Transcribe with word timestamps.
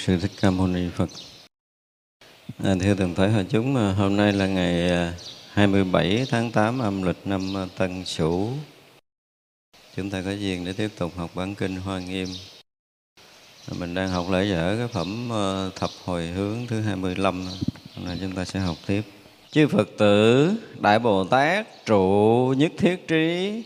sư 0.00 0.18
thích 0.18 0.30
ca 0.40 0.50
mâu 0.50 0.66
ni 0.66 0.88
phật. 0.96 1.08
À, 2.64 2.74
thưa 2.80 2.94
toàn 2.94 3.14
thể 3.14 3.28
hòa 3.28 3.44
chúng 3.50 3.76
à, 3.76 3.92
hôm 3.92 4.16
nay 4.16 4.32
là 4.32 4.46
ngày 4.46 4.90
à, 4.90 5.14
27 5.52 6.26
tháng 6.30 6.50
8 6.50 6.78
âm 6.78 7.02
lịch 7.02 7.16
năm 7.24 7.56
à, 7.56 7.66
tân 7.78 8.04
sửu. 8.04 8.48
Chúng 9.96 10.10
ta 10.10 10.22
có 10.22 10.30
duyên 10.30 10.64
để 10.64 10.72
tiếp 10.72 10.88
tục 10.98 11.12
học 11.16 11.30
bản 11.34 11.54
kinh 11.54 11.76
hoa 11.76 11.98
nghiêm. 11.98 12.28
Mình 13.78 13.94
đang 13.94 14.08
học 14.08 14.26
lễ 14.30 14.44
dở 14.44 14.76
cái 14.78 14.88
phẩm 14.88 15.28
thập 15.76 15.90
hồi 16.04 16.26
hướng 16.26 16.66
thứ 16.66 16.80
25 16.80 17.46
hôm 17.96 18.04
nay 18.04 18.18
chúng 18.20 18.32
ta 18.32 18.44
sẽ 18.44 18.60
học 18.60 18.76
tiếp. 18.86 19.02
Chư 19.50 19.68
phật 19.68 19.88
tử 19.98 20.50
đại 20.80 20.98
bồ 20.98 21.24
tát 21.24 21.86
trụ 21.86 22.54
nhất 22.56 22.72
thiết 22.78 23.08
trí 23.08 23.62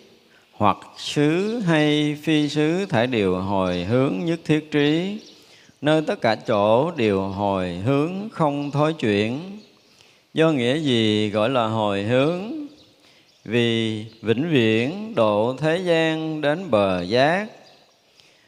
hoặc 0.53 0.77
xứ 0.97 1.59
hay 1.59 2.17
phi 2.23 2.49
xứ 2.49 2.87
thải 2.87 3.07
điều 3.07 3.41
hồi 3.41 3.85
hướng 3.85 4.25
nhất 4.25 4.41
thiết 4.45 4.71
trí 4.71 5.19
nơi 5.85 6.03
tất 6.03 6.21
cả 6.21 6.35
chỗ 6.35 6.91
đều 6.91 7.21
hồi 7.21 7.75
hướng 7.85 8.13
không 8.33 8.71
thối 8.71 8.93
chuyển. 8.93 9.41
Do 10.35 10.53
nghĩa 10.53 10.79
gì 10.79 11.31
gọi 11.31 11.51
là 11.51 11.67
hồi 11.67 12.03
hướng? 12.03 12.41
Vì 13.45 14.05
vĩnh 14.23 14.49
viễn 14.51 15.15
độ 15.15 15.57
thế 15.59 15.79
gian 15.79 16.41
đến 16.41 16.71
bờ 16.71 17.03
giác. 17.03 17.47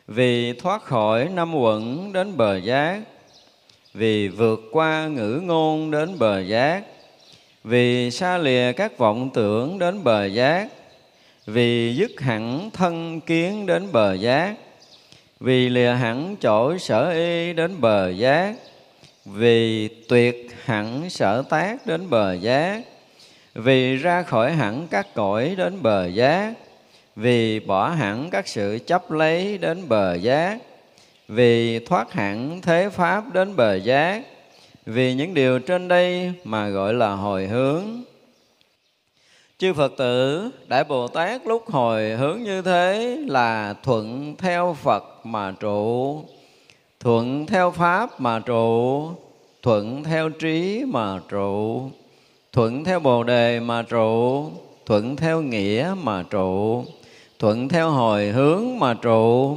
Vì 0.09 0.53
thoát 0.53 0.83
khỏi 0.83 1.29
năm 1.35 1.55
quẩn 1.55 2.13
đến 2.13 2.37
bờ 2.37 2.57
giác. 2.57 3.01
Vì 3.95 4.29
vượt 4.29 4.61
qua 4.73 5.07
ngữ 5.07 5.41
ngôn 5.45 5.91
đến 5.91 6.19
bờ 6.19 6.41
giác. 6.41 6.83
Vì 7.65 8.11
xa 8.11 8.39
lìa 8.39 8.73
các 8.73 8.99
vọng 8.99 9.31
tưởng 9.35 9.79
đến 9.79 10.05
bờ 10.05 10.25
giác. 10.25 10.69
Vì 11.47 11.95
dứt 11.97 12.21
hẳn 12.21 12.71
thân 12.73 13.21
kiến 13.21 13.67
đến 13.67 13.93
bờ 13.93 14.15
giác 14.15 14.55
vì 15.41 15.69
lìa 15.69 15.93
hẳn 15.93 16.37
chỗ 16.41 16.79
sở 16.79 17.11
y 17.11 17.53
đến 17.53 17.81
bờ 17.81 18.09
giác, 18.09 18.55
vì 19.25 19.89
tuyệt 20.09 20.55
hẳn 20.65 21.11
sở 21.11 21.43
tác 21.43 21.87
đến 21.87 22.11
bờ 22.11 22.33
giác, 22.33 22.83
vì 23.55 23.97
ra 23.97 24.23
khỏi 24.23 24.53
hẳn 24.53 24.87
các 24.91 25.07
cõi 25.15 25.55
đến 25.59 25.83
bờ 25.83 26.07
giác, 26.07 26.53
vì 27.17 27.61
bỏ 27.61 27.89
hẳn 27.89 28.31
các 28.31 28.49
sự 28.49 28.79
chấp 28.87 29.11
lấy 29.11 29.59
đến 29.59 29.89
bờ 29.89 30.15
giác, 30.15 30.59
vì 31.29 31.79
thoát 31.79 32.13
hẳn 32.13 32.61
thế 32.63 32.89
pháp 32.93 33.35
đến 33.35 33.57
bờ 33.57 33.75
giác, 33.75 34.23
vì 34.87 35.15
những 35.15 35.35
điều 35.35 35.59
trên 35.59 35.89
đây 35.89 36.33
mà 36.45 36.69
gọi 36.69 36.95
là 36.95 37.09
hồi 37.09 37.47
hướng 37.47 38.05
chư 39.59 39.73
phật 39.73 39.93
tử, 39.97 40.51
đại 40.69 40.85
bồ 40.85 41.09
tát 41.09 41.47
lúc 41.47 41.71
hồi 41.71 42.11
hướng 42.11 42.43
như 42.43 42.63
thế 42.63 43.19
là 43.27 43.75
thuận 43.83 44.35
theo 44.39 44.77
phật 44.83 45.05
mà 45.25 45.55
trụ. 45.61 46.21
Thuận 47.01 47.47
theo 47.47 47.71
pháp 47.71 48.21
mà 48.21 48.39
trụ, 48.39 49.03
thuận 49.63 50.05
theo 50.05 50.29
trí 50.29 50.85
mà 50.89 51.21
trụ. 51.29 51.83
Thuận 52.53 52.85
theo 52.85 53.01
bồ 53.01 53.25
đề 53.25 53.61
mà 53.61 53.83
trụ, 53.83 54.45
thuận 54.87 55.17
theo 55.17 55.41
nghĩa 55.41 55.95
mà 56.03 56.23
trụ. 56.31 56.85
Thuận 57.39 57.69
theo 57.69 57.91
hồi 57.91 58.27
hướng 58.27 58.79
mà 58.79 58.95
trụ, 58.95 59.57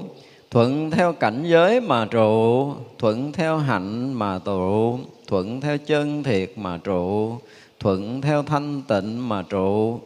thuận 0.52 0.92
theo 0.92 1.14
cảnh 1.14 1.44
giới 1.46 1.82
mà 1.82 2.06
trụ. 2.06 2.74
Thuận 2.98 3.32
theo 3.32 3.58
hạnh 3.58 4.14
mà 4.14 4.40
trụ, 4.46 5.00
thuận 5.28 5.62
theo 5.62 5.78
chân 5.78 6.24
thiệt 6.24 6.52
mà 6.56 6.78
trụ 6.84 7.38
thuận 7.80 8.22
theo 8.22 8.44
thanh 8.44 8.82
tịnh 8.88 9.30
mà 9.30 9.44
trụ. 9.50 10.00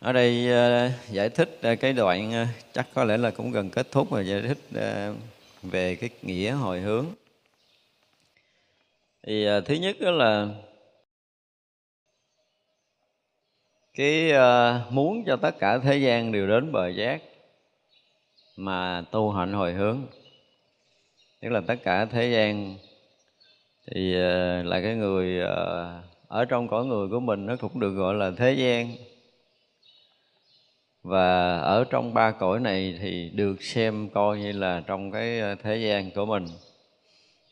Ở 0.00 0.12
đây 0.12 0.48
ờ, 0.50 0.90
giải 1.10 1.28
thích 1.28 1.58
ờ, 1.62 1.76
cái 1.76 1.92
đoạn 1.92 2.32
ờ, 2.32 2.46
chắc 2.72 2.88
có 2.94 3.04
lẽ 3.04 3.16
là 3.16 3.30
cũng 3.30 3.50
gần 3.50 3.70
kết 3.70 3.90
thúc 3.90 4.12
rồi, 4.12 4.26
giải 4.26 4.42
thích 4.42 4.58
về 5.62 5.94
cái 5.94 6.10
nghĩa 6.22 6.50
hồi 6.50 6.80
hướng. 6.80 7.06
Thì 9.26 9.46
thứ 9.66 9.74
nhất 9.74 9.96
đó 10.00 10.10
là 10.10 10.48
cái 13.94 14.32
muốn 14.90 15.24
cho 15.26 15.36
tất 15.36 15.58
cả 15.58 15.78
thế 15.78 15.98
gian 15.98 16.32
đều 16.32 16.46
đến 16.46 16.72
bờ 16.72 16.88
giác 16.88 17.22
mà 18.56 19.04
tu 19.10 19.30
hạnh 19.30 19.52
hồi 19.52 19.72
hướng. 19.72 20.06
Tức 21.40 21.48
là 21.48 21.60
tất 21.66 21.76
cả 21.84 22.04
thế 22.04 22.30
gian 22.30 22.76
thì 23.90 24.14
ờ, 24.14 24.62
là 24.62 24.80
cái 24.80 24.94
người 24.94 25.40
ờ, 25.40 26.02
ở 26.28 26.44
trong 26.44 26.68
cõi 26.68 26.84
người 26.84 27.08
của 27.08 27.20
mình 27.20 27.46
nó 27.46 27.56
cũng 27.56 27.80
được 27.80 27.90
gọi 27.90 28.14
là 28.14 28.30
thế 28.36 28.52
gian. 28.52 28.94
Và 31.02 31.58
ở 31.58 31.84
trong 31.84 32.14
ba 32.14 32.30
cõi 32.30 32.60
này 32.60 32.98
thì 33.00 33.30
được 33.34 33.62
xem 33.62 34.08
coi 34.08 34.38
như 34.38 34.52
là 34.52 34.82
trong 34.86 35.12
cái 35.12 35.40
ờ, 35.40 35.54
thế 35.62 35.76
gian 35.76 36.10
của 36.10 36.26
mình. 36.26 36.46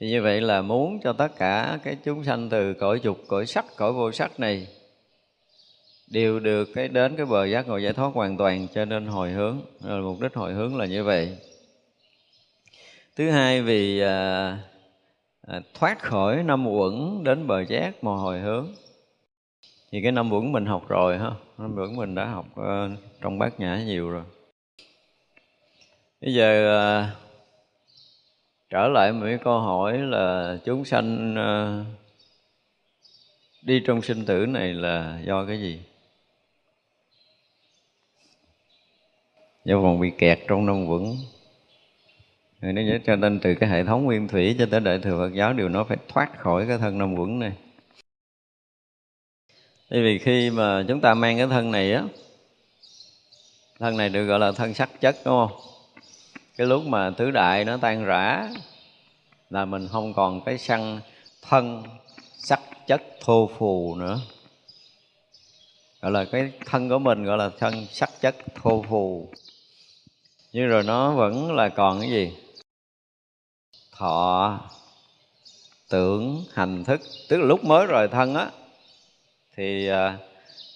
Thì 0.00 0.10
như 0.10 0.22
vậy 0.22 0.40
là 0.40 0.62
muốn 0.62 1.00
cho 1.04 1.12
tất 1.12 1.28
cả 1.38 1.78
cái 1.84 1.96
chúng 2.04 2.24
sanh 2.24 2.48
từ 2.48 2.74
cõi 2.74 3.00
dục 3.02 3.18
cõi 3.28 3.46
sắc 3.46 3.64
cõi 3.76 3.92
vô 3.92 4.12
sắc 4.12 4.40
này 4.40 4.66
đều 6.12 6.40
được 6.40 6.68
cái 6.74 6.88
đến 6.88 7.16
cái 7.16 7.26
bờ 7.26 7.44
giác 7.44 7.68
ngộ 7.68 7.76
giải 7.76 7.92
thoát 7.92 8.14
hoàn 8.14 8.36
toàn 8.36 8.66
cho 8.74 8.84
nên 8.84 9.06
hồi 9.06 9.30
hướng 9.30 9.60
rồi 9.80 10.02
mục 10.02 10.20
đích 10.20 10.34
hồi 10.34 10.52
hướng 10.52 10.76
là 10.76 10.86
như 10.86 11.04
vậy. 11.04 11.36
Thứ 13.16 13.30
hai 13.30 13.62
vì 13.62 14.00
à, 14.00 14.58
À, 15.46 15.60
thoát 15.74 16.02
khỏi 16.02 16.42
năm 16.42 16.66
uẩn 16.66 17.24
đến 17.24 17.46
bờ 17.46 17.64
giác 17.64 18.04
mà 18.04 18.10
hồi 18.10 18.40
hướng. 18.40 18.68
Thì 19.90 20.02
cái 20.02 20.12
năm 20.12 20.32
uẩn 20.32 20.52
mình 20.52 20.66
học 20.66 20.88
rồi 20.88 21.18
ha? 21.18 21.30
Năm 21.58 21.76
uẩn 21.76 21.96
mình 21.96 22.14
đã 22.14 22.26
học 22.26 22.46
uh, 22.60 22.98
trong 23.20 23.38
bát 23.38 23.60
nhã 23.60 23.82
nhiều 23.86 24.10
rồi. 24.10 24.24
Bây 26.20 26.34
giờ 26.34 26.78
uh, 27.02 27.06
trở 28.70 28.88
lại 28.88 29.12
một 29.12 29.26
cái 29.26 29.38
câu 29.44 29.60
hỏi 29.60 29.98
là 29.98 30.56
chúng 30.64 30.84
sanh 30.84 31.34
uh, 31.34 31.86
đi 33.62 33.82
trong 33.86 34.02
sinh 34.02 34.24
tử 34.24 34.46
này 34.46 34.72
là 34.72 35.20
do 35.26 35.44
cái 35.46 35.60
gì? 35.60 35.82
Do 39.64 39.82
còn 39.82 40.00
bị 40.00 40.12
kẹt 40.18 40.38
trong 40.48 40.66
năm 40.66 40.88
uẩn. 40.88 41.02
Người 42.62 42.72
nói 42.72 43.00
cho 43.06 43.16
nên 43.16 43.40
từ 43.40 43.54
cái 43.54 43.70
hệ 43.70 43.84
thống 43.84 44.04
nguyên 44.04 44.28
thủy 44.28 44.56
cho 44.58 44.66
tới 44.70 44.80
đại 44.80 44.98
thừa 44.98 45.18
Phật 45.18 45.34
giáo 45.34 45.52
đều 45.52 45.68
nó 45.68 45.84
phải 45.84 45.96
thoát 46.08 46.38
khỏi 46.38 46.64
cái 46.68 46.78
thân 46.78 46.98
năm 46.98 47.14
quẩn 47.14 47.38
này. 47.38 47.52
Bởi 49.90 50.02
vì 50.02 50.18
khi 50.18 50.50
mà 50.50 50.84
chúng 50.88 51.00
ta 51.00 51.14
mang 51.14 51.36
cái 51.38 51.46
thân 51.46 51.70
này 51.70 51.92
á, 51.92 52.02
thân 53.78 53.96
này 53.96 54.08
được 54.08 54.26
gọi 54.26 54.38
là 54.38 54.52
thân 54.52 54.74
sắc 54.74 55.00
chất, 55.00 55.16
đúng 55.24 55.48
không? 55.48 55.60
Cái 56.56 56.66
lúc 56.66 56.86
mà 56.86 57.10
tứ 57.10 57.30
đại 57.30 57.64
nó 57.64 57.76
tan 57.76 58.04
rã 58.04 58.48
là 59.50 59.64
mình 59.64 59.88
không 59.88 60.14
còn 60.14 60.44
cái 60.44 60.58
săn 60.58 61.00
thân 61.42 61.82
sắc 62.38 62.60
chất 62.86 63.02
thô 63.20 63.50
phù 63.58 63.94
nữa. 63.94 64.20
Gọi 66.02 66.12
là 66.12 66.24
cái 66.24 66.52
thân 66.66 66.88
của 66.88 66.98
mình 66.98 67.24
gọi 67.24 67.38
là 67.38 67.50
thân 67.58 67.86
sắc 67.90 68.10
chất 68.20 68.36
thô 68.54 68.84
phù. 68.88 69.28
Nhưng 70.52 70.68
rồi 70.68 70.82
nó 70.82 71.14
vẫn 71.14 71.52
là 71.52 71.68
còn 71.68 72.00
cái 72.00 72.10
gì? 72.10 72.32
Thọ 74.02 74.60
tưởng 75.90 76.44
hành 76.52 76.84
thức, 76.84 77.00
tức 77.28 77.36
là 77.36 77.46
lúc 77.46 77.64
mới 77.64 77.86
rồi 77.86 78.08
thân 78.08 78.34
á, 78.34 78.50
thì 79.56 79.88
à, 79.88 80.18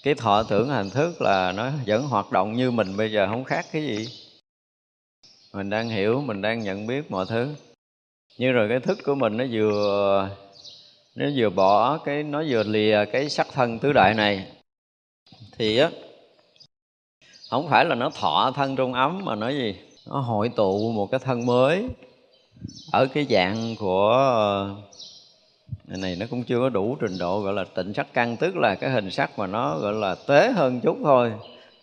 cái 0.03 0.15
thọ 0.15 0.43
tưởng 0.43 0.69
hành 0.69 0.91
thức 0.91 1.23
là 1.23 1.53
nó 1.53 1.71
vẫn 1.87 2.03
hoạt 2.03 2.33
động 2.33 2.53
như 2.53 2.71
mình 2.71 2.97
bây 2.97 3.13
giờ, 3.13 3.27
không 3.27 3.45
khác 3.45 3.67
cái 3.73 3.83
gì. 3.83 4.09
Mình 5.53 5.71
đang 5.71 5.89
hiểu, 5.89 6.21
mình 6.21 6.43
đang 6.43 6.63
nhận 6.63 6.87
biết 6.87 7.11
mọi 7.11 7.27
thứ. 7.29 7.55
Như 8.39 8.53
rồi 8.53 8.69
cái 8.69 8.81
thức 8.81 8.99
của 9.05 9.15
mình 9.15 9.37
nó 9.37 9.45
vừa 9.53 10.29
nó 11.15 11.27
vừa 11.37 11.51
bỏ 11.51 11.99
cái, 11.99 12.23
nó 12.23 12.43
vừa 12.49 12.63
lìa 12.63 13.05
cái 13.13 13.29
sắc 13.29 13.47
thân 13.53 13.79
tứ 13.79 13.93
đại 13.93 14.15
này, 14.15 14.47
thì 15.59 15.79
á, 15.79 15.91
không 17.51 17.69
phải 17.69 17.85
là 17.85 17.95
nó 17.95 18.11
thọ 18.11 18.53
thân 18.57 18.77
trong 18.77 18.93
ấm 18.93 19.21
mà 19.25 19.35
nói 19.35 19.55
gì? 19.55 19.75
Nó 20.07 20.21
hội 20.21 20.49
tụ 20.57 20.93
một 20.93 21.11
cái 21.11 21.21
thân 21.21 21.47
mới 21.47 21.89
ở 22.93 23.07
cái 23.07 23.27
dạng 23.31 23.77
của 23.79 24.09
ờ, 24.11 24.75
này, 25.87 25.99
này 25.99 26.17
nó 26.21 26.27
cũng 26.31 26.43
chưa 26.43 26.59
có 26.61 26.69
đủ 26.69 26.97
trình 27.01 27.19
độ 27.19 27.41
gọi 27.41 27.53
là 27.53 27.65
tịnh 27.75 27.95
sắc 27.95 28.07
căn 28.13 28.37
tức 28.37 28.57
là 28.57 28.75
cái 28.75 28.91
hình 28.91 29.11
sắc 29.11 29.39
mà 29.39 29.47
nó 29.47 29.79
gọi 29.79 29.93
là 29.93 30.15
tế 30.15 30.53
hơn 30.53 30.81
chút 30.81 30.97
thôi. 31.05 31.33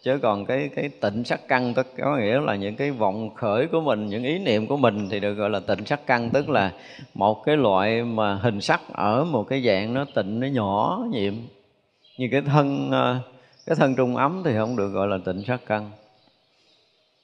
Chứ 0.03 0.19
còn 0.21 0.45
cái 0.45 0.69
cái 0.75 0.89
tịnh 0.89 1.23
sắc 1.23 1.47
căn 1.47 1.73
tức 1.73 1.87
có 1.97 2.17
nghĩa 2.17 2.39
là 2.39 2.55
những 2.55 2.75
cái 2.75 2.91
vọng 2.91 3.35
khởi 3.35 3.67
của 3.67 3.81
mình 3.81 4.07
những 4.09 4.23
ý 4.23 4.39
niệm 4.39 4.67
của 4.67 4.77
mình 4.77 5.09
thì 5.09 5.19
được 5.19 5.33
gọi 5.33 5.49
là 5.49 5.59
tịnh 5.59 5.85
sắc 5.85 6.07
căn 6.07 6.29
tức 6.29 6.49
là 6.49 6.73
một 7.13 7.43
cái 7.45 7.57
loại 7.57 8.03
mà 8.03 8.35
hình 8.35 8.61
sắc 8.61 8.81
ở 8.93 9.23
một 9.23 9.43
cái 9.43 9.61
dạng 9.61 9.93
nó 9.93 10.05
tịnh 10.15 10.39
nó 10.39 10.47
nhỏ 10.47 11.05
nhiệm. 11.11 11.33
Như 12.17 12.27
cái 12.31 12.41
thân 12.41 12.91
ờ, 12.91 13.19
cái 13.65 13.75
thân 13.75 13.95
trung 13.95 14.15
ấm 14.15 14.41
thì 14.45 14.51
không 14.57 14.75
được 14.75 14.89
gọi 14.89 15.07
là 15.07 15.17
tịnh 15.25 15.43
sắc 15.47 15.61
căn. 15.65 15.91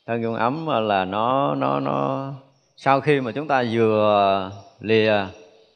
Thân 0.07 0.23
trung 0.23 0.35
ấm 0.35 0.67
là 0.87 1.05
nó 1.05 1.55
nó 1.55 1.79
nó 1.79 2.31
sau 2.81 3.01
khi 3.01 3.21
mà 3.21 3.31
chúng 3.31 3.47
ta 3.47 3.63
vừa 3.71 4.51
lìa 4.79 5.25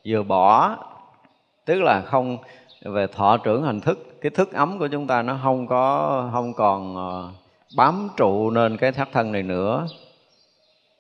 vừa 0.06 0.24
bỏ 0.24 0.78
tức 1.66 1.82
là 1.82 2.02
không 2.02 2.38
về 2.82 3.08
thọ 3.08 3.38
trưởng 3.38 3.64
hành 3.64 3.82
thức 3.82 4.22
cái 4.22 4.30
thức 4.30 4.54
ấm 4.54 4.80
của 4.80 4.88
chúng 4.88 5.08
ta 5.08 5.22
nó 5.22 5.40
không 5.44 5.68
có 5.68 6.30
không 6.34 6.54
còn 6.54 6.96
ờ, 6.96 7.32
bám 7.76 8.10
trụ 8.18 8.50
nên 8.50 8.78
cái 8.78 8.92
thắt 8.92 9.10
thân 9.12 9.32
này 9.32 9.44
nữa. 9.44 9.88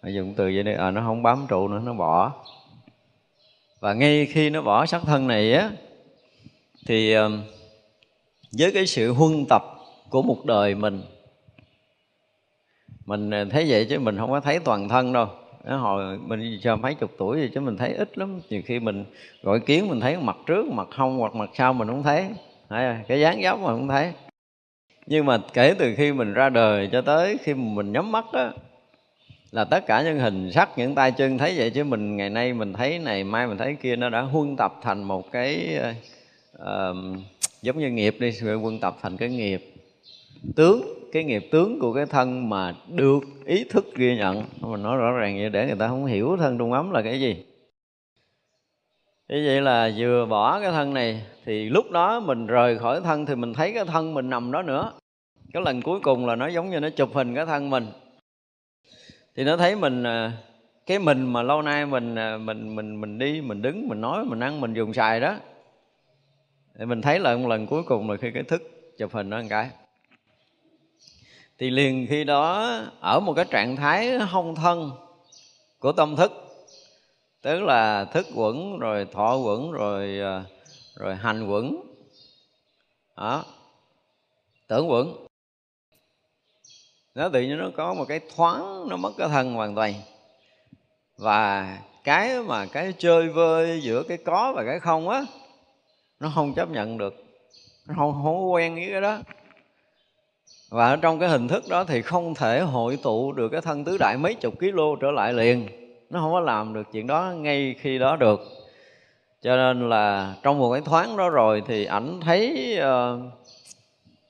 Dùng 0.04 0.34
từ 0.38 0.44
vậy 0.44 0.64
đi 0.64 0.74
à, 0.74 0.92
nó 0.92 1.02
không 1.02 1.24
bám 1.24 1.46
trụ 1.50 1.68
nữa 1.68 1.82
nó 1.84 1.94
bỏ. 1.94 2.32
Và 3.80 3.94
ngay 3.94 4.26
khi 4.26 4.50
nó 4.50 4.62
bỏ 4.62 4.86
sắc 4.86 5.02
thân 5.06 5.28
này 5.28 5.54
á 5.54 5.72
thì 6.86 7.14
ờ, 7.14 7.32
với 8.58 8.72
cái 8.72 8.88
sự 8.88 9.14
huân 9.14 9.46
tập 9.50 9.64
của 10.10 10.22
một 10.22 10.46
đời 10.46 10.76
mình 10.76 11.04
mình 13.06 13.32
thấy 13.50 13.66
vậy 13.70 13.86
chứ 13.90 14.00
mình 14.00 14.18
không 14.18 14.32
có 14.32 14.40
thấy 14.40 14.60
toàn 14.60 14.90
thân 14.90 15.14
đâu 15.14 15.28
hồi 15.64 16.18
mình 16.18 16.60
chờ 16.62 16.76
mấy 16.76 16.96
chục 16.96 17.12
tuổi 17.18 17.38
rồi 17.38 17.52
chứ 17.54 17.60
mình 17.60 17.78
thấy 17.78 17.94
ít 17.94 18.18
lắm. 18.18 18.40
Nhiều 18.50 18.62
khi 18.66 18.80
mình 18.80 19.06
gọi 19.44 19.60
kiến 19.60 19.90
mình 19.90 20.00
thấy 20.00 20.18
mặt 20.18 20.38
trước 20.46 20.66
mặt 20.66 20.88
hông 20.92 21.18
hoặc 21.18 21.36
mặt 21.36 21.50
sau 21.54 21.74
mình 21.74 21.88
không 21.88 22.04
thấy. 22.04 22.26
Cái 23.08 23.20
dáng 23.20 23.42
dấp 23.44 23.60
mà 23.60 23.68
không 23.68 23.88
thấy. 23.88 24.14
Nhưng 25.06 25.26
mà 25.26 25.38
kể 25.54 25.76
từ 25.80 25.94
khi 25.98 26.14
mình 26.14 26.34
ra 26.34 26.50
đời 26.50 26.90
cho 26.92 27.02
tới 27.02 27.38
khi 27.44 27.54
mình 27.54 27.92
nhắm 27.92 28.12
mắt 28.12 28.26
á 28.34 28.52
là 29.52 29.64
tất 29.64 29.86
cả 29.88 30.04
những 30.04 30.20
hình 30.20 30.52
sắc 30.52 30.70
những 30.78 30.96
tay 30.96 31.12
chân 31.12 31.38
thấy 31.38 31.54
vậy 31.58 31.70
chứ 31.70 31.84
mình 31.84 32.18
ngày 32.18 32.30
nay 32.30 32.54
mình 32.54 32.74
thấy 32.74 33.00
này 33.00 33.24
mai 33.24 33.48
mình 33.48 33.58
thấy 33.58 33.76
kia 33.82 33.96
nó 33.96 34.10
đã 34.10 34.22
huân 34.22 34.56
tập 34.56 34.74
thành 34.82 35.04
một 35.04 35.32
cái 35.32 35.80
uh, 36.58 36.64
giống 37.62 37.80
như 37.80 37.92
nghiệp 37.92 38.16
đi 38.20 38.32
huân 38.62 38.80
tập 38.80 38.98
thành 39.02 39.18
cái 39.18 39.30
nghiệp. 39.30 39.74
Tướng 40.56 41.03
cái 41.14 41.24
nghiệp 41.24 41.48
tướng 41.52 41.80
của 41.80 41.94
cái 41.94 42.06
thân 42.06 42.50
mà 42.50 42.74
được 42.88 43.20
ý 43.46 43.64
thức 43.64 43.96
ghi 43.96 44.18
nhận. 44.18 44.44
Mình 44.60 44.84
nói 44.84 44.98
rõ 44.98 45.12
ràng 45.12 45.38
vậy 45.38 45.50
để 45.50 45.68
người 45.68 45.76
ta 45.76 45.88
không 45.88 46.06
hiểu 46.06 46.38
thân 46.38 46.58
trung 46.58 46.74
ấm 46.74 46.92
là 46.92 47.02
cái 47.02 47.20
gì. 47.20 47.46
Như 49.30 49.44
vậy 49.46 49.62
là 49.62 49.92
vừa 49.98 50.26
bỏ 50.26 50.60
cái 50.60 50.72
thân 50.72 50.94
này 50.94 51.26
thì 51.46 51.70
lúc 51.70 51.92
đó 51.92 52.20
mình 52.20 52.48
rời 52.48 52.80
khỏi 52.80 53.02
thân 53.02 53.26
thì 53.26 53.36
mình 53.36 53.54
thấy 53.54 53.74
cái 53.74 53.86
thân 53.86 54.14
mình 54.14 54.30
nằm 54.30 54.52
đó 54.52 54.62
nữa. 54.62 54.94
Cái 55.54 55.64
lần 55.66 55.82
cuối 55.82 56.00
cùng 56.00 56.26
là 56.26 56.36
nó 56.36 56.48
giống 56.48 56.70
như 56.70 56.80
nó 56.80 56.90
chụp 56.90 57.10
hình 57.14 57.36
cái 57.36 57.46
thân 57.46 57.70
mình. 57.70 57.88
Thì 59.36 59.44
nó 59.44 59.58
thấy 59.58 59.76
mình 59.76 60.04
à, 60.04 60.32
cái 60.86 61.00
mình 61.00 61.34
mà 61.34 61.44
lâu 61.44 61.62
nay 61.62 61.86
mình 61.86 62.16
à, 62.16 62.38
mình 62.38 62.76
mình 62.76 63.02
mình 63.02 63.18
đi, 63.18 63.42
mình 63.42 63.62
đứng, 63.62 63.88
mình 63.88 64.02
nói, 64.02 64.26
mình 64.26 64.40
ăn, 64.40 64.62
mình 64.62 64.74
dùng 64.74 64.94
xài 64.94 65.20
đó. 65.20 65.36
Thì 66.80 66.86
mình 66.86 67.02
thấy 67.02 67.20
là 67.20 67.36
một 67.36 67.48
lần 67.48 67.68
cuối 67.68 67.84
cùng 67.84 68.10
là 68.10 68.18
khi 68.18 68.32
cái 68.32 68.44
thức 68.44 68.62
chụp 68.98 69.14
hình 69.14 69.30
nó 69.30 69.42
một 69.42 69.48
cái 69.50 69.70
thì 71.64 71.70
liền 71.70 72.08
khi 72.10 72.24
đó 72.24 72.80
ở 73.00 73.20
một 73.20 73.34
cái 73.34 73.46
trạng 73.46 73.76
thái 73.76 74.18
hông 74.18 74.56
thân 74.56 74.92
của 75.80 75.92
tâm 75.92 76.16
thức 76.16 76.32
tức 77.42 77.60
là 77.60 78.06
thức 78.06 78.28
quẩn 78.36 78.80
rồi 78.80 79.08
thọ 79.14 79.36
quẩn 79.36 79.72
rồi 79.72 80.20
ờ, 80.20 80.44
rồi 80.96 81.16
hành 81.16 81.48
quẩn. 81.48 81.82
Đó. 83.18 83.46
Tưởng 84.68 84.92
quẩn. 84.92 85.26
Nó 87.16 87.30
tự 87.30 87.42
nhiên 87.42 87.58
nó 87.58 87.70
có 87.78 87.94
một 87.94 88.06
cái 88.08 88.20
thoáng 88.36 88.90
nó 88.90 88.96
mất 88.96 89.12
cái 89.18 89.28
thân 89.30 89.54
hoàn 89.54 89.76
toàn. 89.76 89.94
Và 91.18 91.78
cái 92.04 92.42
mà 92.42 92.66
cái 92.66 92.94
chơi 92.98 93.30
vơi 93.30 93.82
giữa 93.84 94.04
cái 94.04 94.18
có 94.18 94.54
và 94.56 94.64
cái 94.64 94.80
không 94.80 95.10
á 95.10 95.26
nó 96.20 96.32
không 96.36 96.54
chấp 96.54 96.70
nhận 96.70 96.98
được. 96.98 97.14
Nó 97.88 97.96
không, 97.98 98.14
không 98.24 98.54
quen 98.54 98.76
với 98.76 98.88
cái 98.92 99.02
đó 99.02 99.20
và 100.74 100.90
ở 100.90 100.96
trong 100.96 101.20
cái 101.20 101.30
hình 101.30 101.48
thức 101.48 101.64
đó 101.70 101.84
thì 101.84 102.02
không 102.02 102.36
thể 102.36 102.60
hội 102.60 102.98
tụ 103.04 103.32
được 103.32 103.50
cái 103.50 103.62
thân 103.62 103.84
tứ 103.84 103.98
đại 104.00 104.18
mấy 104.18 104.34
chục 104.34 104.60
kg 104.60 104.80
trở 105.02 105.12
lại 105.12 105.34
liền. 105.34 105.68
Nó 106.10 106.20
không 106.20 106.32
có 106.32 106.40
làm 106.40 106.74
được 106.74 106.88
chuyện 106.92 107.08
đó 107.08 107.34
ngay 107.38 107.76
khi 107.80 108.00
đó 108.00 108.16
được. 108.16 108.42
Cho 109.42 109.56
nên 109.56 109.90
là 109.90 110.36
trong 110.44 110.60
một 110.60 110.72
cái 110.72 110.82
thoáng 110.82 111.18
đó 111.18 111.30
rồi 111.30 111.64
thì 111.68 111.86
ảnh 111.86 112.20
thấy 112.22 112.78
uh, 112.80 113.20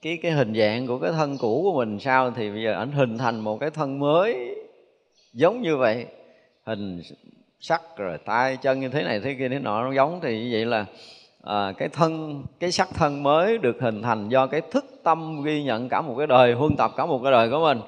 cái 0.01 0.17
cái 0.21 0.31
hình 0.31 0.53
dạng 0.55 0.87
của 0.87 0.99
cái 0.99 1.11
thân 1.11 1.37
cũ 1.37 1.61
của 1.63 1.77
mình 1.77 1.99
sao 1.99 2.31
thì 2.31 2.49
bây 2.49 2.63
giờ 2.63 2.73
ảnh 2.73 2.91
hình 2.91 3.17
thành 3.17 3.39
một 3.39 3.59
cái 3.59 3.69
thân 3.69 3.99
mới 3.99 4.55
giống 5.33 5.61
như 5.61 5.77
vậy. 5.77 6.05
Hình 6.65 7.01
sắc 7.59 7.81
rồi 7.97 8.17
tay 8.17 8.57
chân 8.57 8.79
như 8.79 8.89
thế 8.89 9.03
này 9.03 9.19
thế 9.19 9.35
kia 9.39 9.49
thế 9.49 9.59
nọ 9.59 9.83
nó 9.83 9.93
giống 9.93 10.19
thì 10.23 10.43
như 10.43 10.49
vậy 10.51 10.65
là 10.65 10.85
à, 11.43 11.73
cái 11.77 11.89
thân 11.89 12.43
cái 12.59 12.71
sắc 12.71 12.89
thân 12.93 13.23
mới 13.23 13.57
được 13.57 13.75
hình 13.79 14.01
thành 14.01 14.29
do 14.29 14.47
cái 14.47 14.61
thức 14.71 14.92
tâm 15.03 15.43
ghi 15.43 15.63
nhận 15.63 15.89
cả 15.89 16.01
một 16.01 16.15
cái 16.17 16.27
đời, 16.27 16.53
huân 16.53 16.75
tập 16.77 16.91
cả 16.97 17.05
một 17.05 17.19
cái 17.23 17.31
đời 17.31 17.49
của 17.49 17.59
mình. 17.59 17.79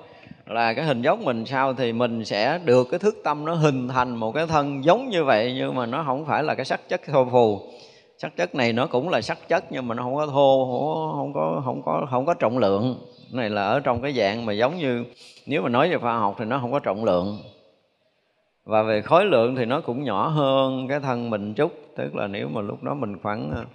Là 0.46 0.74
cái 0.74 0.86
hình 0.86 1.02
dốc 1.02 1.20
mình 1.20 1.46
sao 1.46 1.74
thì 1.74 1.94
mình 1.94 2.26
sẽ 2.26 2.60
được 2.66 2.88
cái 2.92 3.00
thức 3.00 3.16
tâm 3.24 3.46
nó 3.46 3.54
hình 3.54 3.88
thành 3.88 4.16
một 4.16 4.32
cái 4.32 4.48
thân 4.48 4.84
giống 4.84 5.10
như 5.10 5.24
vậy, 5.24 5.54
nhưng 5.58 5.76
mà 5.76 5.86
nó 5.86 6.04
không 6.06 6.26
phải 6.26 6.44
là 6.44 6.56
cái 6.56 6.66
sắc 6.66 6.90
chất 6.90 7.02
thô 7.08 7.26
phù. 7.26 7.60
Sắc 8.18 8.36
chất 8.38 8.56
này 8.56 8.74
nó 8.74 8.88
cũng 8.88 9.10
là 9.10 9.22
sắc 9.22 9.38
chất, 9.48 9.64
nhưng 9.70 9.88
mà 9.88 9.96
nó 9.96 10.04
không 10.04 10.16
có 10.16 10.28
thô, 10.28 10.66
không 11.16 11.34
có 11.34 11.62
không 11.66 11.82
có 11.86 12.08
không 12.12 12.26
có 12.26 12.34
trọng 12.34 12.58
lượng. 12.58 12.96
Cái 13.32 13.42
này 13.42 13.50
là 13.50 13.66
ở 13.66 13.80
trong 13.80 14.02
cái 14.02 14.14
dạng 14.14 14.46
mà 14.46 14.54
giống 14.54 14.78
như, 14.78 15.06
nếu 15.46 15.62
mà 15.62 15.70
nói 15.70 15.90
về 15.90 15.98
khoa 15.98 16.18
học 16.18 16.36
thì 16.40 16.46
nó 16.46 16.60
không 16.60 16.72
có 16.72 16.80
trọng 16.80 17.06
lượng. 17.06 17.38
Và 18.66 18.84
về 18.84 19.02
khối 19.02 19.26
lượng 19.26 19.56
thì 19.56 19.66
nó 19.66 19.82
cũng 19.82 20.04
nhỏ 20.04 20.28
hơn 20.28 20.88
cái 20.88 21.00
thân 21.00 21.30
mình 21.30 21.54
chút, 21.54 21.72
tức 21.98 22.16
là 22.16 22.28
nếu 22.28 22.48
mà 22.48 22.62
lúc 22.62 22.84
đó 22.84 22.94
mình 22.94 23.18
khoảng 23.24 23.66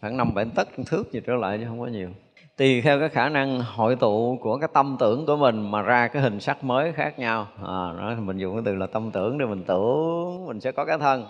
khoảng 0.00 0.16
năm 0.16 0.34
bảy 0.34 0.44
tấc 0.54 0.68
thước 0.86 1.12
gì 1.12 1.20
trở 1.26 1.34
lại 1.34 1.58
chứ 1.58 1.64
không 1.68 1.80
có 1.80 1.86
nhiều 1.86 2.08
tùy 2.56 2.80
theo 2.80 3.00
cái 3.00 3.08
khả 3.08 3.28
năng 3.28 3.60
hội 3.60 3.96
tụ 3.96 4.38
của 4.40 4.58
cái 4.58 4.68
tâm 4.72 4.96
tưởng 5.00 5.26
của 5.26 5.36
mình 5.36 5.70
mà 5.70 5.82
ra 5.82 6.08
cái 6.08 6.22
hình 6.22 6.40
sắc 6.40 6.64
mới 6.64 6.92
khác 6.92 7.18
nhau. 7.18 7.46
À, 7.58 7.82
đó, 7.98 8.14
mình 8.18 8.38
dùng 8.38 8.54
cái 8.54 8.62
từ 8.64 8.74
là 8.74 8.86
tâm 8.86 9.10
tưởng 9.10 9.38
để 9.38 9.46
mình 9.46 9.64
tưởng 9.64 10.46
mình 10.46 10.60
sẽ 10.60 10.72
có 10.72 10.84
cái 10.84 10.98
thân. 10.98 11.26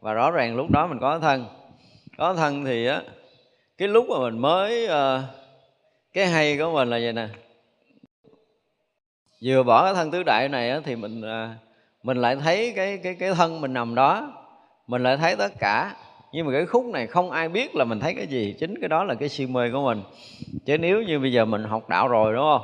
Và 0.00 0.12
rõ 0.12 0.30
ràng 0.30 0.56
lúc 0.56 0.70
đó 0.70 0.86
mình 0.86 0.98
có 1.00 1.10
cái 1.10 1.20
thân. 1.20 1.46
Có 2.18 2.34
thân 2.34 2.64
thì 2.64 2.86
á 2.86 3.02
cái 3.78 3.88
lúc 3.88 4.06
mà 4.10 4.18
mình 4.18 4.38
mới 4.38 4.86
uh, 4.86 5.20
cái 6.12 6.26
hay 6.26 6.58
của 6.58 6.72
mình 6.74 6.90
là 6.90 6.98
vậy 7.02 7.12
nè? 7.12 7.28
Vừa 9.42 9.62
bỏ 9.62 9.84
cái 9.84 9.94
thân 9.94 10.10
tứ 10.10 10.22
đại 10.22 10.48
này 10.48 10.70
á, 10.70 10.80
thì 10.84 10.96
mình 10.96 11.20
uh, 11.20 11.50
mình 12.02 12.16
lại 12.16 12.36
thấy 12.36 12.72
cái 12.76 12.98
cái 12.98 13.14
cái 13.14 13.34
thân 13.34 13.60
mình 13.60 13.74
nằm 13.74 13.94
đó. 13.94 14.32
Mình 14.86 15.02
lại 15.02 15.16
thấy 15.16 15.36
tất 15.36 15.52
cả 15.58 15.94
nhưng 16.34 16.46
mà 16.46 16.52
cái 16.52 16.66
khúc 16.66 16.84
này 16.84 17.06
không 17.06 17.30
ai 17.30 17.48
biết 17.48 17.76
là 17.76 17.84
mình 17.84 18.00
thấy 18.00 18.14
cái 18.14 18.26
gì. 18.26 18.54
Chính 18.58 18.80
cái 18.80 18.88
đó 18.88 19.04
là 19.04 19.14
cái 19.14 19.28
si 19.28 19.46
mê 19.46 19.70
của 19.70 19.82
mình. 19.84 20.02
Chứ 20.66 20.78
nếu 20.78 21.02
như 21.02 21.18
bây 21.18 21.32
giờ 21.32 21.44
mình 21.44 21.64
học 21.64 21.88
đạo 21.88 22.08
rồi, 22.08 22.34
đúng 22.34 22.42
không? 22.42 22.62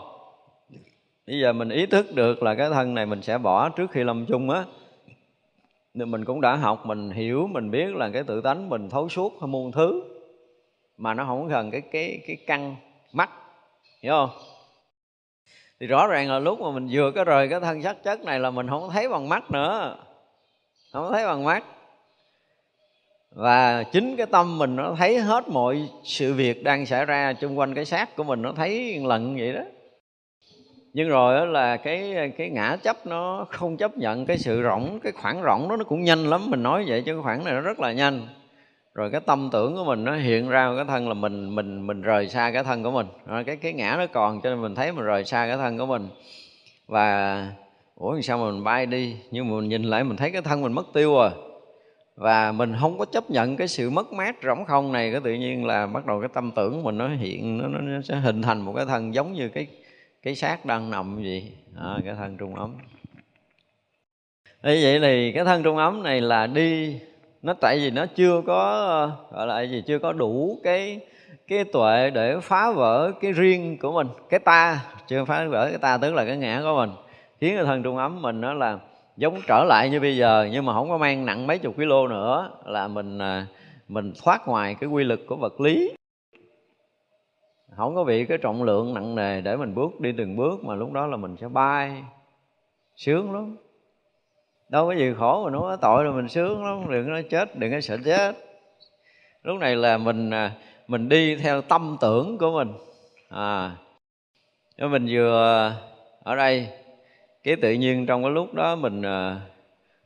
Bây 1.27 1.41
giờ 1.41 1.53
mình 1.53 1.69
ý 1.69 1.87
thức 1.87 2.15
được 2.15 2.43
là 2.43 2.55
cái 2.55 2.71
thân 2.71 2.95
này 2.95 3.07
mình 3.07 3.23
sẽ 3.23 3.39
bỏ 3.39 3.69
trước 3.69 3.91
khi 3.91 4.05
lâm 4.05 4.27
chung 4.27 4.51
á. 4.51 4.65
Nên 5.95 6.11
mình 6.11 6.25
cũng 6.25 6.41
đã 6.41 6.57
học, 6.57 6.87
mình 6.87 7.11
hiểu, 7.11 7.47
mình 7.53 7.71
biết 7.71 7.95
là 7.95 8.11
cái 8.11 8.23
tự 8.23 8.41
tánh 8.41 8.69
mình 8.69 8.89
thấu 8.91 9.09
suốt 9.09 9.33
hay 9.41 9.49
muôn 9.49 9.73
thứ. 9.73 10.03
Mà 10.97 11.15
nó 11.15 11.25
không 11.25 11.49
cần 11.49 11.71
cái 11.71 11.81
cái 11.81 12.21
cái 12.27 12.37
căn 12.47 12.77
mắt, 13.13 13.31
hiểu 14.03 14.13
không? 14.13 14.31
Thì 15.81 15.87
rõ 15.87 16.07
ràng 16.07 16.31
là 16.31 16.39
lúc 16.39 16.61
mà 16.61 16.71
mình 16.71 16.89
vừa 16.91 17.11
có 17.11 17.25
rời 17.25 17.49
cái 17.49 17.61
thân 17.61 17.83
sắc 17.83 18.03
chất 18.03 18.21
này 18.25 18.41
là 18.41 18.51
mình 18.51 18.69
không 18.69 18.91
thấy 18.93 19.09
bằng 19.09 19.29
mắt 19.29 19.51
nữa. 19.51 19.97
Không 20.93 21.13
thấy 21.13 21.27
bằng 21.27 21.45
mắt 21.45 21.65
và 23.35 23.83
chính 23.83 24.17
cái 24.17 24.27
tâm 24.27 24.59
mình 24.59 24.77
nó 24.77 24.95
thấy 24.99 25.19
hết 25.19 25.49
mọi 25.49 25.89
sự 26.05 26.35
việc 26.35 26.65
đang 26.65 26.87
xảy 26.87 27.07
ra 27.07 27.35
xung 27.41 27.59
quanh 27.59 27.75
cái 27.75 27.85
xác 27.85 28.17
của 28.17 28.25
mình, 28.25 28.43
nó 28.43 28.53
thấy 28.53 29.01
lần 29.05 29.37
vậy 29.39 29.53
đó. 29.53 29.63
Nhưng 30.93 31.09
rồi 31.09 31.35
đó 31.35 31.45
là 31.45 31.77
cái 31.77 32.15
cái 32.39 32.51
ngã 32.51 32.77
chấp 32.83 33.07
nó 33.07 33.47
không 33.51 33.77
chấp 33.77 33.99
nhận, 33.99 34.27
cái 34.27 34.39
sự 34.39 34.63
rỗng, 34.63 35.01
cái 35.03 35.13
khoảng 35.13 35.43
rỗng 35.43 35.69
đó 35.69 35.77
nó 35.77 35.85
cũng 35.85 36.05
nhanh 36.05 36.31
lắm, 36.31 36.51
mình 36.51 36.63
nói 36.63 36.85
vậy 36.89 37.03
chứ 37.07 37.13
cái 37.13 37.23
khoảng 37.23 37.45
này 37.45 37.55
nó 37.55 37.61
rất 37.61 37.81
là 37.81 37.93
nhanh. 37.93 38.29
Rồi 38.95 39.11
cái 39.11 39.21
tâm 39.21 39.49
tưởng 39.53 39.77
của 39.77 39.85
mình 39.85 40.05
nó 40.05 40.17
hiện 40.17 40.49
ra 40.49 40.73
cái 40.77 40.85
thân 40.89 41.09
là 41.09 41.15
mình 41.15 41.55
mình 41.55 41.87
mình 41.87 42.03
rời 42.03 42.29
xa 42.29 42.51
cái 42.51 42.65
thân 42.65 42.83
của 42.83 42.91
mình. 42.91 43.07
Rồi 43.27 43.45
cái 43.45 43.57
cái 43.57 43.73
ngã 43.73 43.95
nó 43.99 44.07
còn 44.07 44.41
cho 44.41 44.51
nên 44.51 44.63
mình 44.63 44.75
thấy 44.75 44.93
mình 44.93 45.05
rời 45.05 45.25
xa 45.25 45.47
cái 45.47 45.57
thân 45.57 45.79
của 45.79 45.87
mình. 45.87 46.09
Và, 46.87 47.47
ủa 47.95 48.21
sao 48.21 48.39
mà 48.39 48.51
mình 48.51 48.65
bay 48.65 48.87
đi? 48.87 49.17
Nhưng 49.31 49.51
mà 49.51 49.57
mình 49.57 49.69
nhìn 49.69 49.83
lại 49.83 50.05
mình 50.05 50.17
thấy 50.17 50.31
cái 50.31 50.43
thân 50.43 50.63
mình 50.63 50.73
mất 50.73 50.87
tiêu 50.93 51.15
rồi 51.15 51.31
và 52.21 52.53
mình 52.53 52.75
không 52.81 52.99
có 52.99 53.05
chấp 53.05 53.31
nhận 53.31 53.57
cái 53.57 53.69
sự 53.69 53.91
mất 53.91 54.13
mát 54.13 54.37
rỗng 54.43 54.65
không 54.65 54.93
này 54.93 55.13
cái 55.13 55.21
tự 55.25 55.35
nhiên 55.35 55.67
là 55.67 55.87
bắt 55.87 56.07
đầu 56.07 56.21
cái 56.21 56.29
tâm 56.35 56.51
tưởng 56.57 56.73
của 56.73 56.83
mình 56.83 56.99
nó 56.99 57.09
hiện 57.09 57.59
nó, 57.59 57.69
nó 57.69 58.03
sẽ 58.03 58.17
hình 58.17 58.43
thành 58.43 58.61
một 58.61 58.73
cái 58.77 58.85
thân 58.85 59.15
giống 59.15 59.33
như 59.33 59.49
cái 59.49 59.67
cái 60.23 60.35
xác 60.35 60.65
đang 60.65 60.91
nằm 60.91 61.23
gì 61.23 61.53
à, 61.77 61.97
cái 62.05 62.15
thân 62.15 62.37
trung 62.37 62.55
ấm. 62.55 62.75
Như 64.63 64.81
vậy 64.83 65.01
thì 65.01 65.33
cái 65.33 65.45
thân 65.45 65.63
trung 65.63 65.77
ấm 65.77 66.03
này 66.03 66.21
là 66.21 66.47
đi 66.47 67.01
nó 67.43 67.55
tại 67.55 67.79
vì 67.79 67.91
nó 67.91 68.07
chưa 68.07 68.43
có 68.47 69.11
gọi 69.33 69.47
là 69.47 69.63
gì 69.63 69.83
chưa 69.87 69.99
có 69.99 70.13
đủ 70.13 70.59
cái 70.65 71.01
cái 71.49 71.65
tuệ 71.65 72.11
để 72.11 72.41
phá 72.43 72.71
vỡ 72.71 73.13
cái 73.21 73.33
riêng 73.33 73.79
của 73.79 73.93
mình 73.93 74.07
cái 74.31 74.41
ta. 74.41 74.81
Chưa 75.07 75.25
phá 75.25 75.45
vỡ 75.45 75.69
cái 75.71 75.79
ta 75.79 75.99
tức 75.99 76.15
là 76.15 76.25
cái 76.25 76.37
ngã 76.37 76.61
của 76.63 76.77
mình. 76.77 76.91
Khiến 77.41 77.57
cái 77.57 77.65
thân 77.65 77.83
trung 77.83 77.97
ấm 77.97 78.23
mình 78.23 78.41
nó 78.41 78.55
là 78.55 78.79
giống 79.21 79.41
trở 79.47 79.65
lại 79.65 79.91
như 79.91 80.01
bây 80.01 80.17
giờ, 80.17 80.49
nhưng 80.53 80.67
mà 80.67 80.73
không 80.73 80.89
có 80.89 80.99
mang 80.99 81.27
nặng 81.27 81.47
mấy 81.47 81.59
chục 81.59 81.77
kg 81.77 82.09
nữa, 82.09 82.51
là 82.67 82.89
mình 82.89 83.19
à, 83.19 83.47
mình 83.89 84.13
thoát 84.23 84.49
ngoài 84.49 84.77
cái 84.81 84.89
quy 84.89 85.05
lực 85.05 85.21
của 85.27 85.37
vật 85.37 85.61
lý. 85.61 85.95
Không 87.77 87.95
có 87.95 88.05
bị 88.05 88.25
cái 88.25 88.39
trọng 88.39 88.63
lượng 88.63 88.95
nặng 88.95 89.15
nề 89.15 89.41
để 89.41 89.57
mình 89.57 89.75
bước 89.75 90.01
đi 90.01 90.13
từng 90.19 90.37
bước, 90.37 90.65
mà 90.65 90.75
lúc 90.75 90.93
đó 90.93 91.07
là 91.07 91.17
mình 91.17 91.37
sẽ 91.41 91.49
bay. 91.49 92.03
Sướng 92.97 93.33
lắm. 93.33 93.57
Đâu 94.69 94.87
có 94.87 94.93
gì 94.93 95.15
khổ 95.19 95.45
mà 95.45 95.51
nó 95.51 95.61
có 95.61 95.77
tội 95.77 96.05
rồi 96.05 96.13
mình 96.13 96.29
sướng 96.29 96.65
lắm, 96.65 96.91
đừng 96.91 97.07
có 97.07 97.23
chết, 97.31 97.57
đừng 97.57 97.71
có 97.71 97.81
sợ 97.81 97.97
chết. 98.05 98.37
Lúc 99.43 99.59
này 99.59 99.77
là 99.77 99.99
mình 99.99 100.31
à, 100.31 100.53
mình 100.87 101.09
đi 101.09 101.37
theo 101.37 101.63
tâm 101.63 101.97
tưởng 102.01 102.39
của 102.39 102.51
mình. 102.51 102.73
À 103.29 103.77
mình 104.79 105.07
vừa 105.11 105.73
ở 106.23 106.37
đây 106.37 106.69
cái 107.43 107.57
tự 107.57 107.73
nhiên 107.73 108.07
trong 108.07 108.23
cái 108.23 108.33
lúc 108.33 108.55
đó 108.55 108.77
mình 108.77 109.03
à, 109.03 109.41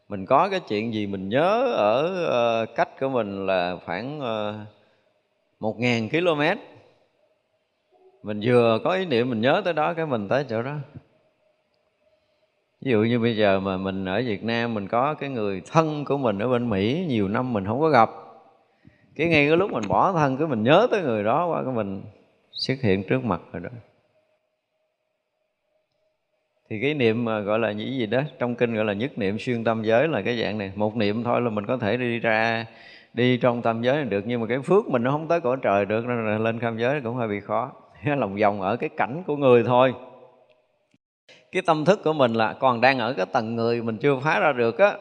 mình 0.08 0.26
có 0.26 0.48
cái 0.48 0.60
chuyện 0.60 0.94
gì 0.94 1.06
mình 1.06 1.28
nhớ 1.28 1.72
ở 1.76 2.24
ờ, 2.26 2.66
cách 2.66 2.88
của 3.00 3.08
mình 3.08 3.46
là 3.46 3.76
khoảng 3.84 4.20
ờ, 4.20 4.54
một 5.60 5.80
ngàn 5.80 6.08
km. 6.08 6.40
Mình 8.22 8.40
vừa 8.44 8.78
có 8.84 8.92
ý 8.92 9.06
niệm 9.06 9.30
mình 9.30 9.40
nhớ 9.40 9.62
tới 9.64 9.72
đó, 9.72 9.94
cái 9.94 10.06
mình 10.06 10.28
tới 10.28 10.44
chỗ 10.48 10.62
đó. 10.62 10.74
Ví 12.80 12.90
dụ 12.90 13.02
như 13.02 13.18
bây 13.18 13.36
giờ 13.36 13.60
mà 13.60 13.76
mình 13.76 14.04
ở 14.04 14.22
Việt 14.26 14.44
Nam, 14.44 14.74
mình 14.74 14.88
có 14.88 15.14
cái 15.14 15.30
người 15.30 15.62
thân 15.70 16.04
của 16.04 16.18
mình 16.18 16.38
ở 16.38 16.48
bên 16.48 16.70
Mỹ, 16.70 17.04
nhiều 17.08 17.28
năm 17.28 17.52
mình 17.52 17.66
không 17.66 17.80
có 17.80 17.88
gặp. 17.88 18.10
Cái 19.14 19.28
ngay 19.28 19.48
cái 19.48 19.56
lúc 19.56 19.70
mình 19.70 19.88
bỏ 19.88 20.12
thân, 20.12 20.36
cái 20.36 20.46
mình 20.46 20.62
nhớ 20.62 20.86
tới 20.90 21.02
người 21.02 21.24
đó 21.24 21.46
qua 21.46 21.64
cái 21.64 21.72
mình 21.72 22.02
xuất 22.52 22.80
hiện 22.82 23.02
trước 23.08 23.24
mặt 23.24 23.40
rồi 23.52 23.62
đó 23.62 23.70
thì 26.70 26.80
cái 26.80 26.94
niệm 26.94 27.24
mà 27.24 27.40
gọi 27.40 27.58
là 27.58 27.72
những 27.72 27.92
gì 27.92 28.06
đó, 28.06 28.20
trong 28.38 28.54
kinh 28.54 28.74
gọi 28.74 28.84
là 28.84 28.92
nhất 28.92 29.18
niệm 29.18 29.38
xuyên 29.38 29.64
tâm 29.64 29.82
giới 29.82 30.08
là 30.08 30.22
cái 30.22 30.40
dạng 30.40 30.58
này. 30.58 30.72
Một 30.74 30.96
niệm 30.96 31.24
thôi 31.24 31.40
là 31.40 31.50
mình 31.50 31.66
có 31.66 31.76
thể 31.76 31.96
đi 31.96 32.18
ra, 32.18 32.66
đi 33.14 33.36
trong 33.36 33.62
tâm 33.62 33.82
giới 33.82 33.96
là 33.96 34.04
được, 34.04 34.24
nhưng 34.26 34.40
mà 34.40 34.46
cái 34.46 34.58
phước 34.60 34.88
mình 34.88 35.02
nó 35.02 35.10
không 35.10 35.28
tới 35.28 35.40
cõi 35.40 35.56
trời 35.62 35.84
được, 35.84 36.06
nên 36.06 36.26
là 36.26 36.38
lên 36.38 36.60
tham 36.60 36.78
giới 36.78 37.00
cũng 37.00 37.14
hơi 37.14 37.28
bị 37.28 37.40
khó. 37.40 37.72
Lòng 38.04 38.36
vòng 38.36 38.60
ở 38.60 38.76
cái 38.76 38.88
cảnh 38.96 39.22
của 39.26 39.36
người 39.36 39.64
thôi. 39.64 39.94
Cái 41.52 41.62
tâm 41.66 41.84
thức 41.84 42.00
của 42.04 42.12
mình 42.12 42.32
là 42.32 42.52
còn 42.52 42.80
đang 42.80 42.98
ở 42.98 43.12
cái 43.12 43.26
tầng 43.32 43.56
người 43.56 43.82
mình 43.82 43.96
chưa 43.96 44.20
phá 44.20 44.40
ra 44.40 44.52
được 44.52 44.78
á. 44.78 44.92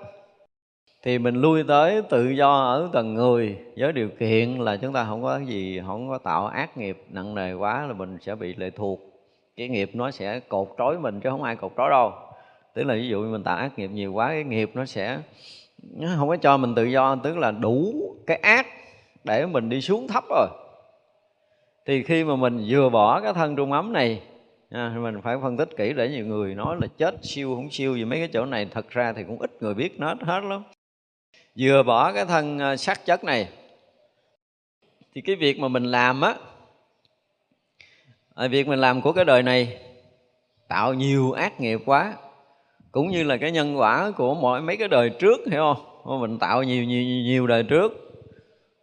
Thì 1.03 1.19
mình 1.19 1.35
lui 1.35 1.63
tới 1.63 2.01
tự 2.09 2.29
do 2.29 2.53
ở 2.53 2.89
tầng 2.93 3.13
người. 3.13 3.57
Với 3.77 3.93
điều 3.93 4.09
kiện 4.19 4.57
là 4.57 4.77
chúng 4.77 4.93
ta 4.93 5.03
không 5.03 5.23
có 5.23 5.39
gì, 5.39 5.81
không 5.85 6.09
có 6.09 6.17
tạo 6.17 6.47
ác 6.47 6.77
nghiệp, 6.77 6.97
nặng 7.09 7.35
nề 7.35 7.53
quá 7.53 7.85
là 7.87 7.93
mình 7.93 8.17
sẽ 8.21 8.35
bị 8.35 8.53
lệ 8.55 8.69
thuộc 8.69 9.12
cái 9.55 9.69
nghiệp 9.69 9.89
nó 9.93 10.11
sẽ 10.11 10.39
cột 10.39 10.67
trói 10.77 10.99
mình 10.99 11.19
chứ 11.19 11.29
không 11.29 11.43
ai 11.43 11.55
cột 11.55 11.73
trói 11.77 11.89
đâu. 11.89 12.11
Tức 12.73 12.83
là 12.83 12.93
ví 12.93 13.07
dụ 13.07 13.31
mình 13.31 13.43
tạo 13.43 13.57
ác 13.57 13.79
nghiệp 13.79 13.91
nhiều 13.93 14.13
quá 14.13 14.27
cái 14.27 14.43
nghiệp 14.43 14.71
nó 14.73 14.85
sẽ 14.85 15.19
nó 15.77 16.07
không 16.17 16.29
có 16.29 16.37
cho 16.37 16.57
mình 16.57 16.75
tự 16.75 16.83
do 16.83 17.15
tức 17.15 17.37
là 17.37 17.51
đủ 17.51 17.93
cái 18.27 18.37
ác 18.37 18.67
để 19.23 19.45
mình 19.45 19.69
đi 19.69 19.81
xuống 19.81 20.07
thấp 20.07 20.23
rồi. 20.29 20.47
Thì 21.85 22.03
khi 22.03 22.23
mà 22.23 22.35
mình 22.35 22.65
vừa 22.67 22.89
bỏ 22.89 23.21
cái 23.21 23.33
thân 23.33 23.55
trung 23.55 23.71
ấm 23.71 23.93
này 23.93 24.21
à, 24.69 24.95
mình 25.01 25.21
phải 25.23 25.37
phân 25.41 25.57
tích 25.57 25.69
kỹ 25.77 25.93
để 25.93 26.09
nhiều 26.09 26.25
người 26.25 26.55
nói 26.55 26.77
là 26.81 26.87
chết 26.97 27.15
siêu 27.21 27.55
không 27.55 27.71
siêu 27.71 27.93
vì 27.93 28.05
mấy 28.05 28.19
cái 28.19 28.29
chỗ 28.33 28.45
này. 28.45 28.67
Thật 28.71 28.89
ra 28.89 29.13
thì 29.13 29.23
cũng 29.23 29.39
ít 29.39 29.51
người 29.59 29.73
biết 29.73 29.99
nó 29.99 30.15
hết 30.21 30.43
lắm. 30.43 30.63
Vừa 31.59 31.83
bỏ 31.83 32.13
cái 32.13 32.25
thân 32.25 32.59
à, 32.59 32.75
sắc 32.75 33.05
chất 33.05 33.23
này 33.23 33.49
thì 35.15 35.21
cái 35.21 35.35
việc 35.35 35.59
mà 35.59 35.67
mình 35.67 35.83
làm 35.83 36.21
á 36.21 36.35
à, 38.35 38.47
việc 38.47 38.67
mình 38.67 38.79
làm 38.79 39.01
của 39.01 39.11
cái 39.11 39.25
đời 39.25 39.43
này 39.43 39.77
tạo 40.67 40.93
nhiều 40.93 41.31
ác 41.31 41.61
nghiệp 41.61 41.79
quá 41.85 42.13
cũng 42.91 43.07
như 43.07 43.23
là 43.23 43.37
cái 43.37 43.51
nhân 43.51 43.77
quả 43.79 44.11
của 44.17 44.35
mọi 44.35 44.61
mấy 44.61 44.77
cái 44.77 44.87
đời 44.87 45.09
trước 45.09 45.39
hiểu 45.51 45.61
không? 46.03 46.21
Mình 46.21 46.39
tạo 46.39 46.63
nhiều 46.63 46.83
nhiều 46.83 47.03
nhiều 47.03 47.47
đời 47.47 47.63
trước. 47.63 47.91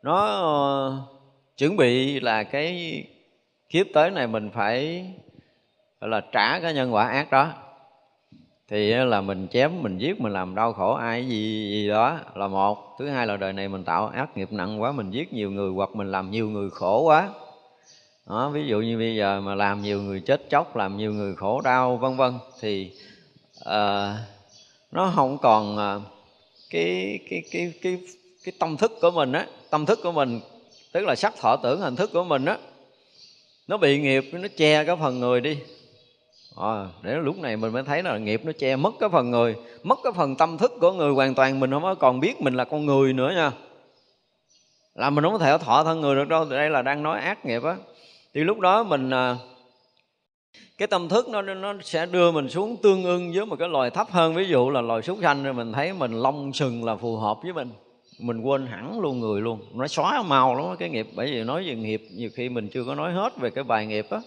Nó 0.03 0.43
uh, 0.89 0.95
chuẩn 1.57 1.77
bị 1.77 2.21
là 2.21 2.43
cái 2.43 3.05
kiếp 3.69 3.87
tới 3.95 4.11
này 4.11 4.27
mình 4.27 4.51
phải 4.51 5.07
gọi 6.01 6.11
là 6.11 6.21
trả 6.33 6.61
cái 6.61 6.75
nhân 6.75 6.95
quả 6.95 7.09
ác 7.09 7.31
đó. 7.31 7.49
Thì 8.69 8.95
là 8.95 9.21
mình 9.21 9.49
chém 9.49 9.83
mình 9.83 9.99
giết 9.99 10.21
mình 10.21 10.33
làm 10.33 10.55
đau 10.55 10.73
khổ 10.73 10.95
ai 10.95 11.27
gì 11.27 11.71
gì 11.71 11.89
đó 11.89 12.19
là 12.35 12.49
một. 12.49 12.97
Thứ 12.99 13.09
hai 13.09 13.27
là 13.27 13.37
đời 13.37 13.53
này 13.53 13.69
mình 13.69 13.85
tạo 13.85 14.07
ác 14.07 14.37
nghiệp 14.37 14.53
nặng 14.53 14.83
quá 14.83 14.93
mình 14.93 15.11
giết 15.11 15.33
nhiều 15.33 15.51
người 15.51 15.71
hoặc 15.71 15.91
mình 15.95 16.13
làm 16.13 16.31
nhiều 16.31 16.49
người 16.49 16.71
khổ 16.71 17.03
quá 17.03 17.29
đó, 18.31 18.49
ví 18.49 18.67
dụ 18.67 18.81
như 18.81 18.99
bây 18.99 19.17
giờ 19.17 19.41
mà 19.41 19.55
làm 19.55 19.83
nhiều 19.83 20.03
người 20.03 20.21
chết 20.21 20.51
chóc 20.51 20.77
làm 20.77 20.97
nhiều 20.97 21.13
người 21.13 21.35
khổ 21.37 21.61
đau 21.61 21.97
vân 21.97 22.17
vân 22.17 22.35
thì 22.61 22.91
uh, 23.61 24.17
nó 24.93 25.13
không 25.15 25.39
còn 25.39 25.75
uh, 25.77 26.03
cái 26.71 27.19
cái 27.31 27.43
cái 27.53 27.73
cái 27.83 27.99
cái 28.45 28.53
tâm 28.59 28.77
thức 28.77 28.93
của 29.01 29.11
mình 29.11 29.33
á 29.33 29.47
tâm 29.71 29.87
thức 29.87 29.99
của 30.03 30.13
mình 30.13 30.41
tức 30.93 31.05
là 31.05 31.15
sắc 31.15 31.35
thọ 31.41 31.57
tưởng 31.57 31.81
hình 31.81 31.97
thức 31.97 32.11
của 32.13 32.25
mình 32.25 32.45
á 32.45 32.59
nó 33.69 33.77
bị 33.77 34.01
nghiệp 34.01 34.25
nó 34.33 34.49
che 34.57 34.85
cái 34.85 34.97
phần 34.97 35.21
người 35.21 35.41
đi. 35.41 35.59
À, 36.57 36.89
để 37.03 37.15
lúc 37.15 37.39
này 37.39 37.57
mình 37.57 37.73
mới 37.73 37.83
thấy 37.83 38.03
là 38.03 38.19
nghiệp 38.19 38.41
nó 38.45 38.53
che 38.59 38.77
mất 38.77 38.95
cái 39.01 39.09
phần 39.09 39.31
người 39.31 39.57
mất 39.83 39.99
cái 40.05 40.13
phần 40.17 40.37
tâm 40.37 40.59
thức 40.59 40.73
của 40.81 40.93
người 40.93 41.13
hoàn 41.13 41.35
toàn 41.35 41.61
mình 41.61 41.71
không 41.71 41.83
có 41.83 41.95
còn 41.95 42.21
biết 42.21 42.41
mình 42.41 42.55
là 42.55 42.65
con 42.65 42.87
người 42.87 43.13
nữa 43.13 43.33
nha. 43.35 43.53
Là 44.95 45.11
mình 45.11 45.25
không 45.25 45.33
có 45.33 45.39
thể 45.39 45.59
thọ 45.59 45.85
thân 45.85 46.01
người 46.01 46.15
được 46.15 46.29
đâu 46.29 46.45
đây 46.45 46.71
là 46.71 46.83
đang 46.83 47.03
nói 47.03 47.21
ác 47.21 47.47
nghiệp 47.47 47.63
á 47.63 47.77
thì 48.35 48.45
lúc 48.45 48.61
đó 48.61 48.83
mình 48.83 49.11
à, 49.11 49.37
cái 50.79 50.89
tâm 50.89 51.09
thức 51.09 51.29
nó 51.29 51.43
nó 51.43 51.75
sẽ 51.83 52.07
đưa 52.07 52.31
mình 52.31 52.49
xuống 52.49 52.77
tương 52.83 53.05
ưng 53.05 53.33
với 53.33 53.47
một 53.47 53.57
cái 53.59 53.69
loài 53.69 53.91
thấp 53.91 54.11
hơn. 54.11 54.35
Ví 54.35 54.49
dụ 54.49 54.71
là 54.71 54.81
loài 54.81 55.03
súc 55.03 55.19
sanh 55.23 55.45
rồi 55.45 55.53
mình 55.53 55.73
thấy 55.73 55.93
mình 55.93 56.13
long 56.13 56.53
sừng 56.53 56.85
là 56.85 56.97
phù 56.97 57.17
hợp 57.17 57.39
với 57.43 57.53
mình. 57.53 57.71
Mình 58.19 58.41
quên 58.41 58.67
hẳn 58.67 59.01
luôn 59.01 59.21
người 59.21 59.41
luôn. 59.41 59.61
Nó 59.75 59.87
xóa 59.87 60.23
màu 60.23 60.55
lắm 60.55 60.77
cái 60.79 60.89
nghiệp. 60.89 61.09
Bởi 61.15 61.27
vì 61.27 61.45
nói 61.45 61.65
về 61.67 61.75
nghiệp 61.75 62.03
nhiều 62.11 62.31
khi 62.35 62.49
mình 62.49 62.69
chưa 62.69 62.85
có 62.85 62.95
nói 62.95 63.13
hết 63.13 63.37
về 63.37 63.51
cái 63.51 63.65
bài 63.65 63.87
nghiệp 63.87 64.07
á. 64.11 64.21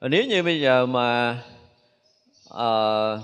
Nếu 0.00 0.24
như 0.24 0.42
bây 0.42 0.60
giờ 0.60 0.86
mà 0.86 1.38
uh, 2.54 3.20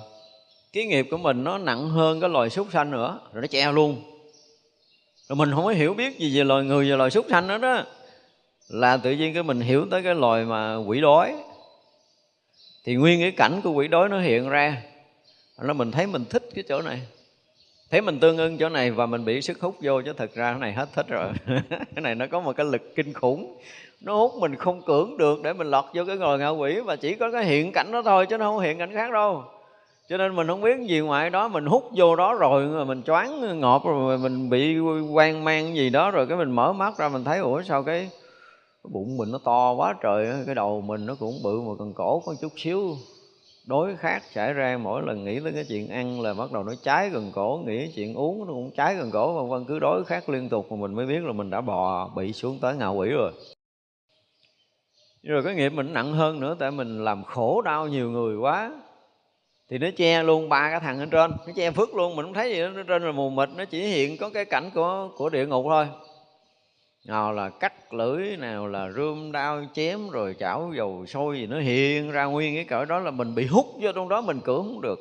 cái 0.72 0.84
nghiệp 0.84 1.08
của 1.10 1.16
mình 1.16 1.44
nó 1.44 1.58
nặng 1.58 1.90
hơn 1.90 2.20
cái 2.20 2.30
loài 2.30 2.50
súc 2.50 2.66
sanh 2.72 2.90
nữa 2.90 3.20
rồi 3.32 3.42
nó 3.42 3.46
che 3.46 3.72
luôn. 3.72 4.02
Rồi 5.28 5.36
mình 5.36 5.50
không 5.54 5.64
có 5.64 5.70
hiểu 5.70 5.94
biết 5.94 6.18
gì 6.18 6.38
về 6.38 6.44
loài 6.44 6.64
người 6.64 6.90
và 6.90 6.96
loài 6.96 7.10
súc 7.10 7.26
sanh 7.30 7.46
nữa 7.46 7.58
đó 7.58 7.84
là 8.68 8.96
tự 8.96 9.12
nhiên 9.12 9.34
cái 9.34 9.42
mình 9.42 9.60
hiểu 9.60 9.86
tới 9.90 10.02
cái 10.02 10.14
loài 10.14 10.44
mà 10.44 10.76
quỷ 10.76 11.00
đói. 11.00 11.34
Thì 12.84 12.94
nguyên 12.94 13.20
cái 13.20 13.30
cảnh 13.30 13.60
của 13.64 13.72
quỷ 13.72 13.88
đói 13.88 14.08
nó 14.08 14.20
hiện 14.20 14.48
ra. 14.48 14.82
Nó 15.62 15.72
mình 15.72 15.90
thấy 15.90 16.06
mình 16.06 16.24
thích 16.30 16.48
cái 16.54 16.64
chỗ 16.68 16.82
này. 16.82 17.00
Thấy 17.90 18.00
mình 18.00 18.20
tương 18.20 18.36
ưng 18.36 18.58
chỗ 18.58 18.68
này 18.68 18.90
và 18.90 19.06
mình 19.06 19.24
bị 19.24 19.42
sức 19.42 19.60
hút 19.60 19.76
vô 19.80 20.02
chứ 20.02 20.12
thật 20.12 20.34
ra 20.34 20.50
cái 20.50 20.60
này 20.60 20.72
hết 20.72 20.88
thích 20.94 21.06
rồi. 21.08 21.32
Cái 21.70 22.02
này 22.02 22.14
nó 22.14 22.26
có 22.26 22.40
một 22.40 22.56
cái 22.56 22.66
lực 22.66 22.94
kinh 22.96 23.12
khủng. 23.12 23.58
Nó 24.00 24.16
hút 24.16 24.32
mình 24.40 24.56
không 24.56 24.82
cưỡng 24.82 25.16
được 25.16 25.42
để 25.42 25.52
mình 25.52 25.70
lọt 25.70 25.84
vô 25.94 26.04
cái 26.06 26.16
ngồi 26.16 26.38
ngạ 26.38 26.48
quỷ 26.48 26.80
và 26.80 26.96
chỉ 26.96 27.14
có 27.14 27.30
cái 27.30 27.44
hiện 27.44 27.72
cảnh 27.72 27.92
đó 27.92 28.02
thôi 28.04 28.26
chứ 28.26 28.38
nó 28.38 28.44
không 28.44 28.60
hiện 28.60 28.78
cảnh 28.78 28.92
khác 28.94 29.12
đâu. 29.12 29.44
Cho 30.08 30.16
nên 30.16 30.36
mình 30.36 30.46
không 30.46 30.60
biết 30.60 30.76
gì 30.88 31.00
ngoài 31.00 31.30
đó, 31.30 31.48
mình 31.48 31.66
hút 31.66 31.90
vô 31.96 32.16
đó 32.16 32.34
rồi 32.34 32.66
rồi 32.66 32.84
mình 32.84 33.02
choáng 33.02 33.60
ngọt, 33.60 33.82
rồi 33.84 34.18
mình 34.18 34.50
bị 34.50 34.78
quan 35.12 35.44
mang 35.44 35.76
gì 35.76 35.90
đó, 35.90 36.10
rồi 36.10 36.26
cái 36.26 36.38
mình 36.38 36.50
mở 36.50 36.72
mắt 36.72 36.98
ra 36.98 37.08
mình 37.08 37.24
thấy, 37.24 37.38
ủa, 37.38 37.62
sao 37.62 37.82
cái 37.82 38.10
bụng 38.84 39.16
mình 39.16 39.32
nó 39.32 39.38
to 39.44 39.72
quá 39.72 39.94
trời 40.02 40.32
cái 40.46 40.54
đầu 40.54 40.80
mình 40.80 41.06
nó 41.06 41.14
cũng 41.20 41.42
bự 41.44 41.60
mà 41.60 41.72
cần 41.78 41.92
cổ 41.94 42.22
có 42.26 42.34
chút 42.40 42.52
xíu. 42.56 42.96
Đối 43.66 43.96
khác 43.96 44.22
xảy 44.32 44.52
ra 44.52 44.78
mỗi 44.82 45.02
lần 45.02 45.24
nghĩ 45.24 45.40
tới 45.40 45.52
cái 45.52 45.64
chuyện 45.68 45.88
ăn 45.88 46.20
là 46.20 46.34
bắt 46.34 46.52
đầu 46.52 46.64
nó 46.64 46.72
cháy 46.82 47.10
gần 47.10 47.32
cổ, 47.34 47.62
nghĩ 47.66 47.92
chuyện 47.94 48.14
uống 48.14 48.46
nó 48.46 48.52
cũng 48.52 48.70
cháy 48.76 48.94
gần 48.94 49.10
cổ, 49.10 49.32
vân 49.32 49.48
vân, 49.50 49.64
cứ 49.64 49.78
đối 49.78 50.04
khác 50.04 50.28
liên 50.28 50.48
tục 50.48 50.72
mà 50.72 50.76
mình 50.76 50.94
mới 50.94 51.06
biết 51.06 51.24
là 51.24 51.32
mình 51.32 51.50
đã 51.50 51.60
bò 51.60 52.08
bị 52.16 52.32
xuống 52.32 52.58
tới 52.60 52.76
ngạo 52.76 52.94
quỷ 52.94 53.08
rồi. 53.08 53.32
Rồi 55.22 55.42
cái 55.44 55.54
nghiệp 55.54 55.68
mình 55.68 55.92
nặng 55.92 56.12
hơn 56.12 56.40
nữa, 56.40 56.56
tại 56.58 56.70
mình 56.70 57.04
làm 57.04 57.24
khổ 57.24 57.62
đau 57.62 57.88
nhiều 57.88 58.10
người 58.10 58.36
quá, 58.36 58.72
thì 59.70 59.78
nó 59.78 59.88
che 59.96 60.22
luôn 60.22 60.48
ba 60.48 60.70
cái 60.70 60.80
thằng 60.80 60.98
ở 60.98 61.06
trên, 61.10 61.30
nó 61.46 61.52
che 61.56 61.70
phước 61.70 61.94
luôn, 61.94 62.16
mình 62.16 62.26
không 62.26 62.34
thấy 62.34 62.50
gì 62.50 62.60
nó 62.60 62.82
trên 62.82 63.02
là 63.02 63.12
mù 63.12 63.30
mịt, 63.30 63.48
nó 63.56 63.64
chỉ 63.64 63.82
hiện 63.82 64.16
có 64.16 64.30
cái 64.30 64.44
cảnh 64.44 64.70
của 64.74 65.08
của 65.16 65.28
địa 65.28 65.46
ngục 65.46 65.64
thôi 65.68 65.86
nào 67.08 67.32
là 67.32 67.48
cắt 67.48 67.92
lưỡi 67.94 68.36
nào 68.36 68.66
là 68.66 68.90
rươm 68.90 69.32
đao 69.32 69.64
chém 69.72 70.10
rồi 70.10 70.36
chảo 70.38 70.72
dầu 70.76 71.06
sôi 71.06 71.38
gì 71.38 71.46
nó 71.46 71.60
hiện 71.60 72.10
ra 72.10 72.24
nguyên 72.24 72.54
cái 72.54 72.64
cỡ 72.64 72.84
đó 72.84 72.98
là 72.98 73.10
mình 73.10 73.34
bị 73.34 73.46
hút 73.46 73.66
vô 73.80 73.92
trong 73.94 74.08
đó, 74.08 74.20
mình 74.20 74.40
cưỡng 74.40 74.62
không 74.62 74.80
được. 74.80 74.98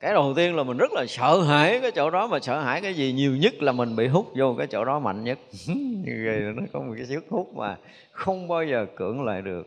Cái 0.00 0.12
đầu 0.12 0.32
tiên 0.36 0.56
là 0.56 0.62
mình 0.62 0.76
rất 0.76 0.92
là 0.92 1.06
sợ 1.08 1.40
hãi 1.40 1.80
cái 1.80 1.90
chỗ 1.90 2.10
đó, 2.10 2.26
mà 2.26 2.40
sợ 2.40 2.60
hãi 2.60 2.80
cái 2.80 2.94
gì 2.94 3.12
nhiều 3.12 3.36
nhất 3.36 3.62
là 3.62 3.72
mình 3.72 3.96
bị 3.96 4.06
hút 4.06 4.26
vô 4.36 4.54
cái 4.58 4.66
chỗ 4.66 4.84
đó 4.84 4.98
mạnh 4.98 5.24
nhất. 5.24 5.38
Như 6.04 6.24
vậy 6.26 6.40
nó 6.56 6.62
có 6.72 6.80
một 6.80 6.94
cái 6.96 7.06
sức 7.06 7.24
hút 7.30 7.54
mà 7.54 7.76
không 8.10 8.48
bao 8.48 8.64
giờ 8.64 8.86
cưỡng 8.96 9.24
lại 9.24 9.42
được. 9.42 9.66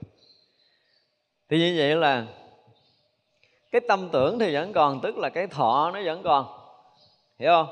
Thì 1.49 1.57
như 1.57 1.75
vậy 1.77 1.95
là 1.95 2.25
cái 3.71 3.81
tâm 3.87 4.09
tưởng 4.11 4.39
thì 4.39 4.53
vẫn 4.53 4.73
còn, 4.73 5.01
tức 5.01 5.17
là 5.17 5.29
cái 5.29 5.47
thọ 5.47 5.91
nó 5.93 6.01
vẫn 6.05 6.23
còn. 6.23 6.45
Hiểu 7.39 7.51
không? 7.51 7.67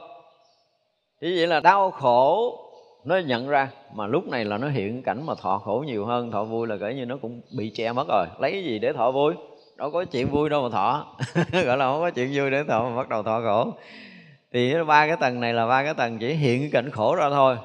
Như 1.22 1.34
vậy 1.38 1.48
là 1.48 1.60
đau 1.60 1.92
khổ 1.92 2.64
nó 3.08 3.18
nhận 3.18 3.48
ra 3.48 3.70
mà 3.94 4.08
lúc 4.08 4.28
này 4.28 4.46
là 4.46 4.58
nó 4.58 4.70
hiện 4.70 5.04
cảnh 5.04 5.26
mà 5.26 5.34
thọ 5.42 5.58
khổ 5.58 5.84
nhiều 5.88 6.06
hơn, 6.06 6.32
thọ 6.32 6.44
vui 6.44 6.68
là 6.68 6.78
kể 6.82 6.94
như 6.94 7.06
nó 7.06 7.18
cũng 7.22 7.42
bị 7.58 7.70
che 7.70 7.94
mất 7.94 8.08
rồi. 8.08 8.28
Lấy 8.40 8.52
cái 8.52 8.64
gì 8.64 8.80
để 8.80 8.94
thọ 8.94 9.12
vui? 9.12 9.34
Đâu 9.78 9.92
có 9.92 10.06
chuyện 10.06 10.28
vui 10.28 10.50
đâu 10.50 10.64
mà 10.64 10.70
thọ. 10.70 11.16
Gọi 11.66 11.78
là 11.78 11.86
không 11.86 12.02
có 12.02 12.12
chuyện 12.12 12.32
vui 12.34 12.52
để 12.52 12.64
thọ 12.64 12.90
mà 12.90 12.96
bắt 12.96 13.10
đầu 13.10 13.24
thọ 13.24 13.42
khổ. 13.42 13.74
Thì 14.54 14.74
ba 14.88 15.08
cái 15.08 15.18
tầng 15.20 15.40
này 15.40 15.54
là 15.54 15.68
ba 15.68 15.84
cái 15.84 15.94
tầng 15.94 16.20
chỉ 16.20 16.34
hiện 16.34 16.62
cái 16.62 16.70
cảnh 16.72 16.92
khổ 16.92 17.16
ra 17.16 17.30
thôi. 17.30 17.58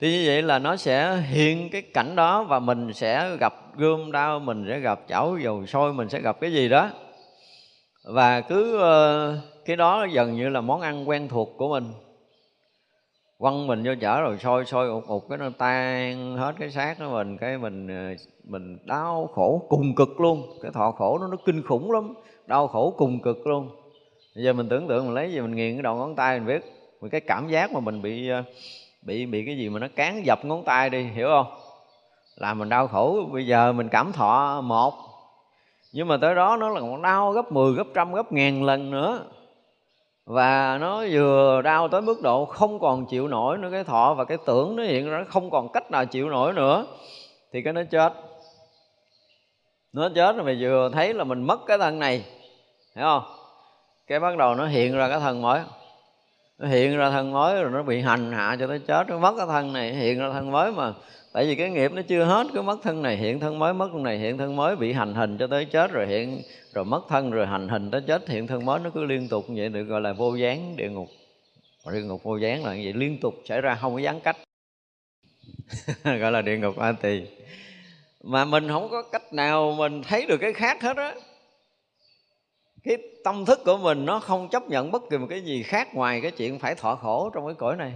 Thì 0.00 0.12
như 0.12 0.24
vậy 0.26 0.42
là 0.42 0.58
nó 0.58 0.76
sẽ 0.76 1.16
hiện 1.16 1.70
cái 1.70 1.82
cảnh 1.82 2.16
đó 2.16 2.44
và 2.44 2.58
mình 2.58 2.92
sẽ 2.92 3.36
gặp 3.40 3.54
gươm 3.76 4.12
đau 4.12 4.38
mình 4.38 4.66
sẽ 4.68 4.78
gặp 4.78 5.00
chảo 5.08 5.38
dầu 5.38 5.66
sôi, 5.66 5.92
mình 5.92 6.08
sẽ 6.08 6.20
gặp 6.20 6.40
cái 6.40 6.52
gì 6.52 6.68
đó. 6.68 6.90
Và 8.04 8.40
cứ 8.40 8.78
ờ, 8.78 9.38
cái 9.64 9.76
đó 9.76 10.06
dần 10.12 10.36
như 10.36 10.48
là 10.48 10.60
món 10.60 10.80
ăn 10.80 11.08
quen 11.08 11.28
thuộc 11.28 11.54
của 11.58 11.68
mình 11.68 11.84
quăng 13.38 13.66
mình 13.66 13.82
vô 13.84 13.92
chở 14.00 14.20
rồi 14.20 14.38
sôi 14.38 14.64
sôi 14.64 14.88
ụt 14.88 15.04
ụt 15.06 15.22
cái 15.28 15.38
nó 15.38 15.50
tan 15.58 16.36
hết 16.36 16.54
cái 16.58 16.70
xác 16.70 16.98
của 16.98 17.10
mình 17.12 17.38
cái 17.38 17.58
mình 17.58 17.88
ờ, 17.88 18.14
mình 18.44 18.78
đau 18.84 19.28
khổ 19.34 19.66
cùng 19.68 19.94
cực 19.94 20.20
luôn. 20.20 20.58
Cái 20.62 20.70
thọ 20.72 20.90
khổ 20.90 21.18
nó 21.18 21.26
nó 21.26 21.36
kinh 21.44 21.62
khủng 21.62 21.90
lắm 21.90 22.14
đau 22.46 22.68
khổ 22.68 22.94
cùng 22.96 23.20
cực 23.20 23.46
luôn. 23.46 23.68
Bây 24.34 24.44
giờ 24.44 24.52
mình 24.52 24.68
tưởng 24.68 24.88
tượng 24.88 25.04
mình 25.04 25.14
lấy 25.14 25.32
gì 25.32 25.40
mình 25.40 25.56
nghiền 25.56 25.74
cái 25.74 25.82
đầu 25.82 25.96
ngón 25.96 26.16
tay 26.16 26.38
mình 26.38 26.48
biết. 26.48 26.72
Mình 27.00 27.10
cái 27.10 27.20
cảm 27.20 27.48
giác 27.48 27.72
mà 27.72 27.80
mình 27.80 28.02
bị 28.02 28.28
ờ, 28.28 28.42
bị 29.02 29.26
bị 29.26 29.46
cái 29.46 29.56
gì 29.56 29.68
mà 29.68 29.78
nó 29.78 29.88
cán 29.96 30.26
dập 30.26 30.44
ngón 30.44 30.64
tay 30.64 30.90
đi 30.90 31.02
hiểu 31.02 31.28
không? 31.28 31.46
Là 32.36 32.54
mình 32.54 32.68
đau 32.68 32.86
khổ. 32.86 33.28
Bây 33.32 33.46
giờ 33.46 33.72
mình 33.72 33.88
cảm 33.88 34.12
thọ 34.12 34.60
một 34.60 34.94
nhưng 35.92 36.08
mà 36.08 36.16
tới 36.16 36.34
đó 36.34 36.56
nó 36.56 36.68
là 36.68 36.80
còn 36.80 37.02
đau 37.02 37.32
gấp 37.32 37.52
10, 37.52 37.72
gấp 37.72 37.86
trăm, 37.94 38.14
gấp 38.14 38.32
ngàn 38.32 38.64
lần 38.64 38.90
nữa 38.90 39.24
và 40.26 40.78
nó 40.80 41.04
vừa 41.10 41.62
đau 41.62 41.88
tới 41.88 42.00
mức 42.00 42.22
độ 42.22 42.44
không 42.44 42.80
còn 42.80 43.06
chịu 43.06 43.28
nổi 43.28 43.58
nữa, 43.58 43.68
cái 43.72 43.84
thọ 43.84 44.14
và 44.14 44.24
cái 44.24 44.38
tưởng 44.46 44.76
nó 44.76 44.82
hiện 44.82 45.10
ra 45.10 45.24
không 45.28 45.50
còn 45.50 45.72
cách 45.72 45.90
nào 45.90 46.06
chịu 46.06 46.28
nổi 46.28 46.52
nữa. 46.52 46.86
Thì 47.52 47.62
cái 47.62 47.72
nó 47.72 47.82
chết. 47.90 48.12
Nó 49.92 50.08
chết 50.14 50.36
rồi 50.36 50.44
mày 50.44 50.56
vừa 50.60 50.90
thấy 50.92 51.14
là 51.14 51.24
mình 51.24 51.42
mất 51.42 51.60
cái 51.66 51.78
thân 51.78 51.98
này, 51.98 52.24
hiểu 52.96 53.04
không? 53.04 53.22
Cái 54.06 54.20
bắt 54.20 54.36
đầu 54.36 54.54
nó 54.54 54.66
hiện 54.66 54.96
ra 54.96 55.08
cái 55.08 55.20
thân 55.20 55.42
mới. 55.42 55.60
Nó 56.58 56.68
hiện 56.68 56.96
ra 56.96 57.10
thân 57.10 57.32
mới 57.32 57.62
rồi 57.62 57.70
nó 57.70 57.82
bị 57.82 58.00
hành 58.00 58.32
hạ 58.32 58.56
cho 58.60 58.66
tới 58.66 58.78
chết. 58.78 59.08
Nó 59.08 59.18
mất 59.18 59.34
cái 59.36 59.46
thân 59.46 59.72
này 59.72 59.92
hiện 59.92 60.18
ra 60.18 60.30
thân 60.32 60.50
mới 60.50 60.72
mà 60.72 60.92
tại 61.34 61.46
vì 61.46 61.54
cái 61.54 61.70
nghiệp 61.70 61.92
nó 61.92 62.02
chưa 62.02 62.24
hết 62.24 62.46
cứ 62.54 62.62
mất 62.62 62.82
thân 62.82 63.02
này 63.02 63.16
hiện 63.16 63.40
thân 63.40 63.58
mới, 63.58 63.74
mất 63.74 63.88
thân 63.92 64.02
này 64.02 64.18
hiện 64.18 64.38
thân 64.38 64.56
mới, 64.56 64.76
bị 64.76 64.92
hành 64.92 65.14
hình 65.14 65.38
cho 65.38 65.46
tới 65.46 65.64
chết 65.64 65.92
rồi 65.92 66.06
hiện, 66.06 66.42
rồi 66.74 66.84
mất 66.84 67.00
thân 67.08 67.30
rồi 67.30 67.46
hành 67.46 67.68
hình 67.68 67.90
tới 67.90 68.00
chết, 68.06 68.28
hiện 68.28 68.46
thân 68.46 68.64
mới, 68.64 68.80
nó 68.80 68.90
cứ 68.94 69.04
liên 69.04 69.28
tục 69.28 69.50
như 69.50 69.62
vậy 69.62 69.68
được 69.68 69.82
gọi 69.82 70.00
là 70.00 70.12
vô 70.12 70.34
gián 70.34 70.76
địa 70.76 70.88
ngục. 70.90 71.08
Địa 71.92 72.02
ngục 72.02 72.22
vô 72.22 72.36
gián 72.36 72.64
là 72.64 72.70
vậy, 72.70 72.92
liên 72.92 73.20
tục 73.20 73.34
xảy 73.44 73.60
ra, 73.60 73.78
không 73.80 73.94
có 73.94 73.98
gián 73.98 74.20
cách. 74.20 74.36
Gọi 76.04 76.32
là 76.32 76.42
địa 76.42 76.58
ngục 76.58 76.78
a 76.78 76.92
tỳ. 76.92 77.22
Mà 78.22 78.44
mình 78.44 78.68
không 78.68 78.88
có 78.90 79.02
cách 79.02 79.32
nào 79.32 79.74
mình 79.78 80.02
thấy 80.02 80.26
được 80.26 80.38
cái 80.40 80.52
khác 80.52 80.82
hết 80.82 80.96
á. 80.96 81.14
Cái 82.84 82.96
tâm 83.24 83.44
thức 83.44 83.60
của 83.64 83.76
mình 83.76 84.06
nó 84.06 84.20
không 84.20 84.48
chấp 84.48 84.68
nhận 84.68 84.90
bất 84.90 85.02
kỳ 85.10 85.18
một 85.18 85.26
cái 85.30 85.40
gì 85.40 85.62
khác 85.62 85.94
ngoài 85.94 86.20
cái 86.20 86.30
chuyện 86.30 86.58
phải 86.58 86.74
thọ 86.74 86.94
khổ 86.94 87.30
trong 87.34 87.46
cái 87.46 87.54
cõi 87.54 87.76
này. 87.76 87.92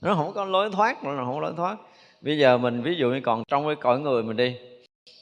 Nó 0.00 0.14
không 0.14 0.32
có 0.34 0.44
lối 0.44 0.70
thoát 0.72 1.04
nó 1.04 1.24
không 1.24 1.34
có 1.34 1.40
lối 1.40 1.52
thoát 1.56 1.76
bây 2.20 2.38
giờ 2.38 2.58
mình 2.58 2.82
ví 2.82 2.94
dụ 2.94 3.10
như 3.10 3.20
còn 3.20 3.44
trong 3.48 3.66
cái 3.66 3.76
cõi 3.76 4.00
người 4.00 4.22
mình 4.22 4.36
đi 4.36 4.56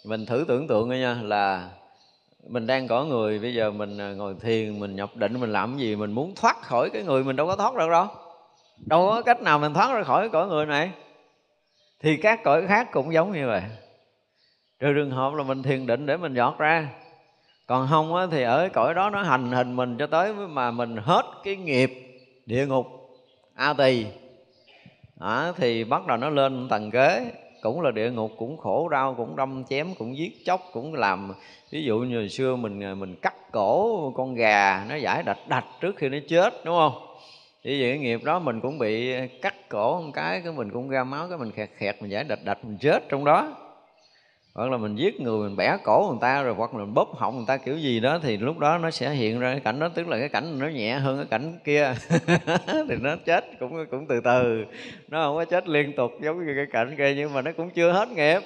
mình 0.04 0.26
thử 0.26 0.44
tưởng 0.48 0.68
tượng 0.68 0.88
nha 0.88 1.20
là 1.22 1.70
mình 2.48 2.66
đang 2.66 2.88
có 2.88 3.04
người 3.04 3.38
bây 3.38 3.54
giờ 3.54 3.70
mình 3.70 3.98
à, 3.98 4.12
ngồi 4.12 4.34
thiền 4.40 4.80
mình 4.80 4.96
nhập 4.96 5.16
định 5.16 5.40
mình 5.40 5.52
làm 5.52 5.78
gì 5.78 5.96
mình 5.96 6.12
muốn 6.12 6.34
thoát 6.34 6.62
khỏi 6.62 6.90
cái 6.90 7.02
người 7.02 7.24
mình 7.24 7.36
đâu 7.36 7.46
có 7.46 7.56
thoát 7.56 7.74
được 7.76 7.90
đâu. 7.90 8.06
Đâu 8.86 9.10
có 9.10 9.22
cách 9.22 9.42
nào 9.42 9.58
mình 9.58 9.74
thoát 9.74 9.94
ra 9.94 10.02
khỏi 10.02 10.22
cái 10.22 10.28
cõi 10.28 10.46
người 10.46 10.66
này. 10.66 10.90
Thì 12.00 12.16
các 12.16 12.40
cõi 12.44 12.66
khác 12.66 12.88
cũng 12.92 13.12
giống 13.12 13.32
như 13.32 13.46
vậy. 13.46 13.62
Trừ 14.80 14.92
trường 14.94 15.10
hợp 15.10 15.34
là 15.34 15.42
mình 15.42 15.62
thiền 15.62 15.86
định 15.86 16.06
để 16.06 16.16
mình 16.16 16.34
dọt 16.34 16.58
ra. 16.58 16.88
Còn 17.66 17.86
không 17.90 18.14
á, 18.14 18.26
thì 18.30 18.42
ở 18.42 18.58
cái 18.58 18.68
cõi 18.68 18.94
đó 18.94 19.10
nó 19.10 19.22
hành 19.22 19.52
hình 19.52 19.76
mình 19.76 19.96
cho 19.98 20.06
tới 20.06 20.32
mà 20.32 20.70
mình 20.70 20.96
hết 20.96 21.22
cái 21.44 21.56
nghiệp 21.56 21.92
địa 22.46 22.66
ngục 22.66 22.86
a 23.54 23.72
tỳ 23.72 24.06
à, 25.20 25.52
thì 25.56 25.84
bắt 25.84 26.06
đầu 26.06 26.16
nó 26.16 26.30
lên 26.30 26.68
tầng 26.68 26.90
kế. 26.90 27.32
Cũng 27.62 27.80
là 27.80 27.90
địa 27.90 28.10
ngục 28.10 28.32
cũng 28.38 28.56
khổ 28.56 28.88
đau 28.88 29.14
cũng 29.14 29.36
đâm 29.36 29.64
chém 29.64 29.94
cũng 29.98 30.16
giết 30.16 30.44
chóc 30.44 30.60
cũng 30.72 30.94
làm 30.94 31.32
ví 31.70 31.84
dụ 31.84 31.98
như 31.98 32.16
hồi 32.16 32.28
xưa 32.28 32.56
mình 32.56 32.80
à, 32.82 32.94
mình 32.94 33.14
cắt 33.22 33.34
cổ 33.52 34.12
con 34.16 34.34
gà 34.34 34.86
nó 34.88 34.94
giải 34.94 35.22
đạch 35.22 35.48
đạch 35.48 35.64
trước 35.80 35.96
khi 35.96 36.08
nó 36.08 36.18
chết 36.28 36.54
đúng 36.64 36.76
không? 36.76 36.92
Vì 37.64 37.80
vậy 37.80 37.90
cái 37.90 37.98
nghiệp 37.98 38.24
đó 38.24 38.38
mình 38.38 38.60
cũng 38.60 38.78
bị 38.78 39.14
cắt 39.42 39.68
cổ 39.68 40.00
một 40.00 40.10
cái 40.14 40.40
cái 40.44 40.52
mình 40.52 40.70
cũng 40.70 40.88
ra 40.88 41.04
máu 41.04 41.28
cái 41.28 41.38
mình 41.38 41.52
khẹt 41.52 41.70
khẹt 41.76 42.02
mình 42.02 42.10
giải 42.10 42.24
đạch 42.24 42.44
đạch 42.44 42.64
mình 42.64 42.76
chết 42.80 43.08
trong 43.08 43.24
đó 43.24 43.56
hoặc 44.54 44.70
là 44.70 44.76
mình 44.76 44.96
giết 44.96 45.20
người, 45.20 45.48
mình 45.48 45.56
bẻ 45.56 45.76
cổ 45.84 46.06
người 46.10 46.18
ta 46.20 46.42
rồi, 46.42 46.54
hoặc 46.54 46.74
là 46.74 46.84
mình 46.84 46.94
bóp 46.94 47.08
họng 47.16 47.36
người 47.36 47.44
ta 47.48 47.56
kiểu 47.56 47.78
gì 47.78 48.00
đó, 48.00 48.18
thì 48.22 48.36
lúc 48.36 48.58
đó 48.58 48.78
nó 48.78 48.90
sẽ 48.90 49.10
hiện 49.10 49.40
ra 49.40 49.50
cái 49.50 49.60
cảnh 49.60 49.78
đó, 49.78 49.88
tức 49.94 50.08
là 50.08 50.18
cái 50.18 50.28
cảnh 50.28 50.58
nó 50.58 50.68
nhẹ 50.68 50.94
hơn 50.94 51.16
cái 51.16 51.26
cảnh 51.30 51.58
kia. 51.64 51.94
Thì 52.88 52.96
nó 53.00 53.16
chết 53.24 53.44
cũng 53.60 53.86
cũng 53.90 54.06
từ 54.06 54.20
từ. 54.20 54.64
Nó 55.08 55.22
không 55.24 55.36
có 55.36 55.44
chết 55.44 55.68
liên 55.68 55.92
tục 55.96 56.12
giống 56.22 56.46
như 56.46 56.52
cái 56.56 56.66
cảnh 56.72 56.94
kia, 56.98 57.14
nhưng 57.16 57.34
mà 57.34 57.42
nó 57.42 57.50
cũng 57.56 57.70
chưa 57.70 57.92
hết 57.92 58.08
nghiệp. 58.08 58.40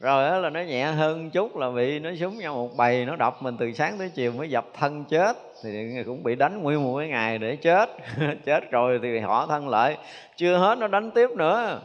Rồi 0.00 0.30
đó 0.30 0.38
là 0.38 0.50
nó 0.50 0.60
nhẹ 0.60 0.84
hơn 0.84 1.30
chút 1.30 1.56
là 1.56 1.70
bị 1.70 1.98
nó 1.98 2.10
súng 2.20 2.38
nhau 2.38 2.54
một 2.54 2.76
bầy, 2.76 3.04
nó 3.04 3.16
đập 3.16 3.36
mình 3.40 3.56
từ 3.58 3.72
sáng 3.72 3.98
tới 3.98 4.10
chiều 4.14 4.32
mới 4.32 4.50
dập 4.50 4.66
thân 4.74 5.04
chết. 5.04 5.36
Thì 5.64 6.02
cũng 6.06 6.22
bị 6.22 6.34
đánh 6.34 6.62
nguyên 6.62 6.84
một 6.84 6.98
cái 6.98 7.08
ngày 7.08 7.38
để 7.38 7.56
chết. 7.56 7.90
Chết 8.44 8.70
rồi 8.70 9.00
thì 9.02 9.18
họ 9.18 9.46
thân 9.46 9.68
lại. 9.68 9.96
Chưa 10.36 10.56
hết 10.56 10.78
nó 10.78 10.88
đánh 10.88 11.10
tiếp 11.10 11.30
nữa 11.36 11.80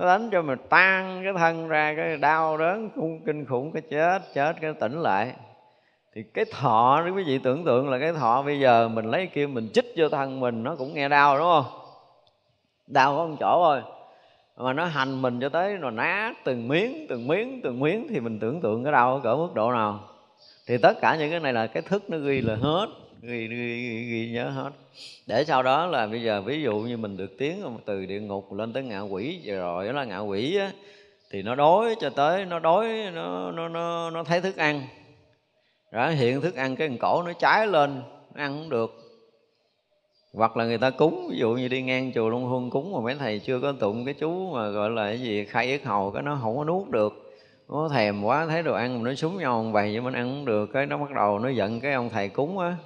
nó 0.00 0.06
đánh 0.06 0.28
cho 0.32 0.42
mình 0.42 0.58
tan 0.68 1.20
cái 1.24 1.32
thân 1.38 1.68
ra, 1.68 1.94
cái 1.96 2.16
đau 2.16 2.56
đớn 2.56 2.90
cũng 2.96 3.20
kinh 3.26 3.46
khủng, 3.46 3.72
cái 3.72 3.82
chết 3.90 4.22
chết, 4.34 4.56
cái 4.60 4.72
tỉnh 4.80 5.00
lại. 5.02 5.32
Thì 6.14 6.22
cái 6.34 6.44
thọ 6.50 7.02
đó 7.06 7.12
quý 7.16 7.24
vị 7.26 7.38
tưởng 7.38 7.64
tượng 7.64 7.90
là 7.90 7.98
cái 7.98 8.12
thọ 8.12 8.42
bây 8.42 8.60
giờ 8.60 8.88
mình 8.88 9.04
lấy 9.04 9.26
kia 9.26 9.46
mình 9.46 9.68
chích 9.74 9.92
vô 9.96 10.08
thân 10.08 10.40
mình, 10.40 10.62
nó 10.62 10.76
cũng 10.76 10.94
nghe 10.94 11.08
đau, 11.08 11.38
đúng 11.38 11.46
không? 11.46 11.64
Đau 12.86 13.16
có 13.16 13.26
một 13.26 13.36
chỗ 13.40 13.62
thôi. 13.64 13.82
Mà 14.56 14.72
nó 14.72 14.84
hành 14.84 15.22
mình 15.22 15.40
cho 15.40 15.48
tới 15.48 15.78
nó 15.78 15.90
nát 15.90 16.32
từng 16.44 16.68
miếng 16.68 17.06
từng 17.08 17.28
miếng 17.28 17.60
từng 17.64 17.80
miếng 17.80 18.06
thì 18.10 18.20
mình 18.20 18.38
tưởng 18.40 18.60
tượng 18.60 18.84
cái 18.84 18.92
đau 18.92 19.20
cỡ 19.24 19.36
mức 19.36 19.54
độ 19.54 19.72
nào. 19.72 20.00
Thì 20.66 20.78
tất 20.78 21.00
cả 21.00 21.16
những 21.16 21.30
cái 21.30 21.40
này 21.40 21.52
là 21.52 21.66
cái 21.66 21.82
thức 21.82 22.10
nó 22.10 22.18
ghi 22.18 22.40
là 22.40 22.54
hết 22.54 22.86
ghi, 23.22 23.48
ghi, 23.48 24.04
ghi, 24.04 24.30
nhớ 24.32 24.50
hết. 24.50 24.70
Để 25.26 25.44
sau 25.44 25.62
đó 25.62 25.86
là 25.86 26.06
bây 26.06 26.22
giờ 26.22 26.40
ví 26.40 26.62
dụ 26.62 26.78
như 26.78 26.96
mình 26.96 27.16
được 27.16 27.38
tiến 27.38 27.78
từ 27.84 28.06
địa 28.06 28.20
ngục 28.20 28.52
lên 28.52 28.72
tới 28.72 28.82
ngạ 28.82 29.00
quỷ 29.00 29.40
rồi 29.46 29.86
đó 29.86 29.92
là 29.92 30.04
ngạ 30.04 30.18
quỷ 30.18 30.56
á, 30.56 30.72
thì 31.30 31.42
nó 31.42 31.54
đói 31.54 31.94
cho 32.00 32.10
tới 32.10 32.44
nó 32.44 32.58
đói 32.58 32.88
nó 33.14 33.50
nó 33.50 33.68
nó, 33.68 34.10
nó 34.10 34.24
thấy 34.24 34.40
thức 34.40 34.56
ăn. 34.56 34.82
Đó 35.92 36.08
hiện 36.08 36.40
thức 36.40 36.54
ăn 36.54 36.76
cái 36.76 36.90
cổ 37.00 37.22
nó 37.22 37.32
cháy 37.32 37.66
lên 37.66 38.02
nó 38.34 38.42
ăn 38.42 38.58
không 38.58 38.68
được. 38.68 38.96
Hoặc 40.34 40.56
là 40.56 40.64
người 40.64 40.78
ta 40.78 40.90
cúng 40.90 41.28
ví 41.30 41.38
dụ 41.38 41.50
như 41.50 41.68
đi 41.68 41.82
ngang 41.82 42.12
chùa 42.14 42.28
Long 42.28 42.50
Hương 42.50 42.70
cúng 42.70 42.92
mà 42.92 43.00
mấy 43.00 43.14
thầy 43.14 43.38
chưa 43.38 43.60
có 43.60 43.72
tụng 43.72 44.04
cái 44.04 44.14
chú 44.14 44.50
mà 44.50 44.68
gọi 44.68 44.90
là 44.90 45.04
cái 45.04 45.20
gì 45.20 45.44
khai 45.44 45.66
yết 45.66 45.84
hầu 45.84 46.10
cái 46.10 46.22
nó 46.22 46.38
không 46.42 46.56
có 46.56 46.64
nuốt 46.64 46.88
được. 46.88 47.12
Nó 47.68 47.88
thèm 47.88 48.22
quá 48.22 48.46
thấy 48.46 48.62
đồ 48.62 48.74
ăn 48.74 49.02
mà 49.02 49.10
nó 49.10 49.14
súng 49.14 49.38
nhau 49.38 49.52
ông 49.52 49.72
bày 49.72 49.92
nhưng 49.92 50.04
mình 50.04 50.14
ăn 50.14 50.30
không 50.30 50.44
được 50.44 50.66
cái 50.72 50.86
nó 50.86 50.98
bắt 50.98 51.10
đầu 51.10 51.38
nó 51.38 51.48
giận 51.48 51.80
cái 51.80 51.92
ông 51.92 52.10
thầy 52.10 52.28
cúng 52.28 52.58
á. 52.58 52.76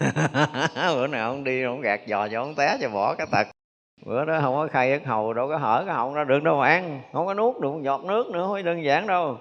bữa 0.94 1.06
nào 1.06 1.30
ông 1.30 1.44
đi 1.44 1.62
ông 1.62 1.80
gạt 1.80 2.00
giò 2.06 2.28
cho 2.28 2.42
ông 2.42 2.54
té 2.54 2.78
cho 2.80 2.88
bỏ 2.88 3.14
cái 3.14 3.26
tật. 3.32 3.46
Bữa 4.06 4.24
đó 4.24 4.38
không 4.42 4.54
có 4.54 4.68
khai 4.70 4.92
yết 4.92 5.04
hầu, 5.04 5.32
đâu 5.32 5.48
có 5.48 5.56
hở 5.56 5.82
cái 5.86 5.94
họng 5.94 6.14
ra 6.14 6.24
được 6.24 6.42
đâu 6.42 6.60
mà 6.60 6.68
ăn. 6.68 7.00
Không 7.12 7.26
có 7.26 7.34
nuốt 7.34 7.60
được 7.60 7.72
một 7.72 7.80
giọt 7.82 8.04
nước 8.04 8.30
nữa, 8.30 8.46
không 8.46 8.64
đơn 8.64 8.84
giản 8.84 9.06
đâu. 9.06 9.38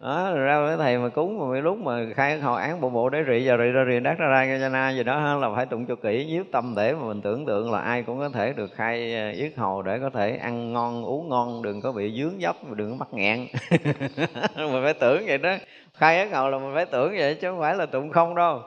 Đó, 0.00 0.34
ra 0.34 0.60
với 0.60 0.76
thầy 0.76 0.98
mà 0.98 1.08
cúng 1.08 1.38
mà 1.38 1.60
lúc 1.60 1.78
mà 1.78 2.06
khai 2.16 2.38
hầu 2.38 2.54
án 2.54 2.80
bộ 2.80 2.90
bộ 2.90 3.08
để 3.08 3.18
rị 3.28 3.44
giờ 3.44 3.56
rị 3.56 3.64
ra 3.64 3.84
rị 3.90 4.00
đắc 4.00 4.18
ra 4.18 4.26
ra 4.28 4.58
cho 4.60 4.68
na 4.68 4.90
gì 4.90 5.02
đó 5.02 5.34
là 5.34 5.54
phải 5.56 5.66
tụng 5.66 5.86
cho 5.86 5.96
kỹ, 5.96 6.26
nhiếp 6.26 6.46
tâm 6.52 6.74
để 6.76 6.92
mà 6.92 7.06
mình 7.06 7.22
tưởng 7.22 7.46
tượng 7.46 7.72
là 7.72 7.78
ai 7.78 8.02
cũng 8.02 8.18
có 8.18 8.28
thể 8.28 8.52
được 8.52 8.70
khai 8.74 8.98
yết 9.32 9.52
ờ, 9.56 9.62
hầu 9.62 9.82
để 9.82 9.98
có 9.98 10.10
thể 10.10 10.36
ăn 10.36 10.72
ngon, 10.72 11.04
uống 11.04 11.28
ngon, 11.28 11.62
đừng 11.62 11.80
có 11.80 11.92
bị 11.92 12.22
dướng 12.22 12.40
dấp, 12.40 12.56
đừng 12.74 12.90
có 12.90 12.96
mắc 12.96 13.08
nghẹn. 13.12 13.46
Mình 14.56 14.82
phải 14.84 14.94
tưởng 14.94 15.22
vậy 15.26 15.38
đó. 15.38 15.56
Khai 15.94 16.18
yết 16.18 16.32
hầu 16.32 16.50
là 16.50 16.58
mình 16.58 16.74
phải 16.74 16.86
tưởng 16.86 17.14
vậy 17.18 17.34
chứ 17.34 17.50
không 17.50 17.60
phải 17.60 17.74
là 17.74 17.86
tụng 17.86 18.10
không 18.10 18.34
đâu 18.34 18.62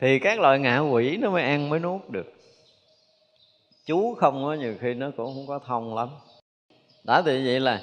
thì 0.00 0.18
các 0.18 0.40
loại 0.40 0.58
ngạ 0.58 0.78
quỷ 0.78 1.16
nó 1.16 1.30
mới 1.30 1.42
ăn 1.42 1.68
mới 1.70 1.80
nuốt 1.80 2.08
được. 2.08 2.32
Chú 3.86 4.14
không 4.14 4.48
á 4.48 4.56
nhiều 4.56 4.74
khi 4.80 4.94
nó 4.94 5.10
cũng 5.16 5.34
không 5.34 5.46
có 5.46 5.58
thông 5.66 5.94
lắm. 5.94 6.08
Đó 7.04 7.22
thì 7.22 7.46
vậy 7.46 7.60
là 7.60 7.80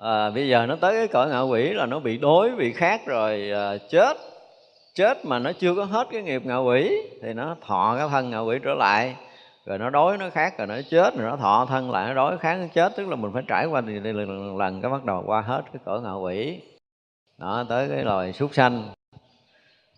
à, 0.00 0.30
bây 0.30 0.48
giờ 0.48 0.66
nó 0.66 0.76
tới 0.76 0.92
cái 0.92 1.08
cõi 1.08 1.28
ngạ 1.28 1.40
quỷ 1.40 1.72
là 1.72 1.86
nó 1.86 1.98
bị 1.98 2.18
đói 2.18 2.50
bị 2.50 2.72
khát 2.72 3.06
rồi 3.06 3.50
à, 3.50 3.76
chết. 3.90 4.16
Chết 4.94 5.24
mà 5.24 5.38
nó 5.38 5.52
chưa 5.52 5.74
có 5.74 5.84
hết 5.84 6.08
cái 6.12 6.22
nghiệp 6.22 6.42
ngạ 6.44 6.56
quỷ 6.56 6.96
thì 7.22 7.32
nó 7.32 7.56
thọ 7.66 7.94
cái 7.98 8.08
thân 8.08 8.30
ngạ 8.30 8.38
quỷ 8.38 8.58
trở 8.64 8.74
lại. 8.74 9.16
Rồi 9.66 9.78
nó 9.78 9.90
đói 9.90 10.18
nó 10.18 10.30
khác 10.30 10.58
rồi 10.58 10.66
nó 10.66 10.76
chết 10.90 11.16
rồi 11.16 11.30
nó 11.30 11.36
thọ 11.36 11.66
thân 11.68 11.90
lại 11.90 12.08
nó 12.08 12.14
đói 12.14 12.38
kháng 12.38 12.60
nó 12.60 12.66
chết. 12.74 12.92
Tức 12.96 13.08
là 13.08 13.16
mình 13.16 13.30
phải 13.34 13.42
trải 13.48 13.66
qua 13.66 13.82
thì 13.86 13.92
lần, 13.92 14.16
lần, 14.16 14.56
lần 14.56 14.82
cái 14.82 14.90
bắt 14.90 15.04
đầu 15.04 15.22
qua 15.26 15.40
hết 15.40 15.62
cái 15.72 15.82
cõi 15.84 16.00
ngạ 16.00 16.12
quỷ. 16.12 16.60
Đó 17.38 17.64
tới 17.68 17.88
cái 17.88 18.04
loài 18.04 18.32
súc 18.32 18.54
sanh. 18.54 18.88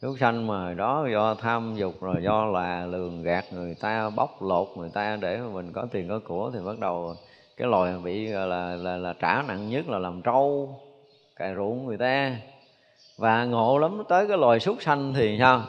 Chúng 0.00 0.16
sanh 0.16 0.46
mà 0.46 0.74
đó, 0.74 1.06
do 1.12 1.34
tham 1.34 1.74
dục 1.76 2.00
rồi 2.00 2.16
do 2.22 2.44
là 2.44 2.86
lường 2.86 3.22
gạt 3.22 3.44
người 3.52 3.74
ta, 3.80 4.10
bóc 4.10 4.42
lột 4.42 4.68
người 4.76 4.90
ta 4.94 5.16
để 5.20 5.36
mà 5.36 5.48
mình 5.52 5.72
có 5.72 5.86
tiền 5.92 6.08
có 6.08 6.20
của 6.24 6.50
thì 6.54 6.60
bắt 6.64 6.78
đầu 6.78 7.14
cái 7.56 7.68
loài 7.68 7.94
bị 8.04 8.26
là 8.26 8.76
là 8.76 8.96
là 8.96 9.14
trả 9.20 9.42
nặng 9.42 9.70
nhất 9.70 9.88
là 9.88 9.98
làm 9.98 10.22
trâu 10.22 10.74
cày 11.36 11.54
ruộng 11.54 11.86
người 11.86 11.96
ta. 11.96 12.36
Và 13.16 13.44
ngộ 13.44 13.78
lắm, 13.78 14.02
tới 14.08 14.28
cái 14.28 14.38
loài 14.38 14.60
súc 14.60 14.82
sanh 14.82 15.14
thì 15.16 15.36
sao? 15.40 15.62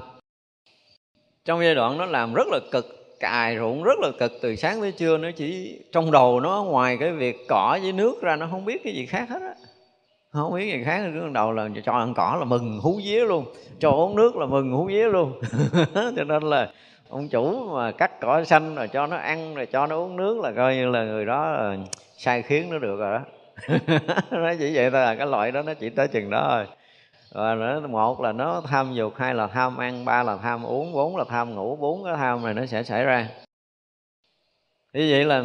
Trong 1.46 1.64
giai 1.64 1.76
đoạn 1.76 1.98
nó 1.98 2.06
làm 2.06 2.34
rất 2.34 2.48
là 2.48 2.60
cực, 2.72 2.86
cài 3.20 3.58
ruộng 3.58 3.84
rất 3.84 4.00
là 4.00 4.10
cực, 4.20 4.32
từ 4.42 4.56
sáng 4.56 4.82
tới 4.82 4.92
trưa 4.92 5.18
nó 5.18 5.32
chỉ, 5.36 5.80
trong 5.92 6.12
đầu 6.12 6.40
nó 6.40 6.64
ngoài 6.64 6.98
cái 7.00 7.12
việc 7.12 7.48
cỏ 7.48 7.80
với 7.82 7.92
nước 7.92 8.22
ra, 8.22 8.36
nó 8.36 8.48
không 8.52 8.66
biết 8.66 8.82
cái 8.84 8.94
gì 8.94 9.06
khác 9.06 9.30
hết 9.30 9.42
á 9.42 9.54
không 10.32 10.54
biết 10.54 10.72
gì 10.72 10.84
khác 10.84 11.12
cứ 11.14 11.30
đầu 11.30 11.52
là 11.52 11.70
cho 11.86 11.94
ăn 11.94 12.14
cỏ 12.14 12.36
là 12.40 12.46
mừng, 12.46 12.80
hú 12.80 13.00
vía 13.06 13.26
luôn. 13.26 13.46
Cho 13.80 13.92
uống 13.92 14.16
nước 14.16 14.36
là 14.36 14.46
mừng, 14.46 14.72
hú 14.72 14.86
vía 14.86 15.08
luôn. 15.08 15.42
Cho 15.94 16.24
nên 16.24 16.44
là 16.44 16.72
ông 17.10 17.30
chủ 17.30 17.70
mà 17.76 17.92
cắt 17.92 18.20
cỏ 18.22 18.44
xanh 18.44 18.76
rồi 18.76 18.88
cho 18.88 19.08
nó 19.08 19.18
ăn, 19.18 19.56
rồi 19.56 19.66
cho 19.66 19.88
nó 19.88 19.96
uống 19.96 20.18
nước 20.18 20.40
là 20.40 20.52
coi 20.52 20.76
như 20.76 20.90
là 20.90 21.04
người 21.04 21.26
đó 21.26 21.52
là 21.52 21.78
sai 22.18 22.42
khiến 22.42 22.70
nó 22.72 22.80
được 22.80 23.00
rồi 23.00 23.14
đó. 23.14 23.22
Nó 24.32 24.54
chỉ 24.60 24.76
vậy 24.76 24.92
thôi 24.92 25.02
là 25.02 25.16
cái 25.16 25.28
loại 25.28 25.52
đó 25.52 25.62
nó 25.62 25.74
chỉ 25.74 25.90
tới 25.90 26.08
chừng 26.08 26.30
đó 26.30 26.48
thôi. 26.50 26.66
Và 27.32 27.56
nữa, 27.56 27.88
một 27.88 28.22
là 28.22 28.32
nó 28.32 28.62
tham 28.68 28.94
dục, 28.94 29.14
hai 29.18 29.36
là 29.36 29.48
tham 29.48 29.78
ăn, 29.78 30.06
ba 30.06 30.24
là 30.24 30.38
tham 30.38 30.64
uống, 30.64 30.94
bốn 30.94 31.18
là 31.18 31.24
tham 31.30 31.56
ngủ, 31.56 31.76
bốn 31.76 32.04
cái 32.04 32.14
tham 32.18 32.44
này 32.44 32.54
nó 32.54 32.66
sẽ 32.66 32.84
xảy 32.84 33.04
ra. 33.04 33.28
Như 34.94 35.08
vậy 35.12 35.26
là 35.26 35.44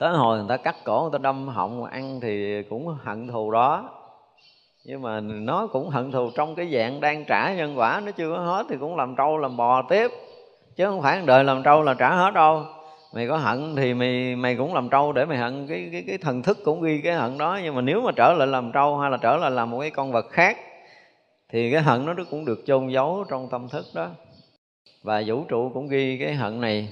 tới 0.00 0.12
hồi 0.12 0.38
người 0.38 0.46
ta 0.48 0.56
cắt 0.56 0.76
cổ, 0.84 1.02
người 1.02 1.10
ta 1.12 1.18
đâm 1.18 1.48
họng, 1.48 1.84
ăn 1.84 2.20
thì 2.20 2.62
cũng 2.62 2.96
hận 3.02 3.28
thù 3.28 3.50
đó. 3.50 3.90
Nhưng 4.84 5.02
mà 5.02 5.20
nó 5.20 5.66
cũng 5.66 5.88
hận 5.88 6.12
thù 6.12 6.30
trong 6.34 6.54
cái 6.54 6.68
dạng 6.72 7.00
đang 7.00 7.24
trả 7.24 7.54
nhân 7.54 7.78
quả, 7.78 8.02
nó 8.04 8.12
chưa 8.12 8.30
có 8.36 8.38
hết 8.38 8.66
thì 8.68 8.76
cũng 8.80 8.96
làm 8.96 9.16
trâu 9.16 9.38
làm 9.38 9.56
bò 9.56 9.82
tiếp. 9.82 10.10
Chứ 10.76 10.84
không 10.86 11.02
phải 11.02 11.22
đời 11.26 11.44
làm 11.44 11.62
trâu 11.62 11.82
là 11.82 11.94
trả 11.94 12.14
hết 12.14 12.34
đâu. 12.34 12.64
Mày 13.14 13.28
có 13.28 13.36
hận 13.36 13.76
thì 13.76 13.94
mày 13.94 14.36
mày 14.36 14.56
cũng 14.56 14.74
làm 14.74 14.88
trâu 14.88 15.12
để 15.12 15.24
mày 15.24 15.38
hận. 15.38 15.66
Cái 15.68 15.88
cái 15.92 16.04
cái 16.06 16.18
thần 16.18 16.42
thức 16.42 16.58
cũng 16.64 16.82
ghi 16.82 17.00
cái 17.00 17.14
hận 17.14 17.38
đó. 17.38 17.58
Nhưng 17.62 17.74
mà 17.74 17.80
nếu 17.80 18.00
mà 18.00 18.12
trở 18.16 18.32
lại 18.32 18.46
làm 18.46 18.72
trâu 18.72 18.98
hay 18.98 19.10
là 19.10 19.16
trở 19.16 19.36
lại 19.36 19.50
làm 19.50 19.70
một 19.70 19.80
cái 19.80 19.90
con 19.90 20.12
vật 20.12 20.26
khác, 20.30 20.56
thì 21.52 21.72
cái 21.72 21.82
hận 21.82 22.06
nó 22.06 22.14
cũng 22.30 22.44
được 22.44 22.62
chôn 22.66 22.88
giấu 22.88 23.24
trong 23.30 23.48
tâm 23.50 23.68
thức 23.68 23.84
đó. 23.94 24.08
Và 25.02 25.22
vũ 25.26 25.44
trụ 25.48 25.70
cũng 25.74 25.88
ghi 25.88 26.18
cái 26.18 26.34
hận 26.34 26.60
này. 26.60 26.88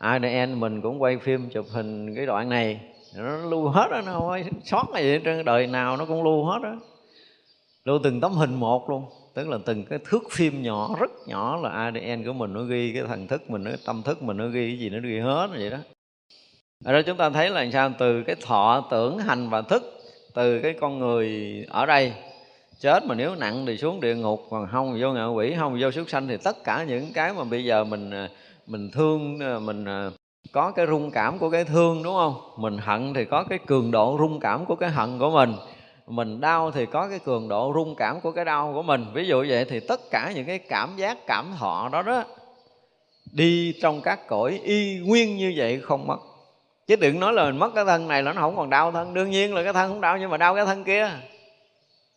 ADN 0.00 0.60
mình 0.60 0.80
cũng 0.80 1.02
quay 1.02 1.18
phim 1.18 1.50
chụp 1.50 1.66
hình 1.72 2.14
cái 2.14 2.26
đoạn 2.26 2.48
này. 2.48 2.80
Nó 3.16 3.36
lưu 3.36 3.68
hết 3.68 3.88
đó 3.90 4.00
nó 4.06 4.12
không 4.12 4.42
sót 4.64 4.84
gì 4.94 5.02
vậy 5.02 5.20
trên 5.24 5.44
đời 5.44 5.66
nào 5.66 5.96
nó 5.96 6.04
cũng 6.04 6.24
lưu 6.24 6.44
hết 6.44 6.58
đó 6.62 6.76
lưu 7.84 7.98
từng 8.02 8.20
tấm 8.20 8.32
hình 8.32 8.54
một 8.54 8.90
luôn, 8.90 9.04
tức 9.34 9.48
là 9.48 9.58
từng 9.66 9.84
cái 9.84 9.98
thước 10.04 10.22
phim 10.30 10.62
nhỏ, 10.62 10.96
rất 11.00 11.10
nhỏ 11.26 11.56
là 11.56 11.70
ADN 11.70 12.24
của 12.26 12.32
mình 12.32 12.52
nó 12.52 12.62
ghi, 12.62 12.92
cái 12.94 13.02
thần 13.08 13.26
thức 13.26 13.50
mình 13.50 13.64
nó 13.64 13.70
tâm 13.86 14.02
thức 14.02 14.22
mình 14.22 14.36
nó 14.36 14.46
ghi 14.46 14.68
cái 14.70 14.78
gì 14.78 14.90
nó 14.90 14.98
ghi 15.02 15.18
hết 15.18 15.50
vậy 15.52 15.70
đó. 15.70 15.78
Ở 16.84 16.92
đó, 16.92 17.02
chúng 17.06 17.16
ta 17.16 17.30
thấy 17.30 17.50
là 17.50 17.70
sao? 17.72 17.92
Từ 17.98 18.22
cái 18.22 18.36
thọ 18.42 18.86
tưởng, 18.90 19.18
hành 19.18 19.50
và 19.50 19.62
thức, 19.62 19.82
từ 20.34 20.60
cái 20.60 20.74
con 20.80 20.98
người 20.98 21.28
ở 21.68 21.86
đây, 21.86 22.12
chết 22.80 23.06
mà 23.06 23.14
nếu 23.14 23.34
nặng 23.34 23.66
thì 23.66 23.76
xuống 23.76 24.00
địa 24.00 24.14
ngục, 24.14 24.46
còn 24.50 24.68
không 24.72 24.98
vô 25.00 25.12
ngạ 25.12 25.26
quỷ, 25.26 25.54
không 25.58 25.78
vô 25.80 25.90
súc 25.90 26.10
sanh 26.10 26.28
thì 26.28 26.36
tất 26.36 26.64
cả 26.64 26.84
những 26.88 27.06
cái 27.14 27.32
mà 27.32 27.44
bây 27.44 27.64
giờ 27.64 27.84
mình 27.84 28.10
à, 28.10 28.28
mình 28.70 28.90
thương 28.90 29.38
ờ, 29.40 29.60
mình 29.60 29.84
ờ, 29.84 30.12
có 30.52 30.70
cái 30.70 30.86
rung 30.86 31.10
cảm 31.10 31.38
của 31.38 31.50
cái 31.50 31.64
thương, 31.64 32.02
đúng 32.02 32.14
không? 32.14 32.34
Mình 32.56 32.78
hận 32.78 33.14
thì 33.14 33.24
có 33.24 33.44
cái 33.44 33.58
cường 33.66 33.90
độ 33.90 34.16
rung 34.18 34.40
cảm 34.40 34.64
của 34.64 34.74
cái 34.74 34.90
hận 34.90 35.18
của 35.18 35.30
mình. 35.30 35.54
Mình 36.06 36.40
đau 36.40 36.70
thì 36.70 36.86
có 36.86 37.08
cái 37.08 37.18
cường 37.18 37.48
độ 37.48 37.72
rung 37.74 37.94
cảm 37.94 38.20
của 38.20 38.32
cái 38.32 38.44
đau 38.44 38.72
của 38.74 38.82
mình. 38.82 39.06
Ví 39.14 39.26
dụ 39.26 39.44
vậy 39.48 39.64
thì 39.64 39.80
tất 39.80 40.00
cả 40.10 40.32
những 40.34 40.46
cái 40.46 40.58
cảm 40.58 40.96
giác, 40.96 41.26
cảm 41.26 41.52
thọ 41.58 41.88
đó 41.92 42.02
đó, 42.02 42.24
đi 43.32 43.74
trong 43.82 44.00
các 44.00 44.26
cõi 44.28 44.60
y 44.64 44.98
nguyên 44.98 45.36
như 45.36 45.52
vậy 45.56 45.80
không 45.80 46.06
mất. 46.06 46.18
Chứ 46.86 46.96
đừng 46.96 47.20
nói 47.20 47.32
là 47.32 47.44
mình 47.44 47.58
mất 47.58 47.70
cái 47.74 47.84
thân 47.84 48.08
này 48.08 48.22
là 48.22 48.32
nó 48.32 48.40
không 48.40 48.56
còn 48.56 48.70
đau 48.70 48.92
thân. 48.92 49.14
Đương 49.14 49.30
nhiên 49.30 49.54
là 49.54 49.62
cái 49.62 49.72
thân 49.72 49.90
không 49.90 50.00
đau 50.00 50.18
nhưng 50.18 50.30
mà 50.30 50.36
đau 50.36 50.54
cái 50.54 50.66
thân 50.66 50.84
kia. 50.84 51.10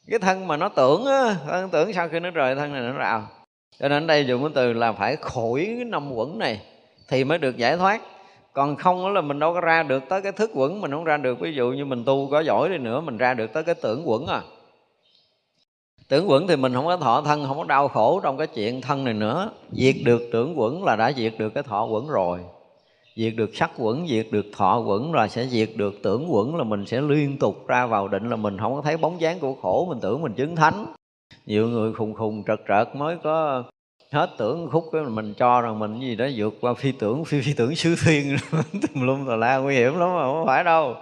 Cái 0.09 0.19
thân 0.19 0.47
mà 0.47 0.57
nó 0.57 0.69
tưởng 0.69 1.05
á, 1.05 1.35
thân 1.45 1.69
tưởng 1.69 1.93
sau 1.93 2.09
khi 2.09 2.19
nó 2.19 2.29
rời, 2.29 2.55
thân 2.55 2.73
này 2.73 2.81
nó 2.81 2.91
rào 2.91 3.27
cho 3.79 3.89
nên 3.89 4.07
đây 4.07 4.25
dùng 4.25 4.43
cái 4.43 4.51
từ 4.55 4.73
là 4.73 4.91
phải 4.91 5.15
khỏi 5.15 5.63
cái 5.65 5.85
năm 5.85 6.11
quẩn 6.11 6.37
này 6.39 6.61
thì 7.07 7.23
mới 7.23 7.37
được 7.37 7.57
giải 7.57 7.77
thoát. 7.77 8.01
Còn 8.53 8.75
không 8.75 9.13
là 9.13 9.21
mình 9.21 9.39
đâu 9.39 9.53
có 9.53 9.61
ra 9.61 9.83
được 9.83 10.03
tới 10.09 10.21
cái 10.21 10.31
thức 10.31 10.51
quẩn, 10.53 10.81
mình 10.81 10.91
không 10.91 11.03
ra 11.03 11.17
được. 11.17 11.39
Ví 11.39 11.53
dụ 11.53 11.71
như 11.71 11.85
mình 11.85 12.03
tu 12.05 12.27
có 12.31 12.39
giỏi 12.39 12.69
đi 12.69 12.77
nữa, 12.77 13.01
mình 13.01 13.17
ra 13.17 13.33
được 13.33 13.53
tới 13.53 13.63
cái 13.63 13.75
tưởng 13.75 14.01
quẩn 14.05 14.27
à. 14.27 14.41
Tưởng 16.07 16.29
quẩn 16.29 16.47
thì 16.47 16.55
mình 16.55 16.73
không 16.73 16.85
có 16.85 16.97
thọ 16.97 17.21
thân, 17.21 17.45
không 17.47 17.57
có 17.57 17.63
đau 17.63 17.87
khổ 17.87 18.19
trong 18.23 18.37
cái 18.37 18.47
chuyện 18.47 18.81
thân 18.81 19.03
này 19.03 19.13
nữa. 19.13 19.51
Diệt 19.71 19.95
được 20.05 20.21
tưởng 20.31 20.59
quẩn 20.59 20.83
là 20.83 20.95
đã 20.95 21.11
diệt 21.11 21.33
được 21.37 21.53
cái 21.53 21.63
thọ 21.63 21.85
quẩn 21.85 22.07
rồi. 22.07 22.39
Diệt 23.15 23.33
được 23.35 23.55
sắc 23.55 23.71
quẩn, 23.77 24.07
diệt 24.07 24.27
được 24.31 24.45
thọ 24.57 24.79
quẩn 24.79 25.13
là 25.13 25.27
sẽ 25.27 25.45
diệt 25.45 25.69
được 25.75 25.93
tưởng 26.03 26.33
quẩn 26.33 26.55
là 26.55 26.63
mình 26.63 26.85
sẽ 26.85 27.01
liên 27.01 27.37
tục 27.39 27.67
ra 27.67 27.85
vào 27.85 28.07
định 28.07 28.29
là 28.29 28.35
mình 28.35 28.57
không 28.57 28.75
có 28.75 28.81
thấy 28.81 28.97
bóng 28.97 29.21
dáng 29.21 29.39
của 29.39 29.53
khổ, 29.61 29.85
mình 29.89 29.99
tưởng 30.01 30.21
mình 30.21 30.33
chứng 30.33 30.55
thánh 30.55 30.85
nhiều 31.45 31.67
người 31.67 31.93
khùng 31.93 32.13
khùng 32.13 32.43
trật 32.47 32.59
trật 32.67 32.95
mới 32.95 33.17
có 33.23 33.63
hết 34.13 34.29
tưởng 34.37 34.69
khúc 34.71 34.83
cái 34.91 35.01
mình 35.01 35.33
cho 35.33 35.61
rằng 35.61 35.79
mình 35.79 35.99
gì 35.99 36.15
đó 36.15 36.27
vượt 36.35 36.53
qua 36.61 36.73
phi 36.73 36.91
tưởng 36.91 37.25
phi 37.25 37.41
phi 37.41 37.53
tưởng 37.53 37.75
sứ 37.75 37.95
thiên. 38.05 38.37
Tùm 38.81 39.07
lum 39.07 39.27
tà 39.27 39.35
la 39.35 39.57
nguy 39.57 39.75
hiểm 39.75 39.99
lắm 39.99 40.09
mà 40.15 40.21
không 40.21 40.43
phải 40.47 40.63
đâu. 40.63 40.95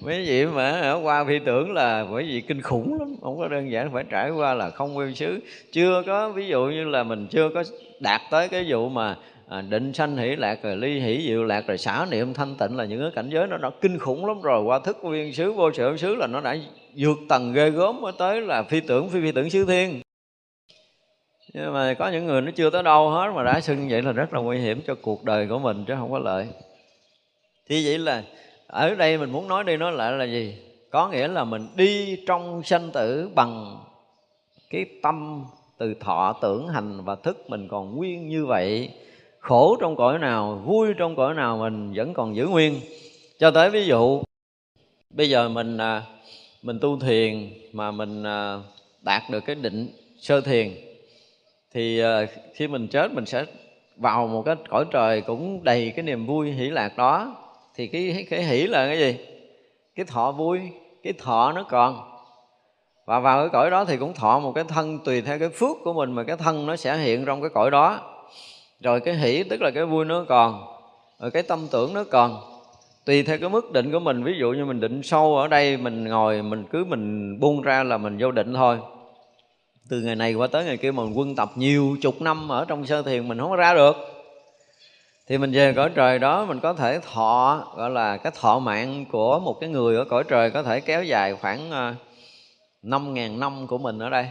Mấy 0.00 0.24
vị 0.26 0.46
mà 0.46 0.80
ở 0.80 1.00
qua 1.02 1.24
phi 1.24 1.38
tưởng 1.38 1.72
là 1.72 2.06
bởi 2.10 2.22
vì 2.22 2.40
kinh 2.40 2.62
khủng 2.62 2.98
lắm 2.98 3.14
không 3.22 3.38
có 3.38 3.48
đơn 3.48 3.70
giản 3.70 3.92
phải 3.92 4.04
trải 4.10 4.30
qua 4.30 4.54
là 4.54 4.70
không 4.70 4.92
nguyên 4.92 5.14
xứ. 5.14 5.40
Chưa 5.72 6.02
có 6.06 6.30
ví 6.30 6.46
dụ 6.48 6.66
như 6.66 6.84
là 6.84 7.02
mình 7.02 7.26
chưa 7.30 7.48
có 7.54 7.64
đạt 8.00 8.20
tới 8.30 8.48
cái 8.48 8.64
vụ 8.68 8.88
mà 8.88 9.16
à, 9.48 9.60
định 9.60 9.92
sanh 9.92 10.16
hỷ 10.16 10.36
lạc 10.36 10.62
rồi 10.62 10.76
ly 10.76 11.00
hỷ 11.00 11.26
diệu 11.26 11.44
lạc 11.44 11.66
rồi 11.66 11.78
xả 11.78 12.06
niệm 12.10 12.34
thanh 12.34 12.54
tịnh 12.58 12.76
là 12.76 12.84
những 12.84 13.00
cái 13.00 13.10
cảnh 13.14 13.30
giới 13.30 13.46
nó 13.46 13.56
đã 13.56 13.70
kinh 13.80 13.98
khủng 13.98 14.26
lắm 14.26 14.40
rồi. 14.42 14.62
Qua 14.62 14.78
thức 14.78 14.98
nguyên 15.02 15.32
xứ 15.32 15.52
vô 15.52 15.72
sở 15.72 15.96
xứ 15.96 16.14
là 16.14 16.26
nó 16.26 16.40
đã 16.40 16.56
vượt 16.96 17.18
tầng 17.28 17.52
ghê 17.52 17.70
gớm 17.70 18.00
mới 18.00 18.12
tới 18.18 18.40
là 18.40 18.62
phi 18.62 18.80
tưởng 18.80 19.08
phi 19.08 19.20
phi 19.22 19.32
tưởng 19.32 19.50
xứ 19.50 19.64
thiên. 19.64 20.02
Nhưng 21.54 21.72
mà 21.72 21.94
có 21.94 22.08
những 22.08 22.26
người 22.26 22.40
nó 22.40 22.50
chưa 22.50 22.70
tới 22.70 22.82
đâu 22.82 23.10
hết 23.10 23.32
mà 23.34 23.42
đã 23.42 23.60
xưng 23.60 23.88
vậy 23.88 24.02
là 24.02 24.12
rất 24.12 24.34
là 24.34 24.40
nguy 24.40 24.58
hiểm 24.58 24.80
cho 24.86 24.94
cuộc 25.02 25.24
đời 25.24 25.46
của 25.48 25.58
mình 25.58 25.84
chứ 25.88 25.94
không 25.98 26.12
có 26.12 26.18
lợi. 26.18 26.48
Thì 27.68 27.86
vậy 27.86 27.98
là 27.98 28.22
ở 28.66 28.94
đây 28.94 29.18
mình 29.18 29.30
muốn 29.30 29.48
nói 29.48 29.64
đi 29.64 29.76
nói 29.76 29.92
lại 29.92 30.12
là 30.12 30.24
gì? 30.24 30.56
Có 30.90 31.08
nghĩa 31.08 31.28
là 31.28 31.44
mình 31.44 31.68
đi 31.76 32.16
trong 32.26 32.62
sanh 32.62 32.90
tử 32.90 33.30
bằng 33.34 33.78
cái 34.70 34.86
tâm 35.02 35.44
từ 35.78 35.94
thọ 35.94 36.38
tưởng 36.42 36.68
hành 36.68 37.04
và 37.04 37.14
thức 37.14 37.50
mình 37.50 37.68
còn 37.68 37.96
nguyên 37.96 38.28
như 38.28 38.46
vậy. 38.46 38.90
Khổ 39.38 39.76
trong 39.80 39.96
cõi 39.96 40.18
nào 40.18 40.62
vui 40.64 40.88
trong 40.98 41.16
cõi 41.16 41.34
nào 41.34 41.56
mình 41.56 41.92
vẫn 41.94 42.14
còn 42.14 42.36
giữ 42.36 42.46
nguyên. 42.46 42.80
Cho 43.38 43.50
tới 43.50 43.70
ví 43.70 43.86
dụ 43.86 44.22
bây 45.10 45.30
giờ 45.30 45.48
mình 45.48 45.78
à, 45.78 46.02
mình 46.62 46.78
tu 46.80 46.98
thiền 47.00 47.52
mà 47.72 47.90
mình 47.90 48.24
à, 48.24 48.58
đạt 49.00 49.22
được 49.30 49.40
cái 49.40 49.56
định 49.56 49.88
sơ 50.20 50.40
thiền, 50.40 50.74
thì 51.74 52.00
à, 52.00 52.26
khi 52.54 52.68
mình 52.68 52.88
chết 52.88 53.12
mình 53.12 53.26
sẽ 53.26 53.44
vào 53.96 54.26
một 54.26 54.42
cái 54.42 54.56
cõi 54.68 54.84
trời 54.90 55.20
cũng 55.20 55.64
đầy 55.64 55.92
cái 55.96 56.02
niềm 56.02 56.26
vui, 56.26 56.50
hỷ 56.50 56.70
lạc 56.70 56.96
đó. 56.96 57.36
Thì 57.74 57.86
cái 57.86 58.26
cái 58.30 58.44
hỷ 58.44 58.66
là 58.66 58.86
cái 58.86 58.98
gì? 58.98 59.16
Cái 59.94 60.06
thọ 60.06 60.32
vui, 60.32 60.60
cái 61.02 61.12
thọ 61.12 61.52
nó 61.52 61.62
còn. 61.62 62.08
Và 63.04 63.20
vào 63.20 63.40
cái 63.42 63.48
cõi 63.48 63.70
đó 63.70 63.84
thì 63.84 63.96
cũng 63.96 64.14
thọ 64.14 64.38
một 64.38 64.52
cái 64.52 64.64
thân 64.64 64.98
tùy 65.04 65.22
theo 65.22 65.38
cái 65.38 65.48
phước 65.48 65.76
của 65.84 65.92
mình 65.92 66.12
mà 66.12 66.24
cái 66.24 66.36
thân 66.36 66.66
nó 66.66 66.76
sẽ 66.76 66.96
hiện 66.96 67.24
trong 67.24 67.40
cái 67.40 67.50
cõi 67.54 67.70
đó. 67.70 68.00
Rồi 68.80 69.00
cái 69.00 69.14
hỷ 69.14 69.42
tức 69.42 69.62
là 69.62 69.70
cái 69.70 69.84
vui 69.84 70.04
nó 70.04 70.24
còn, 70.28 70.64
rồi 71.20 71.30
cái 71.30 71.42
tâm 71.42 71.68
tưởng 71.70 71.94
nó 71.94 72.04
còn 72.10 72.51
tùy 73.04 73.22
theo 73.22 73.38
cái 73.38 73.48
mức 73.48 73.72
định 73.72 73.92
của 73.92 74.00
mình 74.00 74.24
ví 74.24 74.32
dụ 74.38 74.52
như 74.52 74.64
mình 74.64 74.80
định 74.80 75.02
sâu 75.02 75.36
ở 75.36 75.48
đây 75.48 75.76
mình 75.76 76.04
ngồi 76.04 76.42
mình 76.42 76.64
cứ 76.70 76.84
mình 76.84 77.40
buông 77.40 77.62
ra 77.62 77.82
là 77.82 77.98
mình 77.98 78.18
vô 78.20 78.30
định 78.30 78.54
thôi. 78.54 78.78
Từ 79.88 80.00
ngày 80.00 80.16
này 80.16 80.34
qua 80.34 80.46
tới 80.46 80.64
ngày 80.64 80.76
kia 80.76 80.90
mình 80.90 81.12
quân 81.14 81.34
tập 81.36 81.50
nhiều 81.56 81.96
chục 82.00 82.22
năm 82.22 82.52
ở 82.52 82.64
trong 82.64 82.86
sơ 82.86 83.02
thiền 83.02 83.28
mình 83.28 83.38
không 83.38 83.50
có 83.50 83.56
ra 83.56 83.74
được. 83.74 83.96
Thì 85.28 85.38
mình 85.38 85.52
về 85.52 85.72
cõi 85.72 85.90
trời 85.94 86.18
đó 86.18 86.44
mình 86.44 86.60
có 86.60 86.72
thể 86.72 87.00
thọ 87.12 87.64
gọi 87.76 87.90
là 87.90 88.16
cái 88.16 88.32
thọ 88.40 88.58
mạng 88.58 89.04
của 89.12 89.38
một 89.38 89.60
cái 89.60 89.70
người 89.70 89.96
ở 89.96 90.04
cõi 90.04 90.24
trời 90.28 90.50
có 90.50 90.62
thể 90.62 90.80
kéo 90.80 91.04
dài 91.04 91.34
khoảng 91.34 91.70
ờ, 91.70 91.94
năm 92.82 93.14
ngàn 93.14 93.40
năm 93.40 93.66
của 93.66 93.78
mình 93.78 93.98
ở 93.98 94.10
đây 94.10 94.26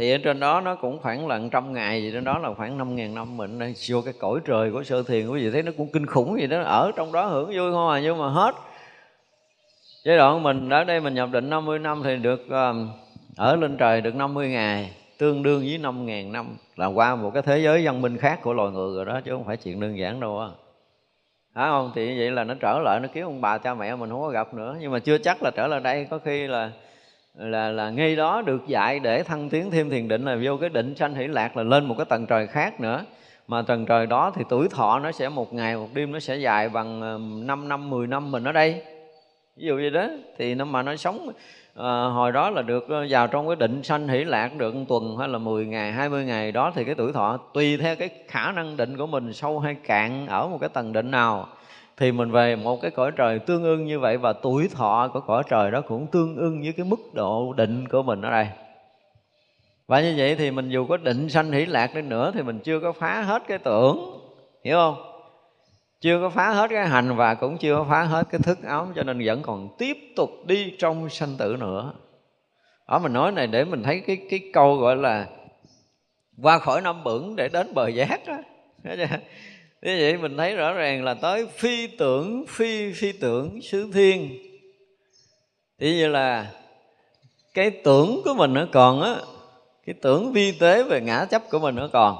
thì 0.00 0.12
ở 0.12 0.18
trên 0.18 0.40
đó 0.40 0.60
nó 0.60 0.74
cũng 0.74 0.98
khoảng 0.98 1.28
lần 1.28 1.50
trăm 1.50 1.72
ngày 1.72 2.02
gì, 2.02 2.10
trên 2.12 2.24
đó 2.24 2.38
là 2.38 2.54
khoảng 2.54 2.78
năm 2.78 2.96
ngàn 2.96 3.14
năm 3.14 3.36
mình 3.36 3.58
đây. 3.58 3.74
Vô 3.88 4.00
cái 4.04 4.14
cõi 4.18 4.40
trời 4.44 4.72
của 4.72 4.82
sơ 4.82 5.02
thiền, 5.02 5.28
quý 5.28 5.44
vị 5.44 5.50
thấy 5.50 5.62
nó 5.62 5.72
cũng 5.76 5.88
kinh 5.92 6.06
khủng 6.06 6.40
gì 6.40 6.46
đó. 6.46 6.62
Ở 6.62 6.92
trong 6.96 7.12
đó 7.12 7.26
hưởng 7.26 7.46
vui 7.46 7.72
không 7.72 7.88
à 7.90 8.00
nhưng 8.00 8.18
mà 8.18 8.28
hết. 8.28 8.54
Giai 10.04 10.16
đoạn 10.16 10.42
mình, 10.42 10.70
ở 10.70 10.84
đây 10.84 11.00
mình 11.00 11.14
nhập 11.14 11.28
định 11.32 11.50
50 11.50 11.78
năm 11.78 12.02
thì 12.04 12.16
được 12.16 12.46
ờ, 12.50 12.74
ở 13.36 13.56
lên 13.56 13.76
trời 13.76 14.00
được 14.00 14.14
50 14.14 14.48
ngày, 14.48 14.90
tương 15.18 15.42
đương 15.42 15.60
với 15.60 15.78
5.000 15.78 16.32
năm. 16.32 16.56
Là 16.76 16.86
qua 16.86 17.16
một 17.16 17.30
cái 17.34 17.42
thế 17.42 17.58
giới 17.58 17.84
văn 17.84 18.02
minh 18.02 18.16
khác 18.16 18.40
của 18.42 18.52
loài 18.52 18.70
người 18.70 18.96
rồi 18.96 19.04
đó, 19.04 19.20
chứ 19.24 19.30
không 19.30 19.44
phải 19.44 19.56
chuyện 19.56 19.80
đơn 19.80 19.98
giản 19.98 20.20
đâu 20.20 20.38
á. 20.38 20.48
Phải 21.54 21.68
không 21.68 21.92
thì 21.94 22.18
vậy 22.18 22.30
là 22.30 22.44
nó 22.44 22.54
trở 22.60 22.78
lại, 22.84 23.00
nó 23.00 23.08
kiếm 23.12 23.24
ông 23.24 23.40
bà 23.40 23.58
cha 23.58 23.74
mẹ 23.74 23.96
mình 23.96 24.10
không 24.10 24.20
có 24.20 24.28
gặp 24.28 24.54
nữa. 24.54 24.76
Nhưng 24.80 24.92
mà 24.92 24.98
chưa 24.98 25.18
chắc 25.18 25.42
là 25.42 25.50
trở 25.50 25.66
lại 25.66 25.80
đây. 25.80 26.06
Có 26.10 26.18
khi 26.18 26.46
là 26.46 26.70
là 27.34 27.70
là 27.70 27.90
ngay 27.90 28.16
đó 28.16 28.42
được 28.42 28.66
dạy 28.66 29.00
để 29.00 29.22
thăng 29.22 29.48
tiến 29.50 29.70
thêm 29.70 29.90
thiền 29.90 30.08
định 30.08 30.24
là 30.24 30.38
vô 30.42 30.56
cái 30.56 30.68
định 30.68 30.94
sanh 30.94 31.14
hỷ 31.14 31.26
lạc 31.26 31.56
là 31.56 31.62
lên 31.62 31.84
một 31.84 31.94
cái 31.98 32.06
tầng 32.08 32.26
trời 32.26 32.46
khác 32.46 32.80
nữa. 32.80 33.04
Mà 33.48 33.62
tầng 33.62 33.86
trời 33.86 34.06
đó 34.06 34.32
thì 34.34 34.44
tuổi 34.48 34.68
thọ 34.68 34.98
nó 34.98 35.12
sẽ 35.12 35.28
một 35.28 35.54
ngày 35.54 35.76
một 35.76 35.88
đêm 35.94 36.12
nó 36.12 36.18
sẽ 36.18 36.36
dài 36.36 36.68
bằng 36.68 37.00
5 37.46 37.68
năm 37.68 37.90
10 37.90 38.06
năm 38.06 38.30
mình 38.30 38.44
ở 38.44 38.52
đây. 38.52 38.82
Ví 39.56 39.66
dụ 39.66 39.76
như 39.76 39.90
đó 39.90 40.06
thì 40.38 40.54
nó 40.54 40.64
mà 40.64 40.82
nó 40.82 40.96
sống 40.96 41.32
à, 41.74 42.04
hồi 42.04 42.32
đó 42.32 42.50
là 42.50 42.62
được 42.62 42.88
ờ, 42.88 43.06
vào 43.10 43.26
trong 43.26 43.46
cái 43.46 43.56
định 43.56 43.82
sanh 43.82 44.08
hỷ 44.08 44.24
lạc 44.24 44.56
được 44.56 44.74
một 44.74 44.84
tuần 44.88 45.16
hay 45.16 45.28
là 45.28 45.38
10 45.38 45.66
ngày 45.66 45.92
20 45.92 46.24
ngày 46.24 46.52
đó 46.52 46.72
thì 46.74 46.84
cái 46.84 46.94
tuổi 46.94 47.12
thọ 47.12 47.38
tùy 47.54 47.76
theo 47.76 47.96
cái 47.96 48.08
khả 48.28 48.52
năng 48.52 48.76
định 48.76 48.96
của 48.96 49.06
mình 49.06 49.32
sâu 49.32 49.58
hay 49.58 49.74
cạn 49.74 50.26
ở 50.26 50.48
một 50.48 50.58
cái 50.60 50.68
tầng 50.68 50.92
định 50.92 51.10
nào 51.10 51.48
thì 52.00 52.12
mình 52.12 52.30
về 52.30 52.56
một 52.56 52.82
cái 52.82 52.90
cõi 52.90 53.10
trời 53.16 53.38
tương 53.38 53.64
ưng 53.64 53.84
như 53.84 53.98
vậy 53.98 54.16
và 54.16 54.32
tuổi 54.32 54.68
thọ 54.68 55.10
của 55.12 55.20
cõi 55.20 55.42
trời 55.50 55.70
đó 55.70 55.80
cũng 55.80 56.06
tương 56.06 56.36
ưng 56.36 56.62
với 56.62 56.72
cái 56.72 56.86
mức 56.86 57.14
độ 57.14 57.52
định 57.52 57.88
của 57.88 58.02
mình 58.02 58.22
ở 58.22 58.30
đây. 58.30 58.48
Và 59.86 60.00
như 60.00 60.14
vậy 60.16 60.36
thì 60.36 60.50
mình 60.50 60.68
dù 60.68 60.86
có 60.86 60.96
định 60.96 61.28
sanh 61.28 61.52
hỷ 61.52 61.66
lạc 61.66 61.94
đi 61.94 62.02
nữa 62.02 62.30
thì 62.34 62.42
mình 62.42 62.58
chưa 62.58 62.80
có 62.80 62.92
phá 62.92 63.22
hết 63.22 63.42
cái 63.48 63.58
tưởng, 63.58 64.20
hiểu 64.64 64.76
không? 64.76 64.96
Chưa 66.00 66.20
có 66.20 66.30
phá 66.30 66.50
hết 66.50 66.70
cái 66.70 66.88
hành 66.88 67.16
và 67.16 67.34
cũng 67.34 67.58
chưa 67.58 67.76
có 67.76 67.86
phá 67.90 68.02
hết 68.02 68.26
cái 68.30 68.40
thức 68.44 68.58
ấm 68.62 68.92
cho 68.96 69.02
nên 69.02 69.22
vẫn 69.24 69.42
còn 69.42 69.68
tiếp 69.78 69.96
tục 70.16 70.30
đi 70.46 70.74
trong 70.78 71.08
sanh 71.08 71.36
tử 71.38 71.56
nữa. 71.60 71.92
Ở 72.84 72.98
mình 72.98 73.12
nói 73.12 73.32
này 73.32 73.46
để 73.46 73.64
mình 73.64 73.82
thấy 73.82 74.00
cái 74.00 74.18
cái 74.30 74.40
câu 74.52 74.76
gọi 74.76 74.96
là 74.96 75.26
qua 76.42 76.58
khỏi 76.58 76.80
năm 76.80 77.04
bửng 77.04 77.36
để 77.36 77.48
đến 77.48 77.74
bờ 77.74 77.88
giác 77.88 78.20
đó 78.26 78.36
như 79.82 79.98
vậy 80.00 80.16
mình 80.16 80.36
thấy 80.36 80.56
rõ 80.56 80.72
ràng 80.72 81.04
là 81.04 81.14
tới 81.14 81.46
phi 81.46 81.86
tưởng, 81.86 82.44
phi 82.48 82.92
phi 82.92 83.12
tưởng 83.12 83.62
xứ 83.62 83.90
thiên. 83.92 84.38
Thì 85.78 85.96
như 85.96 86.08
là 86.08 86.52
cái 87.54 87.70
tưởng 87.70 88.20
của 88.24 88.34
mình 88.34 88.54
nó 88.54 88.66
còn 88.72 89.02
á, 89.02 89.16
cái 89.86 89.94
tưởng 90.02 90.32
vi 90.32 90.52
tế 90.52 90.82
về 90.82 91.00
ngã 91.00 91.24
chấp 91.24 91.50
của 91.50 91.58
mình 91.58 91.74
nó 91.74 91.88
còn. 91.92 92.16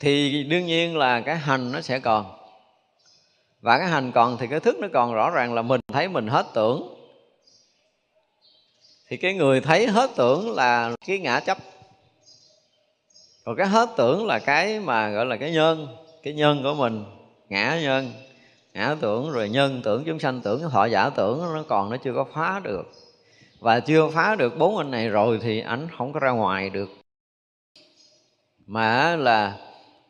Thì 0.00 0.44
đương 0.44 0.66
nhiên 0.66 0.96
là 0.96 1.20
cái 1.20 1.36
hành 1.36 1.72
nó 1.72 1.80
sẽ 1.80 1.98
còn. 1.98 2.26
Và 3.60 3.78
cái 3.78 3.88
hành 3.88 4.12
còn 4.12 4.36
thì 4.40 4.46
cái 4.46 4.60
thức 4.60 4.76
nó 4.78 4.88
còn 4.92 5.14
rõ 5.14 5.30
ràng 5.30 5.54
là 5.54 5.62
mình 5.62 5.80
thấy 5.92 6.08
mình 6.08 6.26
hết 6.26 6.46
tưởng. 6.54 6.94
Thì 9.08 9.16
cái 9.16 9.34
người 9.34 9.60
thấy 9.60 9.86
hết 9.86 10.10
tưởng 10.16 10.50
là 10.50 10.96
cái 11.06 11.18
ngã 11.18 11.40
chấp 11.40 11.58
còn 13.50 13.56
cái 13.56 13.68
hết 13.68 13.88
tưởng 13.96 14.26
là 14.26 14.38
cái 14.38 14.80
mà 14.80 15.10
gọi 15.10 15.26
là 15.26 15.36
cái 15.36 15.52
nhân 15.52 15.88
cái 16.22 16.34
nhân 16.34 16.62
của 16.62 16.74
mình, 16.74 17.04
ngã 17.48 17.80
nhân, 17.82 18.12
ngã 18.74 18.96
tưởng 19.00 19.30
rồi 19.30 19.48
nhân 19.48 19.80
tưởng 19.84 20.04
chúng 20.06 20.18
sanh 20.18 20.40
tưởng 20.40 20.62
thọ 20.70 20.84
giả 20.84 21.10
tưởng 21.10 21.54
nó 21.54 21.62
còn 21.68 21.90
nó 21.90 21.96
chưa 21.96 22.12
có 22.14 22.24
phá 22.34 22.60
được. 22.64 22.92
Và 23.60 23.80
chưa 23.80 24.08
phá 24.08 24.34
được 24.34 24.58
bốn 24.58 24.76
anh 24.76 24.90
này 24.90 25.08
rồi 25.08 25.38
thì 25.42 25.60
ảnh 25.60 25.88
không 25.98 26.12
có 26.12 26.20
ra 26.20 26.30
ngoài 26.30 26.70
được. 26.70 26.90
Mà 28.66 29.16
là 29.16 29.56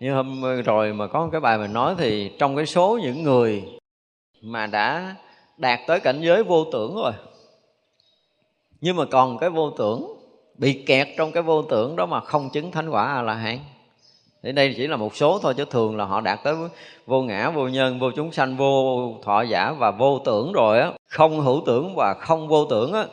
như 0.00 0.14
hôm 0.14 0.42
rồi 0.62 0.92
mà 0.92 1.06
có 1.06 1.24
một 1.24 1.28
cái 1.32 1.40
bài 1.40 1.58
mình 1.58 1.72
nói 1.72 1.94
thì 1.98 2.32
trong 2.38 2.56
cái 2.56 2.66
số 2.66 2.98
những 3.02 3.22
người 3.22 3.64
mà 4.42 4.66
đã 4.66 5.14
đạt 5.56 5.80
tới 5.86 6.00
cảnh 6.00 6.20
giới 6.22 6.42
vô 6.42 6.64
tưởng 6.72 6.94
rồi. 6.94 7.12
Nhưng 8.80 8.96
mà 8.96 9.04
còn 9.10 9.38
cái 9.38 9.50
vô 9.50 9.70
tưởng 9.70 10.19
bị 10.60 10.72
kẹt 10.72 11.08
trong 11.16 11.32
cái 11.32 11.42
vô 11.42 11.62
tưởng 11.62 11.96
đó 11.96 12.06
mà 12.06 12.20
không 12.20 12.50
chứng 12.50 12.70
thánh 12.70 12.88
quả 12.88 13.04
a 13.04 13.22
la 13.22 13.34
hán 13.34 13.58
thì 14.42 14.52
đây 14.52 14.74
chỉ 14.76 14.86
là 14.86 14.96
một 14.96 15.16
số 15.16 15.38
thôi, 15.42 15.54
chứ 15.56 15.64
thường 15.64 15.96
là 15.96 16.04
họ 16.04 16.20
đạt 16.20 16.38
tới 16.44 16.54
vô 17.06 17.22
ngã, 17.22 17.50
vô 17.50 17.68
nhân, 17.68 17.98
vô 17.98 18.10
chúng 18.16 18.32
sanh, 18.32 18.56
vô 18.56 18.98
thọ 19.24 19.42
giả 19.42 19.72
và 19.72 19.90
vô 19.90 20.18
tưởng 20.24 20.52
rồi 20.52 20.80
á. 20.80 20.92
Không 21.06 21.40
hữu 21.40 21.62
tưởng 21.66 21.94
và 21.96 22.14
không 22.14 22.48
vô 22.48 22.64
tưởng 22.64 22.92
á, 22.92 23.04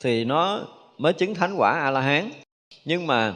thì 0.00 0.24
nó 0.24 0.60
mới 0.98 1.12
chứng 1.12 1.34
thánh 1.34 1.54
quả 1.56 1.72
a 1.72 1.90
la 1.90 2.00
hán 2.00 2.30
nhưng 2.84 3.06
mà 3.06 3.34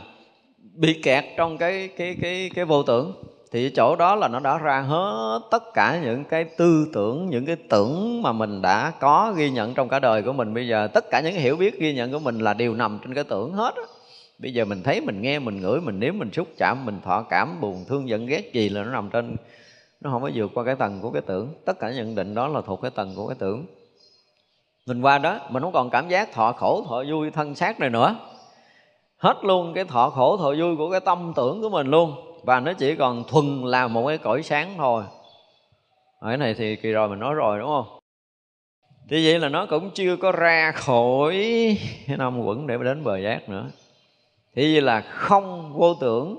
bị 0.74 1.00
kẹt 1.02 1.24
trong 1.36 1.58
cái 1.58 1.88
cái 1.96 2.16
cái 2.22 2.50
cái 2.54 2.64
vô 2.64 2.82
tưởng 2.82 3.12
thì 3.52 3.70
chỗ 3.70 3.96
đó 3.96 4.14
là 4.14 4.28
nó 4.28 4.40
đã 4.40 4.58
ra 4.58 4.80
hết 4.80 5.40
tất 5.50 5.74
cả 5.74 6.00
những 6.04 6.24
cái 6.24 6.44
tư 6.44 6.87
tưởng, 6.92 7.30
những 7.30 7.46
cái 7.46 7.56
tưởng 7.68 8.22
mà 8.22 8.32
mình 8.32 8.62
đã 8.62 8.92
có 9.00 9.32
ghi 9.37 9.50
nhận 9.50 9.74
trong 9.74 9.88
cả 9.88 9.98
đời 9.98 10.22
của 10.22 10.32
mình. 10.32 10.54
Bây 10.54 10.68
giờ 10.68 10.88
tất 10.94 11.11
cả 11.11 11.20
những 11.20 11.32
cái 11.32 11.42
hiểu 11.42 11.56
biết 11.56 11.78
ghi 11.78 11.94
nhận 11.94 12.12
của 12.12 12.18
mình 12.18 12.38
là 12.38 12.54
đều 12.54 12.74
nằm 12.74 12.98
trên 13.02 13.14
cái 13.14 13.24
tưởng 13.24 13.52
hết 13.52 13.74
á. 13.76 13.82
Bây 14.38 14.52
giờ 14.52 14.64
mình 14.64 14.82
thấy, 14.82 15.00
mình 15.00 15.22
nghe, 15.22 15.38
mình 15.38 15.61
ngửi, 15.61 15.80
mình 15.80 16.00
nếm, 16.00 16.18
mình 16.18 16.30
xúc 16.32 16.48
chạm, 16.58 16.84
mình 16.87 17.00
thọ 17.04 17.22
cảm, 17.22 17.61
buồn, 17.61 17.84
thương, 17.88 18.08
giận, 18.08 18.26
ghét 18.26 18.52
gì 18.52 18.68
là 18.68 18.82
nó 18.82 18.90
nằm 18.90 19.11
trên, 19.11 19.37
nó 20.00 20.11
không 20.11 20.22
có 20.22 20.30
vượt 20.34 20.50
qua 20.54 20.64
cái 20.64 20.74
tầng 20.76 20.98
của 21.02 21.11
cái 21.11 21.22
tưởng. 21.26 21.54
Tất 21.64 21.78
cả 21.78 21.90
nhận 21.90 22.14
định 22.14 22.34
đó 22.34 22.48
là 22.48 22.61
thuộc 22.66 22.82
cái 22.82 22.90
tầng 22.90 23.12
của 23.16 23.26
cái 23.26 23.37
tưởng. 23.38 23.66
Mình 24.87 25.02
qua 25.02 25.18
đó, 25.18 25.38
mình 25.50 25.62
không 25.62 25.72
còn 25.72 25.90
cảm 25.90 26.08
giác 26.08 26.32
thọ 26.32 26.52
khổ, 26.52 26.84
thọ 26.88 27.04
vui, 27.11 27.30
thân 27.30 27.54
xác 27.54 27.80
này 27.80 27.90
nữa. 27.90 28.16
Hết 29.16 29.37
luôn 29.42 29.74
cái 29.74 29.84
thọ 29.84 30.11
khổ, 30.11 30.37
thọ 30.37 30.54
vui 30.58 30.76
của 30.76 30.90
cái 30.90 31.00
tâm 31.00 31.32
tưởng 31.37 31.61
của 31.62 31.68
mình 31.68 31.87
luôn 31.87 32.27
và 32.42 32.61
nó 32.61 32.72
chỉ 32.72 32.94
còn 32.94 33.24
thuần 33.29 33.62
là 33.62 33.88
một 33.88 34.07
cái 34.07 34.18
cõi 34.18 34.42
sáng 34.42 34.74
thôi. 34.77 35.05
Ở 36.18 36.29
cái 36.29 36.37
này 36.37 36.55
thì 36.55 36.77
kỳ 36.77 36.92
rồi 36.92 37.09
mình 37.09 37.18
nói 37.18 37.35
rồi, 37.35 37.59
đúng 37.59 37.68
không? 37.68 37.98
Thì 39.09 39.27
vậy 39.27 39.38
là 39.38 39.48
nó 39.48 39.66
cũng 39.66 39.90
chưa 39.94 40.16
có 40.16 40.33
ra 40.33 40.72
khỏi 40.72 41.35
cái 42.07 42.16
năm 42.16 42.40
quẩn 42.40 42.66
để 42.66 42.79
mà 42.79 42.85
đến 42.85 43.05
bờ 43.05 43.18
giác 43.18 43.48
nữa. 43.48 43.70
Thì 44.57 44.74
vậy 44.74 44.83
là 44.83 45.01
không 45.01 45.72
vô 45.72 45.94
tưởng 45.94 46.38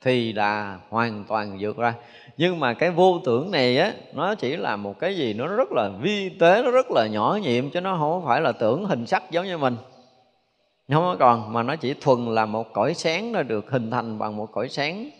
thì 0.00 0.32
là 0.32 0.78
hoàn 0.88 1.24
toàn 1.28 1.56
vượt 1.60 1.76
ra. 1.76 1.94
Nhưng 2.36 2.60
mà 2.60 2.74
cái 2.74 2.90
vô 2.90 3.20
tưởng 3.24 3.50
này 3.50 3.78
á, 3.78 3.92
nó 4.12 4.34
chỉ 4.34 4.56
là 4.56 4.76
một 4.76 4.98
cái 4.98 5.16
gì 5.16 5.34
nó 5.34 5.46
rất 5.46 5.72
là 5.72 5.90
vi 6.00 6.28
tế, 6.28 6.62
nó 6.62 6.70
rất 6.70 6.90
là 6.90 7.06
nhỏ 7.06 7.38
nhiệm, 7.42 7.70
chứ 7.70 7.80
nó 7.80 7.96
không 7.98 8.24
phải 8.24 8.40
là 8.40 8.52
tưởng 8.52 8.84
hình 8.84 9.06
sắc 9.06 9.30
giống 9.30 9.46
như 9.46 9.58
mình. 9.58 9.76
Không 10.92 11.02
có 11.02 11.16
còn, 11.18 11.52
mà 11.52 11.62
nó 11.62 11.76
chỉ 11.76 11.94
thuần 12.00 12.34
là 12.34 12.46
một 12.46 12.72
cõi 12.72 12.94
sáng 12.94 13.32
nó 13.32 13.42
được 13.42 13.70
hình 13.70 13.90
thành 13.90 14.18
bằng 14.18 14.36
một 14.36 14.52
cõi 14.52 14.68
sáng 14.68 15.10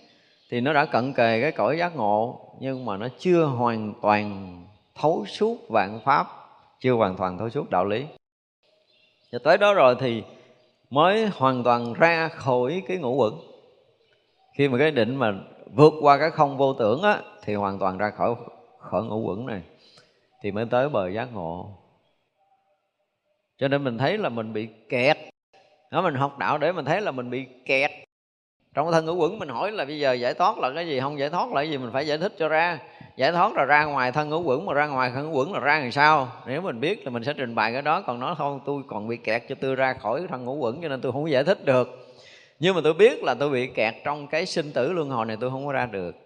thì 0.50 0.60
nó 0.60 0.72
đã 0.72 0.84
cận 0.84 1.12
kề 1.12 1.40
cái 1.40 1.52
cõi 1.52 1.78
giác 1.78 1.96
ngộ, 1.96 2.40
nhưng 2.60 2.84
mà 2.84 2.96
nó 2.96 3.08
chưa 3.18 3.44
hoàn 3.44 3.94
toàn 4.02 4.56
thấu 4.94 5.26
suốt 5.26 5.68
vạn 5.68 6.00
pháp, 6.04 6.26
chưa 6.80 6.92
hoàn 6.92 7.16
toàn 7.16 7.38
thấu 7.38 7.50
suốt 7.50 7.70
đạo 7.70 7.84
lý. 7.84 8.06
Và 9.32 9.38
tới 9.44 9.58
đó 9.58 9.74
rồi 9.74 9.96
thì 10.00 10.22
mới 10.90 11.26
hoàn 11.26 11.64
toàn 11.64 11.92
ra 11.92 12.28
khỏi 12.28 12.82
cái 12.88 12.96
ngũ 12.96 13.14
quẩn. 13.14 13.34
Khi 14.54 14.68
mà 14.68 14.78
cái 14.78 14.90
định 14.90 15.16
mà 15.16 15.34
vượt 15.74 15.92
qua 16.00 16.18
cái 16.18 16.30
không 16.30 16.56
vô 16.56 16.74
tưởng 16.74 17.02
á, 17.02 17.22
thì 17.42 17.54
hoàn 17.54 17.78
toàn 17.78 17.98
ra 17.98 18.10
khỏi 18.10 18.34
khỏi 18.78 19.04
ngũ 19.04 19.18
quẩn 19.20 19.46
này, 19.46 19.62
thì 20.42 20.50
mới 20.52 20.66
tới 20.70 20.88
bờ 20.88 21.08
giác 21.08 21.28
ngộ. 21.32 21.68
Cho 23.58 23.68
nên 23.68 23.84
mình 23.84 23.98
thấy 23.98 24.18
là 24.18 24.28
mình 24.28 24.52
bị 24.52 24.68
kẹt. 24.88 25.16
Đó, 25.90 26.02
mình 26.02 26.14
học 26.14 26.38
đạo 26.38 26.58
để 26.58 26.72
mình 26.72 26.84
thấy 26.84 27.00
là 27.00 27.10
mình 27.10 27.30
bị 27.30 27.46
kẹt 27.66 27.90
trong 28.74 28.92
thân 28.92 29.06
ngũ 29.06 29.14
quẩn 29.14 29.38
mình 29.38 29.48
hỏi 29.48 29.72
là 29.72 29.84
bây 29.84 29.98
giờ 29.98 30.12
giải 30.12 30.34
thoát 30.34 30.58
là 30.58 30.70
cái 30.74 30.86
gì? 30.86 31.00
Không 31.00 31.18
giải 31.18 31.30
thoát 31.30 31.52
là 31.52 31.60
cái 31.60 31.70
gì? 31.70 31.78
Mình 31.78 31.90
phải 31.92 32.06
giải 32.06 32.18
thích 32.18 32.34
cho 32.38 32.48
ra. 32.48 32.78
Giải 33.16 33.32
thoát 33.32 33.52
là 33.56 33.64
ra 33.64 33.84
ngoài 33.84 34.12
thân 34.12 34.28
ngũ 34.28 34.42
quẩn, 34.42 34.66
mà 34.66 34.74
ra 34.74 34.86
ngoài 34.86 35.10
thân 35.14 35.30
ngũ 35.30 35.38
quẩn 35.38 35.52
là 35.52 35.60
ra 35.60 35.78
làm 35.78 35.92
sao? 35.92 36.28
Nếu 36.46 36.60
mình 36.60 36.80
biết 36.80 37.00
thì 37.04 37.10
mình 37.10 37.24
sẽ 37.24 37.32
trình 37.32 37.54
bày 37.54 37.72
cái 37.72 37.82
đó, 37.82 38.00
còn 38.00 38.20
nói 38.20 38.34
không 38.38 38.60
tôi 38.66 38.82
còn 38.88 39.08
bị 39.08 39.16
kẹt 39.16 39.42
cho 39.48 39.54
tôi 39.60 39.76
ra 39.76 39.94
khỏi 39.94 40.26
thân 40.30 40.44
ngũ 40.44 40.54
quẩn, 40.54 40.82
cho 40.82 40.88
nên 40.88 41.00
tôi 41.00 41.12
không 41.12 41.30
giải 41.30 41.44
thích 41.44 41.64
được. 41.64 42.14
Nhưng 42.58 42.74
mà 42.74 42.80
tôi 42.84 42.94
biết 42.94 43.24
là 43.24 43.34
tôi 43.34 43.50
bị 43.50 43.66
kẹt 43.66 43.94
trong 44.04 44.26
cái 44.26 44.46
sinh 44.46 44.72
tử 44.72 44.92
luân 44.92 45.10
hồi 45.10 45.26
này 45.26 45.36
tôi 45.40 45.50
không 45.50 45.66
có 45.66 45.72
ra 45.72 45.86
được. 45.86 46.16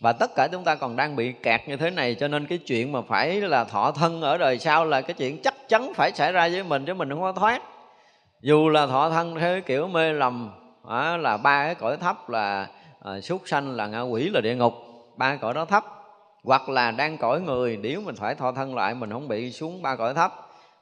Và 0.00 0.12
tất 0.12 0.30
cả 0.36 0.48
chúng 0.52 0.64
ta 0.64 0.74
còn 0.74 0.96
đang 0.96 1.16
bị 1.16 1.32
kẹt 1.32 1.60
như 1.66 1.76
thế 1.76 1.90
này, 1.90 2.14
cho 2.14 2.28
nên 2.28 2.46
cái 2.46 2.58
chuyện 2.58 2.92
mà 2.92 3.00
phải 3.02 3.40
là 3.40 3.64
thọ 3.64 3.92
thân 3.92 4.22
ở 4.22 4.38
đời 4.38 4.58
sau 4.58 4.84
là 4.84 5.00
cái 5.00 5.14
chuyện 5.18 5.42
chắc 5.42 5.68
chắn 5.68 5.92
phải 5.94 6.12
xảy 6.12 6.32
ra 6.32 6.48
với 6.48 6.62
mình, 6.62 6.84
chứ 6.84 6.94
mình 6.94 7.10
không 7.10 7.20
có 7.20 7.32
thoát. 7.32 7.62
Dù 8.40 8.68
là 8.68 8.86
thọ 8.86 9.10
thân 9.10 9.34
theo 9.34 9.60
kiểu 9.60 9.88
mê 9.88 10.12
lầm 10.12 10.50
đó 10.88 11.16
là 11.16 11.36
ba 11.36 11.64
cái 11.64 11.74
cõi 11.74 11.96
thấp 11.96 12.28
là 12.28 12.68
à, 13.04 13.20
súc 13.20 13.42
sanh 13.46 13.76
là 13.76 13.86
ngạ 13.86 14.00
quỷ 14.00 14.30
là 14.30 14.40
địa 14.40 14.54
ngục. 14.54 14.74
Ba 15.16 15.36
cõi 15.36 15.54
đó 15.54 15.64
thấp. 15.64 15.84
Hoặc 16.44 16.68
là 16.68 16.90
đang 16.90 17.18
cõi 17.18 17.40
người 17.40 17.76
nếu 17.76 18.00
mình 18.00 18.14
phải 18.14 18.34
thọ 18.34 18.52
thân 18.52 18.74
lại 18.74 18.94
mình 18.94 19.10
không 19.10 19.28
bị 19.28 19.52
xuống 19.52 19.82
ba 19.82 19.96
cõi 19.96 20.14
thấp. 20.14 20.32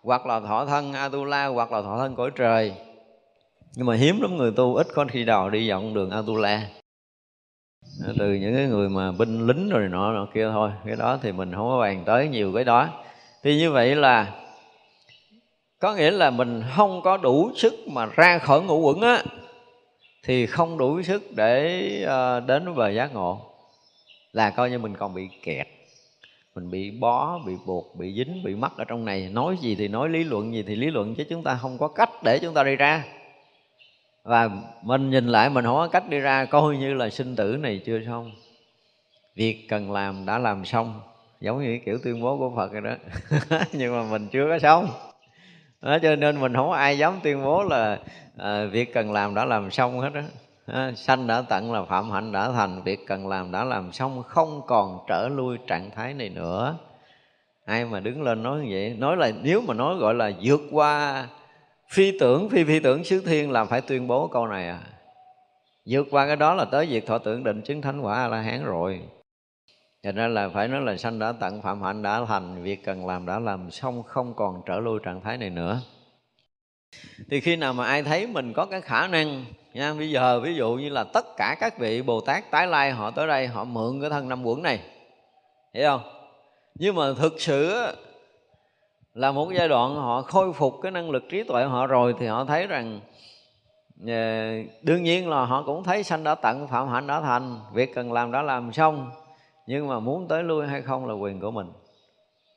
Hoặc 0.03 0.27
là 0.27 0.41
thọ 0.41 0.67
thân 0.67 0.93
atula 0.93 1.47
hoặc 1.47 1.73
là 1.73 1.83
thọ 1.83 1.99
thân 1.99 2.17
cõi 2.17 2.31
trời. 2.37 2.73
Nhưng 3.75 3.87
mà 3.87 3.95
hiếm 3.95 4.21
lắm 4.21 4.37
người 4.37 4.53
tu 4.57 4.75
ít 4.75 4.87
có 4.95 5.05
khi 5.09 5.25
nào 5.25 5.51
đi 5.51 5.71
vào 5.71 5.81
con 5.81 5.95
đường 5.95 6.11
atula. 6.11 6.63
Từ 8.19 8.35
những 8.35 8.55
cái 8.55 8.67
người 8.67 8.89
mà 8.89 9.13
binh 9.13 9.47
lính 9.47 9.69
rồi 9.69 9.89
nọ 9.89 10.13
nọ 10.13 10.27
kia 10.35 10.49
thôi. 10.53 10.71
Cái 10.87 10.97
đó 10.97 11.19
thì 11.23 11.33
mình 11.33 11.53
không 11.55 11.69
có 11.69 11.79
bàn 11.81 12.03
tới 12.07 12.29
nhiều 12.29 12.53
cái 12.55 12.65
đó. 12.65 12.89
Thì 13.43 13.57
như 13.57 13.71
vậy 13.71 13.95
là 13.95 14.33
có 15.81 15.95
nghĩa 15.95 16.11
là 16.11 16.31
mình 16.31 16.63
không 16.77 17.03
có 17.03 17.17
đủ 17.17 17.51
sức 17.57 17.75
mà 17.89 18.07
ra 18.07 18.39
khỏi 18.39 18.63
ngũ 18.63 18.79
quẩn 18.81 19.01
á 19.01 19.23
thì 20.27 20.47
không 20.47 20.79
đủ 20.79 21.03
sức 21.03 21.23
để 21.37 21.89
uh, 22.05 22.47
đến 22.47 22.65
với 22.65 22.75
bờ 22.75 22.89
giác 22.89 23.15
ngộ. 23.15 23.41
Là 24.33 24.51
coi 24.51 24.71
như 24.71 24.79
mình 24.79 24.95
còn 24.97 25.15
bị 25.15 25.29
kẹt. 25.43 25.67
Mình 26.55 26.71
bị 26.71 26.91
bó 26.91 27.39
bị 27.47 27.53
buộc 27.67 27.97
bị 27.97 28.15
dính 28.15 28.43
bị 28.45 28.55
mắc 28.55 28.73
ở 28.77 28.85
trong 28.85 29.05
này. 29.05 29.29
Nói 29.33 29.57
gì 29.61 29.75
thì 29.75 29.89
nói 29.89 30.09
lý 30.09 30.25
luận 30.25 30.55
gì 30.55 30.63
thì 30.63 30.77
lý 30.77 30.91
luận 30.91 31.15
chứ 31.15 31.25
chúng 31.31 31.43
ta 31.43 31.59
không 31.63 31.79
có 31.79 31.89
cách 31.89 32.11
để 32.25 32.39
chúng 32.39 32.55
ta 32.55 32.63
đi 32.63 32.77
ra. 32.77 33.05
Và 34.25 34.51
mình 34.83 35.11
nhìn 35.11 35.27
lại 35.27 35.51
mình 35.51 35.65
không 35.65 35.77
có 35.77 35.89
cách 35.89 36.09
đi 36.09 36.19
ra 36.19 36.45
coi 36.45 36.77
như 36.77 36.95
là 36.95 37.11
sinh 37.11 37.37
tử 37.37 37.57
này 37.61 37.81
chưa 37.87 38.01
xong. 38.07 38.33
Việc 39.35 39.67
cần 39.69 39.93
làm 39.93 40.27
đã 40.27 40.39
làm 40.39 40.65
xong. 40.65 41.01
Giống 41.41 41.63
như 41.63 41.79
kiểu 41.85 41.99
tuyên 42.05 42.23
bố 42.23 42.39
của 42.39 42.53
phật 42.57 42.73
rồi 42.73 42.83
đó. 42.83 42.95
Nhưng 43.73 43.97
mà 43.97 44.11
mình 44.11 44.29
chưa 44.33 44.47
có 44.49 44.59
xong 44.59 44.89
đó, 45.87 45.99
cho 46.03 46.17
nên 46.17 46.41
mình 46.41 46.55
không 46.55 46.69
có 46.69 46.75
ai 46.75 46.99
dám 46.99 47.15
tuyên 47.23 47.45
bố 47.45 47.65
là 47.65 47.99
à, 48.37 48.65
việc 48.65 48.95
cần 48.95 49.13
làm 49.13 49.35
đã 49.35 49.45
làm 49.45 49.71
xong 49.71 50.01
hết 50.01 50.11
đó 50.15 50.21
à, 50.67 50.93
sanh 50.97 51.27
đã 51.27 51.43
tận 51.49 51.73
là 51.73 51.83
phạm 51.85 52.11
hạnh 52.11 52.33
đã 52.33 52.53
thành 52.53 52.83
việc 52.83 53.07
cần 53.07 53.29
làm 53.29 53.53
đã 53.53 53.65
làm 53.65 53.93
xong 53.93 54.23
không 54.23 54.63
còn 54.67 54.99
trở 55.09 55.29
lui 55.29 55.59
trạng 55.67 55.91
thái 55.91 56.15
này 56.15 56.29
nữa. 56.29 56.77
Ai 57.65 57.85
mà 57.85 58.01
đứng 58.01 58.23
lên 58.23 58.43
nói 58.43 58.61
như 58.61 58.69
vậy? 58.71 58.95
Nói 58.99 59.17
là 59.17 59.33
nếu 59.43 59.61
mà 59.61 59.75
nói 59.75 59.97
gọi 59.97 60.15
là 60.15 60.31
vượt 60.43 60.61
qua 60.71 61.27
phi 61.89 62.19
tưởng 62.19 62.49
phi 62.49 62.65
phi 62.65 62.81
tưởng 62.81 63.05
xứ 63.05 63.23
thiên 63.27 63.51
là 63.51 63.65
phải 63.65 63.81
tuyên 63.81 64.09
bố 64.09 64.29
câu 64.29 64.47
này 64.47 64.69
à. 64.69 64.81
Vượt 65.87 66.07
qua 66.11 66.27
cái 66.27 66.37
đó 66.37 66.55
là 66.55 66.65
tới 66.65 66.87
việc 66.87 67.07
thọ 67.07 67.19
tưởng 67.19 67.45
định 67.45 67.63
chứng 67.63 67.83
thánh 67.83 68.01
quả 68.01 68.15
a 68.15 68.29
la 68.29 68.41
hán 68.41 68.65
rồi 68.65 69.01
cho 70.07 70.13
nên 70.13 70.35
là 70.35 70.49
phải 70.49 70.69
nói 70.69 70.81
là 70.81 70.97
sanh 70.97 71.19
đã 71.19 71.33
tận, 71.33 71.63
phạm 71.63 71.83
hạnh 71.83 72.03
đã 72.03 72.25
thành, 72.25 72.63
việc 72.63 72.85
cần 72.85 73.07
làm 73.07 73.27
đã 73.27 73.39
làm, 73.39 73.71
xong 73.71 74.03
không 74.03 74.35
còn 74.35 74.63
trở 74.67 74.79
lui 74.79 74.99
trạng 75.05 75.21
thái 75.21 75.39
này 75.39 75.51
nữa. 75.51 75.81
Thì 77.31 77.41
khi 77.41 77.57
nào 77.57 77.73
mà 77.73 77.87
ai 77.87 78.03
thấy 78.03 78.27
mình 78.27 78.53
có 78.53 78.67
cái 78.67 78.81
khả 78.81 79.07
năng, 79.07 79.45
nha, 79.75 79.95
bây 79.95 80.11
giờ 80.11 80.41
ví 80.41 80.55
dụ 80.55 80.75
như 80.75 80.89
là 80.89 81.05
tất 81.05 81.27
cả 81.37 81.57
các 81.61 81.79
vị 81.79 82.03
bồ 82.03 82.21
tát 82.21 82.51
tái 82.51 82.67
lai 82.67 82.91
họ 82.91 83.11
tới 83.11 83.27
đây, 83.27 83.47
họ 83.47 83.65
mượn 83.65 84.01
cái 84.01 84.11
thân 84.11 84.29
năm 84.29 84.47
quẩn 84.47 84.63
này, 84.63 84.81
hiểu 85.75 85.89
không? 85.89 86.03
Nhưng 86.75 86.95
mà 86.95 87.13
thực 87.19 87.41
sự 87.41 87.87
là 89.15 89.33
một 89.33 89.49
giai 89.55 89.69
đoạn 89.69 89.97
họ 89.97 90.23
khôi 90.23 90.53
phục 90.53 90.75
cái 90.83 90.93
năng 90.93 91.11
lực 91.11 91.25
trí 91.29 91.43
tuệ 91.43 91.65
họ 91.65 91.87
rồi 91.87 92.15
thì 92.19 92.27
họ 92.27 92.45
thấy 92.45 92.67
rằng 92.67 93.01
ờ, 94.07 94.53
đương 94.83 95.03
nhiên 95.03 95.29
là 95.29 95.45
họ 95.45 95.63
cũng 95.63 95.85
thấy 95.85 96.03
sanh 96.03 96.25
đã 96.25 96.35
tận, 96.35 96.69
phạm 96.69 96.89
hạnh 96.89 97.07
đã 97.07 97.21
thành, 97.21 97.61
việc 97.73 97.95
cần 97.95 98.13
làm 98.13 98.33
đã 98.33 98.43
làm 98.43 98.73
xong 98.73 99.11
nhưng 99.67 99.89
mà 99.89 100.01
muốn 100.01 100.29
tới 100.29 100.43
lui 100.43 100.67
hay 100.67 100.83
không 100.83 101.07
là 101.07 101.15
quyền 101.15 101.41
của 101.41 101.51
mình. 101.51 101.67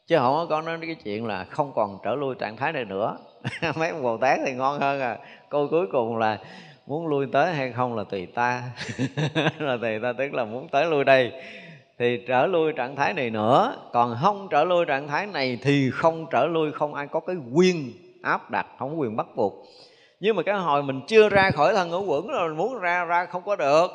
Chứ 0.07 0.17
không 0.17 0.47
có 0.49 0.61
nói 0.61 0.77
cái 0.81 0.95
chuyện 0.95 1.25
là 1.25 1.43
không 1.43 1.71
còn 1.75 1.97
trở 2.03 2.15
lui 2.15 2.35
trạng 2.35 2.57
thái 2.57 2.73
này 2.73 2.85
nữa. 2.85 3.17
Mấy 3.75 3.89
ông 3.89 4.03
bồ 4.03 4.17
tát 4.17 4.39
thì 4.45 4.53
ngon 4.53 4.79
hơn 4.79 5.01
à. 5.01 5.17
Câu 5.49 5.67
cuối 5.71 5.87
cùng 5.91 6.17
là 6.17 6.39
muốn 6.87 7.07
lui 7.07 7.27
tới 7.31 7.53
hay 7.53 7.71
không 7.71 7.95
là 7.95 8.03
tùy 8.03 8.25
ta. 8.25 8.63
Là 9.59 9.77
tùy 9.81 9.99
ta, 9.99 10.13
tức 10.17 10.33
là 10.33 10.45
muốn 10.45 10.67
tới 10.67 10.85
lui 10.85 11.03
đây. 11.03 11.31
Thì 11.99 12.23
trở 12.27 12.45
lui 12.45 12.73
trạng 12.73 12.95
thái 12.95 13.13
này 13.13 13.29
nữa. 13.29 13.75
Còn 13.93 14.17
không 14.21 14.47
trở 14.51 14.63
lui 14.63 14.85
trạng 14.85 15.07
thái 15.07 15.27
này 15.27 15.59
thì 15.61 15.89
không 15.93 16.25
trở 16.31 16.45
lui, 16.45 16.71
không 16.71 16.93
ai 16.93 17.07
có 17.07 17.19
cái 17.19 17.35
quyền 17.53 17.93
áp 18.23 18.51
đặt, 18.51 18.67
không 18.79 18.89
có 18.89 18.95
quyền 18.95 19.15
bắt 19.15 19.27
buộc. 19.35 19.65
Nhưng 20.19 20.35
mà 20.35 20.43
cái 20.43 20.55
hồi 20.55 20.83
mình 20.83 21.01
chưa 21.07 21.29
ra 21.29 21.51
khỏi 21.51 21.73
thân 21.73 21.89
ngũ 21.89 22.05
quẩn 22.05 22.27
rồi 22.27 22.49
mình 22.49 22.57
muốn 22.57 22.79
ra 22.79 23.05
ra 23.05 23.25
không 23.25 23.41
có 23.45 23.55
được 23.55 23.87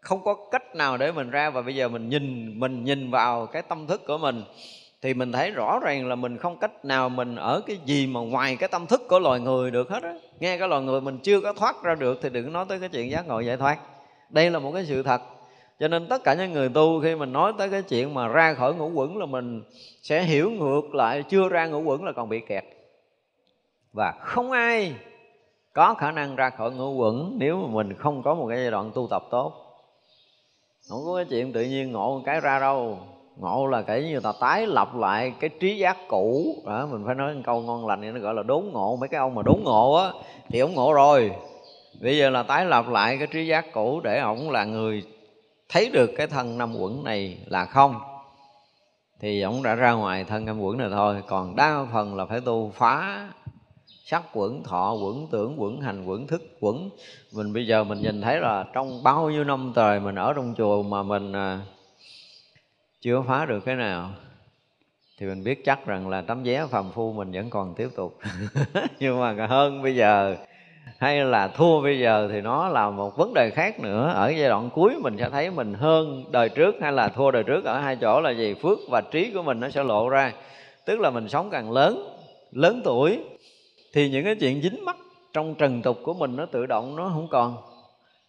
không 0.00 0.24
có 0.24 0.34
cách 0.50 0.74
nào 0.74 0.96
để 0.96 1.12
mình 1.12 1.30
ra 1.30 1.50
và 1.50 1.62
bây 1.62 1.74
giờ 1.74 1.88
mình 1.88 2.08
nhìn 2.08 2.60
mình 2.60 2.84
nhìn 2.84 3.10
vào 3.10 3.46
cái 3.46 3.62
tâm 3.62 3.86
thức 3.86 4.06
của 4.06 4.18
mình. 4.18 4.42
Thì 5.02 5.14
mình 5.14 5.32
thấy 5.32 5.50
rõ 5.50 5.78
ràng 5.82 6.08
là 6.08 6.14
mình 6.14 6.38
không 6.38 6.56
cách 6.56 6.84
nào 6.84 7.08
mình 7.08 7.36
ở 7.36 7.60
cái 7.66 7.78
gì 7.84 8.06
mà 8.06 8.20
ngoài 8.20 8.56
cái 8.56 8.68
tâm 8.68 8.86
thức 8.86 9.02
của 9.08 9.18
loài 9.18 9.40
người 9.40 9.70
được 9.70 9.90
hết 9.90 10.02
á. 10.02 10.14
Nghe 10.40 10.58
cái 10.58 10.68
loài 10.68 10.82
người 10.82 11.00
mình 11.00 11.18
chưa 11.18 11.40
có 11.40 11.52
thoát 11.52 11.82
ra 11.82 11.94
được 11.94 12.18
thì 12.22 12.28
đừng 12.28 12.52
nói 12.52 12.66
tới 12.68 12.80
cái 12.80 12.88
chuyện 12.88 13.10
giác 13.10 13.26
ngộ 13.26 13.40
giải 13.40 13.56
thoát. 13.56 13.78
Đây 14.30 14.50
là 14.50 14.58
một 14.58 14.72
cái 14.72 14.84
sự 14.84 15.02
thật. 15.02 15.22
Cho 15.80 15.88
nên 15.88 16.08
tất 16.08 16.24
cả 16.24 16.34
những 16.34 16.52
người 16.52 16.68
tu 16.68 17.00
khi 17.00 17.14
mình 17.14 17.32
nói 17.32 17.52
tới 17.58 17.68
cái 17.68 17.82
chuyện 17.82 18.14
mà 18.14 18.28
ra 18.28 18.54
khỏi 18.54 18.74
ngũ 18.74 18.90
quẩn 18.90 19.16
là 19.16 19.26
mình 19.26 19.62
sẽ 20.02 20.22
hiểu 20.22 20.50
ngược 20.50 20.94
lại, 20.94 21.22
chưa 21.22 21.48
ra 21.48 21.66
ngũ 21.66 21.82
quẩn 21.82 22.04
là 22.04 22.12
còn 22.12 22.28
bị 22.28 22.40
kẹt. 22.40 22.64
Và 23.92 24.12
không 24.20 24.50
ai 24.50 24.94
có 25.72 25.94
khả 25.94 26.12
năng 26.12 26.36
ra 26.36 26.50
khỏi 26.50 26.70
ngũ 26.70 26.94
quẩn 26.94 27.36
nếu 27.38 27.56
mà 27.56 27.68
mình 27.74 27.94
không 27.94 28.22
có 28.22 28.34
một 28.34 28.46
cái 28.48 28.58
giai 28.58 28.70
đoạn 28.70 28.90
tu 28.94 29.06
tập 29.10 29.22
tốt 29.30 29.69
không 30.90 31.06
có 31.06 31.16
cái 31.16 31.24
chuyện 31.24 31.52
tự 31.52 31.62
nhiên 31.62 31.92
ngộ 31.92 32.16
một 32.16 32.22
cái 32.26 32.40
ra 32.40 32.58
đâu. 32.58 32.98
Ngộ 33.36 33.66
là 33.66 33.82
kể 33.82 34.02
như 34.02 34.20
ta 34.20 34.32
tái 34.40 34.66
lập 34.66 34.88
lại 34.96 35.32
cái 35.40 35.50
trí 35.60 35.78
giác 35.78 35.96
cũ. 36.08 36.54
Đó, 36.66 36.86
mình 36.90 37.02
phải 37.06 37.14
nói 37.14 37.34
một 37.34 37.40
câu 37.44 37.60
ngon 37.60 37.86
lành 37.86 38.00
này 38.00 38.12
nó 38.12 38.20
gọi 38.20 38.34
là 38.34 38.42
đốn 38.42 38.64
ngộ. 38.72 38.96
Mấy 38.96 39.08
cái 39.08 39.18
ông 39.18 39.34
mà 39.34 39.42
đốn 39.42 39.60
ngộ 39.64 39.94
á 39.94 40.12
thì 40.48 40.58
ông 40.58 40.74
ngộ 40.74 40.92
rồi. 40.92 41.32
Bây 42.00 42.18
giờ 42.18 42.30
là 42.30 42.42
tái 42.42 42.64
lập 42.64 42.88
lại 42.88 43.18
cái 43.18 43.26
trí 43.26 43.46
giác 43.46 43.72
cũ 43.72 44.00
để 44.04 44.20
ổng 44.20 44.50
là 44.50 44.64
người 44.64 45.02
thấy 45.68 45.90
được 45.90 46.10
cái 46.16 46.26
thân 46.26 46.58
năm 46.58 46.76
quẩn 46.76 47.04
này 47.04 47.38
là 47.46 47.64
không. 47.64 48.00
Thì 49.20 49.42
ổng 49.42 49.62
đã 49.62 49.74
ra 49.74 49.92
ngoài 49.92 50.24
thân 50.24 50.44
năm 50.44 50.60
quẩn 50.60 50.78
này 50.78 50.88
thôi. 50.92 51.22
Còn 51.26 51.56
đa 51.56 51.86
phần 51.92 52.16
là 52.16 52.26
phải 52.26 52.40
tu 52.40 52.72
phá 52.74 53.28
sắc 54.04 54.22
quẩn, 54.32 54.62
thọ 54.62 54.92
quẩn, 54.92 55.26
tưởng 55.30 55.60
quẩn, 55.60 55.80
hành 55.80 56.04
quẩn, 56.04 56.26
thức 56.26 56.42
quẩn. 56.60 56.90
Mình 57.32 57.52
bây 57.52 57.66
giờ 57.66 57.84
mình 57.84 58.00
nhìn 58.00 58.22
thấy 58.22 58.40
là 58.40 58.64
trong 58.72 59.02
bao 59.02 59.30
nhiêu 59.30 59.44
năm 59.44 59.72
trời 59.76 60.00
mình 60.00 60.14
ở 60.14 60.32
trong 60.32 60.54
chùa 60.58 60.82
mà 60.82 61.02
mình 61.02 61.32
à, 61.32 61.60
chưa 63.00 63.22
phá 63.28 63.44
được 63.44 63.60
cái 63.64 63.76
nào. 63.76 64.10
Thì 65.18 65.26
mình 65.26 65.44
biết 65.44 65.64
chắc 65.64 65.86
rằng 65.86 66.08
là 66.08 66.20
tấm 66.20 66.42
vé 66.42 66.66
phàm 66.66 66.90
phu 66.90 67.12
mình 67.12 67.32
vẫn 67.32 67.50
còn 67.50 67.74
tiếp 67.74 67.88
tục. 67.96 68.18
Nhưng 68.98 69.20
mà 69.20 69.46
hơn 69.46 69.82
bây 69.82 69.96
giờ, 69.96 70.36
hay 70.98 71.24
là 71.24 71.48
thua 71.48 71.82
bây 71.82 71.98
giờ 71.98 72.28
thì 72.32 72.40
nó 72.40 72.68
là 72.68 72.90
một 72.90 73.16
vấn 73.16 73.34
đề 73.34 73.50
khác 73.50 73.80
nữa. 73.80 74.12
Ở 74.14 74.28
giai 74.28 74.48
đoạn 74.48 74.70
cuối 74.74 74.94
mình 75.00 75.16
sẽ 75.18 75.30
thấy 75.30 75.50
mình 75.50 75.74
hơn 75.74 76.24
đời 76.30 76.48
trước 76.48 76.74
hay 76.80 76.92
là 76.92 77.08
thua 77.08 77.30
đời 77.30 77.42
trước 77.42 77.64
ở 77.64 77.80
hai 77.80 77.96
chỗ 77.96 78.20
là 78.20 78.30
gì? 78.30 78.54
Phước 78.54 78.78
và 78.90 79.00
trí 79.00 79.30
của 79.34 79.42
mình 79.42 79.60
nó 79.60 79.70
sẽ 79.70 79.84
lộ 79.84 80.08
ra. 80.08 80.32
Tức 80.84 81.00
là 81.00 81.10
mình 81.10 81.28
sống 81.28 81.48
càng 81.50 81.72
lớn 81.72 82.16
lớn 82.52 82.80
tuổi 82.84 83.18
thì 83.92 84.10
những 84.10 84.24
cái 84.24 84.34
chuyện 84.34 84.62
dính 84.62 84.84
mắc 84.84 84.96
trong 85.32 85.54
trần 85.54 85.82
tục 85.82 85.98
của 86.02 86.14
mình 86.14 86.36
nó 86.36 86.46
tự 86.46 86.66
động 86.66 86.96
nó 86.96 87.10
không 87.14 87.28
còn. 87.30 87.56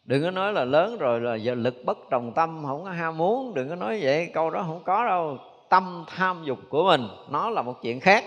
Đừng 0.06 0.24
có 0.24 0.32
nói 0.32 0.54
là 0.54 0.66
lớn 0.66 0.98
rồi 0.98 1.22
là 1.22 1.36
giờ 1.36 1.56
lực 1.56 1.76
bất 1.86 2.10
đồng 2.10 2.34
tâm, 2.34 2.64
không 2.66 2.84
có 2.84 2.90
ham 2.90 3.18
muốn. 3.18 3.54
Đừng 3.54 3.70
có 3.70 3.76
nói 3.76 4.00
vậy, 4.02 4.30
câu 4.34 4.50
đó 4.50 4.64
không 4.68 4.82
có 4.86 5.06
đâu. 5.06 5.38
Tâm 5.70 6.06
tham 6.08 6.44
dục 6.46 6.60
của 6.70 6.84
mình, 6.84 7.08
nó 7.30 7.50
là 7.50 7.62
một 7.62 7.82
chuyện 7.82 8.00
khác. 8.00 8.26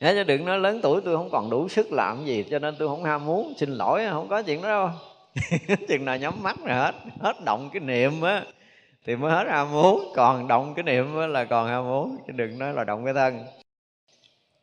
Nhớ 0.00 0.12
chứ, 0.14 0.24
đừng 0.24 0.44
nói 0.44 0.58
lớn 0.58 0.80
tuổi 0.82 1.00
tôi 1.04 1.16
không 1.16 1.30
còn 1.32 1.50
đủ 1.50 1.68
sức 1.68 1.92
làm 1.92 2.24
gì, 2.24 2.44
cho 2.50 2.58
nên 2.58 2.76
tôi 2.78 2.88
không 2.88 3.04
ham 3.04 3.26
muốn. 3.26 3.52
Xin 3.56 3.70
lỗi, 3.70 4.06
không 4.10 4.28
có 4.28 4.42
chuyện 4.42 4.62
đó 4.62 4.68
đâu. 4.68 4.90
Chừng 5.88 6.04
nào 6.04 6.16
nhắm 6.16 6.34
mắt 6.42 6.56
rồi 6.64 6.76
hết 6.76 6.94
hết 7.20 7.36
động 7.44 7.70
cái 7.72 7.80
niệm 7.80 8.22
á, 8.22 8.42
thì 9.06 9.16
mới 9.16 9.32
hết 9.32 9.46
ham 9.48 9.72
muốn. 9.72 10.12
Còn 10.16 10.48
động 10.48 10.74
cái 10.74 10.82
niệm 10.82 11.16
là 11.16 11.44
còn 11.44 11.68
ham 11.68 11.84
muốn, 11.84 12.16
chứ 12.26 12.32
đừng 12.36 12.58
nói 12.58 12.72
là 12.72 12.84
động 12.84 13.04
cái 13.04 13.14
thân 13.14 13.44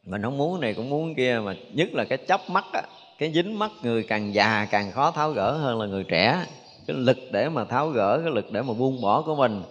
mình 0.06 0.22
không 0.22 0.38
muốn 0.38 0.62
này 0.62 0.74
cũng 0.74 0.90
muốn 0.90 1.16
kia, 1.16 1.42
mà 1.46 1.56
nhất 1.74 1.90
là 1.94 2.04
cái 2.04 2.18
chấp 2.18 2.50
mắt 2.50 2.66
á, 2.74 2.82
cái 3.18 3.32
dính 3.34 3.60
mắt 3.60 3.72
người 3.84 4.04
càng 4.04 4.34
già 4.34 4.68
càng 4.72 4.92
khó 4.92 5.12
tháo 5.12 5.32
gỡ 5.32 5.52
hơn 5.52 5.80
là 5.80 5.86
người 5.86 6.04
trẻ. 6.04 6.46
Cái 6.88 6.98
lực 6.98 7.18
để 7.32 7.50
mà 7.50 7.66
tháo 7.66 7.90
gỡ, 7.90 8.22
cái 8.24 8.34
lực 8.34 8.52
để 8.52 8.62
mà 8.62 8.74
buông 8.74 9.02
bỏ 9.02 9.22
của 9.22 9.36
mình. 9.36 9.62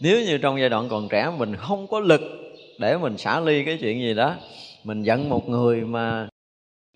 Nếu 0.00 0.24
như 0.24 0.38
trong 0.38 0.60
giai 0.60 0.68
đoạn 0.68 0.88
còn 0.88 1.08
trẻ, 1.08 1.30
mình 1.38 1.56
không 1.56 1.86
có 1.86 2.00
lực 2.00 2.20
để 2.78 2.96
mình 2.96 3.18
xả 3.18 3.40
ly 3.40 3.64
cái 3.64 3.78
chuyện 3.80 4.00
gì 4.00 4.14
đó, 4.14 4.34
mình 4.84 5.02
giận 5.02 5.28
một 5.28 5.48
người 5.48 5.80
mà 5.80 6.28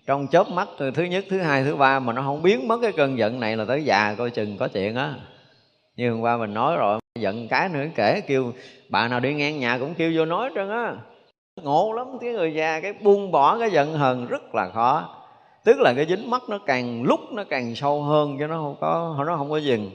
trong 0.07 0.27
chớp 0.29 0.49
mắt 0.49 0.69
từ 0.79 0.91
thứ 0.91 1.03
nhất, 1.03 1.25
thứ 1.29 1.39
hai, 1.39 1.65
thứ 1.65 1.77
ba 1.77 1.99
mà 1.99 2.13
nó 2.13 2.23
không 2.23 2.43
biến 2.43 2.69
mất 2.69 2.79
cái 2.83 2.93
cơn 2.93 3.19
giận 3.19 3.41
này 3.41 3.57
là 3.57 3.65
tới 3.65 3.85
già, 3.85 4.15
coi 4.19 4.31
chừng 4.31 4.57
có 4.57 4.69
chuyện 4.69 4.95
á. 4.95 5.15
Như 5.97 6.11
hôm 6.11 6.21
qua 6.21 6.37
mình 6.37 6.55
nói 6.55 6.77
rồi, 6.77 6.99
giận 7.19 7.49
cái 7.49 7.69
nữa, 7.69 7.85
kể 7.95 8.21
kêu, 8.21 8.53
bà 8.89 9.09
nào 9.09 9.21
đi 9.21 9.35
ngang 9.35 9.61
nhà 9.61 9.79
cũng 9.79 9.95
kêu 9.95 10.13
vô 10.17 10.25
nói 10.25 10.51
trơn 10.55 10.71
á 10.71 10.95
ngộ 11.63 11.93
lắm 11.93 12.07
cái 12.21 12.33
người 12.33 12.55
già 12.55 12.81
cái 12.81 12.93
buông 12.93 13.33
bỏ 13.33 13.59
cái 13.59 13.71
giận 13.71 13.95
hờn 13.95 14.27
rất 14.27 14.55
là 14.55 14.69
khó. 14.69 15.15
Tức 15.65 15.81
là 15.81 15.93
cái 15.97 16.07
dính 16.07 16.31
mắt 16.31 16.43
nó 16.49 16.59
càng 16.67 17.03
lúc 17.03 17.21
nó 17.33 17.45
càng 17.45 17.75
sâu 17.75 18.03
hơn 18.03 18.37
cho 18.41 18.47
nó 18.47 18.57
không 18.57 18.77
có 18.81 19.25
nó 19.27 19.37
không 19.37 19.51
có 19.51 19.57
dừng. 19.57 19.91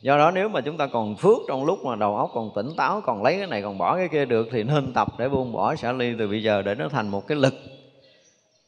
Do 0.00 0.18
đó 0.18 0.30
nếu 0.30 0.48
mà 0.48 0.60
chúng 0.60 0.76
ta 0.76 0.86
còn 0.86 1.16
phước 1.16 1.38
trong 1.48 1.64
lúc 1.64 1.84
mà 1.84 1.96
đầu 1.96 2.16
óc 2.16 2.30
còn 2.34 2.50
tỉnh 2.54 2.68
táo 2.76 3.00
còn 3.00 3.22
lấy 3.22 3.36
cái 3.38 3.46
này 3.46 3.62
còn 3.62 3.78
bỏ 3.78 3.96
cái 3.96 4.08
kia 4.08 4.24
được 4.24 4.48
thì 4.52 4.62
nên 4.62 4.92
tập 4.92 5.08
để 5.18 5.28
buông 5.28 5.52
bỏ 5.52 5.74
xả 5.74 5.92
ly 5.92 6.14
từ 6.18 6.28
bây 6.28 6.42
giờ 6.42 6.62
để 6.62 6.74
nó 6.74 6.88
thành 6.88 7.08
một 7.08 7.26
cái 7.26 7.38
lực. 7.38 7.54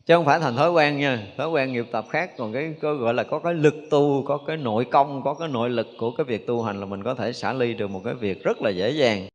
Chứ 0.07 0.15
không 0.15 0.25
phải 0.25 0.39
thành 0.39 0.57
thói 0.57 0.71
quen 0.71 0.99
nha 0.99 1.27
thói 1.37 1.49
quen 1.49 1.73
nghiệp 1.73 1.87
tập 1.93 2.05
khác 2.11 2.37
còn 2.37 2.53
cái, 2.53 2.75
cái 2.81 2.95
gọi 2.95 3.15
là 3.15 3.23
có 3.23 3.39
cái 3.39 3.55
lực 3.55 3.75
tu 3.91 4.23
có 4.27 4.39
cái 4.47 4.57
nội 4.57 4.85
công 4.85 5.23
có 5.23 5.35
cái 5.35 5.49
nội 5.49 5.71
lực 5.71 5.87
của 5.99 6.11
cái 6.11 6.25
việc 6.25 6.47
tu 6.47 6.63
hành 6.63 6.81
là 6.81 6.87
mình 6.87 7.03
có 7.03 7.15
thể 7.15 7.33
xả 7.33 7.53
ly 7.53 7.75
được 7.75 7.91
một 7.91 8.01
cái 8.05 8.15
việc 8.15 8.45
rất 8.45 8.63
là 8.63 8.71
dễ 8.71 8.91
dàng. 8.91 9.29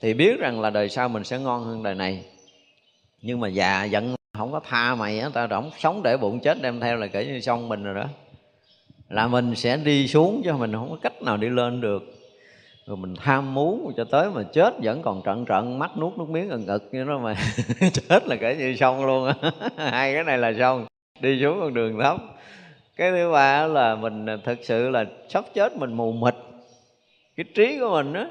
Thì 0.00 0.14
biết 0.14 0.38
rằng 0.38 0.60
là 0.60 0.70
đời 0.70 0.88
sau 0.88 1.08
mình 1.08 1.24
sẽ 1.24 1.38
ngon 1.38 1.64
hơn 1.64 1.82
đời 1.82 1.94
này 1.94 2.24
nhưng 3.26 3.40
mà 3.40 3.48
già 3.48 3.84
giận 3.84 4.14
không 4.38 4.52
có 4.52 4.60
tha 4.60 4.94
mày 4.94 5.20
á, 5.20 5.28
tao 5.32 5.48
rỗng 5.50 5.70
sống 5.78 6.02
để 6.02 6.16
bụng 6.16 6.40
chết, 6.40 6.62
đem 6.62 6.80
theo 6.80 6.96
là 6.96 7.06
kể 7.06 7.26
như 7.26 7.40
xong 7.40 7.68
mình 7.68 7.84
rồi 7.84 7.94
đó. 7.94 8.04
Là 9.08 9.26
mình 9.26 9.56
sẽ 9.56 9.76
đi 9.76 10.08
xuống 10.08 10.42
chứ 10.44 10.52
mình 10.52 10.72
không 10.72 10.90
có 10.90 10.96
cách 11.02 11.22
nào 11.22 11.36
đi 11.36 11.48
lên 11.48 11.80
được. 11.80 12.02
Rồi 12.86 12.96
mình 12.96 13.14
tham 13.16 13.54
muốn 13.54 13.92
cho 13.96 14.04
tới 14.04 14.30
mà 14.30 14.42
chết, 14.42 14.74
vẫn 14.82 15.02
còn 15.02 15.22
trận 15.24 15.44
trận, 15.44 15.78
mắt 15.78 15.90
nuốt 15.98 16.18
nước 16.18 16.28
miếng 16.28 16.50
ẩn 16.50 16.66
ực 16.66 16.88
như 16.92 17.04
đó 17.04 17.18
mà 17.18 17.34
chết 18.08 18.26
là 18.26 18.36
kể 18.36 18.56
như 18.56 18.76
xong 18.76 19.06
luôn 19.06 19.26
á. 19.26 19.34
Hai 19.90 20.14
cái 20.14 20.24
này 20.24 20.38
là 20.38 20.52
xong, 20.58 20.86
đi 21.20 21.40
xuống 21.42 21.60
con 21.60 21.74
đường 21.74 22.00
thấp. 22.00 22.16
Cái 22.96 23.10
thứ 23.10 23.32
ba 23.32 23.66
là 23.66 23.94
mình 23.94 24.26
à, 24.26 24.36
thực 24.44 24.58
sự 24.62 24.88
là 24.88 25.04
sắp 25.28 25.44
chết 25.54 25.76
mình 25.76 25.92
mù 25.92 26.12
mịt. 26.12 26.34
Cái 27.36 27.44
trí 27.54 27.78
của 27.78 27.90
mình 27.90 28.12
á, 28.12 28.26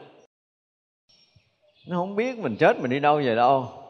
nó 1.87 1.97
không 1.97 2.15
biết 2.15 2.37
mình 2.37 2.55
chết 2.55 2.79
mình 2.79 2.91
đi 2.91 2.99
đâu 2.99 3.21
về 3.25 3.35
đâu 3.35 3.82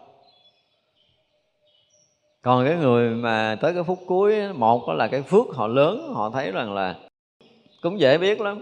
còn 2.44 2.66
cái 2.66 2.76
người 2.76 3.10
mà 3.10 3.58
tới 3.62 3.74
cái 3.74 3.84
phút 3.84 4.00
cuối, 4.06 4.54
một 4.54 4.88
đó 4.88 4.94
là 4.94 5.08
cái 5.08 5.22
phước 5.22 5.46
họ 5.56 5.68
lớn, 5.68 6.14
họ 6.14 6.30
thấy 6.30 6.52
rằng 6.52 6.74
là 6.74 6.96
cũng 7.82 8.00
dễ 8.00 8.18
biết 8.18 8.42
lắm. 8.42 8.62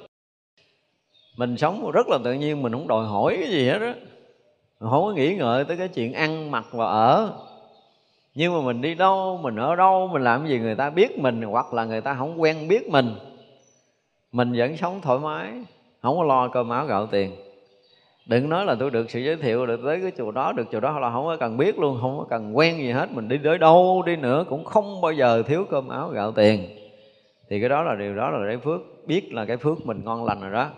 Mình 1.38 1.57
sống 1.57 1.91
rất 1.91 2.07
là 2.07 2.17
tự 2.23 2.34
nhiên, 2.34 2.61
mình 2.61 2.71
không 2.71 2.88
đòi 2.88 3.05
hỏi 3.05 3.38
cái 3.39 3.51
gì 3.51 3.69
hết 3.69 3.79
đó 3.79 3.91
không 4.79 5.03
có 5.03 5.11
nghĩ 5.11 5.36
ngợi 5.36 5.65
tới 5.65 5.77
cái 5.77 5.88
chuyện 5.88 6.13
ăn, 6.13 6.51
mặc 6.51 6.65
và 6.71 6.86
ở. 6.86 7.34
Nhưng 8.36 8.53
mà 8.53 8.61
mình 8.61 8.82
đi 8.82 8.95
đâu, 8.95 9.39
mình 9.43 9.55
ở 9.55 9.75
đâu, 9.75 10.09
mình 10.13 10.23
làm 10.23 10.47
gì 10.47 10.59
người 10.59 10.75
ta 10.75 10.89
biết 10.89 11.19
mình, 11.19 11.41
hoặc 11.41 11.73
là 11.73 11.86
người 11.86 12.01
ta 12.01 12.15
không 12.15 12.41
quen 12.41 12.67
biết 12.67 12.89
mình. 12.89 13.15
Mình 14.32 14.53
vẫn 14.57 14.77
sống 14.77 15.01
thoải 15.01 15.19
mái, 15.19 15.51
không 16.01 16.17
có 16.17 16.23
lo 16.23 16.47
cơm 16.47 16.69
áo 16.69 16.86
gạo 16.86 17.07
tiền 17.07 17.36
đừng 18.26 18.49
nói 18.49 18.65
là 18.65 18.76
tôi 18.76 18.91
được 18.91 19.11
sự 19.11 19.19
giới 19.19 19.36
thiệu 19.36 19.65
được 19.65 19.80
tới 19.86 20.01
cái 20.01 20.11
chùa 20.17 20.32
đó, 20.32 20.53
được 20.53 20.67
chùa 20.72 20.80
đó 20.80 20.99
là 20.99 21.11
không 21.11 21.26
có 21.26 21.38
cần 21.38 21.57
biết 21.57 21.80
luôn, 21.80 21.97
không 22.01 22.17
có 22.17 22.26
cần 22.30 22.57
quen 22.57 22.78
gì 22.78 22.91
hết. 22.91 23.11
Mình 23.11 23.28
đi 23.28 23.38
tới 23.43 23.57
đâu 23.57 24.03
đi 24.05 24.15
nữa 24.15 24.45
cũng 24.49 24.63
không 24.63 25.01
bao 25.01 25.11
giờ 25.11 25.43
thiếu 25.43 25.65
cơm 25.69 25.88
áo 25.88 26.09
gạo 26.09 26.32
tiền. 26.32 26.65
Thì 27.49 27.59
cái 27.59 27.69
đó 27.69 27.84
là 27.84 27.95
điều 27.95 28.15
đó 28.15 28.30
là 28.30 28.47
cái 28.47 28.57
phước, 28.57 28.82
biết 29.07 29.34
là 29.34 29.45
cái 29.45 29.57
phước 29.57 29.86
mình 29.86 30.01
ngon 30.03 30.26
lành 30.26 30.41
rồi 30.41 30.51
đó. 30.51 30.69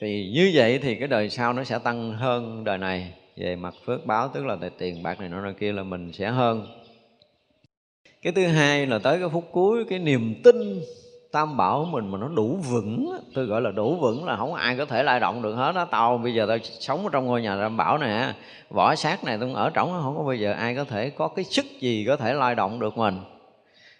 Thì 0.00 0.30
như 0.34 0.50
vậy 0.54 0.78
thì 0.78 0.94
cái 0.94 1.08
đời 1.08 1.30
sau 1.30 1.52
nó 1.52 1.64
sẽ 1.64 1.78
tăng 1.78 2.12
hơn 2.12 2.64
đời 2.64 2.78
này. 2.78 3.14
Về 3.36 3.56
mặt 3.56 3.74
phước 3.84 4.06
báo, 4.06 4.28
tức 4.28 4.46
là 4.46 4.56
tiền 4.78 5.02
bạc 5.02 5.20
này 5.20 5.28
nọ 5.28 5.52
kia 5.58 5.72
là 5.72 5.82
mình 5.82 6.12
sẽ 6.12 6.30
hơn. 6.30 6.66
Cái 8.22 8.32
thứ 8.32 8.46
hai 8.46 8.86
là 8.86 8.98
tới 8.98 9.18
cái 9.18 9.28
phút 9.28 9.48
cuối, 9.52 9.84
cái 9.84 9.98
niềm 9.98 10.34
tin 10.44 10.80
tam 11.34 11.56
bảo 11.56 11.84
mình 11.84 12.10
mà 12.10 12.18
nó 12.18 12.28
đủ 12.28 12.58
vững 12.70 13.18
tôi 13.34 13.46
gọi 13.46 13.60
là 13.62 13.70
đủ 13.70 13.96
vững 13.96 14.24
là 14.24 14.36
không 14.36 14.54
ai 14.54 14.76
có 14.76 14.84
thể 14.84 15.02
lai 15.02 15.20
động 15.20 15.42
được 15.42 15.54
hết 15.54 15.72
đó 15.74 15.84
tao 15.84 16.18
bây 16.18 16.34
giờ 16.34 16.46
tao 16.48 16.58
sống 16.58 17.04
ở 17.04 17.08
trong 17.12 17.26
ngôi 17.26 17.42
nhà 17.42 17.56
tam 17.56 17.76
bảo 17.76 17.98
này 17.98 18.34
vỏ 18.70 18.94
xác 18.94 19.24
này 19.24 19.38
tôi 19.40 19.52
ở 19.54 19.70
trống 19.70 20.00
không 20.02 20.16
có 20.16 20.22
bây 20.22 20.40
giờ 20.40 20.52
ai 20.52 20.74
có 20.74 20.84
thể 20.84 21.10
có 21.10 21.28
cái 21.28 21.44
sức 21.44 21.66
gì 21.80 22.04
có 22.08 22.16
thể 22.16 22.34
lai 22.34 22.54
động 22.54 22.80
được 22.80 22.98
mình. 22.98 23.18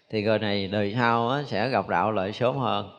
Thì 0.09 0.23
người 0.23 0.39
này 0.39 0.67
đời 0.67 0.93
sau 0.97 1.43
sẽ 1.47 1.69
gặp 1.69 1.89
đạo 1.89 2.11
lợi 2.11 2.31
sớm 2.31 2.57
hơn. 2.57 2.89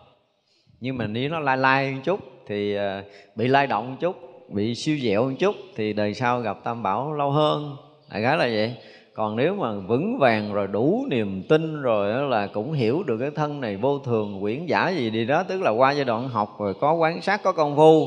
Nhưng 0.80 0.98
mà 0.98 1.06
nếu 1.06 1.30
nó 1.30 1.40
lai 1.40 1.56
lai 1.56 1.92
một 1.92 2.00
chút 2.04 2.20
thì 2.46 2.74
ờ, 2.74 3.02
bị 3.34 3.48
lai 3.48 3.66
động 3.66 3.90
một 3.90 3.96
chút, 4.00 4.16
bị 4.48 4.74
siêu 4.74 4.98
dẹo 4.98 5.28
một 5.28 5.36
chút 5.38 5.54
thì 5.76 5.92
đời 5.92 6.14
sau 6.14 6.40
gặp 6.40 6.64
tam 6.64 6.82
bảo 6.82 7.12
lâu 7.12 7.30
hơn. 7.30 7.76
Đại 8.10 8.22
khái 8.22 8.36
là 8.36 8.44
vậy 8.44 8.74
còn 9.16 9.36
nếu 9.36 9.54
mà 9.54 9.72
vững 9.72 10.18
vàng 10.18 10.52
rồi 10.52 10.66
đủ 10.66 11.06
niềm 11.08 11.42
tin 11.48 11.82
rồi 11.82 12.28
là 12.28 12.46
cũng 12.46 12.72
hiểu 12.72 13.02
được 13.02 13.16
cái 13.20 13.30
thân 13.30 13.60
này 13.60 13.76
vô 13.76 13.98
thường, 13.98 14.40
quyển 14.40 14.66
giả 14.66 14.88
gì 14.88 15.10
đi 15.10 15.24
đó, 15.24 15.42
tức 15.42 15.62
là 15.62 15.70
qua 15.70 15.92
giai 15.92 16.04
đoạn 16.04 16.28
học 16.28 16.56
rồi 16.58 16.74
có 16.80 16.92
quán 16.92 17.22
sát, 17.22 17.42
có 17.42 17.52
công 17.52 17.76
phu, 17.76 18.06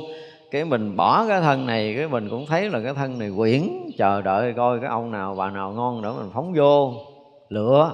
cái 0.52 0.66
mình 0.66 0.96
bỏ 0.96 1.26
cái 1.28 1.42
thân 1.42 1.66
này, 1.66 1.94
cái 1.98 2.08
mình 2.08 2.30
cũng 2.30 2.46
thấy 2.46 2.70
là 2.70 2.80
cái 2.84 2.94
thân 2.94 3.20
này 3.20 3.32
quyển, 3.38 3.62
chờ 3.98 4.22
đợi 4.22 4.54
coi 4.54 4.80
cái 4.80 4.90
ông 4.90 5.12
nào, 5.12 5.36
bà 5.36 5.50
nào 5.50 5.72
ngon 5.72 6.02
nữa 6.02 6.16
mình 6.20 6.30
phóng 6.34 6.54
vô, 6.54 6.94
lựa, 7.50 7.94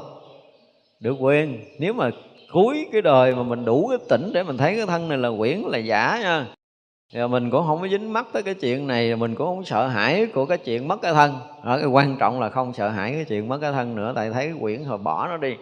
được 0.99 1.16
quyền. 1.20 1.59
Nếu 1.80 1.93
mà 1.93 2.09
cuối 2.53 2.88
cái 2.91 3.01
đời 3.01 3.36
mà 3.36 3.43
mình 3.43 3.66
đủ 3.66 3.88
cái 3.89 3.97
tỉnh 4.09 4.32
để 4.34 4.43
mình 4.43 4.57
thấy 4.57 4.76
cái 4.76 4.86
thân 4.86 5.09
này 5.09 5.18
là 5.18 5.30
quyển 5.38 5.59
là 5.59 5.78
giả 5.78 6.20
nha 6.22 6.45
rồi 7.14 7.30
mình 7.30 7.49
cũng 7.51 7.68
không 7.68 7.82
có 7.82 7.88
dính 7.88 8.14
mắc 8.14 8.28
tới 8.34 8.43
cái 8.43 8.53
chuyện 8.53 8.88
này 8.88 9.16
mình 9.16 9.36
cũng 9.36 9.47
không 9.47 9.66
sợ 9.66 9.88
hãi 9.88 10.26
của 10.26 10.45
cái 10.45 10.58
chuyện 10.58 10.88
mất 10.88 11.01
cái 11.01 11.14
thân. 11.14 11.34
Đó, 11.64 11.78
cái 11.78 11.88
quan 11.88 12.18
trọng 12.18 12.39
là 12.39 12.49
không 12.49 12.74
sợ 12.74 12.89
hãi 12.89 13.12
cái 13.12 13.26
chuyện 13.26 13.49
mất 13.49 13.58
cái 13.62 13.72
thân 13.72 13.95
nữa 13.95 14.14
tại 14.16 14.30
thấy 14.30 14.53
quyển 14.62 14.84
rồi 14.84 14.97
bỏ 14.97 15.28
nó 15.28 15.38
đi. 15.38 15.56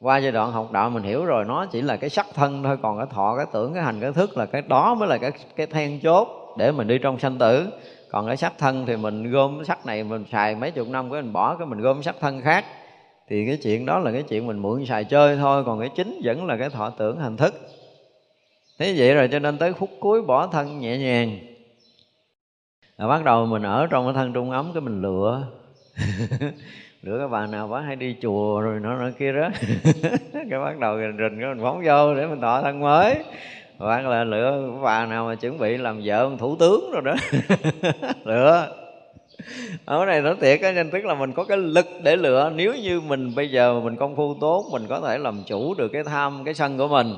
Qua 0.00 0.18
giai 0.18 0.32
đoạn 0.32 0.52
học 0.52 0.72
đạo 0.72 0.90
mình 0.90 1.02
hiểu 1.02 1.24
rồi 1.24 1.44
nó 1.44 1.66
chỉ 1.66 1.82
là 1.82 1.96
cái 1.96 2.10
sắc 2.10 2.26
thân 2.34 2.62
thôi 2.62 2.78
còn 2.82 2.98
cái 2.98 3.06
thọ 3.10 3.34
cái 3.36 3.46
tưởng 3.52 3.74
cái 3.74 3.82
hành 3.82 4.00
cái 4.00 4.12
thức 4.12 4.36
là 4.36 4.46
cái 4.46 4.62
đó 4.68 4.94
mới 4.94 5.08
là 5.08 5.18
cái 5.18 5.32
cái 5.56 5.66
then 5.66 6.00
chốt 6.00 6.28
để 6.58 6.72
mình 6.72 6.86
đi 6.86 6.98
trong 6.98 7.18
sanh 7.18 7.38
tử. 7.38 7.66
Còn 8.10 8.26
cái 8.26 8.36
sắc 8.36 8.52
thân 8.58 8.86
thì 8.86 8.96
mình 8.96 9.30
gom 9.30 9.64
sắc 9.64 9.86
này 9.86 10.04
mình 10.04 10.24
xài 10.32 10.54
mấy 10.54 10.70
chục 10.70 10.88
năm 10.88 11.10
cái 11.10 11.22
mình 11.22 11.32
bỏ 11.32 11.56
cái 11.56 11.66
mình 11.66 11.80
gom 11.80 12.02
sắc 12.02 12.16
thân 12.20 12.40
khác. 12.40 12.64
Thì 13.28 13.46
cái 13.46 13.58
chuyện 13.62 13.86
đó 13.86 13.98
là 13.98 14.12
cái 14.12 14.22
chuyện 14.22 14.46
mình 14.46 14.58
mượn 14.58 14.86
xài 14.86 15.04
chơi 15.04 15.36
thôi 15.36 15.62
còn 15.66 15.80
cái 15.80 15.88
chính 15.96 16.20
vẫn 16.24 16.46
là 16.46 16.56
cái 16.56 16.70
thọ 16.70 16.90
tưởng 16.90 17.18
hành 17.18 17.36
thức 17.36 17.54
thế 18.78 18.94
vậy 18.96 19.14
rồi 19.14 19.28
cho 19.32 19.38
nên 19.38 19.58
tới 19.58 19.72
phút 19.72 19.90
cuối 20.00 20.22
bỏ 20.22 20.46
thân 20.46 20.80
nhẹ 20.80 20.98
nhàng. 20.98 21.38
Rồi 22.98 23.08
bắt 23.08 23.24
đầu 23.24 23.46
mình 23.46 23.62
ở 23.62 23.86
trong 23.90 24.04
cái 24.04 24.14
thân 24.14 24.32
trung 24.32 24.50
ấm 24.50 24.70
cái 24.74 24.80
mình 24.80 25.02
lựa. 25.02 25.42
Lựa 27.02 27.18
cái 27.18 27.28
bà 27.28 27.46
nào 27.46 27.68
bà 27.68 27.80
hay 27.80 27.96
đi 27.96 28.16
chùa 28.22 28.60
rồi 28.60 28.80
nó 28.80 28.94
nó 28.94 29.10
kia 29.18 29.32
đó. 29.32 29.48
Cái 30.50 30.60
bắt 30.64 30.78
đầu 30.78 30.98
rình 30.98 31.16
rình 31.18 31.40
cái 31.40 31.54
mình 31.54 31.62
phóng 31.62 31.82
vô 31.84 32.14
để 32.14 32.26
mình 32.26 32.40
thọ 32.40 32.62
thân 32.62 32.80
mới. 32.80 33.16
Hoặc 33.78 34.06
là 34.06 34.24
lựa 34.24 34.70
bà 34.82 35.06
nào 35.06 35.26
mà 35.26 35.34
chuẩn 35.34 35.58
bị 35.58 35.76
làm 35.76 36.00
vợ 36.04 36.22
ông 36.22 36.38
thủ 36.38 36.56
tướng 36.56 36.90
rồi 36.92 37.02
đó. 37.02 37.14
Lựa. 38.24 38.76
Ở 39.84 40.04
này 40.06 40.22
nó 40.22 40.34
thiệt 40.40 40.60
á, 40.60 40.72
nên 40.72 40.90
tức 40.90 41.04
là 41.04 41.14
mình 41.14 41.32
có 41.32 41.44
cái 41.44 41.58
lực 41.58 41.86
để 42.02 42.16
lựa. 42.16 42.52
Nếu 42.54 42.74
như 42.74 43.00
mình 43.00 43.34
bây 43.34 43.50
giờ 43.50 43.80
mình 43.80 43.96
công 43.96 44.16
phu 44.16 44.34
tốt, 44.40 44.64
mình 44.72 44.86
có 44.88 45.00
thể 45.00 45.18
làm 45.18 45.42
chủ 45.46 45.74
được 45.74 45.88
cái 45.88 46.04
tham, 46.04 46.42
cái 46.44 46.54
sân 46.54 46.78
của 46.78 46.88
mình 46.88 47.14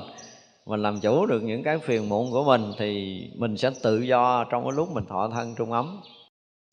mình 0.69 0.81
làm 0.81 0.99
chủ 0.99 1.25
được 1.25 1.43
những 1.43 1.63
cái 1.63 1.79
phiền 1.79 2.09
muộn 2.09 2.31
của 2.31 2.43
mình 2.43 2.71
thì 2.77 3.21
mình 3.35 3.57
sẽ 3.57 3.71
tự 3.83 3.99
do 3.99 4.43
trong 4.43 4.63
cái 4.63 4.71
lúc 4.75 4.91
mình 4.91 5.05
thọ 5.05 5.29
thân 5.33 5.55
trung 5.57 5.71
ấm. 5.71 6.01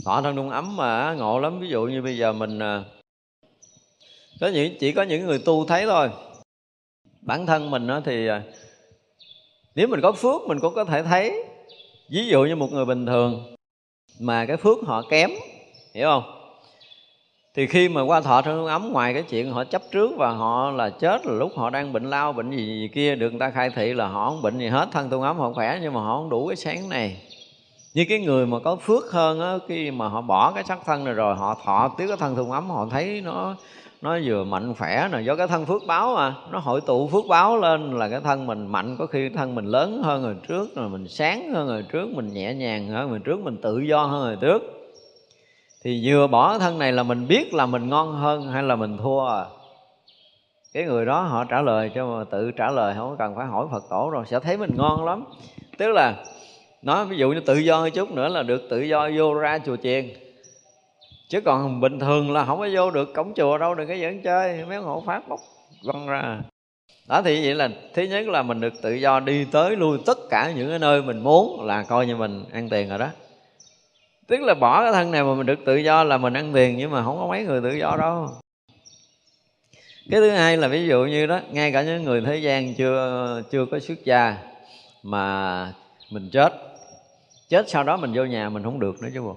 Thọ 0.05 0.22
thân 0.22 0.36
trung 0.36 0.51
ấm 0.51 0.76
mà 0.76 1.14
ngộ 1.14 1.38
lắm. 1.38 1.61
Ví 1.61 1.68
dụ 1.68 1.86
như 1.86 2.03
bây 2.03 2.18
giờ 2.18 2.32
mình 2.32 2.59
à, 2.59 2.84
có 4.40 4.49
những, 4.49 4.76
chỉ 4.80 4.92
có 4.92 5.03
những 5.03 5.26
người 5.26 5.38
tu 5.38 5.66
thấy 5.66 5.86
thôi. 5.86 6.11
Bản 7.20 7.47
thân 7.47 7.70
mình 7.70 7.88
thì 8.05 8.26
à, 8.26 8.42
nếu 9.74 9.88
mình 9.88 10.01
có 10.03 10.12
phước 10.12 10.42
mình 10.47 10.59
cũng 10.61 10.74
có 10.74 10.84
thể 10.84 11.03
thấy. 11.03 11.44
Ví 12.11 12.26
dụ 12.26 12.44
như 12.44 12.57
một 12.57 12.72
người 12.72 12.84
bình 12.84 13.07
thường 13.07 13.55
mà 14.20 14.47
cái 14.47 14.57
phước 14.57 14.78
họ 14.86 15.03
kém, 15.11 15.30
hiểu 15.94 16.07
không? 16.09 16.36
Thì 17.57 17.66
khi 17.66 17.88
mà 17.88 18.02
qua 18.02 18.20
thọ 18.20 18.42
thân 18.42 18.66
ấm 18.66 18.92
ngoài 18.92 19.14
cái 19.14 19.22
chuyện 19.22 19.52
họ 19.52 19.64
chấp 19.64 19.82
trước 19.92 20.11
và 20.16 20.30
họ 20.30 20.70
là 20.70 20.90
chết 20.90 21.26
là 21.26 21.32
lúc 21.32 21.52
họ 21.57 21.70
đang 21.70 21.92
bệnh 21.92 22.11
lao 22.11 22.32
bệnh 22.32 22.50
gì, 22.50 22.66
gì 22.66 22.88
kia 22.94 23.14
được 23.14 23.30
người 23.30 23.40
ta 23.40 23.50
khai 23.50 23.70
thị 23.70 23.94
là 23.94 24.07
họ 24.07 24.30
không 24.30 24.42
bệnh 24.42 24.59
gì 24.59 24.68
hết 24.68 24.88
thân 24.92 25.11
tu 25.11 25.22
ấm 25.22 25.38
họ 25.38 25.52
khỏe 25.52 25.78
nhưng 25.82 25.92
mà 25.92 26.00
họ 26.00 26.16
không 26.16 26.30
đủ 26.30 26.46
cái 26.46 26.57
sáng 26.57 26.88
này. 26.88 27.16
Như 27.94 28.04
cái 28.09 28.20
người 28.20 28.46
mà 28.46 28.59
có 28.59 28.76
phước 28.76 29.12
hơn 29.12 29.40
á 29.40 29.54
khi 29.68 29.90
mà 29.90 30.09
họ 30.09 30.20
bỏ 30.20 30.52
cái 30.52 30.64
sắc 30.64 30.78
thân 30.86 31.04
này 31.04 31.14
rồi 31.14 31.36
họ 31.36 31.57
thọ 31.64 31.94
tiếp 31.98 32.04
cái 32.09 32.16
thân 32.16 32.36
tu 32.36 32.52
ấm 32.52 32.70
họ 32.70 32.86
thấy 32.90 33.20
nó 33.24 33.54
nó 34.02 34.18
vừa 34.24 34.44
mạnh 34.44 34.74
khỏe 34.78 35.09
nè 35.12 35.20
do 35.20 35.36
cái 35.36 35.46
thân 35.46 35.66
phước 35.66 35.82
báo 35.86 36.14
mà 36.14 36.34
nó 36.50 36.59
hội 36.59 36.80
tụ 36.80 37.09
phước 37.09 37.24
báo 37.28 37.57
lên 37.57 37.98
là 37.98 38.09
cái 38.09 38.20
thân 38.20 38.46
mình 38.46 38.66
mạnh 38.66 38.96
có 38.98 39.07
khi 39.07 39.28
thân 39.28 39.54
mình 39.54 39.64
lớn 39.64 40.02
hơn 40.04 40.22
người 40.22 40.36
trước 40.48 40.76
rồi 40.76 40.88
mình 40.88 41.09
sáng 41.09 41.52
hơn 41.54 41.66
người 41.66 41.82
trước 41.82 42.09
mình 42.09 42.32
nhẹ 42.32 42.54
nhàng 42.54 42.88
hơn 42.88 43.11
người 43.11 43.20
trước 43.24 43.40
mình 43.40 43.57
tự 43.57 43.78
do 43.78 44.02
hơn 44.02 44.24
người 44.24 44.36
trước 44.40 44.86
thì 45.85 46.03
vừa 46.07 46.27
bỏ 46.27 46.59
thân 46.59 46.79
này 46.79 46.93
là 46.93 47.03
mình 47.03 47.29
biết 47.29 47.55
là 47.55 47.66
mình 47.66 47.89
ngon 47.89 48.12
hơn 48.12 48.49
hay 48.49 48.62
là 48.62 48.77
mình 48.77 48.99
thua. 48.99 49.27
À 49.27 49.45
cái 50.77 50.85
người 50.85 51.07
đó 51.07 51.20
họ 51.20 51.45
trả 51.45 51.62
lời 51.62 51.91
cho 51.95 52.07
mà 52.07 52.24
tự 52.31 52.51
trả 52.51 52.70
lời, 52.70 52.95
không 52.97 53.16
cần 53.18 53.35
phải 53.37 53.47
hỏi 53.47 53.66
phật 53.72 53.85
tổ 53.91 54.11
rồi 54.11 54.24
sẽ 54.27 54.41
thấy 54.41 54.57
mình 54.57 54.70
ngon 54.77 55.05
lắm. 55.05 55.24
Tức 55.79 55.93
là, 55.93 56.24
nói 56.83 57.05
ví 57.05 57.16
dụ 57.16 57.31
như 57.31 57.41
tự 57.41 57.59
do 57.59 57.89
chút 57.91 58.11
nữa 58.11 58.29
là 58.29 58.43
được 58.43 58.62
tự 58.70 58.81
do 58.81 59.11
vô 59.16 59.35
ra 59.35 59.59
chùa 59.66 59.77
chiền. 59.77 60.09
Chứ 61.29 61.41
còn 61.41 61.81
bình 61.81 62.01
thường 62.01 62.33
là 62.33 62.45
không 62.45 62.59
có 62.59 62.68
vô 62.72 62.91
được 62.91 63.14
cổng 63.14 63.35
chùa 63.35 63.59
đâu, 63.59 63.74
đừng 63.74 63.89
có 63.89 63.95
dẫn 63.95 64.22
chơi, 64.22 64.64
mấy 64.68 64.77
hộ 64.77 65.03
pháp 65.07 65.29
bốc 65.29 65.41
văng 65.85 66.07
ra. 66.07 66.41
Đó, 67.09 67.22
thì 67.24 67.45
vậy 67.45 67.55
là, 67.55 67.68
thứ 67.95 68.03
nhất 68.03 68.29
là 68.29 68.43
mình 68.43 68.61
được 68.61 68.83
tự 68.83 68.93
do 68.93 69.20
đi 69.20 69.45
tới 69.45 69.77
lui 69.77 69.99
tất 70.07 70.18
cả 70.31 70.53
những 70.57 70.68
cái 70.68 70.79
nơi 70.79 71.03
mình 71.03 71.18
muốn 71.18 71.64
là 71.64 71.83
coi 71.83 72.07
như 72.07 72.16
mình 72.16 72.45
ăn 72.53 72.68
tiền 72.68 72.89
rồi 72.89 72.99
đó 72.99 73.09
tức 74.27 74.41
là 74.41 74.55
bỏ 74.55 74.83
cái 74.83 74.93
thân 74.93 75.11
này 75.11 75.24
mà 75.24 75.35
mình 75.35 75.47
được 75.47 75.59
tự 75.66 75.77
do 75.77 76.05
là 76.05 76.18
mình 76.18 76.33
ăn 76.33 76.53
tiền 76.55 76.77
nhưng 76.77 76.91
mà 76.91 77.05
không 77.05 77.18
có 77.18 77.27
mấy 77.27 77.45
người 77.45 77.61
tự 77.61 77.70
do 77.70 77.97
đâu. 77.99 78.29
Cái 80.11 80.20
thứ 80.20 80.31
hai 80.31 80.57
là 80.57 80.68
ví 80.68 80.87
dụ 80.87 81.05
như 81.05 81.27
đó 81.27 81.41
ngay 81.51 81.72
cả 81.72 81.83
những 81.83 82.03
người 82.03 82.20
thế 82.20 82.37
gian 82.37 82.74
chưa 82.74 83.43
chưa 83.51 83.66
có 83.70 83.79
xuất 83.79 84.05
gia 84.05 84.37
mà 85.03 85.72
mình 86.11 86.31
chết 86.33 86.53
chết 87.49 87.68
sau 87.68 87.85
đó 87.85 87.97
mình 87.97 88.12
vô 88.14 88.24
nhà 88.24 88.49
mình 88.49 88.62
không 88.62 88.81
được 88.81 89.03
nữa 89.03 89.09
chứ 89.14 89.22
bộ. 89.22 89.37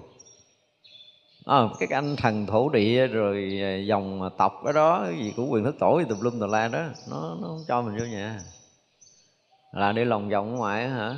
À, 1.46 1.58
cái 1.78 1.88
anh 1.92 2.16
thần 2.16 2.46
thổ 2.46 2.68
địa 2.68 3.06
rồi 3.06 3.60
à, 3.62 3.76
dòng 3.76 4.30
tộc 4.38 4.60
cái 4.64 4.72
đó 4.72 5.02
cái 5.04 5.18
gì 5.18 5.32
của 5.36 5.46
quyền 5.46 5.64
thất 5.64 5.74
tổ 5.78 5.98
gì 5.98 6.04
tùm 6.08 6.20
lum 6.20 6.40
tùm 6.40 6.50
la 6.50 6.68
đó 6.68 6.84
nó 7.10 7.36
nó 7.40 7.48
không 7.48 7.64
cho 7.68 7.82
mình 7.82 7.98
vô 7.98 8.04
nhà. 8.04 8.40
Là 9.72 9.92
đi 9.92 10.04
lòng 10.04 10.28
vòng 10.28 10.54
ngoài 10.54 10.88
hả? 10.88 11.16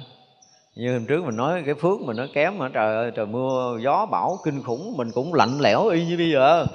Như 0.74 0.92
hôm 0.92 1.06
trước 1.06 1.24
mình 1.24 1.36
nói 1.36 1.62
cái 1.66 1.74
phước 1.74 2.00
mình 2.00 2.16
nó 2.16 2.26
kém 2.34 2.58
mà, 2.58 2.68
trời 2.68 2.96
ơi, 2.96 3.10
trời, 3.14 3.26
mưa, 3.26 3.78
gió, 3.84 4.06
bão, 4.06 4.38
kinh 4.44 4.62
khủng, 4.62 4.96
mình 4.96 5.10
cũng 5.12 5.34
lạnh 5.34 5.58
lẽo 5.60 5.88
y 5.88 6.04
như 6.04 6.16
bây 6.16 6.30
giờ. 6.30 6.66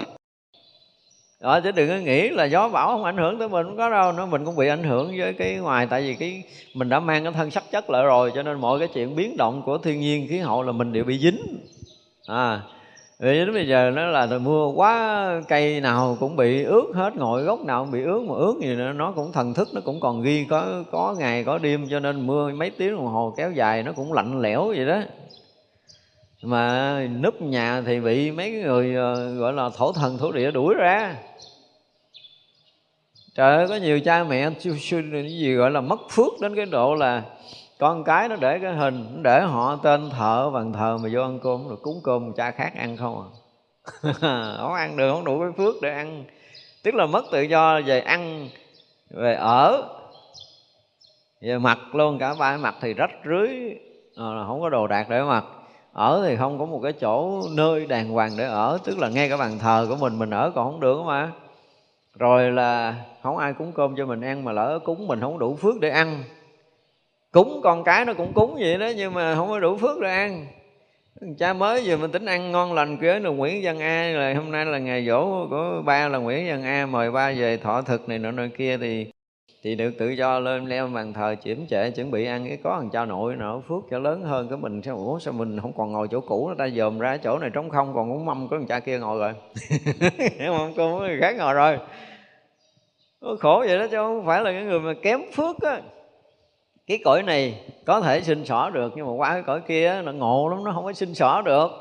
Đó, 1.41 1.59
chứ 1.59 1.71
đừng 1.71 1.89
có 1.89 1.95
nghĩ 1.95 2.29
là 2.29 2.45
gió, 2.45 2.69
bão 2.69 2.87
không 2.87 3.03
ảnh 3.03 3.17
hưởng 3.17 3.39
tới 3.39 3.49
mình, 3.49 3.65
không 3.65 3.77
có 3.77 3.89
đâu, 3.89 4.11
nó 4.11 4.25
mình 4.25 4.45
cũng 4.45 4.55
bị 4.55 4.67
ảnh 4.67 4.83
hưởng 4.83 5.13
với 5.17 5.33
cái 5.33 5.55
ngoài, 5.55 5.87
tại 5.89 6.01
vì 6.01 6.15
cái 6.15 6.43
mình 6.73 6.89
đã 6.89 6.99
mang 6.99 7.23
cái 7.23 7.33
thân 7.33 7.51
sắc 7.51 7.63
chất 7.71 7.89
lại 7.89 8.03
rồi, 8.03 8.31
cho 8.35 8.43
nên 8.43 8.61
mọi 8.61 8.79
cái 8.79 8.87
chuyện 8.93 9.15
biến 9.15 9.37
động 9.37 9.61
của 9.65 9.77
thiên 9.77 9.99
nhiên, 9.99 10.27
khí 10.29 10.37
hậu 10.37 10.63
là 10.63 10.71
mình 10.71 10.93
đều 10.93 11.03
bị 11.03 11.19
dính. 11.19 11.41
À 12.27 12.61
vì 13.19 13.39
đến 13.39 13.53
bây 13.53 13.67
giờ 13.67 13.91
nó 13.95 14.05
là 14.05 14.27
trời 14.27 14.39
mưa 14.39 14.65
quá 14.75 15.27
cây 15.47 15.81
nào 15.81 16.17
cũng 16.19 16.35
bị 16.35 16.63
ướt 16.63 16.91
hết, 16.93 17.15
ngồi 17.15 17.43
gốc 17.43 17.65
nào 17.65 17.83
cũng 17.83 17.91
bị 17.91 18.03
ướt, 18.03 18.21
mà 18.27 18.35
ướt 18.35 18.55
gì 18.61 18.75
nữa, 18.75 18.93
nó 18.93 19.11
cũng 19.11 19.31
thần 19.31 19.53
thức, 19.53 19.67
nó 19.73 19.81
cũng 19.85 19.99
còn 19.99 20.21
ghi 20.21 20.45
có 20.49 20.83
có 20.91 21.15
ngày, 21.19 21.43
có 21.43 21.57
đêm, 21.57 21.87
cho 21.89 21.99
nên 21.99 22.27
mưa 22.27 22.51
mấy 22.51 22.69
tiếng 22.69 22.95
đồng 22.95 23.05
hồ 23.05 23.33
kéo 23.37 23.51
dài, 23.51 23.83
nó 23.83 23.91
cũng 23.91 24.13
lạnh 24.13 24.41
lẽo 24.41 24.67
vậy 24.67 24.85
đó. 24.85 25.01
Mà 26.43 27.07
núp 27.21 27.41
nhà 27.41 27.81
thì 27.85 27.99
bị 27.99 28.31
mấy 28.31 28.51
người 28.51 28.95
ờ, 28.95 29.33
gọi 29.33 29.53
là 29.53 29.69
thổ 29.77 29.91
thần, 29.91 30.17
thổ 30.17 30.31
địa 30.31 30.51
đuổi 30.51 30.75
ra. 30.75 31.15
Trời 33.35 33.57
ơi, 33.57 33.67
có 33.67 33.75
nhiều 33.75 33.99
cha 33.99 34.23
mẹ 34.23 34.49
gì 35.29 35.53
gọi 35.53 35.71
là 35.71 35.81
mất 35.81 35.99
phước 36.09 36.33
đến 36.41 36.55
cái 36.55 36.65
độ 36.65 36.95
là 36.95 37.23
con 37.79 38.03
cái 38.03 38.29
nó 38.29 38.35
để 38.35 38.59
cái 38.59 38.75
hình 38.75 39.07
nó 39.15 39.21
để 39.23 39.41
họ 39.41 39.75
tên 39.83 40.09
thợ 40.09 40.49
bàn 40.53 40.73
thờ 40.73 40.97
mà 41.03 41.09
vô 41.11 41.21
ăn 41.21 41.39
cơm 41.43 41.67
rồi 41.67 41.77
cúng 41.81 42.01
cơm 42.03 42.33
cha 42.33 42.51
khác 42.51 42.71
ăn 42.75 42.97
không 42.97 43.21
à. 43.21 43.27
Không 44.57 44.73
ăn 44.73 44.97
được 44.97 45.11
không 45.13 45.23
đủ 45.23 45.39
cái 45.39 45.51
phước 45.57 45.75
để 45.81 45.89
ăn. 45.89 46.23
Tức 46.83 46.95
là 46.95 47.05
mất 47.05 47.25
tự 47.31 47.41
do 47.41 47.81
về 47.85 47.99
ăn 47.99 48.49
về 49.09 49.33
ở 49.33 49.83
về 51.41 51.57
mặt 51.57 51.79
luôn 51.93 52.19
cả 52.19 52.33
ba 52.39 52.57
mặt 52.57 52.75
thì 52.81 52.93
rách 52.93 53.11
rưới 53.25 53.49
à, 54.15 54.25
không 54.47 54.61
có 54.61 54.69
đồ 54.69 54.87
đạc 54.87 55.09
để 55.09 55.23
mặc. 55.23 55.45
Ở 55.93 56.23
thì 56.25 56.35
không 56.35 56.59
có 56.59 56.65
một 56.65 56.79
cái 56.83 56.93
chỗ 56.93 57.41
nơi 57.51 57.85
đàng 57.85 58.09
hoàng 58.09 58.31
để 58.37 58.45
ở 58.45 58.77
tức 58.83 58.97
là 58.97 59.09
ngay 59.09 59.29
cả 59.29 59.37
bàn 59.37 59.59
thờ 59.59 59.85
của 59.89 59.95
mình 59.95 60.19
mình 60.19 60.29
ở 60.29 60.51
còn 60.55 60.71
không 60.71 60.79
được 60.79 61.01
mà. 61.05 61.31
Rồi 62.19 62.51
là 62.51 62.95
không 63.23 63.37
ai 63.37 63.53
cúng 63.53 63.71
cơm 63.75 63.95
cho 63.95 64.05
mình 64.05 64.21
ăn 64.21 64.43
mà 64.43 64.51
lỡ 64.51 64.79
cúng 64.83 65.07
mình 65.07 65.21
không 65.21 65.39
đủ 65.39 65.55
phước 65.55 65.79
để 65.79 65.89
ăn 65.89 66.23
cúng 67.37 67.59
con 67.63 67.83
cái 67.83 68.05
nó 68.05 68.13
cũng 68.13 68.33
cúng 68.33 68.55
vậy 68.59 68.77
đó, 68.77 68.87
nhưng 68.95 69.13
mà 69.13 69.35
không 69.35 69.49
có 69.49 69.59
đủ 69.59 69.77
phước 69.77 69.99
để 69.99 70.09
ăn. 70.09 70.45
Cha 71.37 71.53
mới 71.53 71.81
vừa 71.85 71.97
mình 71.97 72.11
tính 72.11 72.25
ăn 72.25 72.51
ngon 72.51 72.73
lành 72.73 72.97
kia 72.97 73.19
là 73.19 73.29
Nguyễn 73.29 73.61
Văn 73.63 73.79
A 73.79 74.11
là 74.15 74.33
hôm 74.33 74.51
nay 74.51 74.65
là 74.65 74.77
ngày 74.77 75.05
dỗ 75.05 75.47
của 75.49 75.81
ba 75.85 76.07
là 76.07 76.17
Nguyễn 76.17 76.47
Văn 76.47 76.63
A, 76.63 76.85
mời 76.85 77.11
ba 77.11 77.31
về 77.31 77.57
thọ 77.57 77.81
thực 77.81 78.09
này 78.09 78.19
nọ 78.19 78.31
nọ 78.31 78.43
kia 78.57 78.77
thì 78.77 79.11
thì 79.63 79.75
được 79.75 79.91
tự 79.97 80.09
do 80.09 80.39
lên 80.39 80.65
leo 80.65 80.87
bàn 80.87 81.13
thờ 81.13 81.35
chiếm 81.43 81.57
trệ 81.69 81.91
chuẩn 81.91 82.11
bị 82.11 82.25
ăn 82.25 82.47
cái 82.47 82.57
có 82.63 82.77
thằng 82.79 82.89
cha 82.93 83.05
nội 83.05 83.35
nọ, 83.35 83.61
phước 83.67 83.83
cho 83.91 83.99
lớn 83.99 84.21
hơn 84.21 84.47
cái 84.49 84.57
mình. 84.57 84.81
Sao, 84.81 84.97
ủa, 84.97 85.19
sao 85.19 85.33
mình 85.33 85.59
không 85.61 85.73
còn 85.77 85.91
ngồi 85.91 86.07
chỗ 86.11 86.21
cũ 86.21 86.49
nó 86.49 86.55
ta 86.57 86.69
dòm 86.69 86.99
ra 86.99 87.17
chỗ 87.17 87.39
này 87.39 87.49
trống 87.53 87.69
không, 87.69 87.93
còn 87.95 88.09
cũng 88.09 88.25
mâm 88.25 88.47
có 88.47 88.57
thằng 88.57 88.67
cha 88.67 88.79
kia 88.79 88.99
ngồi 88.99 89.19
rồi. 89.19 89.33
Hiểu 90.39 90.53
không 90.57 90.73
có 90.77 90.99
người 90.99 91.17
khác 91.21 91.35
ngồi 91.37 91.53
rồi. 91.53 91.77
Khổ 93.39 93.63
vậy 93.67 93.77
đó, 93.77 93.87
chứ 93.91 93.97
không 93.97 94.25
phải 94.25 94.41
là 94.41 94.51
cái 94.51 94.63
người 94.63 94.79
mà 94.79 94.93
kém 95.03 95.21
phước 95.35 95.61
á 95.61 95.81
cái 96.87 96.97
cõi 97.05 97.23
này 97.23 97.59
có 97.85 98.01
thể 98.01 98.21
sinh 98.21 98.45
xỏ 98.45 98.69
được, 98.69 98.93
nhưng 98.95 99.05
mà 99.05 99.11
qua 99.11 99.33
cái 99.33 99.43
cõi 99.43 99.61
kia 99.67 100.01
nó 100.05 100.11
ngộ 100.11 100.49
lắm, 100.49 100.63
nó 100.63 100.71
không 100.71 100.85
có 100.85 100.93
sinh 100.93 101.15
xỏ 101.15 101.41
được. 101.41 101.71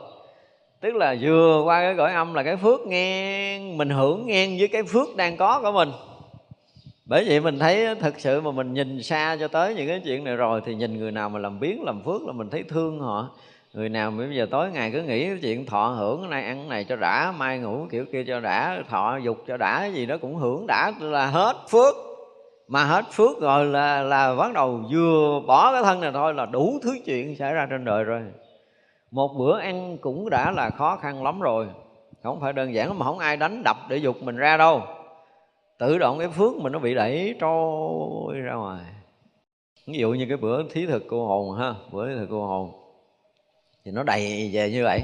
Tức 0.80 0.94
là 0.94 1.16
vừa 1.20 1.62
qua 1.64 1.80
cái 1.80 1.94
cõi 1.96 2.12
âm 2.12 2.34
là 2.34 2.42
cái 2.42 2.56
phước 2.56 2.86
ngang, 2.86 3.78
mình 3.78 3.90
hưởng 3.90 4.26
ngang 4.26 4.56
với 4.58 4.68
cái 4.68 4.82
phước 4.82 5.16
đang 5.16 5.36
có 5.36 5.60
của 5.62 5.72
mình. 5.72 5.92
Bởi 7.04 7.24
vậy 7.28 7.40
mình 7.40 7.58
thấy 7.58 7.94
thật 7.94 8.14
sự 8.18 8.40
mà 8.40 8.50
mình 8.50 8.74
nhìn 8.74 9.02
xa 9.02 9.36
cho 9.40 9.48
tới 9.48 9.74
những 9.74 9.88
cái 9.88 10.00
chuyện 10.04 10.24
này 10.24 10.36
rồi, 10.36 10.60
thì 10.64 10.74
nhìn 10.74 10.98
người 10.98 11.12
nào 11.12 11.28
mà 11.28 11.38
làm 11.38 11.60
biến 11.60 11.82
làm 11.84 12.02
phước 12.04 12.26
là 12.26 12.32
mình 12.32 12.50
thấy 12.50 12.62
thương 12.62 13.00
họ. 13.00 13.28
Người 13.74 13.88
nào 13.88 14.10
mà 14.10 14.26
bây 14.26 14.36
giờ 14.36 14.46
tối 14.50 14.70
ngày 14.70 14.90
cứ 14.90 15.02
nghĩ 15.02 15.24
cái 15.24 15.38
chuyện 15.42 15.66
thọ 15.66 15.88
hưởng 15.88 16.20
cái 16.20 16.30
này, 16.30 16.44
ăn 16.44 16.56
cái 16.56 16.68
này 16.68 16.84
cho 16.84 16.96
đã, 16.96 17.32
mai 17.38 17.58
ngủ 17.58 17.86
kiểu 17.90 18.04
kia 18.12 18.24
cho 18.24 18.40
đã, 18.40 18.82
thọ 18.90 19.16
dục 19.16 19.44
cho 19.46 19.56
đã 19.56 19.86
gì 19.86 20.06
đó 20.06 20.16
cũng 20.20 20.36
hưởng 20.36 20.66
đã 20.66 20.92
là 21.00 21.26
hết 21.26 21.56
phước 21.68 21.94
mà 22.68 22.84
hết 22.84 23.04
phước 23.12 23.40
rồi 23.40 23.64
là 23.64 24.02
là 24.02 24.34
bắt 24.34 24.52
đầu 24.52 24.80
vừa 24.90 25.40
bỏ 25.46 25.72
cái 25.72 25.82
thân 25.82 26.00
này 26.00 26.10
thôi 26.14 26.34
là 26.34 26.46
đủ 26.46 26.78
thứ 26.82 26.98
chuyện 27.04 27.36
xảy 27.36 27.54
ra 27.54 27.66
trên 27.70 27.84
đời 27.84 28.04
rồi. 28.04 28.22
Một 29.10 29.28
bữa 29.38 29.58
ăn 29.58 29.98
cũng 30.00 30.30
đã 30.30 30.50
là 30.50 30.70
khó 30.70 30.96
khăn 30.96 31.22
lắm 31.22 31.40
rồi. 31.40 31.66
Không 32.22 32.40
phải 32.40 32.52
đơn 32.52 32.74
giản 32.74 32.98
mà 32.98 33.06
không 33.06 33.18
ai 33.18 33.36
đánh 33.36 33.62
đập 33.64 33.76
để 33.88 33.96
dục 33.96 34.22
mình 34.22 34.36
ra 34.36 34.56
đâu. 34.56 34.82
Tự 35.78 35.98
động 35.98 36.18
cái 36.18 36.28
phước 36.28 36.56
mình 36.56 36.72
nó 36.72 36.78
bị 36.78 36.94
đẩy 36.94 37.34
trôi 37.40 38.40
ra 38.40 38.54
ngoài. 38.54 38.84
Ví 39.86 39.98
dụ 39.98 40.12
như 40.12 40.26
cái 40.28 40.36
bữa 40.36 40.68
thí 40.68 40.86
thực 40.86 41.04
cô 41.08 41.26
hồn 41.26 41.58
ha, 41.58 41.74
bữa 41.92 42.08
thí 42.08 42.14
thực 42.14 42.26
cô 42.30 42.46
hồn. 42.46 42.70
Thì 43.84 43.90
nó 43.92 44.02
đầy 44.02 44.50
về 44.52 44.70
như 44.70 44.84
vậy 44.84 45.02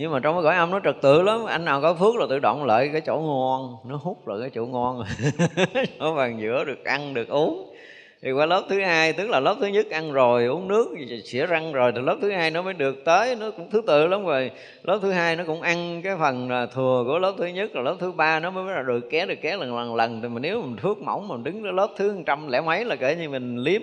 nhưng 0.00 0.12
mà 0.12 0.18
trong 0.18 0.34
cái 0.34 0.42
cõi 0.42 0.56
âm 0.56 0.70
nó 0.70 0.80
trật 0.84 0.96
tự 1.02 1.22
lắm. 1.22 1.44
Anh 1.46 1.64
nào 1.64 1.80
có 1.80 1.94
phước 1.94 2.16
là 2.16 2.26
tự 2.30 2.38
động 2.38 2.64
lợi 2.64 2.88
cái 2.92 3.00
chỗ 3.00 3.18
ngon. 3.18 3.76
Nó 3.84 3.98
hút 4.02 4.28
lại 4.28 4.38
cái 4.40 4.50
chỗ 4.54 4.66
ngon. 4.66 5.04
Ở 5.98 6.14
bàn 6.14 6.40
giữa 6.40 6.64
được 6.64 6.84
ăn, 6.84 7.14
được 7.14 7.28
uống. 7.28 7.74
Thì 8.22 8.32
qua 8.32 8.46
lớp 8.46 8.64
thứ 8.68 8.80
hai, 8.80 9.12
tức 9.12 9.30
là 9.30 9.40
lớp 9.40 9.56
thứ 9.60 9.66
nhất 9.66 9.90
ăn 9.90 10.12
rồi, 10.12 10.46
uống 10.46 10.68
nước, 10.68 10.88
xỉa 11.24 11.46
răng 11.46 11.72
rồi, 11.72 11.92
thì 11.92 12.00
lớp 12.02 12.16
thứ 12.22 12.30
hai 12.30 12.50
nó 12.50 12.62
mới 12.62 12.74
được 12.74 13.04
tới. 13.04 13.36
Nó 13.36 13.50
cũng 13.50 13.70
thứ 13.70 13.82
tự 13.86 14.06
lắm 14.06 14.26
rồi. 14.26 14.50
Lớp 14.82 14.98
thứ 15.02 15.10
hai 15.10 15.36
nó 15.36 15.44
cũng 15.46 15.60
ăn 15.60 16.02
cái 16.02 16.16
phần 16.16 16.48
thừa 16.74 17.04
của 17.06 17.18
lớp 17.18 17.34
thứ 17.38 17.46
nhất, 17.46 17.70
rồi 17.72 17.84
lớp 17.84 17.96
thứ 18.00 18.12
ba 18.12 18.40
nó 18.40 18.50
mới 18.50 18.74
là 18.74 18.82
được 18.82 19.10
ké 19.10 19.26
được 19.26 19.40
ké 19.42 19.56
lần 19.56 19.76
lần 19.76 19.94
lần. 19.94 20.22
Thì 20.22 20.28
mà 20.28 20.40
nếu 20.40 20.62
mình 20.62 20.76
thước 20.76 20.98
mỏng 20.98 21.28
mà 21.28 21.34
mình 21.36 21.44
đứng 21.44 21.74
lớp 21.74 21.88
thứ 21.96 22.16
trăm 22.26 22.48
lẻ 22.48 22.60
mấy 22.60 22.84
là 22.84 22.96
kể 22.96 23.14
như 23.14 23.28
mình 23.28 23.56
liếm, 23.56 23.82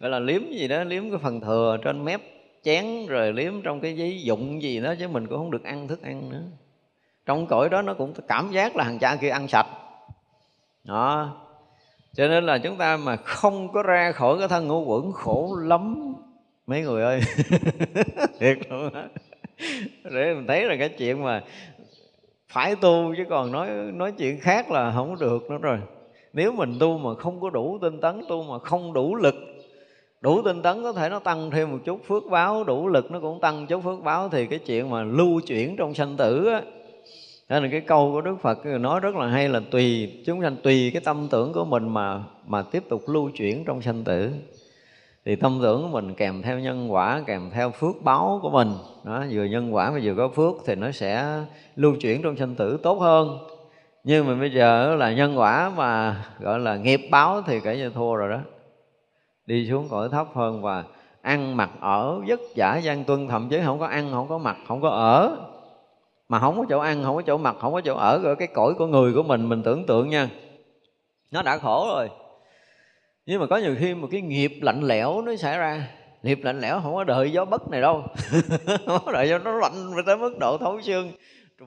gọi 0.00 0.10
là 0.10 0.18
liếm 0.18 0.42
gì 0.50 0.68
đó, 0.68 0.84
liếm 0.84 1.10
cái 1.10 1.18
phần 1.22 1.40
thừa 1.40 1.76
trên 1.84 2.04
mép 2.04 2.20
chén 2.62 3.06
rồi 3.06 3.32
liếm 3.32 3.62
trong 3.62 3.80
cái 3.80 3.96
giấy 3.96 4.22
dụng 4.22 4.62
gì 4.62 4.80
đó 4.80 4.94
chứ 4.98 5.08
mình 5.08 5.26
cũng 5.26 5.38
không 5.38 5.50
được 5.50 5.64
ăn 5.64 5.88
thức 5.88 6.02
ăn 6.02 6.30
nữa. 6.30 6.42
Trong 7.26 7.46
cõi 7.46 7.68
đó 7.68 7.82
nó 7.82 7.94
cũng 7.94 8.12
cảm 8.28 8.50
giác 8.52 8.76
là 8.76 8.84
thằng 8.84 8.98
cha 8.98 9.16
kia 9.16 9.28
ăn 9.28 9.48
sạch. 9.48 9.66
Đó. 10.84 11.36
Cho 12.14 12.28
nên 12.28 12.46
là 12.46 12.58
chúng 12.58 12.76
ta 12.76 12.96
mà 12.96 13.16
không 13.16 13.72
có 13.72 13.82
ra 13.82 14.12
khỏi 14.12 14.38
cái 14.38 14.48
thân 14.48 14.68
ngũ 14.68 14.84
quẩn 14.84 15.12
khổ 15.12 15.56
lắm, 15.62 16.14
mấy 16.66 16.82
người 16.82 17.02
ơi. 17.02 17.20
Thiệt 18.40 18.58
luôn 18.70 18.94
á. 18.94 19.08
Để 20.04 20.34
mình 20.34 20.46
thấy 20.46 20.64
là 20.64 20.76
cái 20.78 20.88
chuyện 20.88 21.24
mà 21.24 21.42
phải 22.48 22.76
tu 22.76 23.14
chứ 23.16 23.24
còn 23.30 23.52
nói 23.52 23.68
nói 23.70 24.12
chuyện 24.12 24.40
khác 24.40 24.70
là 24.70 24.92
không 24.94 25.16
được 25.20 25.50
nữa 25.50 25.58
rồi. 25.62 25.78
Nếu 26.32 26.52
mình 26.52 26.76
tu 26.80 26.98
mà 26.98 27.14
không 27.14 27.40
có 27.40 27.50
đủ 27.50 27.78
tinh 27.82 28.00
tấn, 28.00 28.22
tu 28.28 28.42
mà 28.42 28.58
không 28.58 28.92
đủ 28.92 29.14
lực 29.14 29.34
đủ 30.20 30.42
tinh 30.42 30.62
tấn 30.62 30.82
có 30.82 30.92
thể 30.92 31.08
nó 31.08 31.18
tăng 31.18 31.50
thêm 31.50 31.70
một 31.70 31.78
chút, 31.84 32.00
phước 32.06 32.22
báo, 32.30 32.64
đủ 32.64 32.88
lực 32.88 33.10
nó 33.10 33.20
cũng 33.20 33.40
tăng 33.40 33.66
chút 33.66 33.84
phước 33.84 34.02
báo. 34.02 34.28
Thì 34.28 34.46
cái 34.46 34.58
chuyện 34.58 34.90
mà 34.90 35.02
lưu 35.02 35.40
chuyển 35.46 35.76
trong 35.76 35.94
sanh 35.94 36.16
tử 36.16 36.46
á 36.46 36.62
nên 37.48 37.62
là 37.62 37.68
cái 37.72 37.80
câu 37.80 38.10
của 38.12 38.20
Đức 38.20 38.36
Phật 38.42 38.66
nói 38.66 39.00
rất 39.00 39.14
là 39.14 39.26
hay 39.26 39.48
là 39.48 39.60
tùy, 39.70 40.12
chúng 40.26 40.42
sanh 40.42 40.56
tùy 40.62 40.90
cái 40.90 41.02
tâm 41.04 41.28
tưởng 41.30 41.52
của 41.52 41.64
mình 41.64 41.88
mà 41.88 42.22
mà 42.46 42.62
tiếp 42.62 42.84
tục 42.88 43.02
lưu 43.06 43.30
chuyển 43.30 43.64
trong 43.64 43.82
sanh 43.82 44.04
tử. 44.04 44.30
Thì 45.24 45.36
tâm 45.36 45.58
tưởng 45.62 45.82
của 45.82 45.88
mình 45.88 46.14
kèm 46.14 46.42
theo 46.42 46.58
nhân 46.58 46.92
quả, 46.92 47.22
kèm 47.26 47.50
theo 47.52 47.70
phước 47.70 48.02
báo 48.02 48.38
của 48.42 48.50
mình. 48.50 48.72
Đó, 49.04 49.24
vừa 49.30 49.44
nhân 49.44 49.74
quả 49.74 49.90
mà 49.90 50.00
vừa 50.02 50.14
có 50.14 50.28
phước 50.28 50.54
thì 50.66 50.74
nó 50.74 50.90
sẽ 50.90 51.40
lưu 51.76 51.94
chuyển 52.00 52.22
trong 52.22 52.36
sanh 52.36 52.54
tử 52.54 52.78
tốt 52.82 52.98
hơn. 52.98 53.38
Nhưng 54.04 54.26
mà 54.26 54.34
bây 54.34 54.50
giờ 54.50 54.96
là 54.96 55.12
nhân 55.12 55.38
quả 55.38 55.72
mà 55.76 56.24
gọi 56.40 56.58
là 56.58 56.76
nghiệp 56.76 57.00
báo 57.10 57.42
thì 57.46 57.60
kể 57.60 57.76
như 57.76 57.90
thua 57.90 58.14
rồi 58.14 58.30
đó 58.30 58.38
đi 59.50 59.66
xuống 59.70 59.88
cõi 59.90 60.08
thấp 60.12 60.26
hơn 60.34 60.62
và 60.62 60.84
ăn 61.22 61.56
mặc 61.56 61.70
ở 61.80 62.20
vất 62.26 62.40
vả 62.56 62.76
gian 62.76 63.04
tuân, 63.04 63.28
thậm 63.28 63.48
chí 63.48 63.60
không 63.64 63.78
có 63.78 63.86
ăn, 63.86 64.10
không 64.12 64.28
có 64.28 64.38
mặc, 64.38 64.56
không 64.68 64.80
có 64.80 64.88
ở. 64.88 65.36
Mà 66.28 66.38
không 66.38 66.56
có 66.56 66.64
chỗ 66.68 66.78
ăn, 66.78 67.02
không 67.04 67.16
có 67.16 67.22
chỗ 67.22 67.36
mặc, 67.36 67.56
không 67.60 67.72
có 67.72 67.80
chỗ 67.80 67.94
ở 67.94 68.20
ở 68.24 68.34
cái 68.34 68.48
cõi 68.48 68.74
của 68.78 68.86
người 68.86 69.12
của 69.14 69.22
mình 69.22 69.48
mình 69.48 69.62
tưởng 69.62 69.86
tượng 69.86 70.08
nha. 70.08 70.28
Nó 71.30 71.42
đã 71.42 71.58
khổ 71.58 71.86
rồi. 71.94 72.08
Nhưng 73.26 73.40
mà 73.40 73.46
có 73.46 73.56
nhiều 73.56 73.76
khi 73.78 73.94
một 73.94 74.08
cái 74.10 74.20
nghiệp 74.20 74.52
lạnh 74.62 74.82
lẽo 74.82 75.22
nó 75.22 75.36
xảy 75.36 75.58
ra. 75.58 75.88
Nghiệp 76.22 76.40
lạnh 76.42 76.60
lẽo 76.60 76.80
không 76.82 76.94
có 76.94 77.04
đợi 77.04 77.32
gió 77.32 77.44
bất 77.44 77.70
này 77.70 77.80
đâu. 77.80 78.02
Không 78.86 79.02
có 79.06 79.12
đợi 79.12 79.28
gió 79.28 79.38
nó 79.38 79.52
lạnh 79.52 79.90
tới 80.06 80.16
mức 80.16 80.38
độ 80.40 80.58
thấu 80.58 80.80
xương. 80.80 81.12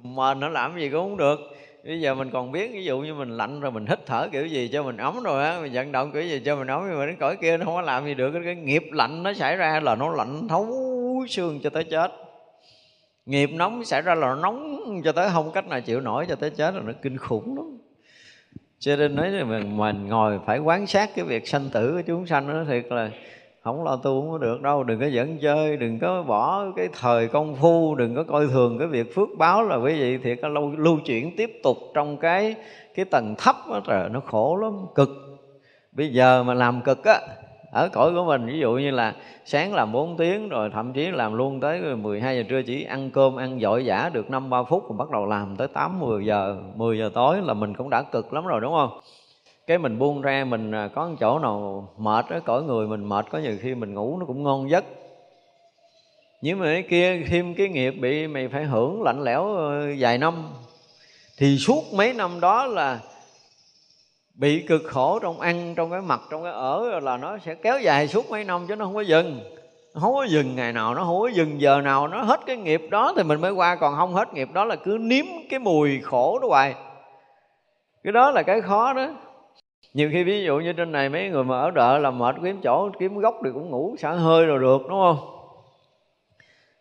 Mà 0.03 0.34
nó 0.34 0.49
làm 0.49 0.79
gì 0.79 0.89
cũng 0.89 0.99
không 0.99 1.17
được 1.17 1.39
bây 1.84 2.01
giờ 2.01 2.15
mình 2.15 2.29
còn 2.31 2.51
biết 2.51 2.71
ví 2.73 2.84
dụ 2.84 2.99
như 2.99 3.13
mình 3.13 3.38
lạnh 3.38 3.59
rồi 3.59 3.71
mình 3.71 3.86
hít 3.86 3.99
thở 4.05 4.27
kiểu 4.31 4.45
gì 4.45 4.69
cho 4.73 4.84
mình 4.84 4.97
ấm 4.97 5.23
rồi 5.23 5.43
á 5.43 5.59
mình 5.61 5.73
vận 5.73 5.91
động 5.91 6.11
kiểu 6.11 6.21
gì 6.21 6.41
cho 6.45 6.55
mình 6.55 6.67
ấm 6.67 6.84
nhưng 6.89 6.99
mà 6.99 7.05
đến 7.05 7.15
cõi 7.19 7.38
kia 7.41 7.57
nó 7.57 7.65
không 7.65 7.75
có 7.75 7.81
làm 7.81 8.05
gì 8.05 8.13
được 8.13 8.31
cái 8.45 8.55
nghiệp 8.55 8.84
lạnh 8.91 9.23
nó 9.23 9.34
xảy 9.34 9.55
ra 9.55 9.79
là 9.79 9.95
nó 9.95 10.15
lạnh 10.15 10.47
thấu 10.47 10.67
xương 11.29 11.59
cho 11.63 11.69
tới 11.69 11.84
chết. 11.84 12.11
Nghiệp 13.25 13.49
nóng 13.53 13.86
xảy 13.86 14.01
ra 14.01 14.15
là 14.15 14.27
nó 14.27 14.36
nóng 14.36 15.01
cho 15.03 15.11
tới 15.11 15.29
không 15.34 15.51
cách 15.51 15.67
nào 15.67 15.81
chịu 15.81 16.01
nổi 16.01 16.25
cho 16.29 16.36
tới 16.36 16.49
chết 16.49 16.75
là 16.75 16.81
nó 16.81 16.93
kinh 17.01 17.17
khủng 17.17 17.57
lắm. 17.57 17.77
Cho 18.79 18.95
nên 18.95 19.15
nói 19.15 19.29
là 19.29 19.43
mình, 19.43 19.77
mình 19.77 20.07
ngồi 20.07 20.39
phải 20.45 20.59
quán 20.59 20.88
sát 20.88 21.09
cái 21.15 21.25
việc 21.25 21.47
sanh 21.47 21.69
tử 21.69 21.91
của 21.95 22.01
chúng 22.07 22.27
sanh 22.27 22.47
nó 22.47 22.63
thiệt 22.63 22.86
là 22.89 23.09
không 23.64 23.84
lo 23.84 23.95
tu 23.95 24.22
không 24.22 24.32
có 24.32 24.38
được 24.38 24.61
đâu. 24.61 24.84
Đừng 24.84 24.99
có 24.99 25.05
dẫn 25.05 25.38
chơi 25.41 25.78
đừng 25.78 25.99
có 25.99 26.24
bỏ 26.24 26.66
cái 26.76 26.89
thời 26.99 27.28
công 27.28 27.55
phu 27.55 27.95
đừng 27.95 28.16
có 28.16 28.24
coi 28.24 28.47
thường 28.47 28.80
cái 28.80 28.88
việc 28.88 29.16
phước 29.16 29.30
báo 29.38 29.64
là 29.64 29.76
quý 29.76 29.99
vị 29.99 30.18
thiệt. 30.18 30.39
Lưu, 30.41 30.72
lưu 30.78 30.99
chuyển 31.05 31.36
tiếp 31.38 31.51
tục 31.64 31.78
trong 31.93 32.18
cái 32.18 32.55
cái 32.95 33.05
tầng 33.05 33.36
thấp 33.38 33.55
đó 33.70 33.82
trời 33.88 34.09
nó 34.09 34.20
khổ 34.20 34.55
lắm 34.55 34.74
cực. 34.95 35.09
Bây 35.91 36.14
giờ 36.14 36.43
mà 36.43 36.53
làm 36.53 36.82
cực 36.82 37.03
á 37.05 37.20
ở 37.72 37.89
cõi 37.89 38.11
của 38.14 38.26
mình 38.26 38.45
ví 38.45 38.59
dụ 38.59 38.72
như 38.74 38.91
là 38.91 39.16
sáng 39.45 39.74
làm 39.74 39.91
4 39.91 40.18
tiếng 40.18 40.49
rồi 40.49 40.70
thậm 40.74 40.93
chí 40.93 41.11
làm 41.11 41.34
luôn 41.34 41.59
tới 41.59 41.95
12 41.95 42.38
giờ 42.38 42.43
trưa 42.49 42.61
chỉ 42.61 42.84
ăn 42.84 43.09
cơm 43.11 43.36
ăn 43.36 43.59
dội 43.59 43.86
giả 43.86 44.09
được 44.09 44.30
5 44.30 44.49
3 44.49 44.64
phút 44.64 44.84
rồi 44.89 44.97
bắt 44.97 45.09
đầu 45.09 45.26
làm 45.26 45.55
tới 45.55 45.68
8 45.68 45.99
10 45.99 46.26
giờ 46.26 46.57
10 46.76 46.97
giờ 46.99 47.09
tối 47.14 47.38
là 47.41 47.53
mình 47.53 47.74
cũng 47.74 47.89
đã 47.89 48.01
cực 48.01 48.34
lắm 48.34 48.45
rồi 48.45 48.61
đúng 48.61 48.74
không? 48.74 48.89
Cái 49.68 49.78
mình 49.78 49.99
buông 49.99 50.22
ra 50.22 50.45
mình 50.45 50.72
à, 50.72 50.89
có 50.95 51.07
một 51.07 51.16
chỗ 51.20 51.39
nào 51.39 51.88
mệt 51.97 52.26
á, 52.30 52.39
cõi 52.45 52.64
người 52.64 52.88
mình 52.88 53.09
mệt, 53.09 53.26
có 53.32 53.39
nhiều 53.39 53.57
khi 53.61 53.76
mình 53.76 53.93
ngủ 53.93 54.18
nó 54.20 54.26
cũng 54.26 54.43
ngon 54.43 54.70
giấc. 54.70 54.86
Nhưng 56.41 56.59
mà 56.59 56.66
cái 56.66 56.84
kia 56.89 57.24
thêm 57.30 57.55
cái 57.55 57.70
nghiệp 57.70 57.91
bị 57.91 58.28
mày 58.28 58.47
phải 58.47 58.64
hưởng 58.64 59.03
lạnh 59.03 59.24
lẽo 59.24 59.55
ờ, 59.55 59.88
vài 59.99 60.18
năm. 60.18 60.49
Thì 61.38 61.57
suốt 61.57 61.84
mấy 61.93 62.14
năm 62.14 62.39
đó 62.39 62.66
là 62.66 62.99
bị 64.34 64.66
cực 64.68 64.82
khổ 64.86 65.20
trong 65.20 65.39
ăn, 65.39 65.74
trong 65.76 65.91
cái 65.91 66.01
mặt, 66.01 66.22
trong 66.32 66.43
cái 66.43 66.51
ở 66.51 66.99
là 66.99 67.18
nó 67.18 67.38
sẽ 67.38 67.55
kéo 67.55 67.80
dài 67.80 68.07
suốt 68.07 68.32
mấy 68.32 68.43
năm 68.43 68.66
chứ 68.68 68.76
nó 68.76 68.86
không 68.86 68.95
có 68.95 69.01
dừng. 69.01 69.41
Không 69.93 70.14
có 70.14 70.24
dừng 70.24 70.55
ngày 70.55 70.74
nào, 70.74 70.95
nó 70.95 71.03
không 71.03 71.20
có 71.20 71.28
dừng 71.28 71.61
giờ 71.61 71.82
nào, 71.82 72.07
nó 72.07 72.22
hết 72.22 72.39
cái 72.45 72.57
nghiệp 72.57 72.82
đó 72.91 73.14
thì 73.18 73.24
mình 73.24 73.41
mới 73.41 73.51
qua. 73.51 73.76
Còn 73.76 73.95
không 73.95 74.14
hết 74.14 74.34
nghiệp 74.34 74.49
đó 74.53 74.66
là 74.66 74.76
cứ 74.76 74.97
nếm 75.01 75.26
cái 75.49 75.59
mùi 75.59 75.99
khổ 75.99 76.39
đó 76.39 76.47
hoài. 76.47 76.76
Cái 78.03 78.14
đó 78.14 78.32
là 78.32 78.43
cái 78.43 78.61
khó 78.61 78.93
đó 78.93 79.07
nhiều 79.94 80.10
khi 80.12 80.24
ví 80.24 80.44
dụ 80.44 80.60
như 80.60 80.74
trên 80.74 80.91
này 80.91 81.10
mấy 81.10 81.30
người 81.30 81.44
mà 81.44 81.60
ở 81.60 81.72
đợ 81.72 81.98
là 81.98 82.12
mệt 82.12 82.36
kiếm 82.44 82.60
chỗ, 82.64 82.89
kiếm 83.00 83.18
gốc 83.18 83.36
thì 83.44 83.50
cũng 83.54 83.70
ngủ 83.70 83.96
xả 84.00 84.12
hơi 84.12 84.46
rồi 84.46 84.60
được, 84.60 84.82
đúng 84.89 85.00
không? 85.00 85.18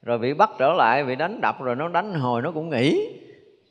Rồi 0.03 0.19
bị 0.19 0.35
bắt 0.35 0.51
trở 0.59 0.73
lại, 0.73 1.05
bị 1.05 1.17
đánh 1.17 1.41
đập 1.41 1.63
rồi 1.63 1.77
nó 1.77 1.89
đánh 1.89 2.15
hồi 2.15 2.43
nó 2.43 2.51
cũng 2.51 2.71
nghỉ. 2.71 3.09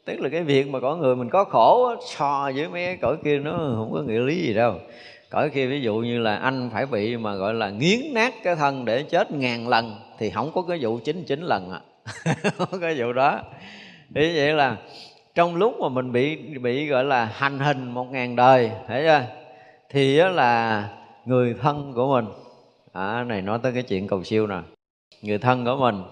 Tức 0.06 0.20
là 0.20 0.30
cái 0.30 0.44
việc 0.44 0.68
mà 0.70 0.80
có 0.80 0.96
người 0.96 1.16
mình 1.16 1.30
có 1.30 1.44
khổ 1.44 1.96
so 2.02 2.52
với 2.56 2.70
mấy 2.70 2.86
cái 2.86 2.98
cõi 3.02 3.18
kia 3.24 3.40
nó 3.40 3.52
không 3.52 3.92
có 3.94 4.02
nghĩa 4.02 4.20
lý 4.20 4.36
gì 4.36 4.54
đâu. 4.54 4.74
Cõi 5.30 5.50
kia 5.50 5.68
ví 5.68 5.82
dụ 5.82 5.96
như 5.96 6.20
là 6.20 6.36
anh 6.36 6.70
phải 6.74 6.86
bị 6.86 7.18
mà 7.18 7.36
gọi 7.36 7.54
là 7.54 7.70
nghiến 7.70 8.00
nát 8.14 8.34
cái 8.44 8.56
thân 8.56 8.86
để 8.86 9.04
chết 9.04 9.32
ngàn 9.32 9.68
lần 9.68 9.96
thì 10.18 10.30
không 10.30 10.52
có 10.54 10.62
cái 10.62 10.78
vụ 10.82 11.00
chín 11.04 11.24
chín 11.28 11.42
lần 11.42 11.72
à 11.72 11.82
không 12.58 12.68
có 12.72 12.78
cái 12.82 12.96
vụ 12.98 13.14
đó. 13.14 13.40
Thì 14.16 14.36
vậy 14.36 14.54
là 14.54 14.78
trong 15.36 15.56
lúc 15.56 15.76
mà 15.82 15.90
mình 15.90 16.12
bị 16.12 16.36
bị 16.58 16.88
gọi 16.88 17.04
là 17.04 17.26
hành 17.26 17.60
hình 17.60 17.92
một 17.92 18.12
ngàn 18.12 18.36
đời, 18.36 18.72
thấy 18.88 19.04
chưa? 19.04 19.24
Thì 19.90 20.18
đó 20.18 20.30
là 20.30 20.90
người 21.26 21.56
thân 21.62 21.94
của 21.96 22.08
mình. 22.08 22.26
À 22.94 23.24
này 23.24 23.42
nói 23.42 23.60
tới 23.64 23.72
cái 23.72 23.84
chuyện 23.84 24.08
cầu 24.08 24.24
siêu 24.24 24.48
nè. 24.48 24.60
Người 25.22 25.38
thân 25.38 25.66
của 25.66 25.76
mình, 25.80 26.04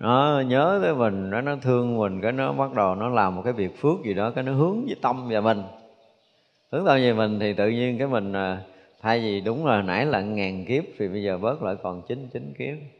nó 0.00 0.42
nhớ 0.46 0.78
tới 0.82 0.94
mình, 0.94 1.30
nó 1.30 1.40
nó 1.40 1.56
thương 1.62 1.98
mình, 1.98 2.20
cái 2.20 2.32
nó 2.32 2.52
bắt 2.52 2.74
đầu 2.74 2.94
nó 2.94 3.08
làm 3.08 3.36
một 3.36 3.42
cái 3.44 3.52
việc 3.52 3.80
phước 3.80 4.04
gì 4.04 4.14
đó, 4.14 4.30
cái 4.30 4.44
nó 4.44 4.52
hướng 4.52 4.84
với 4.86 4.96
tâm 5.02 5.28
về 5.28 5.40
mình. 5.40 5.62
Hướng 6.72 6.86
tâm 6.86 6.96
về 6.96 7.12
mình 7.12 7.38
thì 7.40 7.52
tự 7.52 7.68
nhiên 7.68 7.98
cái 7.98 8.08
mình 8.08 8.32
à, 8.32 8.58
thay 9.02 9.20
vì 9.20 9.40
đúng 9.40 9.66
là 9.66 9.82
nãy 9.82 10.06
là 10.06 10.20
ngàn 10.20 10.64
kiếp 10.64 10.84
thì 10.98 11.08
bây 11.08 11.22
giờ 11.22 11.38
bớt 11.38 11.62
lại 11.62 11.76
còn 11.82 12.02
chín 12.08 12.28
chín 12.32 12.52
kiếp 12.58 12.99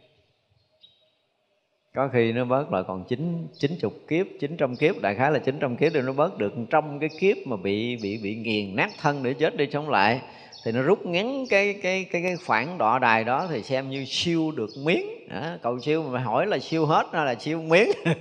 có 1.94 2.08
khi 2.12 2.32
nó 2.32 2.44
bớt 2.44 2.72
lại 2.72 2.82
còn 2.88 3.04
chín 3.04 3.48
chín 3.58 3.76
chục 3.80 3.92
kiếp 4.08 4.26
chín 4.40 4.56
trăm 4.56 4.76
kiếp. 4.76 5.00
Đại 5.00 5.14
khái 5.14 5.30
là 5.30 5.38
chín 5.38 5.58
trăm 5.60 5.76
kiếp 5.76 5.92
thì 5.94 6.00
nó 6.00 6.12
bớt 6.12 6.38
được 6.38 6.52
trong 6.70 7.00
cái 7.00 7.08
kiếp 7.20 7.36
mà 7.46 7.56
bị 7.56 7.96
bị 7.96 8.18
bị 8.18 8.34
nghiền 8.34 8.76
nát 8.76 8.90
thân 9.00 9.22
để 9.22 9.34
chết 9.34 9.56
đi 9.56 9.68
sống 9.72 9.90
lại. 9.90 10.20
Thì 10.64 10.72
nó 10.72 10.82
rút 10.82 11.06
ngắn 11.06 11.44
cái 11.50 11.74
cái 11.82 12.04
cái 12.04 12.22
cái 12.22 12.36
khoảng 12.46 12.78
đọa 12.78 12.98
đài 12.98 13.24
đó 13.24 13.46
thì 13.50 13.62
xem 13.62 13.90
như 13.90 14.04
siêu 14.04 14.52
được 14.56 14.70
miếng. 14.84 15.06
À, 15.30 15.58
cầu 15.62 15.78
siêu 15.80 16.02
mà 16.02 16.18
hỏi 16.18 16.46
là 16.46 16.58
siêu 16.58 16.86
hết 16.86 17.06
hay 17.12 17.26
là 17.26 17.34
siêu 17.34 17.62
miếng? 17.62 17.90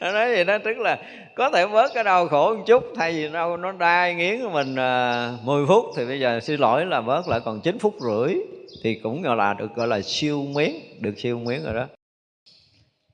Nó 0.00 0.12
nói 0.12 0.36
gì 0.36 0.44
đó 0.44 0.58
tức 0.64 0.78
là 0.78 0.98
có 1.34 1.50
thể 1.50 1.66
bớt 1.66 1.90
cái 1.94 2.04
đau 2.04 2.28
khổ 2.28 2.54
một 2.54 2.62
chút 2.66 2.84
thay 2.96 3.12
vì 3.12 3.28
đâu 3.28 3.56
nó 3.56 3.72
đai 3.72 4.14
nghiến 4.14 4.42
của 4.42 4.50
mình 4.50 4.76
à, 4.76 5.32
10 5.42 5.66
phút 5.66 5.84
thì 5.96 6.06
bây 6.06 6.20
giờ 6.20 6.40
xin 6.40 6.60
lỗi 6.60 6.86
là 6.86 7.00
bớt 7.00 7.28
lại 7.28 7.40
còn 7.44 7.60
9 7.60 7.78
phút 7.78 7.94
rưỡi 8.00 8.34
thì 8.82 8.94
cũng 8.94 9.22
gọi 9.22 9.36
là 9.36 9.54
được 9.54 9.74
gọi 9.74 9.88
là 9.88 10.00
siêu 10.02 10.44
miếng 10.54 10.74
được 11.00 11.18
siêu 11.18 11.38
miếng 11.38 11.64
rồi 11.64 11.74
đó. 11.74 11.86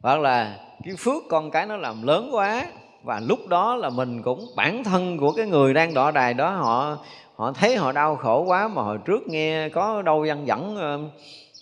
Hoặc 0.02 0.20
là 0.20 0.58
cái 0.84 0.94
phước 0.98 1.22
con 1.28 1.50
cái 1.50 1.66
nó 1.66 1.76
làm 1.76 2.02
lớn 2.02 2.28
quá, 2.32 2.66
và 3.04 3.20
lúc 3.20 3.48
đó 3.48 3.76
là 3.76 3.90
mình 3.90 4.22
cũng, 4.22 4.52
bản 4.56 4.84
thân 4.84 5.18
của 5.18 5.32
cái 5.32 5.46
người 5.46 5.74
đang 5.74 5.94
đọa 5.94 6.10
đài 6.10 6.34
đó, 6.34 6.50
họ 6.50 6.98
họ 7.34 7.52
thấy 7.52 7.76
họ 7.76 7.92
đau 7.92 8.16
khổ 8.16 8.44
quá 8.46 8.68
mà 8.68 8.82
hồi 8.82 8.98
trước 9.04 9.28
nghe 9.28 9.68
có 9.68 10.02
đâu 10.02 10.24
văn 10.28 10.46
dẫn 10.46 10.76
ờ, 10.76 10.98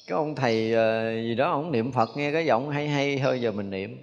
cái 0.07 0.17
ông 0.17 0.35
thầy 0.35 0.73
ờ, 0.73 1.15
gì 1.15 1.35
đó, 1.35 1.51
ông 1.51 1.73
niệm 1.73 1.93
phật 1.93 2.17
nghe 2.17 2.33
cái 2.33 2.47
giọng 2.47 2.71
hay 2.71 2.89
hay 2.89 3.19
hơi 3.19 3.41
giờ 3.41 3.53
mình 3.53 3.71
niệm. 3.71 3.97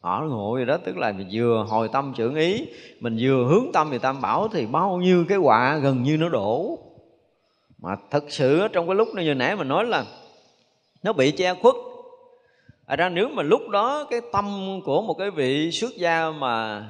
Họ 0.00 0.24
ngộ 0.28 0.58
gì 0.58 0.64
đó, 0.64 0.76
tức 0.76 0.96
là 0.96 1.12
mình 1.12 1.28
vừa 1.32 1.66
hồi 1.68 1.88
tâm 1.92 2.12
trưởng 2.16 2.34
ý, 2.34 2.66
mình 3.00 3.16
vừa 3.20 3.46
hướng 3.48 3.72
tâm 3.72 3.90
về 3.90 3.98
tam 3.98 4.20
bảo 4.20 4.48
thì 4.48 4.66
bao 4.66 4.96
nhiêu 4.96 5.24
cái 5.28 5.38
quả 5.38 5.76
gần 5.76 6.02
như 6.02 6.16
nó 6.16 6.28
đổ 6.28 6.78
mà 7.78 7.96
thật 8.10 8.24
sự 8.28 8.68
trong 8.72 8.86
cái 8.86 8.94
lúc 8.94 9.08
như 9.14 9.34
nãy 9.34 9.56
mình 9.56 9.68
nói 9.68 9.84
là 9.84 10.04
nó 11.02 11.12
bị 11.12 11.30
che 11.30 11.54
khuất. 11.54 11.74
À 12.86 12.96
ra 12.96 13.08
nếu 13.08 13.28
mà 13.28 13.42
lúc 13.42 13.68
đó 13.68 14.04
cái 14.10 14.20
tâm 14.32 14.80
của 14.84 15.02
một 15.02 15.14
cái 15.14 15.30
vị 15.30 15.70
xuất 15.70 15.96
gia 15.96 16.30
mà 16.30 16.84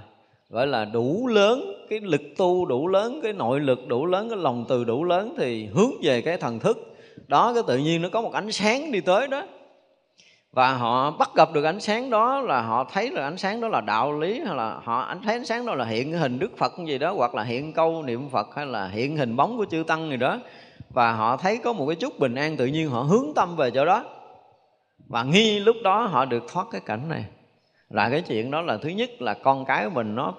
gọi 0.50 0.66
là 0.66 0.84
đủ 0.84 1.26
lớn, 1.26 1.86
cái 1.90 2.00
lực 2.00 2.22
tu 2.36 2.66
đủ 2.66 2.88
lớn, 2.88 3.20
cái 3.22 3.32
nội 3.32 3.60
lực 3.60 3.88
đủ 3.88 4.06
lớn, 4.06 4.28
cái 4.28 4.38
lòng 4.38 4.64
từ 4.68 4.84
đủ 4.84 5.04
lớn 5.04 5.34
thì 5.38 5.66
hướng 5.66 5.90
về 6.02 6.20
cái 6.20 6.36
thần 6.36 6.58
thức. 6.58 6.96
Đó, 7.28 7.54
cái 7.54 7.62
tự 7.66 7.78
nhiên 7.78 8.02
nó 8.02 8.08
có 8.08 8.20
một 8.20 8.32
ánh 8.32 8.52
sáng 8.52 8.92
đi 8.92 9.00
tới 9.00 9.28
đó. 9.28 9.42
Và 10.52 10.72
họ 10.72 11.10
bắt 11.10 11.30
gặp 11.34 11.52
được 11.52 11.64
ánh 11.64 11.80
sáng 11.80 12.10
đó 12.10 12.40
là 12.40 12.62
họ 12.62 12.84
thấy 12.92 13.10
là 13.10 13.24
ánh 13.24 13.36
sáng 13.36 13.60
đó 13.60 13.68
là 13.68 13.80
đạo 13.80 14.20
lý, 14.20 14.40
hay 14.40 14.56
là 14.56 14.80
họ 14.84 15.00
ánh, 15.00 15.22
thấy 15.22 15.34
ánh 15.34 15.44
sáng 15.44 15.66
đó 15.66 15.74
là 15.74 15.84
hiện 15.84 16.12
hình 16.12 16.38
đức 16.38 16.56
phật 16.56 16.72
gì 16.86 16.98
đó, 16.98 17.12
hoặc 17.12 17.34
là 17.34 17.42
hiện 17.42 17.72
câu 17.72 18.02
niệm 18.02 18.28
phật, 18.28 18.46
hay 18.56 18.66
là 18.66 18.88
hiện 18.88 19.16
hình 19.16 19.36
bóng 19.36 19.56
của 19.56 19.66
chư 19.70 19.84
tăng 19.86 20.10
gì 20.10 20.16
đó 20.16 20.38
và 20.96 21.12
họ 21.12 21.36
thấy 21.36 21.58
có 21.58 21.72
một 21.72 21.86
cái 21.86 21.96
chút 21.96 22.18
bình 22.18 22.34
an 22.34 22.56
tự 22.56 22.66
nhiên, 22.66 22.90
họ 22.90 23.02
hướng 23.02 23.26
tâm 23.34 23.56
về 23.56 23.70
chỗ 23.70 23.84
đó. 23.84 24.04
Và 25.08 25.22
nghi 25.22 25.58
lúc 25.58 25.76
đó 25.84 26.06
họ 26.06 26.24
được 26.24 26.44
thoát 26.52 26.66
cái 26.72 26.80
cảnh 26.86 27.08
này. 27.08 27.24
Là 27.90 28.10
cái 28.10 28.22
chuyện 28.22 28.50
đó 28.50 28.60
là 28.60 28.76
thứ 28.76 28.88
nhất 28.88 29.22
là 29.22 29.34
con 29.34 29.64
cái 29.64 29.84
của 29.84 29.90
mình 29.90 30.14
nó 30.14 30.34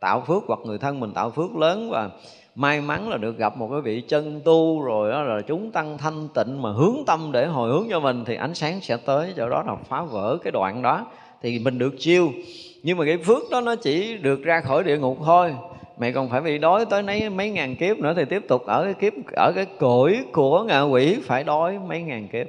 tạo 0.00 0.20
phước 0.26 0.42
hoặc 0.46 0.58
người 0.64 0.78
thân 0.78 1.00
mình 1.00 1.12
tạo 1.12 1.30
phước 1.30 1.56
lớn 1.56 1.90
và 1.90 2.10
may 2.54 2.80
mắn 2.80 3.08
là 3.08 3.16
được 3.16 3.38
gặp 3.38 3.56
một 3.56 3.68
cái 3.70 3.80
vị 3.80 4.00
chân 4.08 4.40
tu 4.44 4.82
rồi 4.82 5.10
đó 5.10 5.22
là 5.22 5.40
chúng 5.40 5.70
tăng 5.70 5.98
thanh 5.98 6.28
tịnh 6.34 6.62
mà 6.62 6.72
hướng 6.72 6.96
tâm 7.06 7.32
để 7.32 7.46
hồi 7.46 7.70
hướng 7.70 7.86
cho 7.90 8.00
mình, 8.00 8.24
thì 8.24 8.34
ánh 8.34 8.54
sáng 8.54 8.80
sẽ 8.80 8.96
tới 8.96 9.32
chỗ 9.36 9.48
đó 9.48 9.62
là 9.66 9.76
phá 9.88 10.02
vỡ 10.02 10.38
cái 10.44 10.50
đoạn 10.50 10.82
đó. 10.82 11.06
Thì 11.42 11.58
mình 11.58 11.78
được 11.78 11.94
chiêu. 11.98 12.32
Nhưng 12.82 12.98
mà 12.98 13.04
cái 13.04 13.18
phước 13.18 13.42
đó 13.50 13.60
nó 13.60 13.76
chỉ 13.76 14.16
được 14.16 14.42
ra 14.42 14.60
khỏi 14.60 14.84
địa 14.84 14.98
ngục 14.98 15.18
thôi 15.24 15.54
mẹ 16.00 16.12
còn 16.12 16.28
phải 16.28 16.40
bị 16.40 16.58
đói 16.58 16.86
tới 16.86 17.02
mấy 17.02 17.30
mấy 17.30 17.50
ngàn 17.50 17.76
kiếp 17.76 17.98
nữa 17.98 18.12
thì 18.16 18.24
tiếp 18.24 18.42
tục 18.48 18.62
ở 18.66 18.84
cái 18.84 18.94
kiếp, 18.94 19.12
ở 19.36 19.52
cái 19.54 19.66
cõi 19.78 20.24
của 20.32 20.64
ngạ 20.64 20.82
quỷ 20.82 21.18
phải 21.22 21.44
đói 21.44 21.78
mấy 21.78 22.02
ngàn 22.02 22.28
kiếp. 22.28 22.46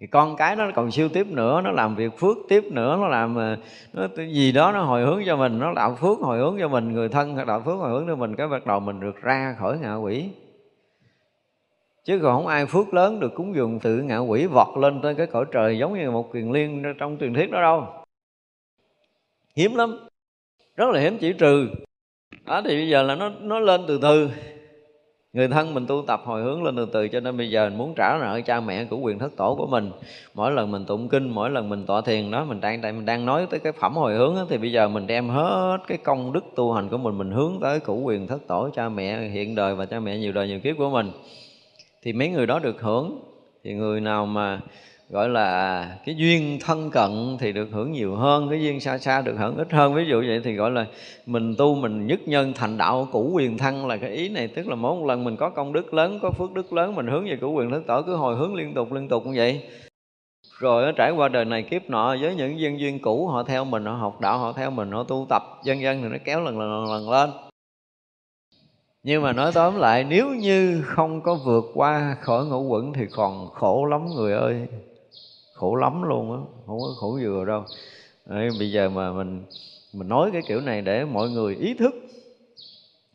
Thì 0.00 0.06
con 0.06 0.36
cái 0.36 0.56
nó 0.56 0.70
còn 0.74 0.90
siêu 0.90 1.08
tiếp 1.08 1.26
nữa, 1.26 1.60
nó 1.64 1.70
làm 1.70 1.96
việc 1.96 2.18
phước 2.18 2.36
tiếp 2.48 2.64
nữa, 2.64 2.96
nó 3.00 3.08
làm 3.08 3.36
ờ, 3.36 3.56
nó 3.92 4.08
gì 4.30 4.52
đó 4.52 4.72
nó 4.72 4.82
hồi 4.82 5.02
hướng 5.02 5.22
cho 5.26 5.36
mình, 5.36 5.58
nó 5.58 5.72
đạo 5.72 5.96
phước 6.00 6.18
hồi 6.18 6.38
hướng 6.38 6.56
cho 6.60 6.68
mình, 6.68 6.92
người 6.92 7.08
thân 7.08 7.46
đạo 7.46 7.62
phước 7.64 7.78
hồi 7.78 7.90
hướng 7.90 8.06
cho 8.06 8.16
mình, 8.16 8.36
cái 8.36 8.48
bắt 8.48 8.66
đầu 8.66 8.80
mình 8.80 9.00
được 9.00 9.22
ra 9.22 9.56
khỏi 9.58 9.78
ngạ 9.78 9.94
quỷ. 9.94 10.28
Chứ 12.04 12.18
còn 12.22 12.36
không 12.36 12.46
ai 12.46 12.66
phước 12.66 12.94
lớn 12.94 13.20
được 13.20 13.34
cúng 13.34 13.54
dường 13.54 13.80
tự 13.80 13.96
ngạ 13.96 14.18
quỷ 14.18 14.46
vọt 14.46 14.78
lên 14.78 15.02
tới 15.02 15.14
cái 15.14 15.26
cõi 15.26 15.44
trời 15.52 15.78
giống 15.78 15.94
như 15.94 16.10
một 16.10 16.32
kiền 16.32 16.52
liên 16.52 16.94
trong 16.98 17.16
truyền 17.20 17.34
thuyết 17.34 17.50
đó 17.50 17.62
đâu. 17.62 17.86
Hiếm 19.56 19.74
lắm, 19.74 19.98
rất 20.76 20.88
là 20.88 21.00
hiếm 21.00 21.18
chỉ 21.18 21.32
trừ 21.32 21.68
đó 22.48 22.62
thì 22.64 22.76
bây 22.76 22.88
giờ 22.88 23.02
là 23.02 23.14
nó 23.14 23.30
nó 23.40 23.58
lên 23.58 23.80
từ 23.88 23.98
từ. 24.02 24.30
Người 25.32 25.48
thân 25.48 25.74
mình 25.74 25.86
tu 25.86 26.04
tập 26.06 26.20
hồi 26.24 26.42
hướng 26.42 26.64
lên 26.64 26.76
từ 26.76 26.86
từ 26.92 27.08
cho 27.08 27.20
nên 27.20 27.36
bây 27.36 27.50
giờ 27.50 27.68
mình 27.68 27.78
muốn 27.78 27.94
trả 27.96 28.18
nợ 28.20 28.40
cha 28.40 28.60
mẹ 28.60 28.84
của 28.84 28.96
quyền 28.96 29.18
thất 29.18 29.36
tổ 29.36 29.54
của 29.54 29.66
mình. 29.66 29.90
Mỗi 30.34 30.52
lần 30.52 30.70
mình 30.70 30.84
tụng 30.84 31.08
kinh 31.08 31.30
mỗi 31.30 31.50
lần 31.50 31.68
mình 31.68 31.86
tọa 31.86 32.00
thiền 32.00 32.30
đó 32.30 32.44
mình 32.44 32.60
đang 32.60 32.80
mình 32.82 33.04
đang 33.06 33.26
nói 33.26 33.46
tới 33.50 33.60
cái 33.60 33.72
phẩm 33.72 33.94
hồi 33.94 34.14
hướng 34.14 34.34
đó, 34.34 34.46
thì 34.48 34.58
bây 34.58 34.72
giờ 34.72 34.88
mình 34.88 35.06
đem 35.06 35.28
hết 35.28 35.78
cái 35.86 35.98
công 35.98 36.32
đức 36.32 36.44
tu 36.56 36.72
hành 36.72 36.88
của 36.88 36.98
mình 36.98 37.18
mình 37.18 37.30
hướng 37.30 37.58
tới 37.60 37.80
củ 37.80 38.00
quyền 38.00 38.26
thất 38.26 38.46
tổ 38.46 38.68
cha 38.74 38.88
mẹ 38.88 39.28
hiện 39.28 39.54
đời 39.54 39.74
và 39.74 39.86
cha 39.86 40.00
mẹ 40.00 40.18
nhiều 40.18 40.32
đời 40.32 40.48
nhiều 40.48 40.60
kiếp 40.60 40.76
của 40.78 40.90
mình. 40.90 41.10
Thì 42.02 42.12
mấy 42.12 42.28
người 42.28 42.46
đó 42.46 42.58
được 42.58 42.80
hưởng. 42.80 43.20
Thì 43.64 43.74
người 43.74 44.00
nào 44.00 44.26
mà 44.26 44.60
gọi 45.10 45.28
là 45.28 45.98
cái 46.06 46.14
duyên 46.14 46.58
thân 46.60 46.90
cận 46.90 47.36
thì 47.40 47.52
được 47.52 47.68
hưởng 47.72 47.92
nhiều 47.92 48.16
hơn 48.16 48.48
cái 48.50 48.62
duyên 48.62 48.80
xa 48.80 48.98
xa 48.98 49.22
được 49.22 49.34
hưởng 49.38 49.56
ít 49.56 49.72
hơn. 49.72 49.94
Ví 49.94 50.04
dụ 50.08 50.24
vậy 50.26 50.40
thì 50.44 50.54
gọi 50.54 50.70
là 50.70 50.86
mình 51.26 51.54
tu 51.58 51.74
mình 51.74 52.06
nhất 52.06 52.20
nhân 52.26 52.52
thành 52.54 52.78
đạo 52.78 53.08
cũ 53.12 53.30
quyền 53.34 53.58
thăng 53.58 53.86
là 53.86 53.96
cái 53.96 54.10
ý 54.10 54.28
này. 54.28 54.48
Tức 54.48 54.68
là 54.68 54.74
mỗi 54.74 54.96
một 54.96 55.06
lần 55.06 55.24
mình 55.24 55.36
có 55.36 55.50
công 55.50 55.72
đức 55.72 55.94
lớn 55.94 56.18
có 56.22 56.30
phước 56.30 56.52
đức 56.52 56.72
lớn 56.72 56.94
mình 56.94 57.06
hướng 57.06 57.24
về 57.24 57.38
cũ 57.40 57.52
quyền 57.52 57.70
thất 57.70 57.82
tổ 57.86 58.02
cứ 58.02 58.16
hồi 58.16 58.36
hướng 58.36 58.54
liên 58.54 58.74
tục 58.74 58.92
liên 58.92 59.08
tục 59.08 59.26
như 59.26 59.32
vậy. 59.36 59.62
Rồi 60.58 60.86
nó 60.86 60.92
trải 60.92 61.10
qua 61.10 61.28
đời 61.28 61.44
này 61.44 61.62
kiếp 61.62 61.90
nọ 61.90 62.16
với 62.20 62.34
những 62.34 62.60
duyên 62.60 62.80
duyên 62.80 62.98
cũ 62.98 63.26
họ 63.28 63.42
theo 63.42 63.64
mình 63.64 63.84
họ 63.84 63.92
học 63.92 64.20
đạo 64.20 64.38
họ 64.38 64.52
theo 64.52 64.70
mình 64.70 64.90
họ 64.90 65.02
tu 65.02 65.26
tập 65.28 65.42
dân 65.64 65.80
dân 65.80 66.02
thì 66.02 66.08
nó 66.08 66.16
kéo 66.24 66.40
lần 66.40 66.58
lần 66.58 66.70
lần, 66.70 66.92
lần 66.92 67.10
lên. 67.10 67.30
Nhưng 69.02 69.22
mà 69.22 69.32
nói 69.32 69.52
tóm 69.54 69.76
lại 69.76 70.04
nếu 70.04 70.28
như 70.28 70.82
không 70.84 71.20
có 71.20 71.34
vượt 71.34 71.64
qua 71.74 72.16
khỏi 72.20 72.46
ngũ 72.46 72.62
quẩn 72.62 72.92
thì 72.92 73.06
còn 73.12 73.48
khổ 73.48 73.84
lắm 73.84 74.06
người 74.16 74.32
ơi 74.32 74.68
khổ 75.58 75.74
lắm 75.74 76.02
luôn 76.02 76.32
á 76.32 76.38
không 76.66 76.80
có 76.80 76.94
khổ 76.96 77.18
vừa 77.22 77.44
đâu. 77.44 77.64
Đấy, 78.26 78.50
bây 78.58 78.72
giờ 78.72 78.88
mà 78.88 79.12
mình 79.12 79.44
mình 79.92 80.08
nói 80.08 80.30
cái 80.32 80.42
kiểu 80.48 80.60
này 80.60 80.82
để 80.82 81.04
mọi 81.04 81.30
người 81.30 81.56
ý 81.56 81.74
thức 81.74 81.94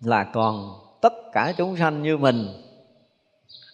là 0.01 0.23
còn 0.23 0.69
tất 1.01 1.13
cả 1.33 1.53
chúng 1.57 1.77
sanh 1.77 2.03
như 2.03 2.17
mình 2.17 2.47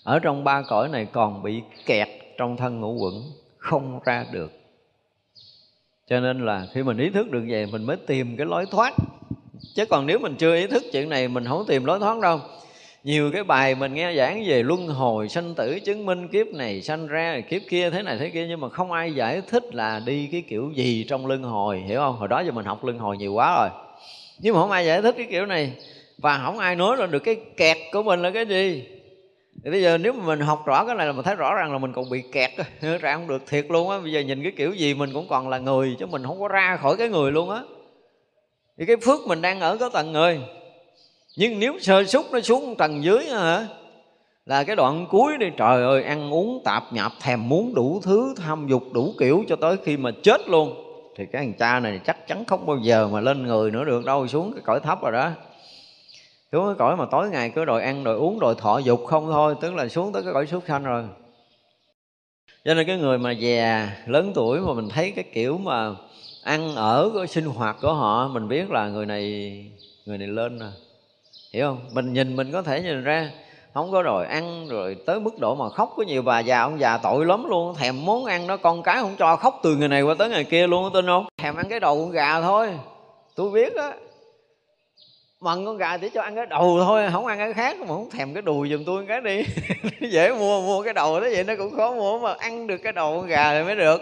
ở 0.04 0.20
trong 0.20 0.44
ba 0.44 0.62
cõi 0.62 0.90
này 0.90 1.06
còn 1.06 1.44
bị 1.44 1.62
kẹt 1.86 2.08
trong 2.38 2.58
thân 2.58 2.80
ngũ 2.80 2.94
quẩn 2.94 3.24
không 3.58 4.00
ra 4.06 4.26
được. 4.32 4.52
Cho 6.08 6.20
nên 6.20 6.46
là 6.46 6.68
khi 6.74 6.84
mình 6.84 6.98
ý 6.98 7.10
thức 7.10 7.32
được 7.32 7.44
vậy 7.50 7.66
mình 7.66 7.84
mới 7.84 7.98
tìm 7.98 8.38
cái 8.38 8.46
lối 8.46 8.66
thoát. 8.66 8.94
Chứ 9.76 9.86
còn 9.86 10.06
nếu 10.06 10.20
mình 10.20 10.36
chưa 10.36 10.56
ý 10.56 10.68
thức 10.68 10.84
chuyện 10.92 11.10
này 11.10 11.28
mình 11.28 11.46
không 11.46 11.66
tìm 11.68 11.86
lối 11.86 12.00
thoát 12.00 12.20
đâu 12.20 12.40
nhiều 13.04 13.32
cái 13.32 13.44
bài 13.44 13.76
mình 13.76 13.94
nghe 13.94 14.16
giảng 14.16 14.44
về 14.48 14.64
luân 14.64 14.88
hồi 14.88 15.30
sanh 15.30 15.56
tử 15.56 15.80
chứng 15.80 16.06
minh 16.06 16.28
kiếp 16.28 16.48
này 16.48 16.82
sanh 16.82 17.08
ra, 17.08 17.42
kiếp 17.50 17.62
kia 17.70 17.90
thế 17.90 18.02
này 18.02 18.18
thế 18.18 18.30
kia, 18.30 18.46
nhưng 18.50 18.60
mà 18.60 18.70
không 18.70 18.92
ai 18.92 19.14
giải 19.14 19.42
thích 19.48 19.76
là 19.76 20.02
đi 20.06 20.30
cái 20.32 20.44
kiểu 20.48 20.72
gì 20.76 21.06
trong 21.10 21.26
luân 21.26 21.44
hồi, 21.44 21.80
hiểu 21.80 22.00
không? 22.00 22.16
Hồi 22.18 22.28
đó 22.28 22.40
giờ 22.40 22.52
mình 22.52 22.66
học 22.66 22.84
luân 22.84 22.98
hồi 22.98 23.18
nhiều 23.18 23.34
quá 23.34 23.56
rồi. 23.58 23.70
Nhưng 24.40 24.54
mà 24.54 24.62
không 24.62 24.72
ai 24.72 24.86
giải 24.86 25.02
thích 25.02 25.16
cái 25.18 25.28
kiểu 25.30 25.46
này, 25.46 25.74
và 26.18 26.42
không 26.46 26.58
ai 26.60 26.76
nói 26.76 26.98
lên 26.98 27.12
được 27.12 27.20
cái 27.20 27.36
kẹt 27.58 27.78
của 27.92 28.04
mình 28.04 28.22
là 28.22 28.32
cái 28.32 28.46
gì. 28.46 28.84
Thì 29.64 29.72
bây 29.72 29.82
giờ 29.82 29.98
nếu 29.98 30.14
mà 30.14 30.26
mình 30.26 30.40
học 30.40 30.64
rõ 30.66 30.86
cái 30.86 30.96
này 30.96 31.08
là 31.08 31.14
mình 31.14 31.26
thấy 31.26 31.36
rõ 31.36 31.56
ràng 31.56 31.72
là 31.72 31.78
mình 31.78 31.94
còn 31.94 32.10
bị 32.10 32.24
kẹt, 32.32 32.52
ra 33.02 33.14
không 33.14 33.28
được 33.28 33.48
thiệt 33.48 33.66
luôn 33.70 33.90
á. 33.90 34.00
Bây 34.00 34.12
giờ 34.12 34.20
nhìn 34.20 34.44
cái 34.44 34.52
kiểu 34.58 34.74
gì 34.74 34.94
mình 34.94 35.14
cũng 35.14 35.28
còn 35.28 35.50
là 35.50 35.58
người, 35.58 35.96
chứ 36.00 36.06
mình 36.06 36.24
không 36.26 36.40
có 36.40 36.48
ra 36.48 36.78
khỏi 36.78 36.98
cái 36.98 37.10
người 37.10 37.32
luôn 37.32 37.50
á. 37.50 37.62
Thì 38.78 38.86
cái 38.86 38.96
phước 38.98 39.20
mình 39.28 39.42
đang 39.42 39.60
ở 39.60 39.78
cái 39.78 39.90
tầng 39.94 40.12
người 40.12 40.40
nhưng 41.36 41.60
nếu 41.60 41.80
sơ 41.80 42.04
xúc 42.04 42.26
nó 42.32 42.42
xuống 42.42 42.76
tầng 42.76 43.04
dưới 43.04 43.26
hả, 43.26 43.68
là 44.46 44.64
cái 44.64 44.76
đoạn 44.76 45.06
cuối 45.10 45.38
đi, 45.38 45.48
trời 45.58 45.84
ơi, 45.84 46.04
ăn 46.04 46.34
uống 46.34 46.62
tạp 46.66 46.94
nhạp, 46.94 47.12
thèm 47.22 47.50
muốn 47.50 47.74
đủ 47.74 48.02
thứ, 48.04 48.34
tham 48.38 48.68
dục 48.68 48.84
đủ 48.94 49.14
kiểu 49.20 49.44
cho 49.48 49.56
tới 49.56 49.78
khi 49.84 49.98
mà 49.98 50.12
chết 50.24 50.50
luôn. 50.50 50.86
Thì 51.18 51.26
cái 51.32 51.42
thằng 51.42 51.54
cha 51.54 51.80
này 51.80 52.00
chắc 52.06 52.28
chắn 52.28 52.46
không 52.46 52.66
bao 52.66 52.78
giờ 52.78 53.08
mà 53.08 53.22
lên 53.22 53.44
người 53.44 53.72
nữa 53.72 53.84
được, 53.84 54.06
đâu 54.06 54.28
xuống 54.28 54.54
cái 54.54 54.62
cõi 54.66 54.80
thấp 54.80 55.02
rồi 55.02 55.12
đó. 55.12 55.32
Xuống 56.52 56.66
cái 56.66 56.76
cõi 56.80 56.96
mà 56.96 57.06
tối 57.12 57.30
ngày 57.30 57.52
cứ 57.56 57.66
đòi 57.66 57.82
ăn, 57.82 58.04
đòi 58.04 58.16
uống, 58.16 58.40
đòi 58.40 58.56
thọ 58.56 58.78
dục 58.78 59.06
không 59.06 59.28
thôi, 59.32 59.56
tức 59.62 59.74
là 59.74 59.88
xuống 59.88 60.14
tới 60.14 60.24
cái 60.24 60.34
cõi 60.34 60.48
súc 60.48 60.64
sanh 60.68 60.84
rồi. 60.84 61.04
Cho 62.66 62.74
nên 62.74 62.88
cái 62.88 62.98
người 62.98 63.18
mà 63.18 63.32
già, 63.32 63.90
lớn 64.06 64.32
tuổi 64.36 64.60
mà 64.60 64.74
mình 64.74 64.90
thấy 64.90 65.12
cái 65.12 65.26
kiểu 65.34 65.58
mà 65.58 65.96
ăn 66.44 66.76
ở 66.76 67.12
cái 67.18 67.28
sinh 67.28 67.46
hoạt 67.46 67.78
của 67.82 67.94
họ, 67.94 68.28
mình 68.28 68.48
biết 68.48 68.72
là 68.72 68.90
người 68.90 69.06
này 69.06 69.66
người 70.06 70.18
này 70.18 70.28
lên 70.28 70.60
rồi 70.60 70.72
hiểu 71.54 71.68
không? 71.68 71.90
Mình 71.94 72.14
nhìn 72.14 72.36
mình 72.36 72.52
có 72.52 72.62
thể 72.62 72.82
nhìn 72.82 73.04
ra, 73.04 73.32
không 73.74 73.92
có 73.92 74.02
rồi 74.02 74.26
ăn 74.26 74.68
rồi 74.70 74.96
tới 75.06 75.20
mức 75.20 75.40
độ 75.40 75.56
mà 75.56 75.70
khóc 75.70 75.94
có 75.98 76.04
nhiều 76.04 76.22
bà 76.22 76.40
già, 76.40 76.62
ông 76.62 76.80
già 76.80 76.98
tội 76.98 77.26
lắm 77.26 77.50
luôn. 77.50 77.76
Thèm 77.76 78.06
món 78.06 78.26
ăn 78.26 78.48
đó, 78.48 78.58
con 78.58 78.84
cái 78.84 78.98
không 79.02 79.16
cho 79.20 79.36
khóc 79.36 79.60
từ 79.64 79.76
ngày 79.76 79.88
này 79.88 80.02
qua 80.02 80.16
tới 80.20 80.30
ngày 80.30 80.44
kia 80.44 80.68
luôn 80.68 80.94
tin 80.94 81.06
không? 81.06 81.26
Thèm 81.38 81.56
ăn 81.56 81.70
cái 81.70 81.80
đầu 81.80 82.00
con 82.00 82.12
gà 82.12 82.42
thôi. 82.42 82.70
Tôi 83.36 83.52
biết 83.52 83.76
á. 83.76 83.94
Mần 85.42 85.66
con 85.66 85.78
gà 85.78 85.98
chỉ 85.98 86.10
cho 86.10 86.22
ăn 86.22 86.36
cái 86.36 86.46
đầu 86.46 86.80
thôi, 86.86 87.10
không 87.12 87.26
ăn 87.26 87.38
cái 87.38 87.54
khác 87.54 87.78
mà 87.80 87.88
không 87.88 88.10
thèm 88.10 88.34
cái 88.34 88.42
đùi 88.42 88.70
giùm 88.70 88.84
tôi 88.86 89.06
cái 89.08 89.22
đi. 89.22 89.44
Dễ 90.10 90.34
mua 90.34 90.62
mua 90.62 90.84
cái 90.84 90.94
đầu 90.94 91.20
đó, 91.20 91.28
vậy 91.32 91.44
nó 91.44 91.54
cũng 91.58 91.76
khó 91.78 91.92
mua 91.92 92.20
mà 92.20 92.34
ăn 92.40 92.68
được 92.68 92.78
cái 92.78 92.94
đầu 92.94 93.18
con 93.18 93.28
gà 93.28 93.54
thì 93.54 93.64
mới 93.64 93.76
được. 93.76 94.02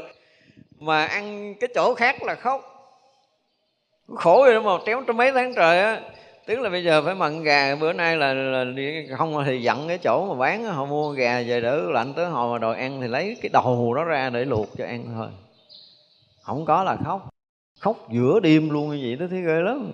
Mà 0.79 1.05
ăn 1.05 1.55
cái 1.59 1.69
chỗ 1.75 1.95
khác 1.95 2.23
là 2.23 2.35
khóc. 2.35 2.61
Khổ 4.15 4.45
rồi 4.45 4.53
đó 4.53 4.61
mà 4.61 4.71
tréo 4.85 5.01
trong 5.07 5.17
mấy 5.17 5.31
tháng 5.31 5.53
trời 5.55 5.79
á 5.79 6.01
tức 6.47 6.59
là 6.59 6.69
bây 6.69 6.83
giờ 6.83 7.01
phải 7.01 7.15
mặn 7.15 7.43
gà 7.43 7.75
bữa 7.75 7.93
nay 7.93 8.17
là, 8.17 8.33
là 8.33 8.65
không 9.17 9.43
thì 9.45 9.61
dặn 9.61 9.87
cái 9.87 9.97
chỗ 9.97 10.25
mà 10.33 10.39
bán 10.39 10.63
họ 10.63 10.85
mua 10.85 11.11
gà 11.11 11.41
về 11.47 11.61
đỡ 11.61 11.81
lạnh 11.91 12.13
tới 12.15 12.25
hồi 12.25 12.51
mà 12.51 12.59
đòi 12.59 12.75
ăn 12.75 13.01
thì 13.01 13.07
lấy 13.07 13.37
cái 13.41 13.49
đầu 13.53 13.93
đó 13.93 14.03
ra 14.03 14.29
để 14.29 14.45
luộc 14.45 14.77
cho 14.77 14.85
ăn 14.85 15.05
thôi. 15.15 15.27
Không 16.41 16.65
có 16.65 16.83
là 16.83 16.97
khóc. 17.05 17.29
Khóc 17.79 17.97
giữa 18.11 18.39
đêm 18.39 18.69
luôn 18.69 18.89
như 18.89 18.99
vậy 19.03 19.15
đó 19.15 19.25
thấy 19.29 19.41
ghê 19.41 19.61
lắm. 19.61 19.91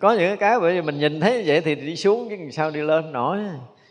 Có 0.00 0.12
những 0.12 0.36
cái 0.36 0.60
bởi 0.60 0.74
vì 0.74 0.82
mình 0.82 0.98
nhìn 0.98 1.20
thấy 1.20 1.36
như 1.36 1.44
vậy 1.46 1.60
thì 1.60 1.74
đi 1.74 1.96
xuống 1.96 2.28
chứ 2.28 2.36
sao 2.52 2.70
đi 2.70 2.80
lên 2.80 3.12
nổi. 3.12 3.38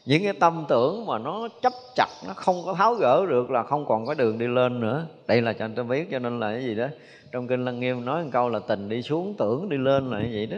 Những 0.05 0.23
cái 0.23 0.33
tâm 0.33 0.65
tưởng 0.69 1.05
mà 1.05 1.17
nó 1.17 1.47
chấp 1.61 1.73
chặt 1.95 2.07
nó 2.27 2.33
không 2.33 2.61
có 2.65 2.73
tháo 2.73 2.93
gỡ 2.93 3.25
được 3.29 3.51
là 3.51 3.63
không 3.63 3.85
còn 3.85 4.05
có 4.05 4.13
đường 4.13 4.37
đi 4.37 4.47
lên 4.47 4.79
nữa. 4.79 5.05
Đây 5.27 5.41
là 5.41 5.53
cho 5.53 5.65
anh 5.65 5.75
ta 5.75 5.83
biết 5.83 6.11
cho 6.11 6.19
nên 6.19 6.39
là 6.39 6.51
cái 6.51 6.63
gì 6.63 6.75
đó. 6.75 6.87
Trong 7.31 7.47
kinh 7.47 7.65
lăng 7.65 7.79
nghiêm 7.79 8.05
nói 8.05 8.23
một 8.23 8.29
câu 8.33 8.49
là 8.49 8.59
tình 8.59 8.89
đi 8.89 9.01
xuống 9.01 9.35
tưởng 9.37 9.69
đi 9.69 9.77
lên 9.77 10.09
là 10.09 10.21
như 10.21 10.29
vậy 10.33 10.45
đó 10.45 10.57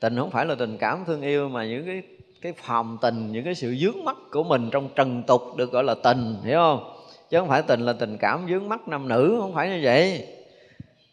tình 0.00 0.16
không 0.16 0.30
phải 0.30 0.46
là 0.46 0.54
tình 0.54 0.78
cảm 0.78 1.04
thương 1.06 1.22
yêu 1.22 1.48
mà 1.48 1.64
những 1.66 1.86
cái 1.86 2.02
cái 2.42 2.52
phàm 2.52 2.98
tình, 3.02 3.32
những 3.32 3.44
cái 3.44 3.54
sự 3.54 3.74
dướng 3.74 4.04
mắt 4.04 4.16
của 4.32 4.44
mình 4.44 4.68
trong 4.72 4.88
trần 4.94 5.22
tục 5.22 5.56
được 5.56 5.72
gọi 5.72 5.84
là 5.84 5.94
tình, 5.94 6.36
hiểu 6.44 6.58
không? 6.58 6.92
Chứ 7.30 7.38
không 7.38 7.48
phải 7.48 7.62
tình 7.62 7.80
là 7.80 7.92
tình 7.92 8.18
cảm 8.18 8.46
dướng 8.50 8.68
mắt 8.68 8.88
nam 8.88 9.08
nữ, 9.08 9.36
không 9.40 9.54
phải 9.54 9.68
như 9.70 9.80
vậy. 9.82 10.28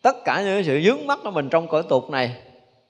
Tất 0.01 0.15
cả 0.25 0.37
những 0.37 0.53
cái 0.53 0.63
sự 0.63 0.81
dướng 0.81 1.07
mắt 1.07 1.19
của 1.23 1.31
mình 1.31 1.49
trong 1.49 1.67
cõi 1.67 1.83
tục 1.89 2.09
này, 2.09 2.35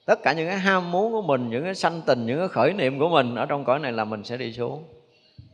tất 0.06 0.22
cả 0.22 0.32
những 0.32 0.48
cái 0.48 0.58
ham 0.58 0.90
muốn 0.90 1.12
của 1.12 1.22
mình, 1.22 1.50
những 1.50 1.64
cái 1.64 1.74
sanh 1.74 2.00
tình, 2.06 2.26
những 2.26 2.38
cái 2.38 2.48
khởi 2.48 2.72
niệm 2.72 2.98
của 2.98 3.08
mình 3.08 3.34
ở 3.34 3.46
trong 3.46 3.64
cõi 3.64 3.78
này 3.78 3.92
là 3.92 4.04
mình 4.04 4.24
sẽ 4.24 4.36
đi 4.36 4.52
xuống. 4.52 4.84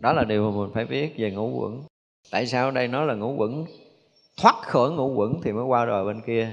Đó 0.00 0.12
là 0.12 0.24
điều 0.24 0.50
mà 0.50 0.58
mình 0.60 0.70
phải 0.74 0.84
biết 0.84 1.14
về 1.18 1.30
ngũ 1.30 1.60
quẩn. 1.60 1.82
Tại 2.30 2.46
sao 2.46 2.70
đây 2.70 2.88
nói 2.88 3.06
là 3.06 3.14
ngũ 3.14 3.34
quẩn? 3.36 3.64
Thoát 4.42 4.56
khỏi 4.62 4.90
ngũ 4.90 5.14
quẩn 5.14 5.40
thì 5.42 5.52
mới 5.52 5.64
qua 5.64 5.86
đời 5.86 6.04
bên 6.04 6.20
kia 6.26 6.52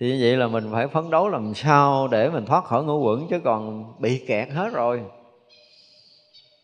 thì 0.00 0.08
như 0.08 0.18
vậy 0.20 0.36
là 0.36 0.46
mình 0.46 0.68
phải 0.72 0.86
phấn 0.88 1.10
đấu 1.10 1.28
làm 1.28 1.54
sao 1.54 2.08
để 2.08 2.30
mình 2.30 2.46
thoát 2.46 2.64
khỏi 2.64 2.84
ngũ 2.84 3.00
quẩn, 3.00 3.26
chứ 3.30 3.40
còn 3.44 3.92
bị 3.98 4.18
kẹt 4.26 4.48
hết 4.50 4.68
rồi. 4.72 5.00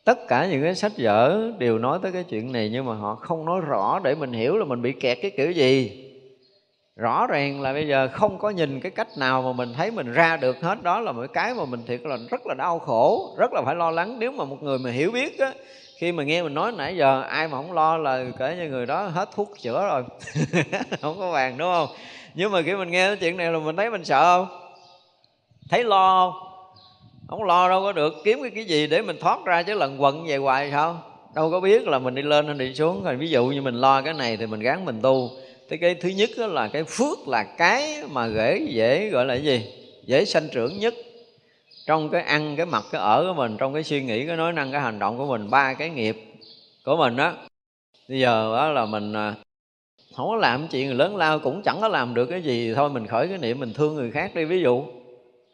Tất 0.05 0.29
cả 0.29 0.47
những 0.47 0.63
cái 0.63 0.75
sách 0.75 0.93
vở 0.99 1.51
đều 1.59 1.79
nói 1.79 1.99
tới 2.03 2.13
cái 2.13 2.25
chuyện 2.25 2.53
này, 2.53 2.71
nhưng 2.73 2.85
mà 2.85 2.95
họ 2.95 3.15
không 3.15 3.45
nói 3.45 3.61
rõ 3.61 4.01
để 4.05 4.15
mình 4.15 4.33
hiểu 4.33 4.57
là 4.57 4.65
mình 4.65 4.83
bị 4.83 4.93
kẹt 4.93 5.19
cái 5.23 5.31
kiểu 5.31 5.51
gì. 5.51 6.07
Rõ 6.97 7.27
ràng 7.27 7.61
là 7.61 7.73
bây 7.73 7.89
giờ 7.89 8.09
không 8.13 8.39
có 8.39 8.51
nhìn 8.51 8.81
cái 8.81 8.91
cách 8.91 9.09
nào 9.19 9.43
mà 9.43 9.53
mình 9.53 9.75
thấy 9.77 9.91
mình 9.91 10.13
ra 10.13 10.37
được 10.37 10.61
hết. 10.61 10.83
Đó 10.83 11.01
là 11.01 11.13
một 11.13 11.27
cái 11.33 11.55
mà 11.55 11.65
mình 11.65 11.83
thiệt 11.87 12.01
là 12.05 12.19
rất 12.31 12.47
là 12.47 12.55
đau 12.55 12.79
khổ, 12.79 13.35
rất 13.39 13.53
là 13.53 13.63
phải 13.65 13.75
lo 13.75 13.91
lắng. 13.91 14.19
Nếu 14.19 14.33
mà 14.33 14.45
một 14.45 14.63
người 14.63 14.79
mà 14.79 14.91
hiểu 14.91 15.11
biết 15.11 15.39
á, 15.39 15.53
khi 15.99 16.13
mà 16.13 16.25
nghe 16.25 16.43
mình 16.43 16.55
nói 16.55 16.73
nãy 16.73 16.97
giờ, 16.97 17.23
ai 17.23 17.49
mà 17.49 17.57
không 17.57 17.73
lo 17.73 17.97
là 17.97 18.25
kể 18.39 18.57
như 18.57 18.69
người 18.69 18.87
đó 18.87 19.07
hết 19.07 19.29
thuốc 19.35 19.51
chữa 19.61 19.87
rồi. 19.87 20.03
Không 21.01 21.19
có 21.19 21.31
vàng, 21.31 21.59
đúng 21.59 21.73
không? 21.73 21.89
Nhưng 22.35 22.53
mà 22.53 22.63
khi 22.63 22.75
mình 22.75 22.91
nghe 22.91 23.07
cái 23.07 23.17
chuyện 23.17 23.37
này 23.37 23.53
là 23.53 23.59
mình 23.59 23.77
thấy 23.77 23.91
mình 23.91 24.05
sợ 24.05 24.23
không? 24.23 24.59
Thấy 25.71 25.85
lo 25.85 26.33
không? 26.33 26.51
Không 27.29 27.43
lo 27.43 27.69
đâu 27.69 27.83
có 27.83 27.93
được. 27.93 28.15
Kiếm 28.25 28.39
cái 28.43 28.51
cái 28.51 28.65
gì 28.65 28.87
để 28.87 29.03
mình 29.03 29.17
thoát 29.21 29.45
ra 29.45 29.63
chứ 29.63 29.75
lần 29.75 30.03
quận 30.03 30.27
về 30.27 30.37
hoài 30.37 30.71
sao? 30.71 31.03
Đâu 31.35 31.51
có 31.51 31.61
biết 31.61 31.89
là 31.89 31.99
mình 31.99 32.15
đi 32.15 32.23
lên 32.23 32.47
hay 32.47 32.55
đi 32.55 32.75
xuống. 32.75 33.05
Rồi 33.05 33.17
ví 33.17 33.31
dụ 33.31 33.47
như 33.47 33.63
mình 33.63 33.75
lo 33.75 34.03
cái 34.03 34.15
này 34.15 34.37
thì 34.37 34.47
mình 34.47 34.61
gắn 34.61 34.85
mình 34.85 35.01
tu. 35.03 35.31
Thế 35.69 35.77
cái 35.77 35.95
thứ 35.95 36.09
nhất 36.09 36.31
đó 36.39 36.47
là 36.47 36.69
cái 36.69 36.85
phước 36.85 37.29
là 37.29 37.45
cái 37.59 38.03
mà 38.11 38.27
dễ 38.27 38.67
dễ 38.69 39.09
gọi 39.09 39.27
là 39.27 39.35
cái 39.35 39.45
gì? 39.45 39.73
Dễ 40.05 40.25
sanh 40.25 40.49
trưởng 40.53 40.79
nhất. 40.79 40.95
Trong 41.87 42.09
cái 42.09 42.23
ăn, 42.23 42.57
cái 42.57 42.67
mặc, 42.67 42.85
cái 42.93 43.01
ở 43.01 43.25
của 43.29 43.35
mình, 43.35 43.57
trong 43.57 43.75
cái 43.75 43.85
suy 43.85 44.03
nghĩ, 44.03 44.27
cái 44.27 44.37
nói 44.37 44.53
năng, 44.53 44.73
cái 44.73 44.81
hành 44.81 44.99
động 44.99 45.19
của 45.19 45.27
mình, 45.27 45.51
ba 45.51 45.75
cái 45.75 45.91
nghiệp 45.91 46.17
của 46.85 46.97
mình 46.97 47.17
đó 47.17 47.33
bây 48.11 48.21
giờ 48.21 48.57
đó 48.57 48.69
là 48.69 48.87
mình 48.87 49.13
à, 49.13 49.35
không 50.17 50.29
có 50.29 50.37
làm 50.37 50.69
chuyện 50.69 50.97
lớn 50.97 51.17
lao 51.17 51.39
cũng 51.39 51.63
chẳng 51.63 51.81
có 51.81 51.89
làm 51.89 52.15
được 52.15 52.27
cái 52.27 52.43
gì. 52.43 52.75
Thôi, 52.75 52.91
mình 52.91 53.07
khởi 53.07 53.29
cái 53.29 53.39
niệm, 53.39 53.61
mình 53.61 53.73
thương 53.73 53.95
người 53.95 54.11
khác 54.11 54.35
đi. 54.35 54.45
Ví 54.45 54.61
dụ, 54.61 54.85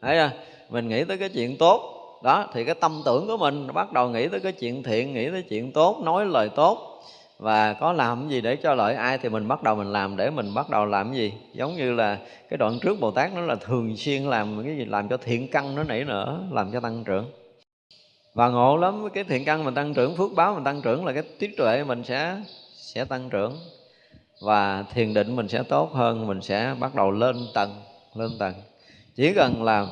thấy 0.01 0.17
chưa? 0.17 0.31
Mình 0.69 0.89
nghĩ 0.89 1.03
tới 1.03 1.17
cái 1.17 1.29
chuyện 1.29 1.57
tốt. 1.57 1.93
Đó, 2.23 2.47
thì 2.53 2.63
cái 2.63 2.75
tâm 2.75 3.01
tưởng 3.05 3.27
của 3.27 3.37
mình 3.37 3.67
bắt 3.73 3.93
đầu 3.93 4.09
nghĩ 4.09 4.27
tới 4.27 4.39
cái 4.39 4.51
chuyện 4.51 4.83
thiện, 4.83 5.13
nghĩ 5.13 5.29
tới 5.29 5.41
chuyện 5.41 5.71
tốt, 5.71 6.01
nói 6.03 6.25
lời 6.25 6.49
tốt. 6.49 7.03
Và 7.39 7.73
có 7.73 7.93
làm 7.93 8.21
cái 8.21 8.29
gì 8.29 8.41
để 8.41 8.55
cho 8.55 8.73
lợi 8.73 8.95
ai 8.95 9.17
thì 9.17 9.29
mình 9.29 9.47
bắt 9.47 9.63
đầu 9.63 9.75
mình 9.75 9.93
làm 9.93 10.17
để 10.17 10.29
mình 10.29 10.53
bắt 10.53 10.69
đầu 10.69 10.85
làm 10.85 11.07
cái 11.07 11.17
gì? 11.17 11.33
Giống 11.53 11.75
như 11.75 11.93
là 11.93 12.17
cái 12.49 12.57
đoạn 12.57 12.79
trước 12.81 12.99
bồ 12.99 13.11
tát 13.11 13.33
nó 13.33 13.41
là 13.41 13.55
thường 13.55 13.97
xuyên 13.97 14.23
làm 14.23 14.63
cái 14.63 14.77
gì? 14.77 14.85
Làm 14.85 15.07
cho 15.07 15.17
thiện 15.17 15.47
căn 15.51 15.75
nó 15.75 15.83
nảy 15.83 16.03
nở, 16.03 16.39
làm 16.51 16.71
cho 16.71 16.79
tăng 16.79 17.03
trưởng. 17.03 17.25
Và 18.33 18.49
ngộ 18.49 18.77
lắm, 18.77 19.07
cái 19.13 19.23
thiện 19.23 19.45
căn 19.45 19.63
mình 19.63 19.75
tăng 19.75 19.93
trưởng, 19.93 20.15
phước 20.15 20.31
báo 20.35 20.53
mình 20.53 20.63
tăng 20.63 20.81
trưởng 20.81 21.05
là 21.05 21.11
cái 21.11 21.23
trí 21.39 21.47
tuệ 21.47 21.83
mình 21.83 22.03
sẽ 22.03 22.35
sẽ 22.73 23.05
tăng 23.05 23.29
trưởng 23.29 23.57
và 24.41 24.83
thiền 24.93 25.13
định 25.13 25.35
mình 25.35 25.47
sẽ 25.47 25.63
tốt 25.63 25.93
hơn 25.93 26.27
mình 26.27 26.41
sẽ 26.41 26.75
bắt 26.79 26.95
đầu 26.95 27.11
lên 27.11 27.35
tầng 27.53 27.81
lên 28.15 28.29
tầng. 28.39 28.53
Chỉ 29.15 29.33
cần 29.33 29.63
là 29.63 29.87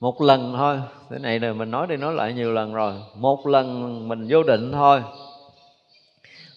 một 0.00 0.20
lần 0.22 0.54
thôi. 0.56 0.80
Thế 1.10 1.18
này 1.18 1.40
là 1.40 1.52
mình 1.52 1.70
nói 1.70 1.86
đi 1.86 1.96
nói 1.96 2.14
lại 2.14 2.32
nhiều 2.32 2.52
lần 2.52 2.74
rồi. 2.74 2.94
Một 3.14 3.46
lần 3.46 4.08
mình 4.08 4.26
vô 4.28 4.42
định 4.42 4.72
thôi. 4.72 5.02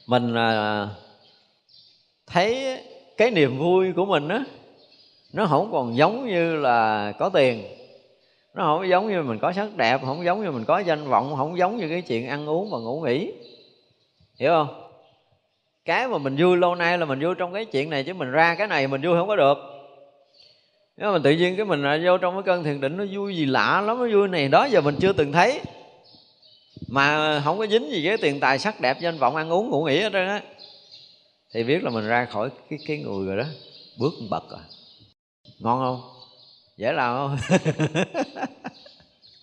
Mình 0.08 0.36
à, 0.36 0.88
thấy 2.28 2.78
cái 3.18 3.32
niềm 3.32 3.58
vui 3.58 3.94
của 3.96 4.06
mình 4.06 4.28
á 4.28 4.44
nó 5.34 5.46
không 5.46 5.72
còn 5.72 5.98
giống 5.98 6.28
như 6.28 6.56
là 6.56 7.12
có 7.20 7.30
tiền. 7.30 7.64
Nó 8.54 8.64
không 8.64 8.90
giống 8.90 9.10
như 9.10 9.22
mình 9.24 9.40
có 9.42 9.54
sắc 9.54 9.78
đẹp 9.78 10.02
không 10.06 10.26
giống 10.26 10.44
như 10.44 10.52
mình 10.52 10.66
có 10.66 10.80
danh 10.80 11.08
vọng 11.08 11.34
không 11.38 11.58
giống 11.58 11.78
như 11.78 11.90
cái 11.90 12.02
chuyện 12.02 12.28
ăn 12.28 12.50
uống 12.50 12.70
và 12.72 12.78
ngủ 12.80 13.02
nghỉ. 13.02 13.34
Hiểu 14.40 14.52
không? 14.52 14.89
Cái 15.90 16.08
mà 16.08 16.18
mình 16.18 16.36
vui 16.40 16.58
lâu 16.58 16.76
nay 16.76 16.98
là 16.98 17.06
mình 17.06 17.20
vui 17.22 17.36
trong 17.38 17.54
cái 17.54 17.66
chuyện 17.66 17.90
này 17.90 18.04
chứ 18.04 18.14
mình 18.14 18.32
ra 18.32 18.56
cái 18.56 18.68
này 18.68 18.88
mình 18.88 19.02
vui 19.02 19.14
không 19.16 19.28
có 19.28 19.36
được. 19.36 19.58
Nếu 20.98 21.12
mà 21.12 21.20
tự 21.24 21.32
nhiên 21.32 21.56
cái 21.56 21.66
mình 21.66 21.84
à, 21.84 22.00
vô 22.06 22.18
trong 22.18 22.34
cái 22.34 22.44
cơn 22.46 22.64
thiền 22.64 22.82
định 22.82 22.98
nó 22.98 23.06
vui 23.12 23.36
gì 23.36 23.46
lạ 23.46 23.82
lắm, 23.82 23.98
nó 23.98 24.08
vui 24.14 24.28
này 24.28 24.48
đó, 24.48 24.66
giờ 24.66 24.82
mình 24.82 24.96
chưa 25.00 25.14
từng 25.14 25.32
thấy. 25.32 25.62
Mà 26.88 27.40
không 27.46 27.58
có 27.58 27.68
dính 27.68 27.92
gì 27.92 28.08
với 28.08 28.18
tiền 28.18 28.40
tài 28.40 28.60
sắc 28.60 28.82
đẹp, 28.82 28.98
danh 29.02 29.18
vọng 29.18 29.36
ăn 29.36 29.50
uống, 29.50 29.70
ngủ 29.70 29.84
nghỉ 29.84 30.02
ở 30.02 30.10
đây 30.10 30.28
á. 30.28 30.42
Thì 31.54 31.64
biết 31.64 31.84
là 31.84 31.90
mình 31.90 32.08
ra 32.08 32.26
khỏi 32.26 32.50
cái 32.70 32.80
cái 32.88 32.98
người 32.98 33.28
rồi 33.28 33.38
đó. 33.38 33.46
Bước 34.00 34.14
một 34.20 34.28
bậc 34.30 34.44
rồi 34.50 34.62
ngon 35.60 35.80
không? 35.80 36.02
Dễ 36.78 36.92
làm 36.92 37.16
không? 37.16 37.38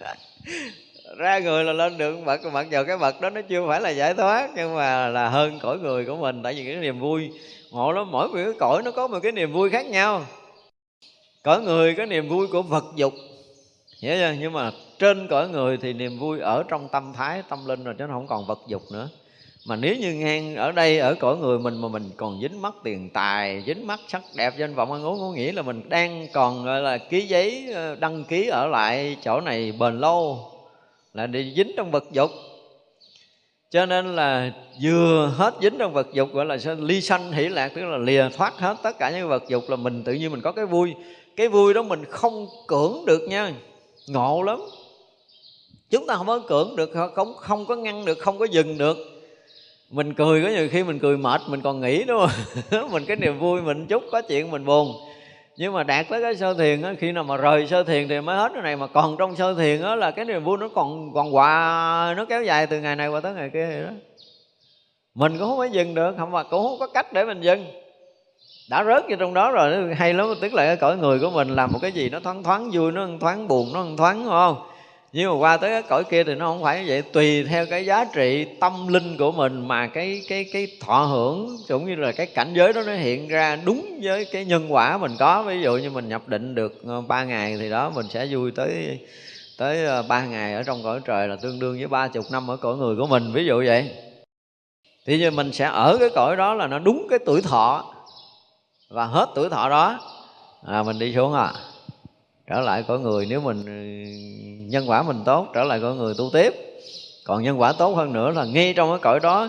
ra 1.16 1.38
người 1.38 1.64
là 1.64 1.72
lên 1.72 1.98
được 1.98 2.16
bậc 2.24 2.40
mặc 2.52 2.66
dù 2.70 2.84
cái 2.86 2.98
bậc 2.98 3.20
đó 3.20 3.30
nó 3.30 3.40
chưa 3.48 3.66
phải 3.68 3.80
là 3.80 3.90
giải 3.90 4.14
thoát, 4.14 4.50
nhưng 4.56 4.74
mà 4.74 5.08
là 5.08 5.28
hơn 5.28 5.58
cõi 5.62 5.78
người 5.78 6.04
của 6.04 6.16
mình, 6.16 6.42
tại 6.42 6.54
vì 6.54 6.64
cái 6.64 6.74
niềm 6.74 7.00
vui 7.00 7.30
ngộ 7.70 7.92
lắm 7.92 8.10
mỗi 8.10 8.28
một 8.28 8.34
cái 8.34 8.46
cõi 8.60 8.82
nó 8.84 8.90
có 8.90 9.06
một 9.06 9.18
cái 9.22 9.32
niềm 9.32 9.52
vui 9.52 9.70
khác 9.70 9.86
nhau. 9.86 10.24
Cõi 11.42 11.62
người 11.62 11.94
có 11.94 12.06
niềm 12.06 12.28
vui 12.28 12.46
của 12.46 12.62
vật 12.62 12.84
dục, 12.96 13.12
hiểu 14.02 14.14
chưa? 14.16 14.34
Nhưng 14.40 14.52
mà 14.52 14.70
trên 14.98 15.28
cõi 15.28 15.48
người 15.48 15.76
thì 15.76 15.92
niềm 15.92 16.18
vui 16.18 16.40
ở 16.40 16.62
trong 16.68 16.88
tâm 16.88 17.12
thái, 17.12 17.42
tâm 17.48 17.66
linh 17.66 17.84
rồi 17.84 17.94
chứ 17.98 18.04
nó 18.06 18.14
không 18.14 18.26
còn 18.26 18.46
vật 18.46 18.58
dục 18.68 18.82
nữa. 18.92 19.08
Mà 19.66 19.76
nếu 19.76 19.96
như 19.96 20.12
ngang 20.12 20.56
ở 20.56 20.72
đây, 20.72 20.98
ở 20.98 21.14
cõi 21.14 21.36
người 21.36 21.58
mình 21.58 21.80
mà 21.80 21.88
mình 21.88 22.10
còn 22.16 22.40
dính 22.42 22.62
mắt 22.62 22.74
tiền 22.84 23.10
tài, 23.10 23.62
dính 23.66 23.86
mắt 23.86 24.00
sắc 24.08 24.22
đẹp 24.34 24.52
danh 24.58 24.74
vọng 24.74 24.92
ăn 24.92 25.04
uống, 25.04 25.18
có 25.18 25.32
nghĩa 25.32 25.52
là 25.52 25.62
mình 25.62 25.88
đang 25.88 26.26
còn, 26.32 26.64
gọi 26.64 26.80
là 26.80 26.98
ký 26.98 27.26
giấy 27.26 27.72
ờ, 27.74 27.94
đăng 27.94 28.24
ký 28.24 28.48
ở 28.48 28.66
lại 28.66 29.16
chỗ 29.24 29.40
này 29.40 29.72
bền 29.72 30.00
lâu 30.00 30.50
là 31.16 31.26
đi 31.26 31.52
dính 31.56 31.72
trong 31.76 31.90
vật 31.90 32.04
dục. 32.12 32.30
Cho 33.70 33.86
nên 33.86 34.16
là 34.16 34.52
vừa 34.82 35.32
hết 35.36 35.54
dính 35.62 35.78
trong 35.78 35.92
vật 35.92 36.06
dục, 36.12 36.32
gọi 36.32 36.46
là 36.46 36.56
ly 36.78 37.00
sanh 37.00 37.32
hỷ 37.32 37.48
lạc, 37.48 37.72
tức 37.74 37.84
là 37.84 37.98
lìa 37.98 38.28
thoát 38.36 38.58
hết 38.58 38.76
tất 38.82 38.98
cả 38.98 39.10
những 39.10 39.28
vật 39.28 39.42
dục, 39.48 39.64
là 39.68 39.76
mình 39.76 40.02
tự 40.04 40.12
nhiên 40.12 40.30
mình 40.30 40.40
có 40.40 40.52
cái 40.52 40.66
vui. 40.66 40.94
Cái 41.36 41.48
vui 41.48 41.74
đó 41.74 41.82
mình 41.82 42.04
không 42.04 42.46
cưỡng 42.66 43.04
được 43.06 43.22
nha. 43.28 43.52
Ngộ 44.08 44.42
lắm. 44.42 44.60
Chúng 45.90 46.06
ta 46.06 46.16
không 46.16 46.26
có 46.26 46.38
cưỡng 46.38 46.76
được, 46.76 46.90
không 47.14 47.34
không 47.34 47.66
có 47.66 47.76
ngăn 47.76 48.04
được, 48.04 48.18
không 48.18 48.38
có 48.38 48.44
dừng 48.44 48.78
được. 48.78 48.96
Mình 49.90 50.14
cười 50.14 50.42
có 50.42 50.48
nhiều 50.48 50.68
khi 50.72 50.82
mình 50.82 50.98
cười 50.98 51.16
mệt, 51.16 51.40
mình 51.48 51.60
còn 51.60 51.80
nghĩ 51.80 52.04
đúng 52.04 52.26
không 52.70 52.90
mình 52.90 53.04
cái 53.04 53.16
niềm 53.16 53.38
vui 53.38 53.62
mình 53.62 53.86
chút, 53.86 54.02
có 54.12 54.22
chuyện 54.22 54.50
mình 54.50 54.64
buồn 54.64 54.92
nhưng 55.56 55.72
mà 55.72 55.82
đạt 55.82 56.06
tới 56.08 56.22
cái 56.22 56.36
sơ 56.36 56.54
thiền 56.54 56.82
á, 56.82 56.94
khi 56.98 57.12
nào 57.12 57.24
mà 57.24 57.36
rời 57.36 57.66
sơ 57.66 57.84
thiền 57.84 58.08
thì 58.08 58.20
mới 58.20 58.36
hết 58.36 58.50
cái 58.54 58.62
này. 58.62 58.76
Mà 58.76 58.86
còn 58.86 59.16
trong 59.16 59.36
sơ 59.36 59.54
thiền 59.54 59.82
á, 59.82 59.94
là 59.94 60.10
cái 60.10 60.24
niềm 60.24 60.44
vui 60.44 60.58
nó 60.58 60.68
còn 60.74 61.12
còn 61.14 61.36
quà 61.36 62.14
nó 62.16 62.24
kéo 62.24 62.42
dài 62.42 62.66
từ 62.66 62.80
ngày 62.80 62.96
này 62.96 63.08
qua 63.08 63.20
tới 63.20 63.34
ngày 63.34 63.50
kia 63.52 63.66
vậy 63.66 63.82
đó. 63.82 63.90
Mình 65.14 65.38
cũng 65.38 65.48
không 65.48 65.58
phải 65.58 65.70
dừng 65.70 65.94
được, 65.94 66.14
không 66.18 66.30
mà 66.30 66.42
cũng 66.42 66.62
không 66.62 66.78
có 66.78 66.86
cách 66.86 67.12
để 67.12 67.24
mình 67.24 67.40
dừng. 67.40 67.66
Đã 68.70 68.84
rớt 68.84 69.04
vô 69.08 69.16
trong 69.18 69.34
đó 69.34 69.50
rồi 69.50 69.94
hay 69.94 70.14
lắm, 70.14 70.26
tức 70.40 70.54
là 70.54 70.66
cái 70.66 70.76
cõi 70.76 70.96
người 70.96 71.18
của 71.18 71.30
mình 71.30 71.48
làm 71.48 71.72
một 71.72 71.78
cái 71.82 71.92
gì 71.92 72.08
nó 72.08 72.20
thoáng 72.20 72.42
thoáng, 72.42 72.70
vui, 72.72 72.92
nó 72.92 73.06
thoáng 73.20 73.48
buồn, 73.48 73.72
nó 73.74 73.84
thoáng 73.98 74.24
đúng 74.24 74.32
không? 74.32 74.56
Nhưng 75.12 75.30
mà 75.30 75.38
qua 75.38 75.56
tới 75.56 75.70
cái 75.70 75.82
cõi 75.82 76.04
kia 76.04 76.24
thì 76.24 76.34
nó 76.34 76.46
không 76.46 76.62
phải 76.62 76.80
như 76.80 76.84
vậy. 76.88 77.02
Tùy 77.02 77.44
theo 77.44 77.66
cái 77.66 77.86
giá 77.86 78.04
trị 78.04 78.46
tâm 78.60 78.88
linh 78.88 79.16
của 79.16 79.32
mình 79.32 79.68
mà 79.68 79.86
cái 79.86 80.22
cái 80.28 80.44
cái 80.52 80.66
thọ 80.80 81.04
hưởng 81.04 81.56
cũng 81.68 81.86
như 81.86 81.94
là 81.94 82.12
cái 82.12 82.26
cảnh 82.26 82.52
giới 82.54 82.72
đó 82.72 82.82
nó 82.82 82.92
hiện 82.92 83.28
ra 83.28 83.56
đúng 83.56 84.00
với 84.02 84.24
cái 84.24 84.44
nhân 84.44 84.72
quả 84.72 84.98
mình 84.98 85.16
có. 85.18 85.42
Ví 85.42 85.62
dụ 85.62 85.76
như 85.76 85.90
mình 85.90 86.08
nhập 86.08 86.28
định 86.28 86.54
được 86.54 86.82
ờ, 86.86 87.00
ba 87.00 87.24
ngày 87.24 87.56
thì 87.60 87.70
đó 87.70 87.90
mình 87.90 88.06
sẽ 88.10 88.26
vui 88.30 88.50
tới 88.50 88.98
tới 89.58 89.84
ờ, 89.84 90.02
ba 90.02 90.24
ngày 90.26 90.54
ở 90.54 90.62
trong 90.62 90.82
cõi 90.82 91.00
trời 91.04 91.28
là 91.28 91.36
tương 91.36 91.58
đương 91.58 91.76
với 91.78 91.86
ba 91.86 92.08
chục 92.08 92.24
năm 92.30 92.50
ở 92.50 92.56
cõi 92.56 92.76
người 92.76 92.96
của 92.96 93.06
mình 93.06 93.32
ví 93.32 93.46
dụ 93.46 93.62
vậy. 93.66 93.90
Thì 95.06 95.18
như 95.18 95.30
mình 95.30 95.52
sẽ 95.52 95.64
ở 95.64 95.96
cái 96.00 96.08
cõi 96.14 96.36
đó 96.36 96.54
là 96.54 96.66
nó 96.66 96.78
đúng 96.78 97.06
cái 97.10 97.18
tuổi 97.26 97.42
thọ. 97.42 97.94
Và 98.88 99.04
hết 99.04 99.28
tuổi 99.34 99.48
thọ 99.48 99.68
đó 99.68 99.98
à, 100.66 100.82
mình 100.82 100.98
đi 100.98 101.14
xuống 101.14 101.34
à 101.34 101.52
trở 102.46 102.60
lại 102.60 102.82
cõi 102.88 102.98
người 102.98 103.26
nếu 103.26 103.40
mình 103.40 103.64
ừ, 103.66 103.72
nhân 104.66 104.90
quả 104.90 105.02
mình 105.02 105.22
tốt 105.24 105.48
trở 105.54 105.64
lại 105.64 105.80
cõi 105.80 105.94
người 105.94 106.14
tu 106.18 106.30
tiếp. 106.32 106.54
Còn 107.24 107.42
nhân 107.42 107.60
quả 107.60 107.72
tốt 107.72 107.94
hơn 107.94 108.12
nữa 108.12 108.30
là 108.30 108.44
ngay 108.44 108.74
trong 108.76 108.90
cái 108.90 108.98
cõi 108.98 109.20
đó 109.20 109.48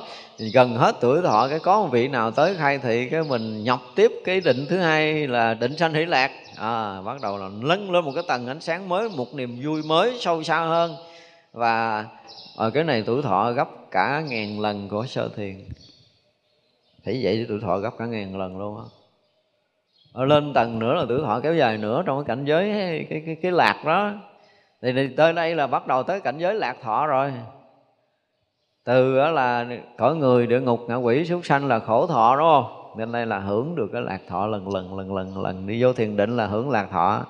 gần 0.53 0.75
hết 0.75 0.95
tuổi 1.01 1.21
thọ 1.21 1.47
cái 1.49 1.59
có 1.59 1.81
một 1.81 1.87
vị 1.91 2.07
nào 2.07 2.31
tới 2.31 2.55
khai 2.55 2.77
thị 2.77 3.09
cái 3.09 3.23
mình 3.23 3.63
nhọc 3.63 3.81
tiếp 3.95 4.11
cái 4.25 4.41
định 4.41 4.65
thứ 4.69 4.77
hai 4.77 5.27
là 5.27 5.53
định 5.53 5.77
sanh 5.77 5.93
hỷ 5.93 6.05
lạc. 6.05 6.31
À, 6.55 7.01
bắt 7.01 7.21
đầu 7.21 7.37
là 7.37 7.49
lấn 7.61 7.87
lên 7.87 8.05
một 8.05 8.11
cái 8.15 8.23
tầng 8.27 8.47
ánh 8.47 8.61
sáng 8.61 8.89
mới 8.89 9.09
một 9.09 9.33
niềm 9.33 9.59
vui 9.63 9.83
mới 9.83 10.17
sâu 10.19 10.43
xa 10.43 10.59
hơn. 10.59 10.95
Và 11.53 12.05
ở 12.55 12.69
cái 12.69 12.83
này 12.83 13.03
tuổi 13.05 13.21
thọ 13.21 13.51
gấp 13.51 13.69
cả 13.91 14.23
ngàn 14.29 14.59
lần 14.59 14.89
của 14.89 15.05
sơ 15.05 15.29
thiền. 15.35 15.69
Thấy 17.05 17.19
vậy 17.23 17.45
tuổi 17.49 17.59
thọ 17.61 17.77
gấp 17.77 17.97
cả 17.97 18.05
ngàn 18.05 18.37
lần 18.37 18.57
luôn 18.57 18.77
á. 18.77 18.83
Ờ, 20.18 20.26
lên 20.26 20.53
tầng 20.53 20.80
nữa 20.80 20.93
là 20.93 21.05
tuổi 21.09 21.22
thọ 21.22 21.39
kéo 21.39 21.55
dài 21.55 21.78
nữa 21.78 22.03
trong 22.05 22.18
cái 22.18 22.36
cảnh 22.36 22.45
giới 22.45 22.70
cái 23.09 23.24
cái 23.26 23.36
cái 23.41 23.51
lạc 23.51 23.82
đó. 23.86 24.11
Thì, 24.82 24.93
thì 24.93 25.07
tới 25.07 25.34
đây 25.34 25.55
là 25.55 25.68
bắt 25.68 25.88
đầu 25.88 26.03
tới 26.03 26.20
cảnh 26.20 26.38
giới 26.38 26.53
lạc 26.55 26.76
thọ 26.84 27.07
rồi. 27.07 27.34
Từ 28.84 29.18
đó 29.18 29.32
là 29.32 29.65
cõi 29.97 30.15
người 30.15 30.47
địa 30.47 30.59
ngục 30.59 30.80
ngạ 30.88 30.95
quỷ 30.95 31.26
súc 31.26 31.45
sanh 31.45 31.68
là 31.68 31.80
khổ 31.80 32.07
thọ 32.07 32.36
đúng 32.36 32.47
không? 32.47 32.93
Nên 32.97 33.11
đây 33.11 33.26
là 33.26 33.39
hưởng 33.39 33.76
được 33.76 33.89
cái 33.93 34.01
lạc 34.01 34.22
thọ 34.28 34.47
lần 34.47 34.74
lần 34.74 34.97
lần 34.97 35.15
lần 35.15 35.41
lần. 35.41 35.68
Đi 35.68 35.84
vô 35.84 35.93
thiền 35.93 36.18
định 36.18 36.38
là 36.38 36.47
hưởng 36.47 36.70
lạc 36.70 36.88
thọ. 36.91 37.26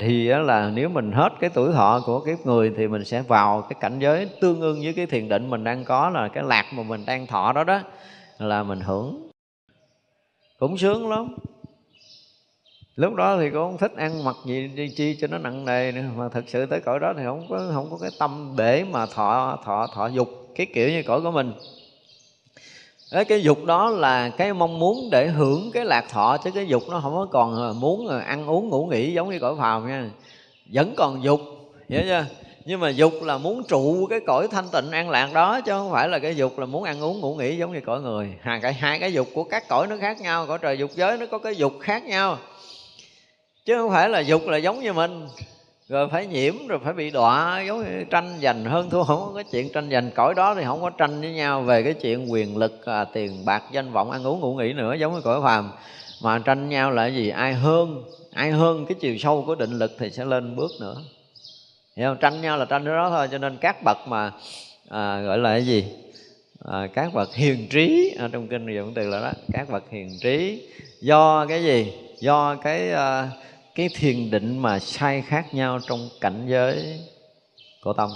Thì 0.00 0.28
đó 0.28 0.38
là 0.38 0.70
nếu 0.74 0.88
mình 0.88 1.12
hết 1.12 1.32
cái 1.40 1.50
tuổi 1.54 1.72
thọ 1.72 2.00
của 2.06 2.20
kiếp 2.20 2.46
người 2.46 2.72
thì 2.76 2.88
mình 2.88 3.04
sẽ 3.04 3.22
vào 3.22 3.62
cái 3.62 3.76
cảnh 3.80 3.98
giới 3.98 4.28
tương 4.40 4.60
ưng 4.60 4.80
với 4.82 4.92
cái 4.92 5.06
thiền 5.06 5.28
định 5.28 5.50
mình 5.50 5.64
đang 5.64 5.84
có 5.84 6.10
là 6.10 6.28
cái 6.28 6.44
lạc 6.46 6.64
mà 6.74 6.82
mình 6.82 7.04
đang 7.06 7.26
thọ 7.26 7.52
đó 7.52 7.64
đó 7.64 7.80
là 8.38 8.62
mình 8.62 8.80
hưởng. 8.80 9.28
Cũng 10.58 10.78
sướng 10.78 11.10
lắm 11.10 11.34
lúc 12.96 13.14
đó 13.14 13.36
thì 13.40 13.50
cũng 13.50 13.58
không 13.58 13.78
thích 13.78 13.92
ăn 13.96 14.24
mặc 14.24 14.36
gì 14.44 14.68
đi 14.68 14.88
chi 14.88 15.16
cho 15.20 15.26
nó 15.26 15.38
nặng 15.38 15.64
nề 15.64 15.92
nữa 15.92 16.02
mà 16.16 16.28
thật 16.28 16.44
sự 16.46 16.66
tới 16.66 16.80
cõi 16.80 17.00
đó 17.00 17.12
thì 17.16 17.24
không 17.24 17.46
có 17.48 17.70
không 17.74 17.90
có 17.90 17.98
cái 18.00 18.10
tâm 18.18 18.54
để 18.56 18.84
mà 18.90 19.06
thọ 19.06 19.58
thọ 19.64 19.86
thọ 19.94 20.06
dục 20.06 20.28
cái 20.54 20.66
kiểu 20.74 20.88
như 20.88 21.02
cõi 21.02 21.20
của 21.20 21.30
mình. 21.30 21.52
Đấy, 23.12 23.24
cái 23.24 23.42
dục 23.42 23.64
đó 23.64 23.90
là 23.90 24.28
cái 24.28 24.52
mong 24.52 24.78
muốn 24.78 25.08
để 25.10 25.26
hưởng 25.26 25.70
cái 25.72 25.84
lạc 25.84 26.04
thọ 26.10 26.36
chứ 26.44 26.50
cái 26.50 26.66
dục 26.66 26.82
nó 26.90 27.00
không 27.00 27.14
có 27.14 27.26
còn 27.32 27.80
muốn 27.80 28.08
ăn 28.08 28.46
uống 28.46 28.68
ngủ 28.68 28.86
nghỉ 28.86 29.12
giống 29.12 29.30
như 29.30 29.38
cõi 29.38 29.54
phàm 29.58 29.88
nha. 29.88 30.10
Vẫn 30.72 30.94
còn 30.96 31.22
dục 31.22 31.40
hiểu 31.88 32.02
chưa? 32.02 32.24
Nhưng 32.64 32.80
mà 32.80 32.90
dục 32.90 33.12
là 33.22 33.38
muốn 33.38 33.62
trụ 33.68 34.06
cái 34.10 34.20
cõi 34.26 34.48
thanh 34.48 34.68
tịnh 34.72 34.90
an 34.90 35.10
lạc 35.10 35.30
đó 35.34 35.60
chứ 35.60 35.72
không 35.72 35.92
phải 35.92 36.08
là 36.08 36.18
cái 36.18 36.36
dục 36.36 36.58
là 36.58 36.66
muốn 36.66 36.84
ăn 36.84 37.00
uống 37.00 37.20
ngủ 37.20 37.34
nghỉ 37.34 37.56
giống 37.56 37.72
như 37.72 37.80
cõi 37.80 38.00
người. 38.00 38.34
Hai 38.40 38.60
cái 38.60 38.72
hai 38.72 38.98
cái 38.98 39.12
dục 39.12 39.28
của 39.34 39.44
các 39.44 39.68
cõi 39.68 39.86
nó 39.86 39.96
khác 40.00 40.20
nhau 40.20 40.46
cõi 40.46 40.58
trời 40.62 40.78
dục 40.78 40.90
giới 40.94 41.18
nó 41.18 41.26
có 41.26 41.38
cái 41.38 41.56
dục 41.56 41.72
khác 41.80 42.04
nhau 42.04 42.38
chứ 43.64 43.74
không 43.78 43.90
phải 43.90 44.08
là 44.08 44.20
dục 44.20 44.46
là 44.46 44.56
giống 44.56 44.80
như 44.80 44.92
mình. 44.92 45.26
Rồi 45.88 46.08
phải 46.08 46.26
nhiễm 46.26 46.66
rồi 46.66 46.78
phải 46.84 46.92
bị 46.92 47.10
đọa 47.10 47.62
giống 47.66 47.84
như 47.84 48.04
tranh 48.10 48.38
giành 48.42 48.64
hơn 48.64 48.90
thua. 48.90 49.04
Không 49.04 49.30
có 49.34 49.42
chuyện 49.42 49.72
tranh 49.72 49.90
giành. 49.90 50.10
Cõi 50.10 50.34
đó 50.34 50.54
thì 50.54 50.64
không 50.64 50.82
có 50.82 50.90
tranh 50.90 51.20
với 51.20 51.32
nhau 51.32 51.62
về 51.62 51.82
cái 51.82 51.94
chuyện 51.94 52.32
quyền 52.32 52.56
lực 52.56 52.86
à, 52.86 53.04
tiền 53.04 53.44
bạc 53.44 53.62
danh 53.72 53.92
vọng 53.92 54.10
ăn 54.10 54.26
uống 54.26 54.40
ngủ 54.40 54.54
nghỉ 54.54 54.72
nữa 54.72 54.94
giống 54.94 55.14
như 55.14 55.20
cõi 55.20 55.40
phàm. 55.42 55.70
Mà 56.22 56.38
tranh 56.38 56.68
nhau 56.68 56.90
là 56.90 57.06
gì? 57.06 57.28
Ai 57.28 57.54
hơn 57.54 58.04
ai 58.32 58.50
hơn 58.50 58.86
cái 58.86 58.94
chiều 59.00 59.18
sâu 59.18 59.44
của 59.46 59.54
định 59.54 59.78
lực 59.78 59.96
thì 59.98 60.10
sẽ 60.10 60.24
lên 60.24 60.56
bước 60.56 60.70
nữa. 60.80 60.96
Hiểu 61.96 62.08
không? 62.08 62.16
Tranh 62.20 62.40
nhau 62.40 62.56
là 62.56 62.64
tranh 62.64 62.84
cái 62.84 62.94
đó 62.94 63.10
thôi 63.10 63.28
cho 63.30 63.38
nên 63.38 63.56
các 63.56 63.82
bậc 63.84 63.98
mà 64.08 64.32
à, 64.88 65.20
gọi 65.20 65.38
là 65.38 65.50
cái 65.50 65.66
gì? 65.66 65.84
À, 66.64 66.88
các 66.94 67.14
bậc 67.14 67.34
hiền 67.34 67.68
trí 67.68 68.16
à, 68.18 68.28
trong 68.32 68.48
kinh 68.48 68.74
dùng 68.74 68.94
từ 68.94 69.08
là 69.08 69.20
đó 69.20 69.32
các 69.52 69.70
bậc 69.70 69.90
hiền 69.90 70.18
trí. 70.22 70.68
Do 71.00 71.46
cái 71.46 71.64
gì? 71.64 71.92
Do 72.20 72.56
cái 72.62 72.90
à, 72.90 73.28
cái 73.74 73.88
thiền 73.94 74.30
định 74.30 74.58
mà 74.58 74.78
sai 74.78 75.22
khác 75.22 75.54
nhau 75.54 75.78
trong 75.88 76.08
cảnh 76.20 76.46
giới 76.48 77.00
của 77.82 77.92
tâm. 77.92 78.10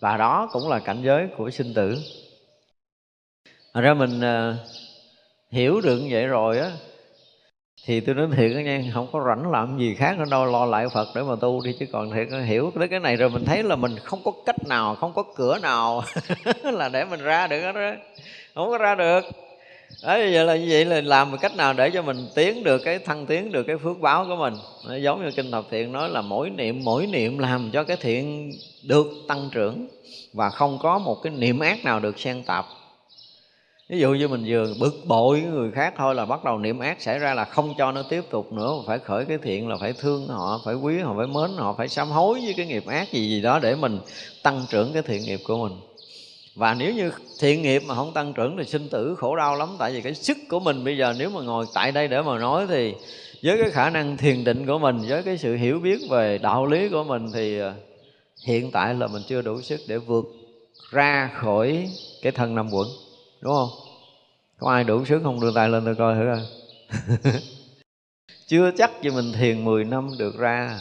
Và 0.00 0.16
đó 0.16 0.48
cũng 0.52 0.68
là 0.68 0.78
cảnh 0.78 1.02
giới 1.04 1.26
của 1.36 1.50
sinh 1.50 1.74
tử. 1.74 1.98
Thật 3.74 3.80
ra 3.80 3.94
mình 3.94 4.20
uh, 4.20 4.56
hiểu 5.50 5.80
được 5.80 5.98
như 5.98 6.08
vậy 6.10 6.26
rồi 6.26 6.58
á 6.58 6.70
thì 7.84 8.00
tôi 8.00 8.14
nói 8.14 8.28
thiệt 8.36 8.52
đó 8.54 8.60
nha 8.60 8.82
không 8.94 9.08
có 9.12 9.24
rảnh 9.26 9.50
làm 9.50 9.78
gì 9.78 9.94
khác 9.94 10.18
nữa 10.18 10.24
đâu 10.30 10.44
lo 10.44 10.64
lại 10.64 10.86
phật 10.94 11.08
để 11.14 11.22
mà 11.22 11.34
tu 11.40 11.60
đi 11.64 11.76
chứ 11.80 11.86
còn 11.92 12.10
thiệt 12.10 12.28
hiểu 12.46 12.72
tới 12.78 12.88
cái 12.88 13.00
này 13.00 13.16
rồi 13.16 13.30
mình 13.30 13.44
thấy 13.44 13.62
là 13.62 13.76
mình 13.76 13.98
không 13.98 14.20
có 14.24 14.32
cách 14.46 14.68
nào 14.68 14.94
không 14.94 15.12
có 15.12 15.22
cửa 15.36 15.58
nào 15.58 16.02
là 16.64 16.88
để 16.88 17.04
mình 17.04 17.20
ra 17.20 17.46
được 17.46 17.60
hết 17.60 17.72
đó 17.72 17.90
không 18.54 18.70
có 18.70 18.78
ra 18.78 18.94
được 18.94 19.24
đấy 20.02 20.34
vậy 20.34 20.44
là 20.44 20.56
như 20.56 20.66
vậy 20.70 20.84
là 20.84 21.00
làm 21.00 21.30
một 21.30 21.36
cách 21.40 21.56
nào 21.56 21.72
để 21.72 21.90
cho 21.90 22.02
mình 22.02 22.28
tiến 22.34 22.64
được 22.64 22.78
cái, 22.78 22.98
thăng 22.98 23.26
tiến 23.26 23.52
được 23.52 23.62
cái 23.62 23.76
phước 23.76 24.00
báo 24.00 24.24
của 24.28 24.36
mình? 24.36 24.54
Nó 24.88 24.96
giống 24.96 25.24
như 25.24 25.30
kinh 25.30 25.50
thập 25.50 25.64
thiện 25.70 25.92
nói 25.92 26.08
là 26.08 26.22
mỗi 26.22 26.50
niệm 26.50 26.84
mỗi 26.84 27.06
niệm 27.06 27.38
làm 27.38 27.70
cho 27.72 27.84
cái 27.84 27.96
thiện 27.96 28.52
được 28.82 29.06
tăng 29.28 29.48
trưởng 29.52 29.86
và 30.32 30.50
không 30.50 30.78
có 30.82 30.98
một 30.98 31.22
cái 31.22 31.32
niệm 31.32 31.58
ác 31.58 31.84
nào 31.84 32.00
được 32.00 32.18
xen 32.18 32.42
tạp. 32.42 32.66
Ví 33.88 34.00
dụ 34.00 34.14
như 34.14 34.28
mình 34.28 34.44
vừa 34.46 34.74
bực 34.78 34.94
bội 35.06 35.40
người 35.40 35.70
khác 35.70 35.94
thôi 35.96 36.14
là 36.14 36.24
bắt 36.24 36.44
đầu 36.44 36.58
niệm 36.58 36.78
ác 36.78 37.02
xảy 37.02 37.18
ra 37.18 37.34
là 37.34 37.44
không 37.44 37.74
cho 37.78 37.92
nó 37.92 38.02
tiếp 38.02 38.24
tục 38.30 38.52
nữa, 38.52 38.72
phải 38.86 38.98
khởi 38.98 39.24
cái 39.24 39.38
thiện 39.42 39.68
là 39.68 39.76
phải 39.80 39.92
thương 39.92 40.28
họ, 40.28 40.60
phải 40.64 40.74
quý 40.74 40.98
họ, 40.98 41.14
phải 41.16 41.26
mến 41.26 41.50
họ, 41.56 41.74
phải 41.78 41.88
sám 41.88 42.08
hối 42.08 42.40
với 42.44 42.54
cái 42.56 42.66
nghiệp 42.66 42.86
ác 42.86 43.12
gì 43.12 43.28
gì 43.28 43.42
đó 43.42 43.58
để 43.58 43.74
mình 43.74 44.00
tăng 44.42 44.66
trưởng 44.70 44.92
cái 44.92 45.02
thiện 45.02 45.22
nghiệp 45.22 45.40
của 45.46 45.68
mình 45.68 45.78
và 46.54 46.74
nếu 46.74 46.94
như 46.94 47.12
thiện 47.40 47.62
nghiệp 47.62 47.82
mà 47.86 47.94
không 47.94 48.12
tăng 48.14 48.32
trưởng 48.32 48.56
thì 48.56 48.64
sinh 48.64 48.88
tử 48.88 49.14
khổ 49.14 49.36
đau 49.36 49.56
lắm. 49.56 49.76
Tại 49.78 49.92
vì 49.92 50.00
cái 50.00 50.14
sức 50.14 50.36
của 50.48 50.60
mình 50.60 50.84
bây 50.84 50.96
giờ 50.96 51.14
nếu 51.18 51.30
mà 51.30 51.40
ngồi 51.40 51.66
tại 51.74 51.92
đây 51.92 52.08
để 52.08 52.22
mà 52.22 52.38
nói 52.38 52.66
thì 52.68 52.94
với 53.42 53.58
cái 53.58 53.70
khả 53.70 53.90
năng 53.90 54.16
thiền 54.16 54.44
định 54.44 54.66
của 54.66 54.78
mình, 54.78 54.98
với 55.08 55.22
cái 55.22 55.38
sự 55.38 55.56
hiểu 55.56 55.80
biết 55.80 55.98
về 56.10 56.38
đạo 56.38 56.66
lý 56.66 56.88
của 56.88 57.04
mình 57.04 57.30
thì 57.32 57.58
ờ, 57.58 57.74
hiện 58.46 58.70
tại 58.70 58.94
là 58.94 59.06
mình 59.06 59.22
chưa 59.28 59.42
đủ 59.42 59.60
sức 59.60 59.80
để 59.88 59.98
vượt 59.98 60.24
ra 60.90 61.30
khỏi 61.34 61.90
cái 62.22 62.32
thân 62.32 62.54
năm 62.54 62.68
quẩn, 62.72 62.88
đúng 63.40 63.52
không? 63.52 63.68
Có 64.58 64.70
ai 64.70 64.84
đủ 64.84 65.04
sức 65.04 65.20
không? 65.22 65.40
Đưa 65.40 65.52
tay 65.54 65.68
lên 65.68 65.84
tôi 65.84 65.94
coi 65.94 66.14
thử 66.14 66.20
coi. 66.24 66.40
Chưa 68.46 68.70
chắc 68.78 68.90
gì 69.02 69.10
mình 69.10 69.32
thiền 69.32 69.64
10 69.64 69.84
năm 69.84 70.10
được 70.18 70.38
ra. 70.38 70.80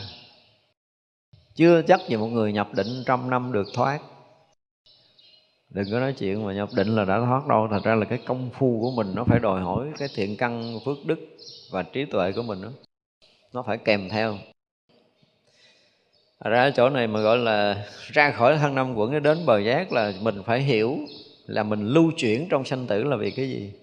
Chưa 1.56 1.82
chắc 1.82 2.00
gì 2.10 2.16
một 2.16 2.28
người 2.28 2.54
nhập 2.54 2.74
định 2.74 3.04
trăm 3.06 3.30
năm 3.30 3.52
được 3.52 3.68
thoát 3.74 4.00
đừng 5.72 5.92
có 5.92 6.00
nói 6.00 6.14
chuyện 6.14 6.46
mà 6.46 6.54
nhập 6.54 6.70
định 6.76 6.96
là 6.96 7.06
đã 7.06 7.20
thoát 7.20 7.48
đâu. 7.48 7.68
Thật 7.72 7.84
ra 7.84 7.96
là 7.96 8.06
cái 8.06 8.20
công 8.26 8.50
phu 8.54 8.80
của 8.82 8.92
mình 8.92 9.16
nó 9.16 9.24
phải 9.24 9.40
đòi 9.40 9.62
hỏi 9.62 9.88
cái 9.98 10.08
thiện 10.16 10.38
căn, 10.38 10.80
phước 10.86 10.98
đức 11.06 11.20
và 11.72 11.84
trí 11.84 12.06
tuệ 12.06 12.32
của 12.32 12.44
mình 12.44 12.62
đó. 12.62 12.70
nó 13.54 13.64
phải 13.64 13.78
kèm 13.78 14.10
theo. 14.10 14.38
Thật 16.44 16.50
ra 16.50 16.72
chỗ 16.76 16.90
này 16.90 17.08
mà 17.08 17.20
gọi 17.20 17.38
là 17.38 17.86
ra 18.12 18.32
khỏi 18.32 18.58
thân 18.58 18.76
năm 18.76 18.96
quẩn 18.96 19.24
đến 19.24 19.46
bờ 19.46 19.60
giác 19.60 19.92
là 19.92 20.14
mình 20.22 20.44
phải 20.46 20.60
hiểu 20.60 20.98
là 21.46 21.64
mình 21.64 21.88
lưu 21.88 22.12
chuyển 22.18 22.48
trong 22.50 22.66
sanh 22.66 22.88
tử 22.88 23.04
là 23.04 23.16
vì 23.16 23.32
cái 23.32 23.50
gì. 23.50 23.74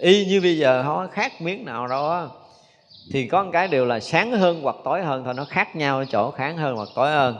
Y 0.00 0.26
như 0.26 0.40
bây 0.40 0.58
giờ 0.58 0.82
nó 0.84 1.08
khác 1.12 1.32
miếng 1.40 1.64
nào 1.64 1.86
đó 1.86 2.30
thì 3.12 3.28
có 3.28 3.44
một 3.44 3.50
cái 3.52 3.68
điều 3.68 3.84
là 3.84 4.00
sáng 4.00 4.32
hơn 4.32 4.60
hoặc 4.62 4.76
tối 4.84 5.02
hơn 5.02 5.24
thôi. 5.24 5.34
Nó 5.34 5.44
khác 5.44 5.76
nhau 5.76 5.98
ở 5.98 6.04
chỗ 6.04 6.32
sáng 6.38 6.56
hơn 6.56 6.76
hoặc 6.76 6.88
tối 6.94 7.10
hơn 7.10 7.36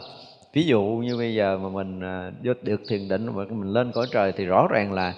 ví 0.56 0.66
dụ 0.66 0.82
như 0.82 1.16
bây 1.16 1.34
giờ 1.34 1.58
mà 1.62 1.68
mình 1.68 2.00
à, 2.00 2.32
được 2.62 2.80
thiền 2.88 3.08
định 3.08 3.26
mà 3.26 3.44
mình 3.50 3.72
lên 3.72 3.92
cõi 3.92 4.06
trời 4.12 4.32
thì 4.32 4.44
rõ 4.44 4.66
ràng 4.70 4.92
là 4.92 5.14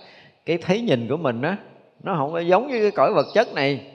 cái 0.46 0.58
thấy 0.58 0.80
nhìn 0.80 1.08
của 1.08 1.16
mình 1.16 1.42
á, 1.42 1.56
nó 2.02 2.14
không 2.14 2.32
có 2.32 2.38
giống 2.38 2.68
như 2.68 2.82
cái 2.82 2.90
cõi 2.90 3.12
vật 3.12 3.26
chất 3.34 3.54
này. 3.54 3.86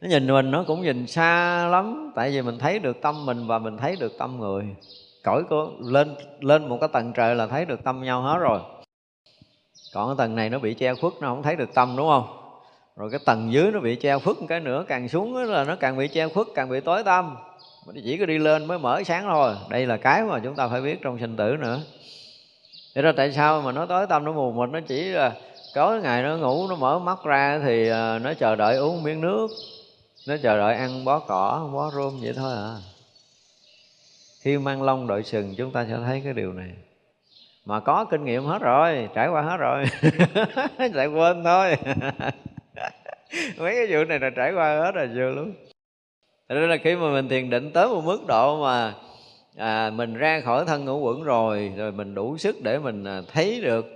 Nó 0.00 0.08
nhìn 0.08 0.26
mình 0.26 0.50
nó 0.50 0.64
cũng 0.66 0.82
nhìn 0.82 1.06
xa 1.06 1.66
lắm, 1.66 2.12
tại 2.14 2.30
vì 2.30 2.42
mình 2.42 2.58
thấy 2.58 2.78
được 2.78 3.00
tâm 3.02 3.26
mình 3.26 3.46
và 3.46 3.58
mình 3.58 3.76
thấy 3.76 3.96
được 4.00 4.18
tâm 4.18 4.40
người. 4.40 4.64
Cõi 5.24 5.42
của, 5.50 5.70
lên 5.80 6.14
lên 6.40 6.68
một 6.68 6.78
cái 6.80 6.88
tầng 6.92 7.12
trời 7.12 7.34
là 7.34 7.46
thấy 7.46 7.64
được 7.64 7.84
tâm 7.84 8.02
nhau 8.02 8.22
hết 8.22 8.38
rồi. 8.38 8.60
Còn 9.94 10.08
cái 10.08 10.14
tầng 10.18 10.36
này 10.36 10.50
nó 10.50 10.58
bị 10.58 10.74
che 10.74 10.94
khuất, 10.94 11.12
nó 11.20 11.28
không 11.28 11.42
thấy 11.42 11.56
được 11.56 11.74
tâm, 11.74 11.94
đúng 11.96 12.08
không? 12.08 12.26
Rồi 12.96 13.10
cái 13.10 13.20
tầng 13.26 13.52
dưới 13.52 13.70
nó 13.72 13.80
bị 13.80 13.96
che 13.96 14.18
khuất 14.18 14.36
cái 14.48 14.60
nữa, 14.60 14.84
càng 14.88 15.08
xuống 15.08 15.36
là 15.36 15.64
nó 15.64 15.76
càng 15.76 15.96
bị 15.96 16.08
che 16.08 16.28
khuất, 16.28 16.46
càng 16.54 16.68
bị 16.68 16.80
tối 16.80 17.02
tâm 17.86 17.94
chỉ 18.04 18.18
có 18.18 18.26
đi 18.26 18.38
lên 18.38 18.64
mới 18.64 18.78
mở 18.78 19.02
sáng 19.06 19.24
thôi. 19.24 19.54
Đây 19.70 19.86
là 19.86 19.96
cái 19.96 20.22
mà 20.22 20.40
chúng 20.44 20.54
ta 20.54 20.68
phải 20.68 20.80
biết 20.80 20.98
trong 21.02 21.18
sinh 21.18 21.36
tử 21.36 21.56
nữa. 21.60 21.80
Thế 22.94 23.02
ra 23.02 23.12
tại 23.16 23.32
sao 23.32 23.62
mà 23.62 23.72
nó 23.72 23.86
tối 23.86 24.06
tâm 24.08 24.24
nó 24.24 24.32
mù 24.32 24.52
mịt, 24.52 24.70
nó 24.70 24.80
chỉ 24.88 25.04
là 25.04 25.32
có 25.74 26.00
ngày 26.02 26.22
nó 26.22 26.36
ngủ, 26.36 26.68
nó 26.68 26.76
mở 26.76 26.98
mắt 26.98 27.18
ra 27.24 27.60
thì 27.64 27.88
à, 27.88 28.18
nó 28.18 28.34
chờ 28.34 28.56
đợi 28.56 28.76
uống 28.76 29.02
miếng 29.02 29.20
nước, 29.20 29.48
nó 30.28 30.36
chờ 30.42 30.58
đợi 30.58 30.74
ăn 30.74 31.04
bó 31.04 31.18
cỏ, 31.18 31.70
bó 31.72 31.90
rôm 31.90 32.18
vậy 32.20 32.32
thôi 32.36 32.52
à. 32.56 32.76
Khi 34.40 34.58
mang 34.58 34.82
lông 34.82 35.06
đội 35.06 35.22
sừng, 35.22 35.54
chúng 35.56 35.72
ta 35.72 35.86
sẽ 35.90 35.96
thấy 36.06 36.20
cái 36.24 36.32
điều 36.32 36.52
này. 36.52 36.70
Mà 37.64 37.80
có 37.80 38.04
kinh 38.04 38.24
nghiệm 38.24 38.44
hết 38.44 38.62
rồi, 38.62 39.08
trải 39.14 39.28
qua 39.28 39.42
hết 39.42 39.56
rồi. 39.56 39.84
Lại 40.92 41.06
quên 41.06 41.44
thôi. 41.44 41.76
Mấy 43.58 43.74
cái 43.74 43.86
vụ 43.90 44.04
này 44.04 44.18
là 44.20 44.30
trải 44.36 44.52
qua 44.52 44.80
hết 44.80 44.92
rồi 44.94 45.08
chưa 45.14 45.30
luôn 45.30 45.54
Thế 46.48 46.54
nên 46.54 46.70
là 46.70 46.76
khi 46.76 46.96
mà 46.96 47.12
mình 47.12 47.28
thiền 47.28 47.50
định 47.50 47.70
tới 47.70 47.88
một 47.88 48.04
mức 48.04 48.26
độ 48.26 48.62
mà 48.62 48.94
à, 49.56 49.90
mình 49.90 50.14
ra 50.14 50.40
khỏi 50.40 50.64
thân 50.64 50.84
ngũ 50.84 50.98
quẩn 50.98 51.22
rồi 51.22 51.72
rồi 51.76 51.92
mình 51.92 52.14
đủ 52.14 52.38
sức 52.38 52.56
để 52.62 52.78
mình 52.78 53.04
à, 53.04 53.22
thấy 53.32 53.60
được 53.60 53.86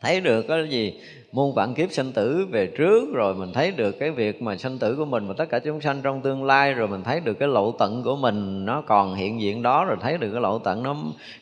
thấy 0.00 0.20
được 0.20 0.42
cái 0.48 0.68
gì? 0.68 1.00
Muôn 1.32 1.54
vạn 1.54 1.74
kiếp 1.74 1.92
sanh 1.92 2.12
tử 2.12 2.46
về 2.50 2.66
trước 2.66 3.14
rồi 3.14 3.34
mình 3.34 3.52
thấy 3.52 3.70
được 3.70 3.98
cái 3.98 4.10
việc 4.10 4.42
mà 4.42 4.56
sanh 4.56 4.78
tử 4.78 4.96
của 4.96 5.04
mình 5.04 5.26
và 5.28 5.34
tất 5.38 5.44
cả 5.50 5.58
chúng 5.58 5.80
sanh 5.80 6.02
trong 6.02 6.20
tương 6.20 6.44
lai 6.44 6.74
rồi 6.74 6.88
mình 6.88 7.02
thấy 7.02 7.20
được 7.20 7.34
cái 7.38 7.48
lộ 7.48 7.72
tận 7.72 8.02
của 8.02 8.16
mình 8.16 8.64
nó 8.64 8.82
còn 8.86 9.14
hiện 9.14 9.40
diện 9.40 9.62
đó 9.62 9.84
rồi 9.84 9.96
thấy 10.00 10.18
được 10.18 10.30
cái 10.32 10.40
lộ 10.40 10.58
tận 10.58 10.82
nó 10.82 10.96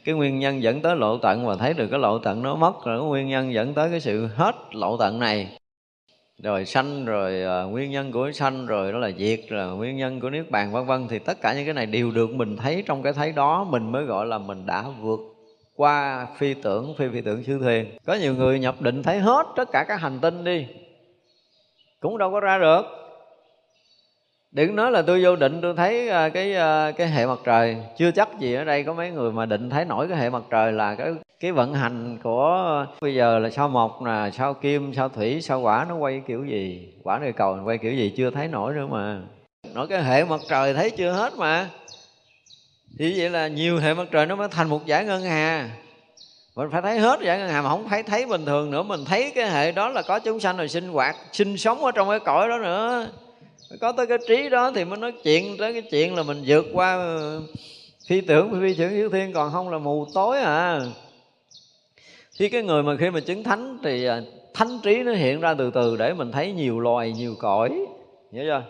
cái 0.05 0.15
nguyên 0.15 0.39
nhân 0.39 0.63
dẫn 0.63 0.81
tới 0.81 0.97
lộ 0.97 1.19
tận 1.19 1.47
và 1.47 1.57
thấy 1.57 1.75
được 1.75 1.87
cái 1.91 2.01
lộ 2.01 2.19
tận 2.19 2.43
nó 2.43 2.55
mất 2.55 2.85
rồi 2.85 2.99
cái 2.99 3.09
nguyên 3.09 3.29
nhân 3.29 3.53
dẫn 3.53 3.75
tới 3.75 3.91
cái 3.91 4.01
sự 4.01 4.27
hết 4.27 4.55
lộ 4.73 4.97
tận 4.97 5.19
này 5.19 5.59
rồi 6.45 6.65
sanh 6.65 7.05
rồi 7.05 7.65
uh, 7.65 7.73
nguyên 7.73 7.91
nhân 7.91 8.13
của 8.13 8.33
sanh 8.33 8.67
rồi 8.67 8.93
đó 8.93 8.99
là 8.99 9.11
diệt 9.19 9.41
là 9.49 9.67
nguyên 9.67 9.97
nhân 9.97 10.21
của 10.21 10.31
niết 10.31 10.51
bàn 10.51 10.73
vân 10.73 10.87
vân. 10.87 11.09
Thì 11.09 11.19
tất 11.19 11.41
cả 11.41 11.55
những 11.55 11.65
cái 11.65 11.75
này 11.75 11.87
đều 11.87 12.11
được 12.11 12.31
mình 12.31 12.57
thấy 12.57 12.83
trong 12.87 13.03
cái 13.03 13.13
thấy 13.13 13.33
đó 13.33 13.65
mình 13.65 13.93
mới 13.93 14.05
gọi 14.05 14.27
là 14.27 14.39
mình 14.39 14.67
đã 14.67 14.85
vượt 15.01 15.21
qua 15.77 16.27
phi 16.37 16.55
tưởng 16.55 16.95
phi 16.99 17.09
phi 17.13 17.21
tưởng 17.21 17.45
siêu 17.45 17.59
thiền 17.59 17.97
có 18.07 18.15
nhiều 18.15 18.35
người 18.35 18.59
nhập 18.59 18.83
định 18.83 19.03
thấy 19.03 19.19
hết 19.19 19.47
tất 19.57 19.69
cả 19.73 19.85
các 19.89 20.01
hành 20.01 20.19
tinh 20.21 20.45
đi 20.45 20.67
cũng 22.01 22.19
đâu 22.19 22.33
có 22.33 22.41
ra 22.41 22.59
được 22.59 23.04
đừng 24.55 24.77
nói 24.77 24.91
là 24.91 25.03
tôi 25.03 25.25
vô 25.25 25.37
định, 25.37 25.61
tôi 25.63 25.75
thấy 25.77 26.09
à, 26.09 26.29
cái 26.29 26.55
à, 26.55 26.91
cái 26.91 27.09
hệ 27.09 27.27
mặt 27.27 27.39
trời. 27.45 27.77
Chưa 27.99 28.11
chắc 28.11 28.29
gì 28.39 28.55
ở 28.55 28.65
đây 28.65 28.85
có 28.85 28.93
mấy 28.93 29.11
người 29.11 29.33
mà 29.33 29.47
định 29.47 29.71
thấy 29.71 29.85
nổi 29.85 30.09
cái 30.09 30.19
hệ 30.19 30.31
mặt 30.31 30.43
trời 30.51 30.73
là 30.73 30.95
cái 30.95 31.15
cái 31.41 31.53
vận 31.53 31.75
hành 31.75 32.19
của, 32.23 32.87
bây 33.01 33.15
giờ 33.15 33.39
là 33.39 33.51
sao 33.51 33.69
mộc 33.69 34.03
nè, 34.03 34.31
sao 34.33 34.55
kim, 34.55 34.95
sao 34.95 35.09
thủy, 35.09 35.41
sao 35.43 35.61
quả 35.61 35.87
nó 35.89 35.97
quay 35.97 36.23
kiểu 36.27 36.45
gì? 36.45 36.93
Quả 37.03 37.19
địa 37.19 37.33
cầu 37.33 37.59
quay 37.65 37.79
kiểu 37.79 37.93
gì? 37.93 38.13
Chưa 38.17 38.31
thấy 38.31 38.49
nổi 38.49 38.75
nữa 38.75 38.87
mà. 38.91 39.21
Nói 39.75 39.87
cái 39.87 40.03
hệ 40.03 40.25
mặt 40.25 40.41
trời 40.49 40.75
thấy 40.75 40.91
chưa 40.91 41.13
hết 41.13 41.33
mà. 41.39 41.69
Thì 42.99 43.15
vậy 43.19 43.31
là 43.31 43.49
nhiều 43.49 43.79
hệ 43.79 43.95
mặt 43.95 44.09
trời 44.11 44.27
nó 44.27 44.37
mới 44.37 44.49
thành 44.51 44.69
một 44.69 44.87
giải 44.87 45.05
ngân 45.05 45.23
hà. 45.23 45.71
Mình 46.57 46.69
phải 46.73 46.83
thấy 46.83 46.99
hết 46.99 47.21
giải 47.21 47.39
ngân 47.39 47.49
hà 47.49 47.63
mà 47.63 47.69
không 47.69 47.89
phải 47.89 48.03
thấy 48.03 48.27
bình 48.27 48.45
thường 48.45 48.71
nữa. 48.71 48.83
Mình 48.83 49.01
thấy 49.05 49.33
cái 49.35 49.51
hệ 49.51 49.73
đó 49.73 49.89
là 49.89 50.03
có 50.03 50.19
chúng 50.19 50.41
sanh 50.41 50.57
rồi 50.57 50.69
sinh 50.69 50.89
hoạt, 50.89 51.17
sinh 51.33 51.57
sống 51.57 51.85
ở 51.85 51.91
trong 51.93 52.09
cái 52.09 52.21
cõi 52.21 52.49
đó 52.49 52.59
nữa 52.59 53.07
có 53.81 53.93
tới 53.93 54.07
cái 54.07 54.19
trí 54.29 54.49
đó 54.49 54.71
thì 54.75 54.85
mới 54.85 54.99
nói 54.99 55.13
chuyện, 55.13 55.57
tới 55.59 55.73
cái 55.73 55.83
chuyện 55.83 56.15
là 56.15 56.23
mình 56.23 56.43
vượt 56.47 56.67
qua 56.73 56.97
ờ, 56.97 57.41
phi 58.07 58.21
tưởng 58.21 58.61
phi 58.61 58.75
tưởng 58.75 58.91
hiếu 58.91 59.11
thiên, 59.11 59.33
còn 59.33 59.53
không 59.53 59.69
là 59.69 59.79
mù 59.79 60.07
tối 60.15 60.41
à. 60.41 60.87
Khi 62.35 62.49
cái 62.49 62.63
người 62.63 62.83
mà 62.83 62.97
khi 63.01 63.11
mà 63.11 63.21
chứng 63.21 63.45
thánh 63.45 63.79
thì 63.83 64.05
ờ, 64.05 64.25
thánh 64.55 64.79
trí 64.83 65.03
nó 65.03 65.13
hiện 65.13 65.41
ra 65.41 65.55
từ 65.55 65.71
từ 65.71 65.97
để 65.97 66.15
mình 66.15 66.33
thấy 66.33 66.53
nhiều 66.53 66.81
loài, 66.81 67.13
nhiều 67.13 67.35
cõi 67.39 67.87
nhớ 68.31 68.43
chưa? 68.45 68.63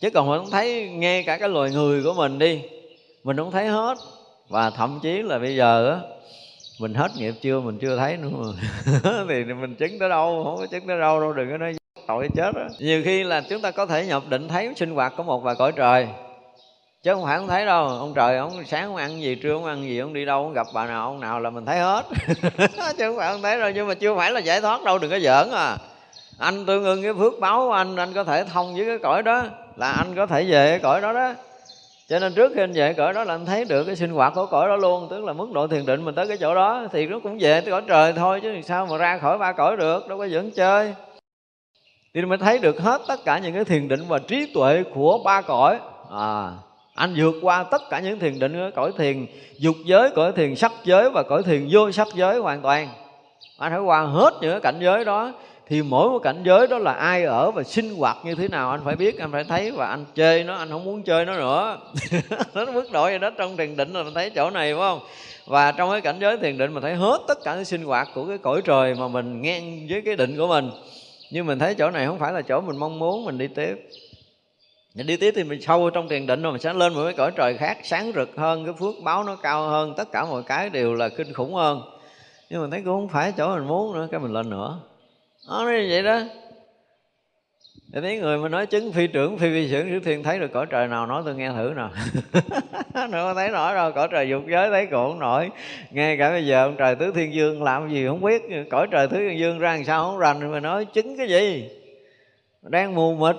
Chứ 0.00 0.10
còn 0.10 0.28
mình 0.30 0.38
không 0.38 0.50
thấy 0.50 0.88
nghe 0.88 1.22
cả 1.22 1.36
cái 1.36 1.48
loài 1.48 1.70
người 1.70 2.02
của 2.02 2.14
mình 2.14 2.38
đi, 2.38 2.62
mình 3.24 3.36
không 3.36 3.50
thấy 3.50 3.66
hết. 3.66 3.98
Và 4.48 4.70
thậm 4.70 4.98
chí 5.02 5.22
là 5.22 5.38
bây 5.38 5.56
giờ 5.56 5.90
á 5.90 6.00
mình 6.82 6.94
hết 6.94 7.10
nghiệp 7.16 7.34
chưa? 7.42 7.60
Mình 7.60 7.78
chưa 7.78 7.96
thấy 7.96 8.16
nữa 8.16 8.28
mà. 8.32 8.46
Thì 9.28 9.44
mình 9.44 9.74
chứng 9.74 9.98
tới 9.98 10.08
đâu? 10.08 10.42
Không 10.44 10.56
có 10.56 10.66
chứng 10.66 10.86
tới 10.86 10.98
đâu 10.98 11.20
đâu, 11.20 11.32
đừng 11.32 11.50
có 11.50 11.58
nói 11.58 11.74
tội 12.06 12.28
chết 12.36 12.54
đó. 12.54 12.62
nhiều 12.78 13.02
khi 13.04 13.24
là 13.24 13.42
chúng 13.50 13.62
ta 13.62 13.70
có 13.70 13.86
thể 13.86 14.06
nhập 14.06 14.22
định 14.28 14.48
thấy 14.48 14.72
sinh 14.76 14.94
hoạt 14.94 15.12
của 15.16 15.22
một 15.22 15.42
vài 15.42 15.54
cõi 15.54 15.72
trời, 15.76 16.08
chứ 17.02 17.14
không 17.14 17.24
phải 17.24 17.38
không 17.38 17.48
thấy 17.48 17.66
đâu. 17.66 17.88
Ông 17.88 18.12
trời, 18.14 18.36
ông 18.36 18.64
sáng 18.64 18.86
không 18.86 18.96
ăn 18.96 19.22
gì, 19.22 19.34
trưa 19.34 19.54
không 19.54 19.64
ăn 19.64 19.82
gì, 19.82 19.98
ông 19.98 20.12
đi 20.12 20.24
đâu, 20.24 20.42
ông 20.42 20.52
gặp 20.52 20.66
bà 20.74 20.86
nào, 20.86 21.06
ông 21.06 21.20
nào 21.20 21.40
là 21.40 21.50
mình 21.50 21.66
thấy 21.66 21.78
hết. 21.78 22.04
Chứ 22.98 23.06
không 23.06 23.16
phải 23.16 23.32
không 23.32 23.42
thấy 23.42 23.60
đâu, 23.60 23.70
nhưng 23.70 23.88
mà 23.88 23.94
chưa 23.94 24.16
phải 24.16 24.30
là 24.30 24.40
giải 24.40 24.60
thoát 24.60 24.82
đâu, 24.84 24.98
đừng 24.98 25.10
có 25.10 25.18
giỡn 25.18 25.50
à. 25.50 25.76
Anh 26.38 26.66
tương 26.66 26.84
ưng 26.84 27.02
cái 27.02 27.14
phước 27.14 27.32
báo 27.40 27.60
của 27.60 27.72
anh 27.72 27.96
anh 27.96 28.12
có 28.12 28.24
thể 28.24 28.44
thông 28.44 28.74
với 28.74 28.86
cái 28.86 28.98
cõi 28.98 29.22
đó, 29.22 29.44
là 29.76 29.92
anh 29.92 30.14
có 30.16 30.26
thể 30.26 30.44
về 30.44 30.70
cái 30.70 30.78
cõi 30.78 31.00
đó 31.00 31.12
đó 31.12 31.34
cho 32.08 32.18
nên 32.18 32.34
trước 32.34 32.52
khi 32.54 32.60
anh 32.60 32.72
về 32.72 32.92
cõi 32.92 33.12
đó 33.12 33.24
là 33.24 33.34
anh 33.34 33.46
thấy 33.46 33.64
được 33.64 33.84
cái 33.84 33.96
sinh 33.96 34.10
hoạt 34.10 34.32
của 34.34 34.46
cõi 34.46 34.68
đó 34.68 34.76
luôn, 34.76 35.06
tức 35.10 35.24
là 35.24 35.32
mức 35.32 35.52
độ 35.52 35.66
thiền 35.66 35.86
định 35.86 36.04
mình 36.04 36.14
tới 36.14 36.28
cái 36.28 36.36
chỗ 36.36 36.54
đó 36.54 36.84
thì 36.92 37.06
nó 37.06 37.18
cũng 37.22 37.38
về 37.40 37.60
tới 37.60 37.70
cõi 37.70 37.82
trời 37.88 38.12
thôi, 38.12 38.40
chứ 38.42 38.60
sao 38.64 38.86
mà 38.86 38.96
ra 38.96 39.18
khỏi 39.18 39.38
ba 39.38 39.52
cõi 39.52 39.76
được, 39.76 40.08
đâu 40.08 40.18
có 40.18 40.24
dẫn 40.24 40.50
chơi. 40.50 40.94
Thì 42.14 42.22
mình 42.22 42.40
thấy 42.40 42.58
được 42.58 42.80
hết 42.80 43.02
tất 43.08 43.24
cả 43.24 43.38
những 43.38 43.54
cái 43.54 43.64
thiền 43.64 43.88
định 43.88 44.04
và 44.08 44.18
trí 44.18 44.52
tuệ 44.54 44.82
của 44.94 45.18
ba 45.24 45.40
cõi. 45.40 45.78
À 46.10 46.50
anh 46.94 47.14
vượt 47.16 47.34
qua 47.42 47.62
tất 47.62 47.82
cả 47.90 48.00
những 48.00 48.18
thiền 48.18 48.38
định 48.38 48.70
cõi 48.74 48.92
thiền 48.98 49.26
dục 49.58 49.76
giới, 49.84 50.10
cõi 50.10 50.32
thiền 50.32 50.56
sắc 50.56 50.72
giới 50.84 51.10
và 51.10 51.22
cõi 51.22 51.42
thiền 51.42 51.68
vô 51.70 51.92
sắc 51.92 52.08
giới 52.14 52.38
hoàn 52.38 52.60
toàn. 52.60 52.88
Anh 53.58 53.72
phải 53.72 53.80
qua 53.80 54.00
hết 54.00 54.30
những 54.40 54.50
cái 54.50 54.60
cảnh 54.60 54.76
giới 54.80 55.04
đó 55.04 55.32
thì 55.68 55.82
mỗi 55.82 56.08
một 56.08 56.18
cảnh 56.18 56.42
giới 56.44 56.66
đó 56.66 56.78
là 56.78 56.92
ai 56.92 57.24
ở 57.24 57.50
và 57.50 57.62
sinh 57.62 57.94
hoạt 57.96 58.16
như 58.24 58.34
thế 58.34 58.48
nào, 58.48 58.70
anh 58.70 58.80
phải 58.84 58.96
biết, 58.96 59.18
anh 59.18 59.32
phải 59.32 59.44
thấy. 59.44 59.70
Và 59.70 59.86
anh 59.86 60.04
chơi 60.14 60.44
nó, 60.44 60.54
anh 60.54 60.68
không 60.68 60.84
muốn 60.84 61.02
chơi 61.02 61.24
nó 61.24 61.36
nữa. 61.36 61.78
Nó 62.54 62.64
mức 62.64 62.92
độ 62.92 63.02
vậy 63.02 63.18
đó, 63.18 63.30
trong 63.38 63.56
thiền 63.56 63.76
định 63.76 63.92
là 63.92 64.02
mình 64.02 64.14
thấy 64.14 64.30
chỗ 64.30 64.50
này, 64.50 64.74
phải 64.74 64.80
không? 64.80 65.00
Và 65.46 65.72
trong 65.72 65.90
cái 65.90 66.00
cảnh 66.00 66.16
giới 66.20 66.36
thiền 66.36 66.58
định 66.58 66.74
mình 66.74 66.82
thấy 66.82 66.94
hết 66.94 67.18
tất 67.28 67.38
cả 67.44 67.54
cái 67.54 67.64
sinh 67.64 67.84
hoạt 67.84 68.08
của 68.14 68.24
cái 68.24 68.38
cõi 68.38 68.62
trời 68.64 68.94
mà 68.94 69.08
mình 69.08 69.42
ngang 69.42 69.86
với 69.90 70.02
cái 70.04 70.16
định 70.16 70.36
của 70.36 70.46
mình. 70.46 70.70
Nhưng 71.30 71.46
mình 71.46 71.58
thấy 71.58 71.74
chỗ 71.74 71.90
này 71.90 72.06
không 72.06 72.18
phải 72.18 72.32
là 72.32 72.42
chỗ 72.42 72.60
mình 72.60 72.76
mong 72.76 72.98
muốn, 72.98 73.24
mình 73.24 73.38
đi 73.38 73.46
tiếp. 73.46 73.88
Mình 74.94 75.06
đi 75.06 75.16
tiếp 75.16 75.32
thì 75.36 75.44
mình 75.44 75.62
sâu 75.62 75.90
trong 75.90 76.08
thiền 76.08 76.26
định 76.26 76.42
rồi 76.42 76.52
mình 76.52 76.60
sẽ 76.60 76.74
lên 76.74 76.94
một 76.94 77.04
cái 77.04 77.12
cõi 77.12 77.30
trời 77.36 77.56
khác, 77.56 77.78
sáng 77.84 78.12
rực 78.14 78.30
hơn, 78.36 78.64
cái 78.64 78.74
phước 78.78 78.94
báo 79.02 79.24
nó 79.24 79.36
cao 79.36 79.68
hơn. 79.68 79.94
Tất 79.96 80.12
cả 80.12 80.24
mọi 80.24 80.42
cái 80.42 80.70
đều 80.70 80.94
là 80.94 81.08
kinh 81.08 81.32
khủng 81.32 81.54
hơn. 81.54 81.82
Nhưng 82.50 82.62
mà 82.62 82.68
thấy 82.70 82.82
cũng 82.84 82.94
không 82.94 83.08
phải 83.08 83.32
chỗ 83.36 83.56
mình 83.56 83.66
muốn 83.66 83.94
nữa, 83.94 84.08
cái 84.10 84.20
mình 84.20 84.32
lên 84.32 84.50
nữa 84.50 84.78
nó 85.48 85.64
nói 85.64 85.72
như 85.72 85.88
vậy 85.90 86.02
đó. 86.02 86.20
Thì 87.92 88.00
thấy 88.00 88.18
người 88.18 88.38
mà 88.38 88.48
nói 88.48 88.66
chứng 88.66 88.92
phi 88.92 89.06
trưởng, 89.06 89.38
phi 89.38 89.48
vi 89.48 89.70
trưởng 89.70 89.90
thứ 89.90 90.00
thiên 90.00 90.22
thấy 90.22 90.38
được 90.38 90.52
cõi 90.52 90.66
trời 90.70 90.88
nào 90.88 91.06
nói 91.06 91.22
tôi 91.24 91.34
nghe 91.34 91.50
thử 91.50 91.72
nào. 91.76 91.90
Nữa 93.10 93.32
thấy 93.34 93.48
nổi 93.48 93.74
rồi 93.74 93.92
cõi 93.92 94.08
trời 94.10 94.28
dục 94.28 94.42
giới 94.48 94.70
thấy 94.70 94.86
cũng 94.86 95.18
nổi. 95.18 95.50
Nghe 95.90 96.16
cả 96.16 96.30
bây 96.30 96.46
giờ 96.46 96.64
ông 96.64 96.76
trời 96.78 96.94
tứ 96.94 97.12
thiên 97.14 97.34
dương 97.34 97.62
làm 97.62 97.90
gì 97.90 98.06
không 98.06 98.20
biết. 98.20 98.42
Cõi 98.70 98.86
trời 98.90 99.08
tứ 99.08 99.16
thiên 99.16 99.38
dương 99.38 99.58
ra 99.58 99.74
làm 99.74 99.84
sao 99.84 100.04
không 100.04 100.18
rành 100.18 100.52
mà 100.52 100.60
nói 100.60 100.84
chứng 100.84 101.16
cái 101.16 101.28
gì? 101.28 101.70
Đang 102.62 102.94
mù 102.94 103.14
mịt. 103.14 103.36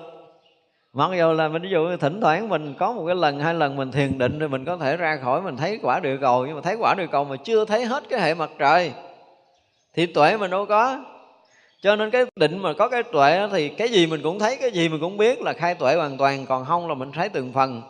Mặc 0.93 1.10
dù 1.18 1.34
là 1.34 1.47
mình, 1.47 1.62
ví 1.62 1.70
dụ 1.70 1.97
thỉnh 1.97 2.22
thoảng 2.22 2.49
mình 2.49 2.74
có 2.80 2.91
một 2.91 3.04
cái 3.06 3.16
lần, 3.16 3.39
hai 3.39 3.54
lần 3.54 3.76
mình 3.76 3.91
thiền 3.91 4.18
định 4.18 4.39
thì 4.39 4.47
mình 4.47 4.66
có 4.66 4.78
thể 4.78 4.97
ra 4.97 5.18
khỏi, 5.24 5.41
mình 5.41 5.58
thấy 5.58 5.80
quả 5.82 5.99
địa 5.99 6.18
cầu. 6.22 6.45
Nhưng 6.45 6.56
mà 6.56 6.62
thấy 6.62 6.76
quả 6.80 6.95
địa 6.97 7.08
cầu 7.12 7.24
mà 7.24 7.36
chưa 7.36 7.66
thấy 7.66 7.86
hết 7.86 8.04
cái 8.10 8.22
hệ 8.22 8.34
mặt 8.34 8.51
trời, 8.60 8.91
thì 9.93 10.06
tuệ 10.06 10.38
mình 10.38 10.51
đâu 10.51 10.66
có 10.66 10.99
cho 11.84 11.96
nên 11.96 12.10
cái 12.12 12.26
định 12.36 12.58
mà 12.58 12.74
có 12.74 12.88
cái 12.88 13.04
tuệ 13.04 13.48
thì 13.52 13.70
cái 13.70 13.90
gì 13.90 14.08
mình 14.08 14.22
cũng 14.24 14.40
thấy, 14.40 14.56
cái 14.56 14.72
gì 14.72 14.90
mình 14.90 15.02
cũng 15.02 15.18
biết 15.18 15.42
là 15.42 15.54
khai 15.54 15.76
tuệ 15.76 15.96
hoàn 15.96 16.18
toàn, 16.18 16.46
còn 16.46 16.66
không 16.66 16.88
là 16.90 16.96
mình 16.96 17.12
thấy 17.12 17.30
từng 17.30 17.54
phần. 17.54 17.82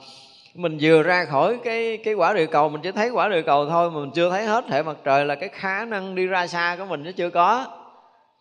Mình 0.55 0.77
vừa 0.81 1.03
ra 1.03 1.25
khỏi 1.25 1.57
cái 1.63 1.97
cái 1.97 2.13
quả 2.13 2.33
địa 2.33 2.45
cầu, 2.45 2.69
mình 2.69 2.81
chỉ 2.81 2.91
thấy 2.91 3.09
quả 3.09 3.29
địa 3.29 3.41
cầu 3.41 3.69
thôi, 3.69 3.91
mà 3.91 3.99
mình 3.99 4.11
chưa 4.11 4.29
thấy 4.29 4.45
hết 4.45 4.65
hệ 4.69 4.83
mặt 4.83 4.97
trời 5.03 5.25
là 5.25 5.35
cái 5.35 5.49
khả 5.49 5.85
năng 5.85 6.15
đi 6.15 6.25
ra 6.25 6.47
xa 6.47 6.75
của 6.79 6.85
mình 6.85 7.03
nó 7.03 7.11
chưa 7.11 7.29
có. 7.29 7.65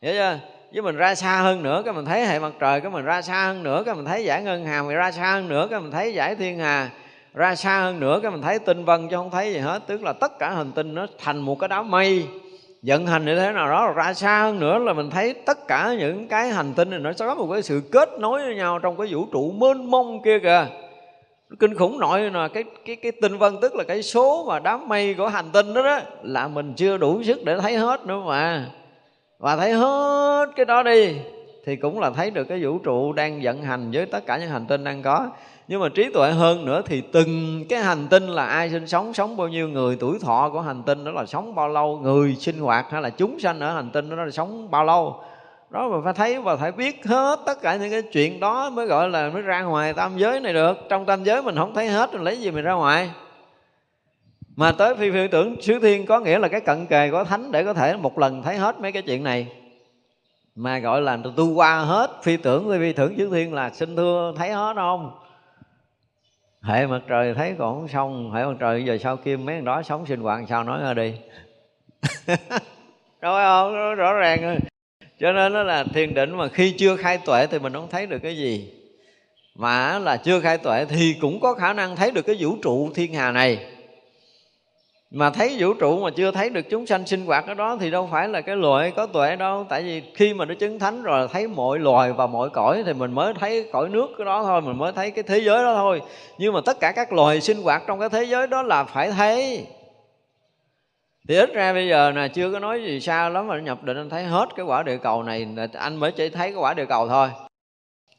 Hiểu 0.02 0.12
chưa? 0.12 0.38
Với 0.72 0.82
mình 0.82 0.96
ra 0.96 1.14
xa 1.14 1.40
hơn 1.40 1.62
nữa 1.62 1.82
cái 1.84 1.94
mình 1.94 2.04
thấy 2.04 2.26
hệ 2.26 2.38
mặt 2.38 2.52
trời, 2.60 2.80
cái 2.80 2.90
mình 2.90 3.04
ra 3.04 3.22
xa 3.22 3.44
hơn 3.44 3.62
nữa 3.62 3.82
cái 3.86 3.94
mình 3.94 4.04
thấy 4.04 4.24
giải 4.24 4.42
ngân 4.42 4.64
hà, 4.64 4.82
mình 4.82 4.96
ra 4.96 5.12
xa 5.12 5.32
hơn 5.32 5.48
nữa 5.48 5.66
cái 5.70 5.80
mình 5.80 5.90
thấy 5.90 6.14
giải 6.14 6.34
thiên 6.34 6.58
hà. 6.58 6.90
Ra 7.34 7.54
xa 7.54 7.80
hơn 7.80 8.00
nữa 8.00 8.20
cái 8.22 8.30
mình 8.30 8.42
thấy 8.42 8.58
tinh 8.58 8.84
vân 8.84 9.08
chứ 9.08 9.16
không 9.16 9.30
thấy 9.30 9.52
gì 9.52 9.58
hết. 9.58 9.82
Tức 9.86 10.02
là 10.02 10.12
tất 10.12 10.38
cả 10.38 10.50
hành 10.50 10.72
tinh 10.72 10.94
nó 10.94 11.06
thành 11.18 11.38
một 11.38 11.58
cái 11.60 11.68
đám 11.68 11.90
mây 11.90 12.26
vận 12.82 13.06
hành 13.06 13.24
như 13.24 13.36
thế 13.36 13.52
nào 13.52 13.68
đó, 13.68 13.92
ra 13.96 14.14
xa 14.14 14.42
hơn 14.42 14.60
nữa 14.60 14.78
là 14.78 14.92
mình 14.92 15.10
thấy 15.10 15.34
tất 15.34 15.68
cả 15.68 15.94
những 15.98 16.28
cái 16.28 16.48
hành 16.48 16.72
tinh 16.74 16.90
này 16.90 16.98
nó 16.98 17.12
sẽ 17.12 17.26
có 17.26 17.34
một 17.34 17.48
cái 17.52 17.62
sự 17.62 17.82
kết 17.92 18.08
nối 18.18 18.44
với 18.44 18.54
nhau 18.54 18.78
trong 18.78 18.96
cái 18.96 19.06
vũ 19.10 19.26
trụ 19.32 19.52
mênh 19.52 19.90
mông 19.90 20.22
kia 20.22 20.38
kìa. 20.38 20.66
Kinh 21.60 21.74
khủng 21.74 21.98
nội 21.98 22.20
là 22.20 22.48
cái 22.48 22.64
cái 22.84 22.96
cái 22.96 23.12
tinh 23.12 23.38
vân, 23.38 23.56
tức 23.62 23.74
là 23.74 23.84
cái 23.84 24.02
số 24.02 24.44
mà 24.48 24.58
đám 24.58 24.88
mây 24.88 25.14
của 25.14 25.28
hành 25.28 25.50
tinh 25.52 25.74
đó 25.74 25.82
đó, 25.82 26.00
là 26.22 26.48
mình 26.48 26.74
chưa 26.76 26.96
đủ 26.96 27.22
sức 27.22 27.44
để 27.44 27.58
thấy 27.58 27.76
hết 27.76 28.06
nữa 28.06 28.22
mà. 28.26 28.66
Và 29.38 29.56
thấy 29.56 29.72
hết 29.72 30.46
cái 30.56 30.66
đó 30.66 30.82
đi, 30.82 31.16
thì 31.66 31.76
cũng 31.76 32.00
là 32.00 32.10
thấy 32.10 32.30
được 32.30 32.44
cái 32.44 32.64
vũ 32.64 32.78
trụ 32.78 33.12
đang 33.12 33.40
vận 33.42 33.62
hành 33.62 33.90
với 33.92 34.06
tất 34.06 34.26
cả 34.26 34.38
những 34.38 34.50
hành 34.50 34.66
tinh 34.66 34.84
đang 34.84 35.02
có 35.02 35.30
nhưng 35.72 35.80
mà 35.80 35.88
trí 35.88 36.08
tuệ 36.08 36.30
hơn 36.30 36.64
nữa 36.64 36.82
thì 36.86 37.00
từng 37.00 37.64
cái 37.68 37.82
hành 37.82 38.08
tinh 38.08 38.26
là 38.26 38.46
ai 38.46 38.70
sinh 38.70 38.86
sống 38.86 39.14
sống 39.14 39.36
bao 39.36 39.48
nhiêu 39.48 39.68
người, 39.68 39.96
tuổi 40.00 40.18
thọ 40.18 40.50
của 40.52 40.60
hành 40.60 40.82
tinh 40.82 41.04
đó 41.04 41.10
là 41.10 41.26
sống 41.26 41.54
bao 41.54 41.68
lâu, 41.68 41.98
người 42.02 42.36
sinh 42.40 42.58
hoạt 42.58 42.86
hay 42.90 43.02
là 43.02 43.10
chúng 43.10 43.40
sanh 43.40 43.60
ở 43.60 43.74
hành 43.74 43.90
tinh 43.90 44.10
đó 44.10 44.16
là 44.16 44.30
sống 44.30 44.70
bao 44.70 44.84
lâu. 44.84 45.20
Đó 45.70 45.88
mà 45.88 45.96
phải 46.04 46.12
thấy 46.12 46.40
và 46.40 46.56
phải 46.56 46.72
biết 46.72 47.06
hết 47.06 47.38
tất 47.46 47.62
cả 47.62 47.76
những 47.76 47.90
cái 47.90 48.02
chuyện 48.02 48.40
đó 48.40 48.70
mới 48.70 48.86
gọi 48.86 49.08
là 49.08 49.30
mới 49.30 49.42
ra 49.42 49.62
ngoài 49.62 49.92
tam 49.92 50.18
giới 50.18 50.40
này 50.40 50.52
được. 50.52 50.78
Trong 50.88 51.06
tam 51.06 51.24
giới 51.24 51.42
mình 51.42 51.56
không 51.56 51.74
thấy 51.74 51.88
hết 51.88 52.12
rồi 52.12 52.24
lấy 52.24 52.36
gì 52.36 52.50
mình 52.50 52.64
ra 52.64 52.72
ngoài. 52.72 53.10
Mà 54.56 54.72
tới 54.72 54.94
phi 54.96 55.10
phi 55.10 55.28
tưởng 55.28 55.62
sứ 55.62 55.78
thiên 55.78 56.06
có 56.06 56.20
nghĩa 56.20 56.38
là 56.38 56.48
cái 56.48 56.60
cận 56.60 56.86
kề 56.86 57.10
của 57.10 57.24
thánh 57.24 57.52
để 57.52 57.64
có 57.64 57.74
thể 57.74 57.96
một 57.96 58.18
lần 58.18 58.42
thấy 58.42 58.56
hết 58.56 58.80
mấy 58.80 58.92
cái 58.92 59.02
chuyện 59.02 59.24
này. 59.24 59.46
Mà 60.54 60.78
gọi 60.78 61.02
là 61.02 61.18
tu 61.36 61.54
qua 61.54 61.80
hết, 61.80 62.10
phi 62.22 62.36
tưởng 62.36 62.70
phi 62.70 62.78
phi 62.78 62.92
tưởng 62.92 63.14
sứ 63.18 63.30
thiên 63.30 63.54
là 63.54 63.70
xin 63.70 63.96
thưa 63.96 64.32
thấy 64.36 64.50
hết 64.50 64.72
không? 64.76 65.21
Hệ 66.62 66.86
mặt 66.86 67.02
trời 67.08 67.34
thấy 67.34 67.54
còn 67.58 67.74
không 67.74 67.88
xong 67.88 68.32
hệ 68.32 68.44
mặt 68.44 68.56
trời 68.60 68.84
giờ 68.84 68.98
sao 69.02 69.16
kim 69.16 69.44
mấy 69.44 69.60
đó 69.60 69.82
sống 69.82 70.06
sinh 70.06 70.20
hoạt 70.20 70.44
sao 70.48 70.64
nói 70.64 70.82
ra 70.82 70.94
đi. 70.94 71.14
Rồi 73.20 73.44
không 73.44 73.94
rõ 73.94 74.12
ràng 74.12 74.42
rồi. 74.42 74.56
Cho 75.20 75.32
nên 75.32 75.52
nó 75.52 75.62
là 75.62 75.84
thiền 75.84 76.14
định 76.14 76.36
mà 76.36 76.48
khi 76.48 76.74
chưa 76.78 76.96
khai 76.96 77.18
tuệ 77.18 77.46
thì 77.46 77.58
mình 77.58 77.72
không 77.72 77.88
thấy 77.90 78.06
được 78.06 78.18
cái 78.22 78.36
gì. 78.36 78.72
Mà 79.54 79.98
là 79.98 80.16
chưa 80.16 80.40
khai 80.40 80.58
tuệ 80.58 80.84
thì 80.84 81.14
cũng 81.20 81.40
có 81.40 81.54
khả 81.54 81.72
năng 81.72 81.96
thấy 81.96 82.10
được 82.10 82.26
cái 82.26 82.36
vũ 82.38 82.56
trụ 82.62 82.90
thiên 82.94 83.14
hà 83.14 83.30
này 83.30 83.66
mà 85.14 85.30
thấy 85.30 85.56
vũ 85.58 85.74
trụ 85.74 86.00
mà 86.00 86.10
chưa 86.10 86.30
thấy 86.30 86.50
được 86.50 86.70
chúng 86.70 86.86
sanh 86.86 87.06
sinh 87.06 87.26
hoạt 87.26 87.46
ở 87.46 87.54
đó 87.54 87.76
thì 87.80 87.90
đâu 87.90 88.08
phải 88.12 88.28
là 88.28 88.40
cái 88.40 88.56
loài 88.56 88.90
có 88.90 89.06
tuệ 89.06 89.36
đâu. 89.36 89.66
Tại 89.68 89.82
vì 89.82 90.02
khi 90.14 90.34
mà 90.34 90.44
nó 90.44 90.54
chứng 90.54 90.78
thánh 90.78 91.02
rồi 91.02 91.28
thấy 91.32 91.48
mọi 91.48 91.78
loài 91.78 92.12
và 92.12 92.26
mọi 92.26 92.50
cõi 92.50 92.82
thì 92.86 92.92
mình 92.92 93.12
mới 93.12 93.34
thấy 93.34 93.68
cõi 93.72 93.88
nước 93.88 94.10
cái 94.18 94.24
đó 94.24 94.42
thôi, 94.42 94.60
mình 94.60 94.78
mới 94.78 94.92
thấy 94.92 95.10
cái 95.10 95.22
thế 95.22 95.38
giới 95.38 95.62
đó 95.62 95.74
thôi. 95.74 96.02
Nhưng 96.38 96.54
mà 96.54 96.60
tất 96.66 96.80
cả 96.80 96.92
các 96.92 97.12
loài 97.12 97.40
sinh 97.40 97.62
hoạt 97.62 97.82
trong 97.86 98.00
cái 98.00 98.08
thế 98.08 98.24
giới 98.24 98.46
đó 98.46 98.62
là 98.62 98.84
phải 98.84 99.10
thấy. 99.10 99.66
Thì 101.28 101.36
ít 101.36 101.54
ra 101.54 101.72
bây 101.72 101.88
giờ 101.88 102.10
là 102.10 102.28
chưa 102.28 102.52
có 102.52 102.58
nói 102.58 102.82
gì 102.84 103.00
sao 103.00 103.30
lắm 103.30 103.48
mà 103.48 103.60
nhập 103.60 103.84
định, 103.84 103.96
anh 103.96 104.10
thấy 104.10 104.24
hết 104.24 104.46
cái 104.56 104.66
quả 104.66 104.82
địa 104.82 104.96
cầu 104.96 105.22
này, 105.22 105.46
anh 105.72 105.96
mới 105.96 106.12
chỉ 106.12 106.28
thấy 106.28 106.48
cái 106.48 106.58
quả 106.58 106.74
địa 106.74 106.86
cầu 106.86 107.08
thôi 107.08 107.28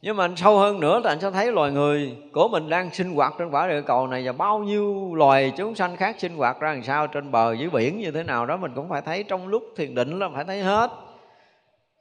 nhưng 0.06 0.18
mà 0.18 0.30
sâu 0.36 0.58
hơn 0.58 0.80
nữa 0.80 1.02
là 1.04 1.12
anh 1.12 1.20
sẽ 1.20 1.32
thấy 1.32 1.52
loài 1.52 1.72
người 1.72 2.18
của 2.34 2.48
mình 2.48 2.70
đang 2.70 2.90
sinh 2.94 3.16
hoạt 3.16 3.34
trên 3.40 3.50
quả 3.50 3.68
địa 3.68 3.82
cầu 3.82 4.08
này 4.08 4.26
và 4.26 4.32
bao 4.32 4.60
nhiêu 4.60 5.16
loài 5.16 5.54
chúng 5.58 5.76
sanh 5.76 5.96
khác 5.96 6.16
sinh 6.20 6.36
hoạt 6.36 6.60
ra 6.60 6.74
làm 6.74 6.84
sao 6.84 7.08
trên 7.08 7.32
bờ 7.32 7.54
dưới 7.54 7.70
biển 7.70 8.00
như 8.00 8.12
thế 8.12 8.24
nào 8.24 8.46
đó 8.46 8.58
mình 8.58 8.72
cũng 8.76 8.90
phải 8.90 9.02
thấy 9.02 9.24
trong 9.24 9.48
lúc 9.48 9.64
thiền 9.76 9.96
định 9.96 10.20
là 10.20 10.30
phải 10.34 10.44
thấy 10.44 10.62
hết. 10.62 10.92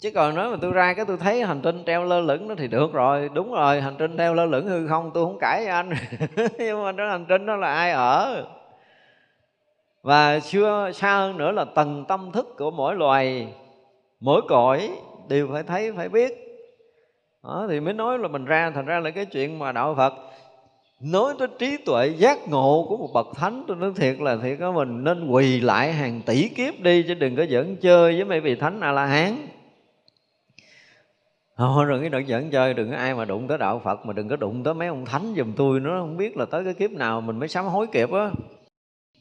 Chứ 0.00 0.10
còn 0.14 0.34
nói 0.34 0.50
mà 0.50 0.56
tôi 0.60 0.72
ra 0.72 0.94
cái 0.94 1.04
tôi 1.04 1.16
thấy 1.16 1.42
hành 1.42 1.60
tinh 1.62 1.82
treo 1.86 2.04
lơ 2.04 2.20
lửng 2.20 2.48
đó 2.48 2.54
thì 2.58 2.68
được 2.68 2.92
rồi. 2.92 3.30
Đúng 3.34 3.52
rồi, 3.52 3.80
hành 3.80 3.96
tinh 3.98 4.16
treo 4.18 4.34
lơ 4.34 4.44
lửng 4.44 4.66
hư 4.66 4.88
không, 4.88 5.10
tôi 5.14 5.24
không 5.24 5.38
cãi 5.40 5.60
với 5.64 5.72
anh. 5.72 5.90
Nhưng 6.58 6.84
mà 6.84 6.92
đó, 6.92 7.08
hành 7.08 7.26
tinh 7.28 7.46
đó 7.46 7.56
là 7.56 7.74
ai 7.74 7.90
ở? 7.90 8.46
Và 10.02 10.40
xưa, 10.40 10.90
xa 10.94 11.14
hơn 11.16 11.38
nữa 11.38 11.52
là 11.52 11.64
tầng 11.64 12.04
tâm 12.08 12.32
thức 12.32 12.54
của 12.58 12.70
mỗi 12.70 12.94
loài, 12.94 13.54
mỗi 14.20 14.42
cõi 14.48 14.90
đều 15.28 15.48
phải 15.52 15.62
thấy, 15.62 15.92
phải 15.92 16.08
biết 16.08 16.51
đó, 17.44 17.66
thì 17.70 17.80
mới 17.80 17.94
nói 17.94 18.18
là 18.18 18.28
mình 18.28 18.44
ra 18.44 18.70
thành 18.70 18.86
ra 18.86 19.00
là 19.00 19.10
cái 19.10 19.24
chuyện 19.24 19.58
mà 19.58 19.72
đạo 19.72 19.94
phật 19.94 20.12
nói 21.00 21.34
tới 21.38 21.48
trí 21.58 21.76
tuệ 21.76 22.06
giác 22.06 22.48
ngộ 22.48 22.86
của 22.88 22.96
một 22.96 23.08
bậc 23.14 23.26
thánh 23.36 23.64
tôi 23.68 23.76
nói 23.76 23.92
thiệt 23.96 24.20
là 24.20 24.36
thiệt 24.36 24.58
có 24.60 24.72
mình 24.72 25.04
nên 25.04 25.28
quỳ 25.28 25.60
lại 25.60 25.92
hàng 25.92 26.20
tỷ 26.26 26.48
kiếp 26.48 26.80
đi 26.80 27.02
chứ 27.02 27.14
đừng 27.14 27.36
có 27.36 27.42
dẫn 27.42 27.76
chơi 27.76 28.14
với 28.14 28.24
mấy 28.24 28.40
vị 28.40 28.54
thánh 28.54 28.80
a 28.80 28.92
la 28.92 29.06
hán 29.06 29.36
Thôi 31.56 31.84
rồi 31.84 32.00
cái 32.00 32.08
đừng 32.08 32.28
dẫn 32.28 32.50
chơi 32.50 32.74
đừng 32.74 32.90
có 32.90 32.96
ai 32.96 33.14
mà 33.14 33.24
đụng 33.24 33.48
tới 33.48 33.58
đạo 33.58 33.80
Phật 33.84 34.06
mà 34.06 34.12
đừng 34.12 34.28
có 34.28 34.36
đụng 34.36 34.64
tới 34.64 34.74
mấy 34.74 34.88
ông 34.88 35.04
thánh 35.04 35.34
giùm 35.36 35.52
tôi 35.52 35.80
nó 35.80 36.00
không 36.00 36.16
biết 36.16 36.36
là 36.36 36.44
tới 36.44 36.64
cái 36.64 36.74
kiếp 36.74 36.90
nào 36.90 37.20
mình 37.20 37.38
mới 37.38 37.48
sám 37.48 37.64
hối 37.64 37.86
kịp 37.92 38.10
á. 38.12 38.30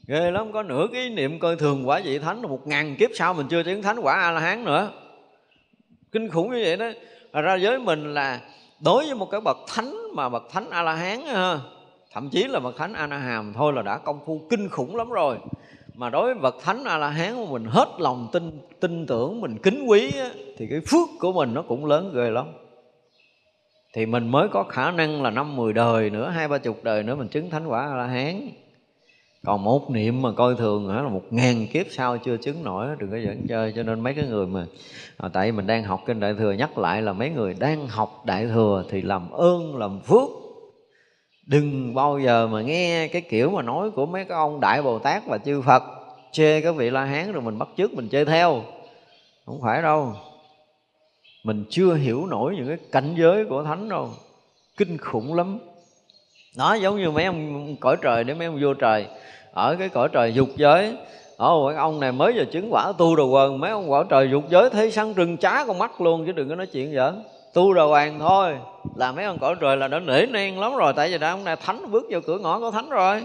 Ghê 0.08 0.32
lắm 0.32 0.52
có 0.52 0.64
nửa 0.64 0.88
cái 0.94 1.10
niệm 1.10 1.40
coi 1.40 1.56
thường 1.56 1.88
quả 1.88 2.02
vị 2.04 2.20
thánh 2.20 2.42
một 2.42 2.68
ngàn 2.68 2.96
kiếp 2.96 3.10
sau 3.14 3.34
mình 3.34 3.48
chưa 3.50 3.64
chứng 3.64 3.82
thánh 3.82 4.00
quả 4.00 4.14
a 4.14 4.32
la 4.32 4.40
hán 4.40 4.66
nữa. 4.66 4.92
Kinh 6.12 6.30
khủng 6.30 6.52
như 6.52 6.62
vậy 6.64 6.78
đó 6.78 6.90
ra 7.34 7.56
giới 7.56 7.80
mình 7.80 8.14
là 8.14 8.42
đối 8.84 9.06
với 9.06 9.16
một 9.16 9.30
cái 9.32 9.42
bậc 9.42 9.58
thánh 9.68 9.96
mà 10.14 10.30
bậc 10.30 10.44
thánh 10.52 10.70
a 10.70 10.82
la 10.82 10.94
hán 10.94 11.20
thậm 12.14 12.30
chí 12.30 12.44
là 12.44 12.60
bậc 12.60 12.78
thánh 12.78 12.94
a 12.94 13.08
na 13.08 13.18
hàm 13.18 13.54
thôi 13.54 13.74
là 13.74 13.82
đã 13.82 13.98
công 13.98 14.20
phu 14.26 14.42
kinh 14.50 14.70
khủng 14.70 14.96
lắm 14.96 15.10
rồi. 15.10 15.38
Mà 15.94 16.10
đối 16.10 16.26
với 16.26 16.34
bậc 16.34 16.56
thánh 16.64 16.84
a 16.84 16.98
la 16.98 17.08
hán 17.08 17.36
mà 17.36 17.52
mình 17.52 17.66
hết 17.66 17.88
lòng 18.00 18.28
tin 18.32 18.60
tin 18.80 19.06
tưởng 19.08 19.42
mình 19.42 19.58
kính 19.64 19.86
quý 19.88 20.12
á, 20.18 20.30
thì 20.58 20.68
cái 20.70 20.80
phước 20.88 21.10
của 21.20 21.34
mình 21.34 21.54
nó 21.54 21.62
cũng 21.62 21.86
lớn 21.86 22.12
ghê 22.16 22.30
lắm. 22.30 22.46
Thì 23.94 24.06
mình 24.06 24.32
mới 24.32 24.48
có 24.48 24.64
khả 24.64 24.92
năng 24.92 25.24
là 25.24 25.30
năm 25.30 25.56
mười 25.56 25.74
đời 25.74 26.10
nữa 26.10 26.30
hai 26.30 26.48
ba 26.48 26.58
chục 26.58 26.84
đời 26.84 27.04
nữa 27.04 27.16
mình 27.16 27.28
chứng 27.28 27.50
thánh 27.50 27.68
quả 27.68 27.88
a 27.88 27.96
la 27.96 28.06
hán 28.08 28.50
còn 29.46 29.64
một 29.64 29.92
niệm 29.92 30.22
mà 30.22 30.32
coi 30.32 30.56
thường 30.56 30.90
hả? 30.90 31.02
Là 31.02 31.10
một 31.10 31.24
ngàn 31.30 31.68
kiếp 31.68 31.86
sau 31.90 32.18
chưa 32.18 32.38
chứng 32.38 32.64
nổi 32.64 32.88
đừng 33.00 33.12
có 33.12 33.18
dẫn 33.18 33.48
chơi. 33.50 33.74
Cho 33.76 33.84
nên 33.84 34.00
mấy 34.00 34.14
cái 34.14 34.26
người 34.26 34.48
mà 34.48 34.66
à, 35.18 35.30
tại 35.34 35.52
mình 35.52 35.68
đang 35.68 35.84
học 35.84 36.02
kinh 36.06 36.20
đại 36.20 36.34
thừa 36.34 36.52
nhắc 36.52 36.78
lại 36.78 37.02
là 37.02 37.14
mấy 37.14 37.30
người 37.30 37.54
đang 37.60 37.88
học 37.88 38.22
đại 38.26 38.48
thừa 38.48 38.84
thì 38.90 39.02
làm 39.02 39.32
ơn 39.32 39.78
làm 39.78 40.00
phước. 40.00 40.30
Đừng 41.48 41.94
bao 41.94 42.20
giờ 42.20 42.48
mà 42.48 42.62
nghe 42.62 43.08
cái 43.08 43.22
kiểu 43.22 43.50
mà 43.50 43.62
nói 43.62 43.92
của 43.92 44.06
mấy 44.06 44.26
cái 44.26 44.38
ông 44.38 44.60
đại 44.60 44.82
bồ 44.82 45.00
tát 45.00 45.24
và 45.28 45.38
chư 45.38 45.62
phật 45.62 45.84
chê 46.32 46.62
cái 46.62 46.74
vị 46.74 46.90
la 46.90 47.06
hán 47.06 47.32
rồi 47.32 47.42
mình 47.42 47.58
bắt 47.58 47.68
chước 47.78 47.94
mình 47.94 48.10
chơi 48.10 48.26
theo. 48.26 48.62
Không 49.46 49.62
phải 49.62 49.82
đâu. 49.82 50.14
Mình 51.44 51.66
chưa 51.70 51.94
hiểu 51.94 52.26
nổi 52.26 52.56
những 52.56 52.68
cái 52.68 52.78
cảnh 52.92 53.16
giới 53.18 53.46
của 53.46 53.64
thánh 53.64 53.90
đâu. 53.90 54.10
Kinh 54.78 54.98
khủng 54.98 55.34
lắm. 55.34 55.60
Nó 56.58 56.74
giống 56.74 56.98
như 56.98 57.12
mấy 57.12 57.26
ông 57.26 57.76
cõi 57.80 57.98
trời 58.02 58.24
để 58.24 58.34
mấy 58.34 58.48
ông 58.48 58.60
vô 58.62 58.74
trời 58.74 59.06
ở 59.54 59.76
cái 59.80 59.90
cõi 59.90 60.10
trời 60.12 60.34
dục 60.34 60.50
giới. 60.56 60.96
Ồ, 61.38 61.68
cái 61.68 61.78
ông 61.78 62.00
này 62.00 62.12
mới 62.12 62.34
giờ 62.36 62.46
chứng 62.52 62.74
quả 62.74 62.94
tu 62.98 63.16
đồ 63.16 63.28
quần 63.28 63.60
Mấy 63.60 63.72
ông 63.72 63.92
quả 63.92 64.04
trời 64.10 64.30
dục 64.32 64.44
giới 64.50 64.70
thấy 64.70 64.92
săn 64.92 65.14
rừng 65.14 65.38
chá 65.38 65.66
con 65.68 65.78
mắt 65.80 66.02
luôn 66.02 66.26
Chứ 66.26 66.32
đừng 66.32 66.50
có 66.50 66.56
nói 66.56 66.68
chuyện 66.68 66.94
giỡn. 66.94 67.24
Tu 67.54 67.74
đồ 67.74 67.88
hoàng 67.88 68.20
thôi 68.20 68.58
Là 68.96 69.12
mấy 69.12 69.26
ông 69.26 69.38
cõi 69.40 69.56
trời 69.62 69.78
là 69.78 69.88
đã 69.88 70.00
nể 70.00 70.26
nang 70.26 70.60
lắm 70.60 70.76
rồi 70.76 70.94
Tại 70.96 71.10
vì 71.10 71.18
đã 71.18 71.30
ông 71.30 71.44
này 71.44 71.56
thánh 71.56 71.92
bước 71.92 72.06
vào 72.10 72.22
cửa 72.22 72.38
ngõ 72.38 72.60
có 72.60 72.72
thánh 72.72 72.90
rồi. 72.90 73.24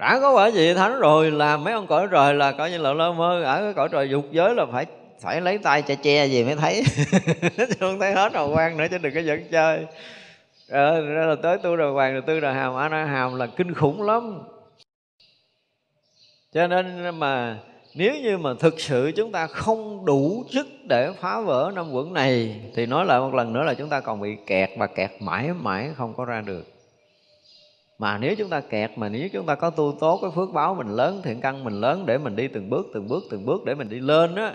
Đã 0.00 0.18
có 0.20 0.32
quả 0.32 0.50
gì 0.50 0.74
thánh 0.74 0.98
rồi 0.98 1.30
là 1.30 1.56
mấy 1.56 1.74
ông 1.74 1.86
cõi 1.86 2.06
trời 2.10 2.34
là 2.34 2.52
coi 2.52 2.70
như 2.70 2.78
là 2.78 2.92
lơ 2.92 3.12
mơ 3.12 3.42
ở 3.42 3.62
cái 3.62 3.72
cõi 3.72 3.88
trời 3.92 4.08
dục 4.08 4.24
giới 4.30 4.54
là 4.54 4.66
phải 4.72 4.86
phải 5.20 5.40
lấy 5.40 5.58
tay 5.58 5.82
che 5.82 5.94
che 5.94 6.26
gì 6.26 6.44
mới 6.44 6.56
thấy. 6.56 6.82
Không 7.80 8.00
thấy 8.00 8.12
hết 8.12 8.34
hào 8.34 8.50
quang 8.54 8.76
nữa 8.76 8.86
chứ 8.90 8.98
đừng 8.98 9.14
có 9.14 9.20
dẫn 9.20 9.44
chơi. 9.50 9.86
Ờ, 10.70 11.00
rồi, 11.00 11.14
rồi 11.14 11.26
là 11.26 11.34
tới 11.42 11.58
tu 11.58 11.76
đồ 11.76 11.92
hoàng 11.92 12.12
rồi 12.12 12.22
tư 12.26 12.40
đồ 12.40 12.52
hàm 12.52 12.76
a 12.76 12.88
na 12.88 13.04
hàm 13.04 13.34
là 13.34 13.46
kinh 13.46 13.74
khủng 13.74 14.02
lắm. 14.02 14.42
Cho 16.52 16.66
nên 16.66 17.18
mà 17.18 17.58
nếu 17.94 18.14
như 18.22 18.38
mà 18.38 18.54
thực 18.60 18.80
sự 18.80 19.12
chúng 19.16 19.32
ta 19.32 19.46
không 19.46 20.04
đủ 20.04 20.44
sức 20.50 20.66
để 20.88 21.12
phá 21.12 21.40
vỡ 21.40 21.72
năm 21.74 21.92
quẩn 21.92 22.14
này 22.14 22.60
thì 22.74 22.86
nói 22.86 23.06
lại 23.06 23.20
một 23.20 23.34
lần 23.34 23.52
nữa 23.52 23.62
là 23.62 23.74
chúng 23.74 23.88
ta 23.88 24.00
còn 24.00 24.20
bị 24.20 24.36
kẹt 24.46 24.70
và 24.78 24.86
kẹt 24.86 25.10
mãi 25.20 25.50
mãi 25.52 25.90
không 25.96 26.14
có 26.14 26.24
ra 26.24 26.40
được. 26.40 26.66
Mà 27.98 28.18
nếu 28.18 28.34
chúng 28.34 28.48
ta 28.48 28.60
kẹt 28.60 28.90
mà 28.96 29.08
nếu 29.08 29.28
chúng 29.32 29.46
ta 29.46 29.54
có 29.54 29.70
tu 29.70 29.96
tốt 30.00 30.18
cái 30.22 30.30
phước 30.34 30.52
báo 30.52 30.74
mình 30.74 30.96
lớn 30.96 31.20
thiện 31.24 31.40
căn 31.40 31.64
mình 31.64 31.80
lớn 31.80 32.06
để 32.06 32.18
mình 32.18 32.36
đi 32.36 32.48
từng 32.48 32.70
bước 32.70 32.86
từng 32.94 33.08
bước 33.08 33.24
từng 33.30 33.46
bước 33.46 33.64
để 33.64 33.74
mình 33.74 33.88
đi 33.88 34.00
lên 34.00 34.34
á 34.34 34.54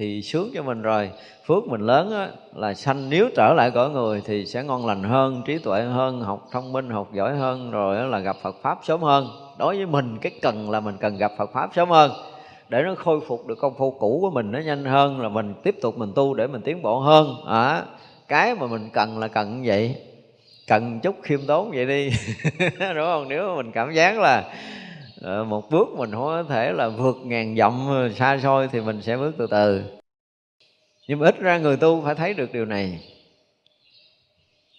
thì 0.00 0.22
sướng 0.22 0.50
cho 0.54 0.62
mình 0.62 0.82
rồi. 0.82 1.10
Phước 1.46 1.66
mình 1.66 1.80
lớn 1.80 2.12
á, 2.12 2.28
là 2.54 2.74
sanh 2.74 3.10
nếu 3.10 3.28
trở 3.36 3.54
lại 3.54 3.70
cõi 3.70 3.90
người 3.90 4.22
thì 4.26 4.46
sẽ 4.46 4.62
ngon 4.62 4.86
lành 4.86 5.02
hơn 5.02 5.42
trí 5.46 5.58
tuệ 5.58 5.82
hơn 5.82 6.20
học 6.20 6.48
thông 6.52 6.72
minh 6.72 6.90
học 6.90 7.08
giỏi 7.12 7.36
hơn 7.36 7.70
rồi 7.70 8.08
là 8.08 8.18
gặp 8.18 8.36
Phật 8.42 8.56
pháp 8.62 8.78
sớm 8.82 9.02
hơn. 9.02 9.28
Đối 9.58 9.76
với 9.76 9.86
mình 9.86 10.18
cái 10.20 10.32
cần 10.42 10.70
là 10.70 10.80
mình 10.80 10.94
cần 11.00 11.16
gặp 11.16 11.32
Phật 11.38 11.50
pháp 11.52 11.70
sớm 11.74 11.90
hơn. 11.90 12.12
Để 12.68 12.82
nó 12.82 12.94
khôi 12.94 13.20
phục 13.20 13.46
được 13.46 13.58
công 13.60 13.74
phu 13.78 13.90
cũ 13.90 14.18
của 14.20 14.30
mình 14.30 14.52
nó 14.52 14.58
nhanh 14.58 14.84
hơn 14.84 15.20
là 15.20 15.28
mình 15.28 15.54
tiếp 15.62 15.76
tục 15.82 15.98
mình 15.98 16.12
tu 16.14 16.34
để 16.34 16.46
mình 16.46 16.62
tiến 16.62 16.82
bộ 16.82 16.98
hơn. 16.98 17.34
À, 17.46 17.82
cái 18.28 18.54
mà 18.54 18.66
mình 18.66 18.90
cần 18.92 19.18
là 19.18 19.28
cần 19.28 19.62
như 19.62 19.68
vậy. 19.68 19.96
Cần 20.66 21.00
chút 21.00 21.16
khiêm 21.22 21.40
tốn 21.46 21.70
vậy 21.70 21.86
đi. 21.86 22.10
Đúng 22.94 23.06
không? 23.06 23.28
Nếu 23.28 23.48
mà 23.48 23.56
mình 23.56 23.72
cảm 23.72 23.92
giác 23.92 24.18
là 24.18 24.44
Ờ, 25.20 25.44
một 25.44 25.70
bước 25.70 25.88
mình 25.96 26.10
không 26.12 26.24
có 26.24 26.42
thể 26.42 26.72
là 26.72 26.88
vượt 26.88 27.16
ngàn 27.24 27.56
dặm 27.56 27.88
xa 28.16 28.38
xôi 28.42 28.68
thì 28.72 28.80
mình 28.80 29.02
sẽ 29.02 29.16
bước 29.16 29.34
từ 29.38 29.46
từ. 29.50 29.82
Nhưng 31.08 31.18
mà 31.18 31.26
ít 31.26 31.38
ra 31.40 31.58
người 31.58 31.76
tu 31.76 32.02
phải 32.04 32.14
thấy 32.14 32.34
được 32.34 32.52
điều 32.52 32.64
này 32.64 33.00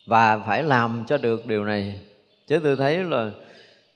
và 0.05 0.37
phải 0.37 0.63
làm 0.63 1.03
cho 1.07 1.17
được 1.17 1.47
điều 1.47 1.65
này. 1.65 1.99
Chứ 2.47 2.59
tôi 2.63 2.75
thấy 2.75 2.97
là 2.97 3.31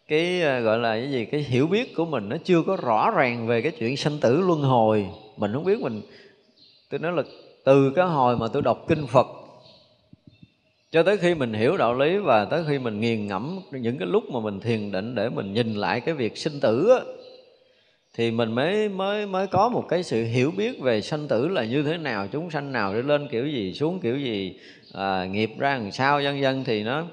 cái 0.08 0.42
ờ, 0.42 0.60
gọi 0.60 0.78
là 0.78 0.96
cái 0.96 1.12
gì, 1.12 1.26
cái 1.26 1.42
hiểu 1.42 1.68
biết 1.68 1.96
của 1.96 2.06
mình 2.06 2.30
nó 2.30 2.38
chưa 2.44 2.62
có 2.62 2.76
rõ 2.76 3.12
ràng 3.12 3.48
về 3.48 3.62
cái 3.62 3.72
chuyện 3.72 3.98
sanh 3.98 4.18
tử 4.22 4.42
luân 4.42 4.62
hồi. 4.62 5.06
Mình 5.38 5.54
không 5.54 5.64
biết 5.64 5.80
mình, 5.82 6.02
tôi 6.90 7.00
nói 7.00 7.12
là 7.12 7.24
từ 7.64 7.92
cái 7.96 8.06
hồi 8.06 8.38
mà 8.38 8.48
tôi 8.54 8.62
đọc 8.62 8.86
kinh 8.88 9.08
phật 9.08 9.28
cho 10.96 11.04
tới 11.04 11.18
khi 11.18 11.36
mình 11.36 11.54
hiểu 11.54 11.78
đạo 11.78 11.94
lý 11.94 12.18
và 12.18 12.46
tới 12.46 12.64
khi 12.68 12.80
mình 12.80 13.00
nghiền 13.00 13.28
ngẫm 13.28 13.60
những 13.72 13.98
cái 13.98 14.08
lúc 14.08 14.24
mà 14.32 14.40
mình 14.40 14.60
thiền 14.60 14.92
định 14.92 15.16
để 15.16 15.30
mình 15.30 15.54
nhìn 15.54 15.74
lại 15.74 16.02
cái 16.02 16.16
việc 16.16 16.38
sinh 16.38 16.60
tử 16.60 16.90
á, 16.90 17.00
thì 18.14 18.32
mình 18.32 18.52
mới 18.52 18.90
mới 18.90 19.26
mới 19.26 19.48
có 19.48 19.70
một 19.70 19.86
cái 19.90 20.04
sự 20.04 20.24
hiểu 20.24 20.52
biết 20.58 20.82
về 20.82 21.02
sanh 21.02 21.28
tử 21.28 21.48
là 21.48 21.66
như 21.66 21.84
thế 21.84 21.98
nào 21.98 22.28
chúng 22.32 22.52
sanh 22.52 22.72
nào 22.72 22.94
để 22.94 23.02
lên 23.02 23.28
kiểu 23.32 23.48
gì 23.48 23.74
xuống 23.74 24.00
kiểu 24.00 24.18
gì 24.18 24.60
à, 24.94 25.26
nghiệp 25.26 25.50
ra 25.58 25.78
làm 25.78 25.92
sao 25.92 26.22
vân 26.24 26.42
vân. 26.42 26.64
Thì 26.64 26.84
nó 26.84 27.04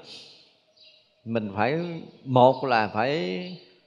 mình 1.25 1.49
phải 1.55 1.79
một 2.23 2.65
là 2.65 2.87
phải 2.87 3.43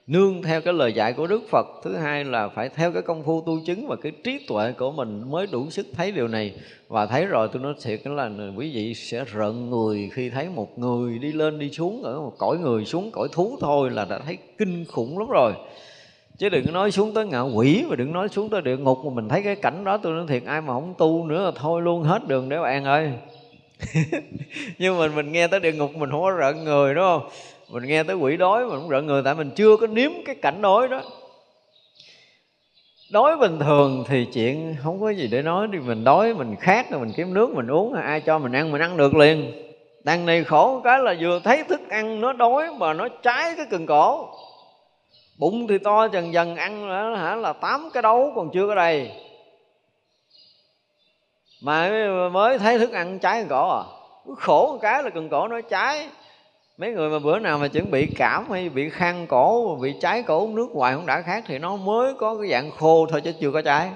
nương 0.07 0.41
theo 0.41 0.61
cái 0.61 0.73
lời 0.73 0.93
dạy 0.93 1.13
của 1.13 1.27
Đức 1.27 1.41
Phật, 1.49 1.67
thứ 1.83 1.95
hai 1.95 2.23
là 2.23 2.49
phải 2.49 2.69
theo 2.69 2.91
cái 2.91 3.01
công 3.01 3.23
phu 3.23 3.41
tu 3.41 3.59
chứng 3.65 3.87
và 3.87 3.95
cái 3.95 4.11
trí 4.23 4.45
tuệ 4.47 4.71
của 4.71 4.91
mình 4.91 5.31
mới 5.31 5.47
đủ 5.51 5.69
sức 5.69 5.87
thấy 5.95 6.11
điều 6.11 6.27
này. 6.27 6.53
Và 6.87 7.05
thấy 7.05 7.25
rồi 7.25 7.49
tôi 7.53 7.61
nói 7.61 7.73
thiệt 7.83 7.99
là 8.05 8.29
quý 8.57 8.71
vị 8.73 8.93
sẽ 8.93 9.23
rợn 9.33 9.69
người 9.69 10.09
khi 10.13 10.29
thấy 10.29 10.49
một 10.55 10.79
người 10.79 11.19
đi 11.19 11.31
lên 11.31 11.59
đi 11.59 11.69
xuống, 11.69 12.03
ở 12.03 12.19
một 12.19 12.33
cõi 12.37 12.57
người 12.57 12.85
xuống 12.85 13.11
cõi 13.11 13.27
thú 13.31 13.57
thôi 13.61 13.89
là 13.89 14.05
đã 14.05 14.19
thấy 14.19 14.37
kinh 14.57 14.85
khủng 14.85 15.19
lắm 15.19 15.27
rồi. 15.29 15.53
Chứ 16.37 16.49
đừng 16.49 16.73
nói 16.73 16.91
xuống 16.91 17.13
tới 17.13 17.25
ngạ 17.25 17.41
quỷ 17.41 17.83
và 17.89 17.95
đừng 17.95 18.13
nói 18.13 18.29
xuống 18.29 18.49
tới 18.49 18.61
địa 18.61 18.77
ngục 18.77 18.97
mà 19.05 19.11
mình 19.13 19.29
thấy 19.29 19.41
cái 19.43 19.55
cảnh 19.55 19.83
đó 19.83 19.97
tôi 19.97 20.13
nói 20.13 20.25
thiệt, 20.27 20.43
ai 20.45 20.61
mà 20.61 20.73
không 20.73 20.93
tu 20.97 21.25
nữa 21.25 21.45
là 21.45 21.51
thôi 21.55 21.81
luôn 21.81 22.03
hết 22.03 22.27
đường 22.27 22.49
để 22.49 22.59
bạn 22.59 22.85
ơi. 22.85 23.11
Nhưng 24.77 24.97
mà 24.99 25.07
mình 25.07 25.31
nghe 25.31 25.47
tới 25.47 25.59
địa 25.59 25.73
ngục 25.73 25.95
mình 25.95 26.11
không 26.11 26.21
có 26.21 26.31
rợn 26.31 26.63
người, 26.63 26.93
đúng 26.93 27.03
không? 27.03 27.29
Mình 27.69 27.83
nghe 27.87 28.03
tới 28.03 28.15
quỷ 28.15 28.37
đói 28.37 28.65
mà 28.65 28.75
cũng 28.75 28.89
rợn 28.89 29.05
người 29.05 29.21
tại 29.25 29.35
mình 29.35 29.51
chưa 29.55 29.77
có 29.77 29.87
nếm 29.87 30.11
cái 30.25 30.35
cảnh 30.35 30.61
đói 30.61 30.87
đó. 30.87 31.01
Đói 33.11 33.37
bình 33.37 33.59
thường 33.59 34.03
thì 34.07 34.25
chuyện 34.33 34.75
không 34.83 35.01
có 35.01 35.09
gì 35.09 35.27
để 35.27 35.41
nói 35.41 35.67
thì 35.73 35.79
mình 35.79 36.03
đói 36.03 36.33
mình 36.33 36.55
khát 36.55 36.91
rồi 36.91 36.99
mình 36.99 37.11
kiếm 37.15 37.33
nước 37.33 37.49
mình 37.49 37.67
uống 37.67 37.93
ai 37.93 38.21
cho 38.21 38.39
mình 38.39 38.51
ăn 38.51 38.71
mình 38.71 38.81
ăn 38.81 38.97
được 38.97 39.15
liền. 39.15 39.63
Đằng 40.03 40.25
này 40.25 40.43
khổ 40.43 40.81
cái 40.83 40.99
là 40.99 41.15
vừa 41.19 41.39
thấy 41.39 41.63
thức 41.63 41.89
ăn 41.89 42.21
nó 42.21 42.33
đói 42.33 42.73
mà 42.77 42.93
nó 42.93 43.07
trái 43.23 43.53
cái 43.57 43.65
cần 43.69 43.85
cổ. 43.85 44.29
Bụng 45.37 45.67
thì 45.67 45.77
to 45.77 46.07
dần 46.13 46.33
dần 46.33 46.55
ăn 46.55 46.89
là, 46.89 47.17
hả 47.17 47.35
là 47.35 47.53
tám 47.53 47.89
cái 47.93 48.03
đấu 48.03 48.31
còn 48.35 48.49
chưa 48.53 48.67
có 48.67 48.75
đầy. 48.75 49.11
Mà 51.61 51.89
mới 52.31 52.59
thấy 52.59 52.79
thức 52.79 52.91
ăn 52.91 53.19
trái 53.19 53.41
cần 53.41 53.49
cổ 53.49 53.69
à. 53.69 53.83
Khổ 54.37 54.67
một 54.71 54.79
cái 54.81 55.03
là 55.03 55.09
cần 55.09 55.29
cổ 55.29 55.47
nó 55.47 55.61
trái 55.61 56.07
mấy 56.77 56.91
người 56.91 57.09
mà 57.09 57.19
bữa 57.19 57.39
nào 57.39 57.57
mà 57.57 57.67
chuẩn 57.67 57.91
bị 57.91 58.07
cảm 58.17 58.51
hay 58.51 58.69
bị 58.69 58.89
khăn 58.89 59.27
cổ, 59.27 59.77
bị 59.81 59.93
cháy 60.01 60.23
cổ 60.23 60.39
uống 60.39 60.55
nước 60.55 60.67
hoài 60.73 60.93
không 60.93 61.05
đã 61.05 61.21
khác 61.21 61.43
thì 61.47 61.59
nó 61.59 61.75
mới 61.75 62.13
có 62.13 62.37
cái 62.37 62.49
dạng 62.49 62.71
khô 62.71 63.07
thôi 63.09 63.21
chứ 63.23 63.31
chưa 63.41 63.51
có 63.51 63.61
cháy. 63.61 63.89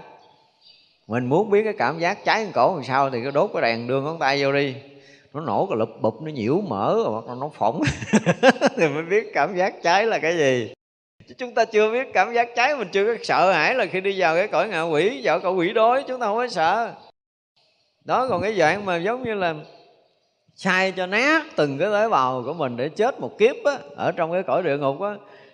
mình 1.07 1.25
muốn 1.25 1.49
biết 1.49 1.63
cái 1.63 1.73
cảm 1.77 1.99
giác 1.99 2.25
cháy 2.25 2.47
cổ 2.53 2.75
làm 2.75 2.83
sao 2.83 3.09
thì 3.09 3.21
cái 3.23 3.31
đốt 3.31 3.49
cái 3.53 3.61
đèn 3.61 3.87
đưa 3.87 4.01
ngón 4.01 4.19
tay 4.19 4.43
vô 4.43 4.51
đi. 4.51 4.75
Nó 5.33 5.41
nổ 5.41 5.67
cái 5.69 5.77
lụp 5.77 5.89
bụp, 6.01 6.21
nó 6.21 6.31
nhiễu 6.31 6.61
mỡ, 6.61 7.03
hoặc 7.05 7.25
là 7.27 7.35
nó 7.39 7.49
phỏng. 7.53 7.81
Thì 8.77 8.87
mới 8.87 9.03
biết 9.03 9.31
cảm 9.33 9.55
giác 9.57 9.83
cháy 9.83 10.05
là 10.05 10.19
cái 10.19 10.37
gì. 10.37 10.73
Chúng 11.37 11.53
ta 11.53 11.65
chưa 11.65 11.91
biết 11.91 12.07
cảm 12.13 12.33
giác 12.33 12.55
cháy 12.55 12.75
mình 12.75 12.87
chưa 12.91 13.05
có 13.05 13.23
sợ 13.23 13.51
hãi 13.51 13.75
là 13.75 13.85
khi 13.85 14.01
đi 14.01 14.21
vào 14.21 14.35
cái 14.35 14.47
cõi 14.47 14.67
ngạ 14.67 14.81
quỷ, 14.81 15.21
vào 15.23 15.39
cõi 15.39 15.53
quỷ 15.53 15.73
đói, 15.73 16.03
chúng 16.07 16.19
ta 16.19 16.25
không 16.25 16.37
có 16.37 16.47
sợ. 16.47 16.93
Đó, 18.05 18.27
còn 18.29 18.41
cái 18.41 18.53
dạng 18.53 18.85
mà 18.85 18.97
giống 18.97 19.23
như 19.23 19.33
là 19.33 19.55
sai 20.63 20.91
cho 20.91 21.05
nát 21.05 21.45
từng 21.55 21.77
cái 21.77 21.89
tế 21.91 22.09
bào 22.09 22.43
của 22.45 22.53
mình 22.53 22.77
để 22.77 22.89
chết 22.89 23.19
một 23.19 23.37
kiếp 23.37 23.55
á, 23.65 23.77
ở 23.95 24.11
trong 24.11 24.31
cái 24.31 24.43
cõi 24.43 24.63
địa 24.63 24.77
ngục 24.77 25.01
á. 25.01 25.09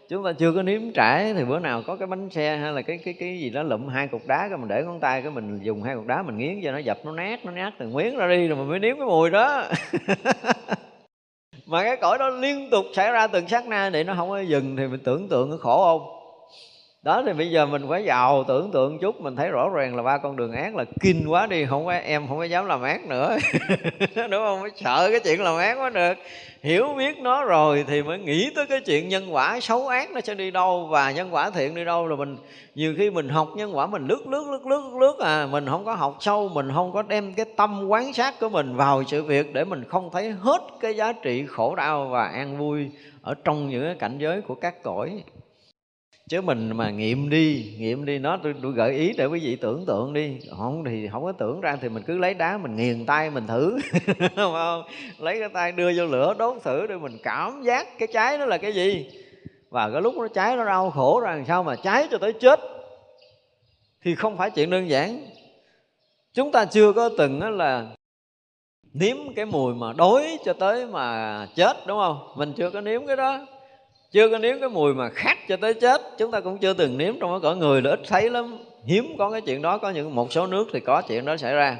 Chúng 0.09 0.23
ta 0.23 0.33
chưa 0.33 0.51
có 0.51 0.63
nếm 0.63 0.81
trải 0.93 1.33
thì 1.33 1.45
bữa 1.45 1.59
nào 1.59 1.81
có 1.87 1.95
cái 1.95 2.07
bánh 2.07 2.29
xe 2.29 2.57
hay 2.57 2.71
là 2.71 2.81
cái 2.81 2.99
cái 3.05 3.13
cái 3.19 3.39
gì 3.39 3.49
đó 3.49 3.63
lụm 3.63 3.87
hai 3.87 4.07
cục 4.07 4.27
đá 4.27 4.47
cái 4.49 4.57
mình 4.57 4.67
để 4.67 4.83
ngón 4.83 4.99
tay 4.99 5.21
cái 5.21 5.31
mình 5.31 5.59
dùng 5.63 5.83
hai 5.83 5.95
cục 5.95 6.07
đá 6.07 6.21
mình 6.21 6.37
nghiến 6.37 6.61
cho 6.63 6.71
nó 6.71 6.77
dập 6.77 6.97
nó 7.05 7.11
nát 7.11 7.45
nó 7.45 7.51
nát 7.51 7.71
từng 7.79 7.93
miếng 7.93 8.17
ra 8.17 8.27
đi 8.27 8.47
rồi 8.47 8.57
mình 8.57 8.69
mới 8.69 8.79
nếm 8.79 8.97
cái 8.97 9.05
mùi 9.05 9.29
đó. 9.29 9.63
Mà 11.67 11.83
cái 11.83 11.97
cõi 11.97 12.17
đó 12.17 12.29
liên 12.29 12.69
tục 12.69 12.85
xảy 12.93 13.11
ra 13.11 13.27
từng 13.27 13.47
sát 13.47 13.67
na 13.67 13.89
để 13.89 14.03
nó 14.03 14.13
không 14.17 14.29
có 14.29 14.39
dừng 14.39 14.77
thì 14.77 14.87
mình 14.87 14.99
tưởng 15.03 15.29
tượng 15.29 15.49
nó 15.49 15.57
khổ 15.57 15.83
không? 15.83 16.16
Đó, 17.07 17.23
thì 17.25 17.33
bây 17.33 17.51
giờ 17.51 17.65
mình 17.65 17.85
phải 17.89 18.03
giàu, 18.03 18.43
tưởng 18.47 18.71
tượng 18.71 18.99
chút, 18.99 19.21
mình 19.21 19.35
thấy 19.35 19.49
rõ 19.49 19.69
ràng 19.69 19.95
là 19.95 20.03
ba 20.03 20.17
con 20.17 20.35
đường 20.35 20.51
ác 20.51 20.75
là 20.75 20.85
kinh 21.01 21.27
quá 21.27 21.47
đi, 21.47 21.65
không 21.65 21.85
có 21.85 21.91
em, 21.91 22.27
không 22.27 22.37
có 22.37 22.43
dám 22.43 22.65
làm 22.65 22.81
ác 22.81 23.05
nữa. 23.05 23.37
Đúng 24.15 24.31
không? 24.31 24.61
Phải 24.61 24.71
sợ 24.75 25.07
cái 25.11 25.19
chuyện 25.19 25.41
làm 25.41 25.57
ác 25.57 25.75
quá 25.75 25.89
được. 25.89 26.13
Hiểu 26.61 26.93
biết 26.97 27.17
nó 27.17 27.43
rồi 27.43 27.85
thì 27.87 28.03
mới 28.03 28.19
nghĩ 28.19 28.51
tới 28.55 28.65
cái 28.65 28.81
chuyện 28.81 29.09
nhân 29.09 29.33
quả 29.33 29.59
xấu 29.59 29.87
ác 29.87 30.11
nó 30.11 30.21
sẽ 30.21 30.35
đi 30.35 30.51
đâu 30.51 30.87
và 30.89 31.11
nhân 31.11 31.27
quả 31.31 31.49
thiện 31.49 31.75
đi 31.75 31.85
đâu. 31.85 32.07
Là 32.07 32.15
mình, 32.15 32.37
nhiều 32.75 32.93
khi 32.97 33.09
mình 33.09 33.29
học 33.29 33.49
nhân 33.55 33.77
quả, 33.77 33.87
mình 33.87 34.07
lướt 34.07 34.27
lướt 34.27 34.47
lướt 34.47 34.65
lướt 34.65 34.81
lướt 34.99 35.19
à 35.19 35.47
mình 35.51 35.65
không 35.67 35.85
có 35.85 35.93
học 35.93 36.17
sâu, 36.19 36.49
mình 36.49 36.71
không 36.73 36.91
có 36.91 37.01
đem 37.01 37.33
cái 37.33 37.45
tâm 37.55 37.87
quán 37.87 38.13
sát 38.13 38.39
của 38.39 38.49
mình 38.49 38.75
vào 38.75 39.03
sự 39.07 39.23
việc 39.23 39.53
để 39.53 39.63
mình 39.63 39.83
không 39.83 40.09
thấy 40.13 40.29
hết 40.29 40.61
cái 40.79 40.95
giá 40.95 41.13
trị 41.13 41.45
khổ 41.47 41.75
đau 41.75 42.07
và 42.07 42.27
an 42.27 42.57
vui 42.57 42.91
ở 43.21 43.33
trong 43.43 43.69
những 43.69 43.83
cái 43.83 43.95
cảnh 43.99 44.17
giới 44.17 44.41
của 44.41 44.55
các 44.55 44.83
cõi 44.83 45.23
chứ 46.29 46.41
mình 46.41 46.77
mà 46.77 46.89
nghiệm 46.89 47.29
đi 47.29 47.73
nghiệm 47.77 48.05
đi 48.05 48.19
nó 48.19 48.37
tôi, 48.43 48.55
tôi 48.61 48.71
gợi 48.71 48.93
ý 48.93 49.13
để 49.17 49.25
quý 49.25 49.39
vị 49.39 49.55
tưởng 49.55 49.85
tượng 49.85 50.13
đi. 50.13 50.37
Không 50.57 50.83
thì 50.85 51.07
không 51.11 51.23
có 51.23 51.31
tưởng 51.31 51.61
ra 51.61 51.77
thì 51.81 51.89
mình 51.89 52.03
cứ 52.07 52.17
lấy 52.17 52.33
đá 52.33 52.57
mình 52.57 52.75
nghiền 52.75 53.05
tay 53.05 53.29
mình 53.29 53.47
thử. 53.47 53.77
Không 54.35 54.53
không? 54.53 54.83
Lấy 55.19 55.39
cái 55.39 55.49
tay 55.49 55.71
đưa 55.71 55.91
vô 55.97 56.05
lửa 56.05 56.35
đốt 56.39 56.57
thử 56.63 56.87
để 56.87 56.95
mình 56.97 57.17
cảm 57.23 57.63
giác 57.63 57.99
cái 57.99 58.07
cháy 58.13 58.37
nó 58.37 58.45
là 58.45 58.57
cái 58.57 58.73
gì. 58.73 59.09
Và 59.69 59.89
cái 59.91 60.01
lúc 60.01 60.13
nó 60.17 60.27
cháy 60.27 60.55
nó 60.55 60.65
đau 60.65 60.89
khổ 60.89 61.19
ra 61.19 61.35
làm 61.35 61.45
sao 61.45 61.63
mà 61.63 61.75
cháy 61.75 62.07
cho 62.11 62.17
tới 62.17 62.33
chết. 62.33 62.59
Thì 64.01 64.15
không 64.15 64.37
phải 64.37 64.49
chuyện 64.49 64.69
đơn 64.69 64.89
giản. 64.89 65.25
Chúng 66.33 66.51
ta 66.51 66.65
chưa 66.65 66.93
có 66.93 67.09
từng 67.17 67.57
là 67.57 67.85
nếm 68.93 69.17
cái 69.35 69.45
mùi 69.45 69.73
mà 69.73 69.93
đói 69.93 70.37
cho 70.45 70.53
tới 70.53 70.85
mà 70.85 71.47
chết 71.55 71.77
đúng 71.87 71.97
không? 71.97 72.27
Mình 72.35 72.53
chưa 72.57 72.69
có 72.69 72.81
nếm 72.81 73.05
cái 73.05 73.15
đó 73.15 73.45
chưa 74.11 74.29
có 74.29 74.37
nếm 74.37 74.59
cái 74.59 74.69
mùi 74.69 74.93
mà 74.93 75.09
khát 75.09 75.37
cho 75.47 75.57
tới 75.57 75.73
chết. 75.73 76.01
Chúng 76.17 76.31
ta 76.31 76.39
cũng 76.39 76.57
chưa 76.57 76.73
từng 76.73 76.97
nếm 76.97 77.19
trong 77.19 77.31
cái 77.31 77.39
cõi 77.43 77.55
người 77.55 77.81
là 77.81 77.89
ít 77.89 77.99
thấy 78.07 78.29
lắm. 78.29 78.57
Hiếm 78.85 79.15
có 79.17 79.31
cái 79.31 79.41
chuyện 79.41 79.61
đó. 79.61 79.77
Có 79.77 79.89
những 79.89 80.15
một 80.15 80.31
số 80.33 80.47
nước 80.47 80.67
thì 80.73 80.79
có 80.79 81.01
chuyện 81.01 81.25
đó 81.25 81.37
xảy 81.37 81.53
ra. 81.53 81.77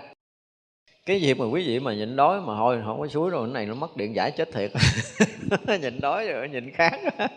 Cái 1.06 1.22
dịp 1.22 1.40
mà 1.40 1.46
quý 1.46 1.68
vị 1.68 1.80
mà 1.80 1.94
nhịn 1.94 2.16
đói 2.16 2.42
mà 2.42 2.56
thôi 2.58 2.82
không 2.86 3.00
có 3.00 3.08
suối 3.08 3.30
rồi 3.30 3.48
cái 3.48 3.54
này 3.54 3.66
nó 3.66 3.74
mất 3.74 3.98
điện 3.98 4.16
giải 4.16 4.32
chết 4.32 4.50
thiệt. 4.54 4.72
Nhịn 5.82 6.00
đói 6.02 6.28
rồi 6.28 6.50
nhịn 6.50 6.72
khát. 6.72 6.94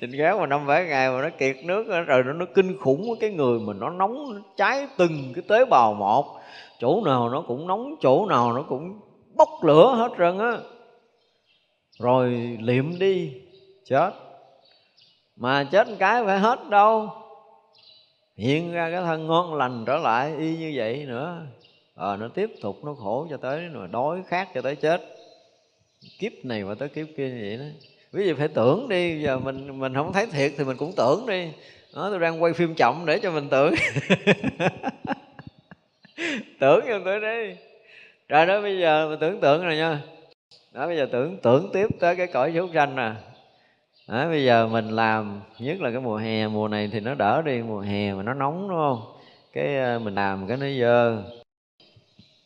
Nhịn 0.00 0.12
khát 0.18 0.36
mà 0.38 0.46
năm 0.46 0.66
bảy 0.66 0.86
ngày 0.86 1.10
mà 1.10 1.22
nó 1.22 1.28
kiệt 1.38 1.56
nước 1.64 2.06
rồi 2.06 2.22
nó, 2.24 2.32
nó 2.32 2.46
kinh 2.54 2.78
khủng 2.78 3.14
cái 3.20 3.30
người 3.30 3.60
mà 3.60 3.72
nó 3.72 3.90
nóng 3.90 4.34
nó 4.34 4.40
cháy 4.56 4.86
từng 4.96 5.32
cái 5.34 5.44
tế 5.48 5.64
bào 5.64 5.94
một. 5.94 6.40
Chỗ 6.80 7.02
nào 7.04 7.28
nó 7.28 7.44
cũng 7.48 7.66
nóng 7.66 7.94
chỗ 8.00 8.26
nào 8.26 8.52
nó 8.52 8.62
cũng 8.62 9.00
bốc 9.36 9.48
lửa 9.62 9.94
hết 9.96 10.08
trơn 10.18 10.38
á. 10.38 10.52
Rồi 11.98 12.56
liệm 12.60 12.98
đi 12.98 13.32
chết. 13.86 14.12
Mà 15.36 15.64
chết 15.64 15.88
cái 15.98 16.24
phải 16.24 16.38
hết 16.38 16.58
đâu. 16.70 17.10
Hiện 18.36 18.72
ra 18.72 18.90
cái 18.90 19.00
thân 19.00 19.26
ngon 19.26 19.54
lành 19.54 19.84
trở 19.86 19.96
lại 19.96 20.32
y 20.38 20.56
như 20.56 20.72
vậy 20.74 21.04
nữa. 21.08 21.42
À, 21.96 22.16
nó 22.16 22.28
tiếp 22.28 22.50
tục 22.62 22.84
nó 22.84 22.94
khổ 22.94 23.26
cho 23.30 23.36
tới 23.36 23.68
mà 23.72 23.86
đói 23.86 24.22
khát 24.28 24.48
cho 24.54 24.62
tới 24.62 24.76
chết. 24.76 25.02
Kiếp 26.18 26.32
này 26.42 26.64
và 26.64 26.74
tới 26.74 26.88
kiếp 26.88 27.06
kia 27.16 27.28
như 27.28 27.38
vậy 27.40 27.56
đó. 27.56 27.64
Ví 28.12 28.26
dụ 28.28 28.34
phải 28.34 28.48
tưởng 28.48 28.88
đi 28.88 29.22
giờ 29.22 29.38
mình 29.38 29.78
mình 29.80 29.94
không 29.94 30.12
thấy 30.12 30.26
thiệt 30.26 30.52
thì 30.58 30.64
mình 30.64 30.76
cũng 30.76 30.92
tưởng 30.96 31.26
đi. 31.26 31.48
Đó 31.94 32.10
tôi 32.10 32.18
đang 32.18 32.42
quay 32.42 32.52
phim 32.52 32.74
chậm 32.74 33.06
để 33.06 33.18
cho 33.18 33.30
mình 33.30 33.48
tưởng. 33.48 33.74
Tưởng 36.60 36.80
cho 36.88 37.00
tôi 37.04 37.20
đi 37.20 37.56
rồi 38.28 38.46
đó 38.46 38.60
bây 38.60 38.78
giờ 38.78 39.08
mình 39.08 39.18
tưởng 39.20 39.40
tượng 39.40 39.64
rồi 39.64 39.76
nha. 39.76 40.00
Đó 40.72 40.86
bây 40.86 40.96
giờ 40.96 41.08
tưởng 41.12 41.38
tưởng 41.42 41.70
tiếp 41.72 41.86
tới 42.00 42.16
cái 42.16 42.26
cõi 42.26 42.52
súc 42.54 42.70
sanh 42.74 42.96
nè 42.96 43.12
à, 44.06 44.28
bây 44.28 44.44
giờ 44.44 44.66
mình 44.66 44.88
làm 44.88 45.40
nhất 45.58 45.80
là 45.80 45.90
cái 45.90 46.00
mùa 46.00 46.16
hè 46.16 46.48
mùa 46.48 46.68
này 46.68 46.88
thì 46.92 47.00
nó 47.00 47.14
đỡ 47.14 47.42
đi 47.42 47.62
mùa 47.62 47.80
hè 47.80 48.14
mà 48.14 48.22
nó 48.22 48.34
nóng 48.34 48.68
đúng 48.68 48.78
không? 48.78 49.02
Cái 49.52 49.78
ờ, 49.78 49.98
mình 49.98 50.14
làm 50.14 50.46
cái 50.46 50.56
nó 50.56 50.66
dơ. 50.80 51.22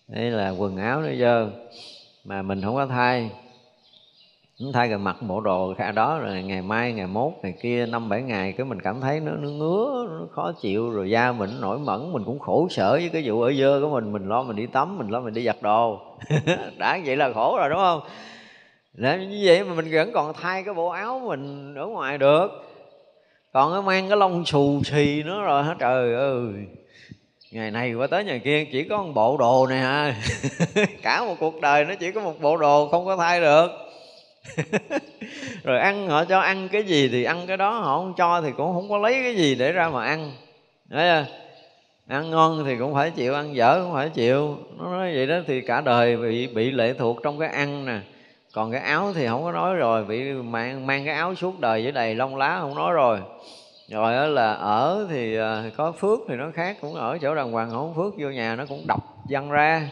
Đây 0.09 0.31
là 0.31 0.51
quần 0.51 0.77
áo 0.77 1.01
nó 1.01 1.09
dơ 1.19 1.51
mà 2.25 2.43
mình 2.43 2.63
không 2.63 2.75
có 2.75 2.87
thay. 2.87 3.31
Không 4.59 4.73
thay 4.73 4.89
gần 4.89 5.05
mặc 5.05 5.17
bộ 5.29 5.41
đồ 5.41 5.75
khá 5.79 5.93
đó 5.93 6.19
rồi 6.19 6.43
ngày 6.43 6.63
mai 6.63 6.93
ngày 6.93 7.07
mốt 7.07 7.33
ngày 7.43 7.55
kia 7.63 7.87
năm 7.87 8.09
bảy 8.09 8.23
ngày 8.23 8.53
cái 8.53 8.67
mình 8.67 8.81
cảm 8.81 9.01
thấy 9.01 9.21
nó 9.21 9.33
nó 9.33 9.49
ngứa 9.49 10.07
nó 10.11 10.27
khó 10.33 10.53
chịu 10.61 10.91
rồi 10.91 11.11
da 11.11 11.33
mình 11.33 11.51
nổi 11.61 11.79
mẩn 11.79 12.13
mình 12.13 12.25
cũng 12.25 12.39
khổ 12.39 12.69
sở 12.71 12.93
với 12.93 13.11
cái 13.13 13.23
vụ 13.25 13.43
ở 13.43 13.53
dơ 13.53 13.81
của 13.83 13.91
mình. 13.91 14.13
Mình 14.13 14.29
lo 14.29 14.43
mình 14.43 14.57
đi 14.57 14.67
tắm 14.67 14.99
mình 14.99 15.09
lo 15.09 15.21
mình 15.21 15.35
đi 15.35 15.45
giặt 15.45 15.57
đồ. 15.63 15.99
Đã 16.79 16.99
vậy 17.05 17.17
là 17.17 17.33
khổ 17.33 17.57
rồi 17.59 17.69
đúng 17.71 17.79
không? 17.79 18.01
Để 18.93 19.27
như 19.27 19.41
vậy 19.45 19.65
mà 19.65 19.75
mình 19.75 19.89
vẫn 19.93 20.13
còn 20.13 20.33
thay 20.35 20.63
cái 20.63 20.75
bộ 20.75 20.89
áo 20.89 21.21
mình 21.27 21.75
ở 21.75 21.87
ngoài 21.87 22.19
được. 22.19 22.49
Còn 23.53 23.75
nó 23.75 23.83
mang 23.83 24.09
cái 24.09 24.17
lông 24.17 24.45
xù 24.45 24.83
xì 24.85 25.23
nữa 25.23 25.43
rồi 25.43 25.65
hả 25.65 25.77
trời 25.79 26.15
ơi. 26.15 26.53
Ngày 27.51 27.71
này 27.71 27.95
qua 27.95 28.07
tới 28.07 28.25
ngày 28.25 28.39
kia 28.45 28.65
chỉ 28.73 28.85
có 28.85 29.03
một 29.03 29.13
bộ 29.15 29.37
đồ 29.37 29.67
này 29.67 29.79
ha 29.79 30.15
cả 31.03 31.25
một 31.25 31.35
cuộc 31.41 31.61
đời 31.61 31.85
nó 31.85 31.95
chỉ 31.95 32.11
có 32.13 32.21
một 32.21 32.41
bộ 32.41 32.57
đồ 32.57 32.89
không 32.89 33.07
có 33.07 33.17
thay 33.17 33.41
được. 33.41 33.71
Rồi 35.65 35.79
ăn 35.79 36.09
họ 36.09 36.25
cho 36.25 36.41
ăn 36.41 36.69
cái 36.69 36.83
gì 36.83 37.09
thì 37.09 37.25
ăn 37.25 37.47
cái 37.47 37.57
đó, 37.57 37.71
họ 37.71 37.99
không 37.99 38.15
cho 38.17 38.41
thì 38.41 38.51
cũng 38.57 38.73
không 38.73 38.89
có 38.89 38.99
lấy 38.99 39.13
cái 39.13 39.37
gì 39.37 39.55
để 39.55 39.73
ra 39.73 39.89
mà 39.89 40.05
ăn. 40.05 40.33
Đấy 40.85 41.25
ăn 42.09 42.31
ngon 42.31 42.65
thì 42.67 42.77
cũng 42.79 42.95
phải 42.95 43.11
chịu, 43.11 43.35
ăn 43.35 43.55
dở 43.55 43.81
cũng 43.85 43.95
phải 43.95 44.09
chịu. 44.09 44.59
Nó 44.79 44.85
nói 44.85 45.15
vậy 45.15 45.27
đó 45.27 45.37
thì 45.47 45.61
cả 45.61 45.81
đời 45.81 46.17
bị 46.17 46.47
bị 46.47 46.71
lệ 46.71 46.95
thuộc 46.99 47.19
trong 47.23 47.39
cái 47.39 47.49
ăn 47.49 47.87
nè 47.87 47.99
còn 48.55 48.73
cái 48.73 48.81
áo 48.81 49.13
thì 49.15 49.27
không 49.27 49.45
có 49.45 49.53
nói 49.53 49.75
rồi 49.75 50.05
bị 50.05 50.33
mang 50.33 50.87
mang 50.87 51.05
cái 51.05 51.15
áo 51.15 51.35
suốt 51.35 51.61
đời 51.61 51.83
với 51.83 51.93
đầy 51.93 52.15
lông 52.15 52.37
lá 52.37 52.59
không 52.61 52.75
nói 52.75 52.93
rồi. 52.93 53.19
Rồi 53.89 54.13
đó 54.13 54.27
là 54.27 54.53
ở 54.53 55.07
thì 55.11 55.37
à, 55.37 55.65
có 55.77 55.93
phước 55.93 56.19
thì 56.29 56.37
nó 56.37 56.51
khác 56.55 56.77
cũng 56.81 56.95
ở 56.95 57.19
chỗ 57.19 57.35
đàng 57.35 57.53
hoàng 57.53 57.71
không 57.71 57.95
phước 57.95 58.15
vô 58.19 58.29
nhà 58.29 58.57
nó 58.57 58.65
cũng 58.69 58.87
đập 58.87 59.01
văng 59.31 59.51
ra. 59.51 59.91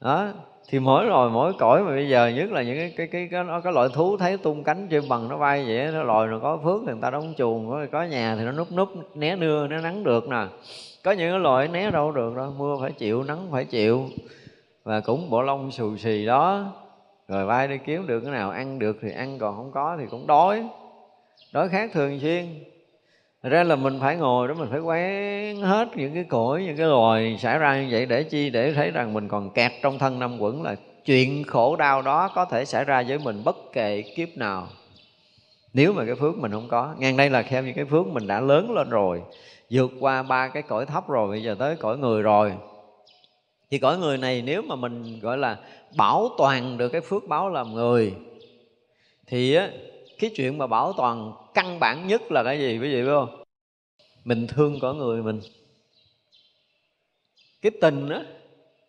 Đó 0.00 0.28
thì 0.68 0.78
mỗi 0.78 1.06
rồi 1.06 1.30
mỗi 1.30 1.52
cõi 1.58 1.82
mà 1.82 1.90
bây 1.90 2.08
giờ 2.08 2.28
nhất 2.28 2.52
là 2.52 2.62
những 2.62 2.76
cái 2.76 2.92
cái 2.96 3.06
cái 3.06 3.28
cái, 3.30 3.44
cái, 3.48 3.60
cái 3.64 3.72
loại 3.72 3.88
thú 3.94 4.16
thấy 4.16 4.36
tung 4.36 4.64
cánh 4.64 4.88
trên 4.88 5.08
bằng 5.08 5.28
nó 5.28 5.38
bay 5.38 5.64
vậy 5.66 5.92
nó 5.92 6.02
lòi 6.02 6.26
nó 6.26 6.38
có 6.38 6.58
phước 6.64 6.80
thì 6.86 6.92
người 6.92 7.02
ta 7.02 7.10
đóng 7.10 7.34
chuồng 7.36 7.70
có, 7.70 7.86
có 7.92 8.02
nhà 8.02 8.36
thì 8.38 8.44
nó 8.44 8.52
núp 8.52 8.72
núp 8.72 8.88
né 9.14 9.36
nưa 9.36 9.66
né 9.66 9.78
nắng 9.82 10.04
được 10.04 10.28
nè. 10.28 10.46
Có 11.04 11.12
những 11.12 11.30
cái 11.30 11.40
loại 11.40 11.68
né 11.68 11.90
đâu 11.90 12.12
được 12.12 12.36
đâu 12.36 12.52
mưa 12.58 12.76
phải 12.80 12.92
chịu 12.92 13.22
nắng 13.22 13.48
phải 13.52 13.64
chịu 13.64 14.04
và 14.84 15.00
cũng 15.00 15.30
bộ 15.30 15.42
lông 15.42 15.70
xù 15.70 15.96
xì 15.96 16.26
đó 16.26 16.72
rồi 17.28 17.46
bay 17.46 17.68
đi 17.68 17.78
kiếm 17.78 18.06
được 18.06 18.20
cái 18.20 18.32
nào 18.32 18.50
ăn 18.50 18.78
được 18.78 18.98
thì 19.02 19.12
ăn, 19.12 19.38
còn 19.38 19.56
không 19.56 19.72
có 19.72 19.96
thì 20.00 20.06
cũng 20.10 20.26
đói. 20.26 20.68
Đói 21.52 21.68
khát 21.68 21.90
thường 21.92 22.20
xuyên. 22.20 22.46
Thật 23.42 23.48
ra 23.48 23.64
là 23.64 23.76
mình 23.76 23.98
phải 24.00 24.16
ngồi 24.16 24.48
đó, 24.48 24.54
mình 24.54 24.68
phải 24.70 24.80
quán 24.80 25.62
hết 25.62 25.88
những 25.96 26.14
cái 26.14 26.24
cõi 26.24 26.62
những 26.62 26.76
cái 26.76 26.86
loài 26.86 27.38
xảy 27.40 27.58
ra 27.58 27.82
như 27.82 27.88
vậy 27.90 28.06
để 28.06 28.22
chi? 28.22 28.50
Để 28.50 28.72
thấy 28.72 28.90
rằng 28.90 29.12
mình 29.14 29.28
còn 29.28 29.50
kẹt 29.50 29.72
trong 29.82 29.98
thân 29.98 30.18
năm 30.18 30.38
quẩn 30.38 30.62
là 30.62 30.74
chuyện 31.04 31.44
khổ 31.44 31.76
đau 31.76 32.02
đó 32.02 32.30
có 32.34 32.44
thể 32.44 32.64
xảy 32.64 32.84
ra 32.84 33.02
với 33.08 33.18
mình 33.18 33.42
bất 33.44 33.56
kể 33.72 34.02
kiếp 34.16 34.28
nào. 34.36 34.68
Nếu 35.74 35.92
mà 35.92 36.04
cái 36.04 36.14
phước 36.14 36.38
mình 36.38 36.52
không 36.52 36.68
có. 36.68 36.94
Ngang 36.98 37.16
đây 37.16 37.30
là 37.30 37.42
theo 37.42 37.62
những 37.62 37.74
cái 37.74 37.84
phước 37.84 38.06
mình 38.06 38.26
đã 38.26 38.40
lớn 38.40 38.70
lên 38.70 38.90
rồi, 38.90 39.22
vượt 39.70 39.90
qua 40.00 40.22
ba 40.22 40.48
cái 40.48 40.62
cõi 40.62 40.86
thấp 40.86 41.08
rồi, 41.08 41.28
bây 41.28 41.42
giờ 41.42 41.56
tới 41.58 41.76
cõi 41.76 41.98
người 41.98 42.22
rồi 42.22 42.52
thì 43.70 43.78
cõi 43.78 43.98
người 43.98 44.18
này 44.18 44.42
nếu 44.42 44.62
mà 44.62 44.76
mình, 44.76 45.20
gọi 45.20 45.38
là, 45.38 45.58
bảo 45.96 46.28
toàn 46.38 46.78
được 46.78 46.88
cái 46.88 47.00
phước 47.00 47.28
báo 47.28 47.50
làm 47.50 47.74
người, 47.74 48.14
thì 49.26 49.54
á, 49.54 49.70
cái 50.18 50.30
chuyện 50.36 50.58
mà 50.58 50.66
bảo 50.66 50.92
toàn 50.92 51.32
căn 51.54 51.80
bản 51.80 52.06
nhất 52.06 52.32
là 52.32 52.44
cái 52.44 52.58
gì? 52.58 52.72
Quý 52.72 52.94
vị 52.94 53.02
biết 53.02 53.10
không? 53.10 53.44
Mình 54.24 54.46
thương 54.46 54.80
cõi 54.80 54.94
người 54.94 55.22
mình. 55.22 55.40
Cái 57.62 57.72
tình 57.80 58.08
á, 58.08 58.22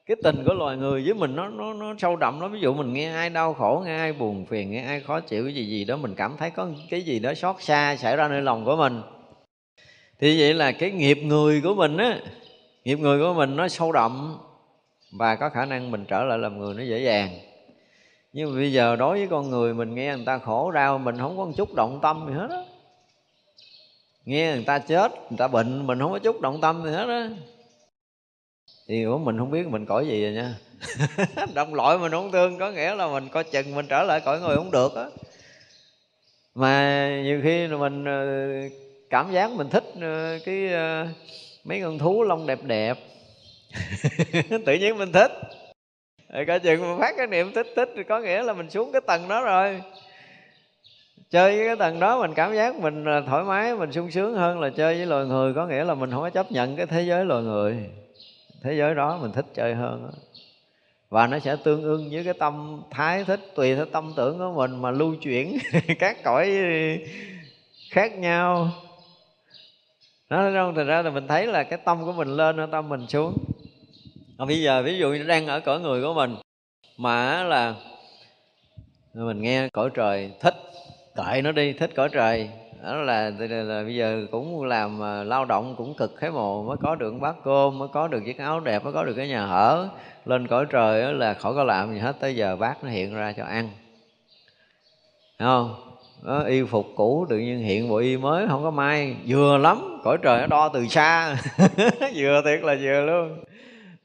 cái 0.05 0.17
tình 0.23 0.43
của 0.45 0.53
loài 0.53 0.77
người 0.77 1.03
với 1.05 1.13
mình 1.13 1.35
nó 1.35 1.47
nó 1.47 1.73
nó 1.73 1.93
sâu 1.97 2.15
đậm 2.15 2.41
lắm. 2.41 2.51
Ví 2.51 2.59
dụ 2.59 2.73
mình 2.73 2.93
nghe 2.93 3.11
ai 3.13 3.29
đau 3.29 3.53
khổ, 3.53 3.83
nghe 3.85 3.97
ai 3.97 4.13
buồn 4.13 4.45
phiền, 4.45 4.71
nghe 4.71 4.81
ai 4.81 4.99
khó 4.99 5.19
chịu, 5.19 5.43
cái 5.43 5.55
gì 5.55 5.65
gì 5.65 5.85
đó, 5.85 5.97
mình 5.97 6.15
cảm 6.15 6.37
thấy 6.37 6.51
có 6.51 6.67
cái 6.89 7.01
gì 7.01 7.19
đó 7.19 7.33
xót 7.33 7.55
xa 7.59 7.95
xảy 7.95 8.15
ra 8.15 8.27
nơi 8.27 8.41
lòng 8.41 8.65
của 8.65 8.75
mình. 8.75 9.01
Thì 10.19 10.39
vậy 10.39 10.53
là 10.53 10.71
cái 10.71 10.91
nghiệp 10.91 11.17
người 11.23 11.61
của 11.61 11.75
mình 11.75 11.97
á, 11.97 12.19
nghiệp 12.85 12.99
người 12.99 13.19
của 13.19 13.33
mình 13.33 13.55
nó 13.55 13.67
sâu 13.67 13.91
đậm 13.91 14.37
và 15.11 15.35
có 15.35 15.49
khả 15.49 15.65
năng 15.65 15.91
mình 15.91 16.05
trở 16.07 16.23
lại 16.23 16.37
làm 16.37 16.59
người 16.59 16.73
nó 16.73 16.83
dễ 16.83 16.99
dàng. 16.99 17.39
Nhưng 18.33 18.55
bây 18.55 18.73
giờ 18.73 18.95
đối 18.95 19.17
với 19.17 19.27
con 19.27 19.49
người 19.49 19.73
mình, 19.73 19.95
nghe 19.95 20.15
người 20.15 20.25
ta 20.25 20.37
khổ 20.37 20.71
đau, 20.71 20.97
mình 20.97 21.17
không 21.17 21.37
có 21.37 21.45
một 21.45 21.51
chút 21.57 21.73
động 21.75 21.99
tâm 22.01 22.25
gì 22.27 22.33
hết 22.33 22.47
á. 22.49 22.63
Nghe 24.25 24.53
người 24.53 24.63
ta 24.63 24.79
chết, 24.79 25.11
người 25.29 25.37
ta 25.37 25.47
bệnh, 25.47 25.87
mình 25.87 25.99
không 25.99 26.11
có 26.11 26.19
chút 26.19 26.41
động 26.41 26.61
tâm 26.61 26.83
gì 26.85 26.91
hết 26.91 27.07
á. 27.07 27.29
Thì 28.87 29.05
của 29.05 29.17
mình 29.17 29.37
không 29.37 29.51
biết 29.51 29.67
mình 29.67 29.85
cõi 29.85 30.07
gì 30.07 30.23
rồi 30.23 30.33
nha. 30.33 30.55
Đồng 31.53 31.75
loại 31.75 31.97
mình 31.97 32.11
không 32.11 32.31
thương, 32.31 32.59
có 32.59 32.71
nghĩa 32.71 32.95
là 32.95 33.07
mình 33.07 33.29
coi 33.29 33.43
chừng 33.43 33.75
mình 33.75 33.85
trở 33.89 34.03
lại 34.03 34.21
cõi 34.25 34.39
người 34.39 34.55
không 34.55 34.71
được 34.71 34.95
á. 34.95 35.05
Mà 36.55 37.09
nhiều 37.23 37.41
khi 37.43 37.67
mình 37.67 38.05
ờ, 38.05 38.27
cảm 39.09 39.31
giác 39.31 39.51
mình 39.51 39.69
thích 39.69 39.83
ờ, 40.01 40.39
cái 40.45 40.73
ờ, 40.73 41.07
mấy 41.63 41.81
con 41.81 41.99
thú 41.99 42.23
lông 42.23 42.47
đẹp 42.47 42.59
đẹp 42.63 42.97
tự 44.65 44.73
nhiên 44.73 44.97
mình 44.97 45.11
thích. 45.11 45.31
Rồi 46.33 46.45
coi 46.45 46.59
chừng 46.59 46.81
mà 46.81 46.97
phát 46.99 47.13
cái 47.17 47.27
niệm 47.27 47.51
thích 47.53 47.67
thích 47.75 47.89
thì 47.95 48.03
có 48.03 48.19
nghĩa 48.19 48.43
là 48.43 48.53
mình 48.53 48.69
xuống 48.69 48.91
cái 48.91 49.01
tầng 49.07 49.27
đó 49.27 49.41
rồi. 49.41 49.81
Chơi 51.29 51.57
với 51.57 51.67
cái 51.67 51.75
tầng 51.75 51.99
đó 51.99 52.21
mình 52.21 52.33
cảm 52.33 52.55
giác 52.55 52.75
mình 52.75 53.05
à, 53.05 53.21
thoải 53.27 53.43
mái, 53.43 53.75
mình 53.75 53.91
sung 53.91 54.11
sướng 54.11 54.35
hơn 54.35 54.59
là 54.59 54.69
chơi 54.69 54.95
với 54.95 55.05
loài 55.05 55.25
người. 55.25 55.53
Có 55.53 55.67
nghĩa 55.67 55.83
là 55.83 55.93
mình 55.93 56.11
không 56.11 56.21
có 56.21 56.29
chấp 56.29 56.51
nhận 56.51 56.75
cái 56.75 56.85
thế 56.85 57.01
giới 57.01 57.25
loài 57.25 57.43
người. 57.43 57.89
Thế 58.63 58.73
giới 58.73 58.95
đó 58.95 59.17
mình 59.21 59.31
thích 59.31 59.45
chơi 59.53 59.75
hơn 59.75 60.11
và 61.09 61.27
nó 61.27 61.39
sẽ 61.39 61.55
tương 61.63 61.83
ưng 61.83 62.09
với 62.11 62.23
cái 62.23 62.33
tâm 62.33 62.81
thái 62.91 63.23
thích, 63.23 63.39
tùy 63.55 63.75
theo 63.75 63.85
tâm 63.85 64.13
tưởng 64.15 64.37
của 64.37 64.53
mình 64.55 64.81
mà 64.81 64.91
lưu 64.91 65.15
chuyển 65.15 65.57
các 65.99 66.23
cõi 66.23 66.51
khác 67.91 68.17
nhau. 68.17 68.71
Nó 70.29 70.51
không 70.53 70.75
thành 70.75 70.87
ra 70.87 71.01
là 71.01 71.09
mình 71.09 71.27
thấy 71.27 71.47
là 71.47 71.63
cái 71.63 71.79
tâm 71.85 72.05
của 72.05 72.11
mình 72.11 72.27
lên 72.27 72.71
tâm 72.71 72.89
mình 72.89 73.07
xuống 73.07 73.37
à, 74.39 74.45
bây 74.45 74.61
giờ 74.61 74.81
ví 74.83 74.97
dụ 74.97 75.11
như 75.11 75.23
đang 75.23 75.47
ở 75.47 75.59
cõi 75.59 75.79
người 75.79 76.01
của 76.01 76.13
mình 76.13 76.35
mà 76.97 77.43
là 77.43 77.75
mình 79.13 79.41
nghe 79.41 79.69
cõi 79.69 79.89
trời 79.93 80.31
thích 80.39 80.55
kệ 81.15 81.41
nó 81.41 81.51
đi 81.51 81.73
thích 81.73 81.91
cõi 81.95 82.09
trời. 82.11 82.49
Đó 82.83 82.95
là, 82.95 83.31
là, 83.39 83.63
là 83.63 83.83
bây 83.83 83.95
giờ 83.95 84.25
cũng 84.31 84.63
làm 84.63 84.99
uh, 84.99 85.27
lao 85.27 85.45
động 85.45 85.75
cũng 85.77 85.93
cực 85.93 86.15
khế 86.15 86.29
mồ 86.29 86.63
mới 86.63 86.77
có 86.81 86.95
được 86.95 87.13
bát 87.21 87.35
cơm 87.43 87.77
mới 87.77 87.87
có 87.93 88.07
được 88.07 88.21
chiếc 88.25 88.37
áo 88.37 88.59
đẹp 88.59 88.83
mới 88.83 88.93
có 88.93 89.03
được 89.03 89.13
cái 89.13 89.27
nhà 89.27 89.45
ở. 89.45 89.89
Lên 90.25 90.47
cõi 90.47 90.65
trời 90.69 91.01
đó 91.01 91.11
là 91.11 91.33
khỏi 91.33 91.53
có 91.53 91.63
làm 91.63 91.93
gì 91.93 91.99
hết 91.99 92.15
tới 92.19 92.35
giờ 92.35 92.55
bác 92.55 92.83
nó 92.83 92.89
hiện 92.89 93.15
ra 93.15 93.33
cho 93.37 93.43
ăn. 93.45 93.69
Thấy 95.39 95.45
không? 95.45 95.75
Đó, 96.23 96.43
y 96.43 96.63
phục 96.63 96.85
cũ 96.95 97.25
tự 97.29 97.37
nhiên 97.37 97.59
hiện 97.59 97.89
bộ 97.89 97.97
y 97.97 98.17
mới 98.17 98.47
không 98.47 98.63
có 98.63 98.71
may. 98.71 99.15
Vừa 99.27 99.57
lắm 99.57 99.99
cõi 100.03 100.17
trời 100.21 100.41
nó 100.41 100.47
đo 100.47 100.69
từ 100.69 100.87
xa. 100.87 101.37
Vừa 102.15 102.41
thiệt 102.45 102.61
là 102.61 102.75
vừa 102.81 103.01
luôn 103.01 103.39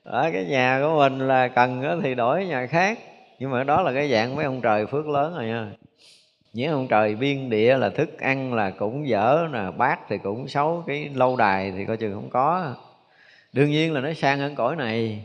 ở 0.04 0.30
cái 0.32 0.44
nhà 0.44 0.80
của 0.82 0.96
mình 0.98 1.18
là 1.18 1.48
cần 1.48 2.00
thì 2.02 2.14
đổi 2.14 2.44
nhà 2.44 2.66
khác. 2.66 2.98
Nhưng 3.38 3.50
mà 3.50 3.64
đó 3.64 3.82
là 3.82 3.92
cái 3.92 4.10
dạng 4.10 4.36
mấy 4.36 4.44
ông 4.44 4.60
trời 4.60 4.86
phước 4.86 5.06
lớn 5.06 5.34
rồi 5.34 5.46
nha. 5.46 5.70
Những 6.52 6.72
ông 6.72 6.88
trời 6.88 7.14
biên 7.14 7.50
địa 7.50 7.76
là 7.76 7.88
thức 7.88 8.18
ăn 8.18 8.54
là 8.54 8.70
cũng 8.70 9.08
dở 9.08 9.48
nè, 9.52 9.60
bát 9.76 10.00
thì 10.08 10.18
cũng 10.18 10.48
xấu, 10.48 10.84
cái 10.86 11.10
lâu 11.14 11.36
đài 11.36 11.72
thì 11.76 11.84
coi 11.84 11.96
chừng 11.96 12.14
không 12.14 12.30
có. 12.30 12.74
Đương 13.52 13.70
nhiên 13.70 13.92
là 13.92 14.00
nó 14.00 14.12
sang 14.12 14.38
hơn 14.38 14.54
cõi 14.54 14.76
này. 14.76 15.24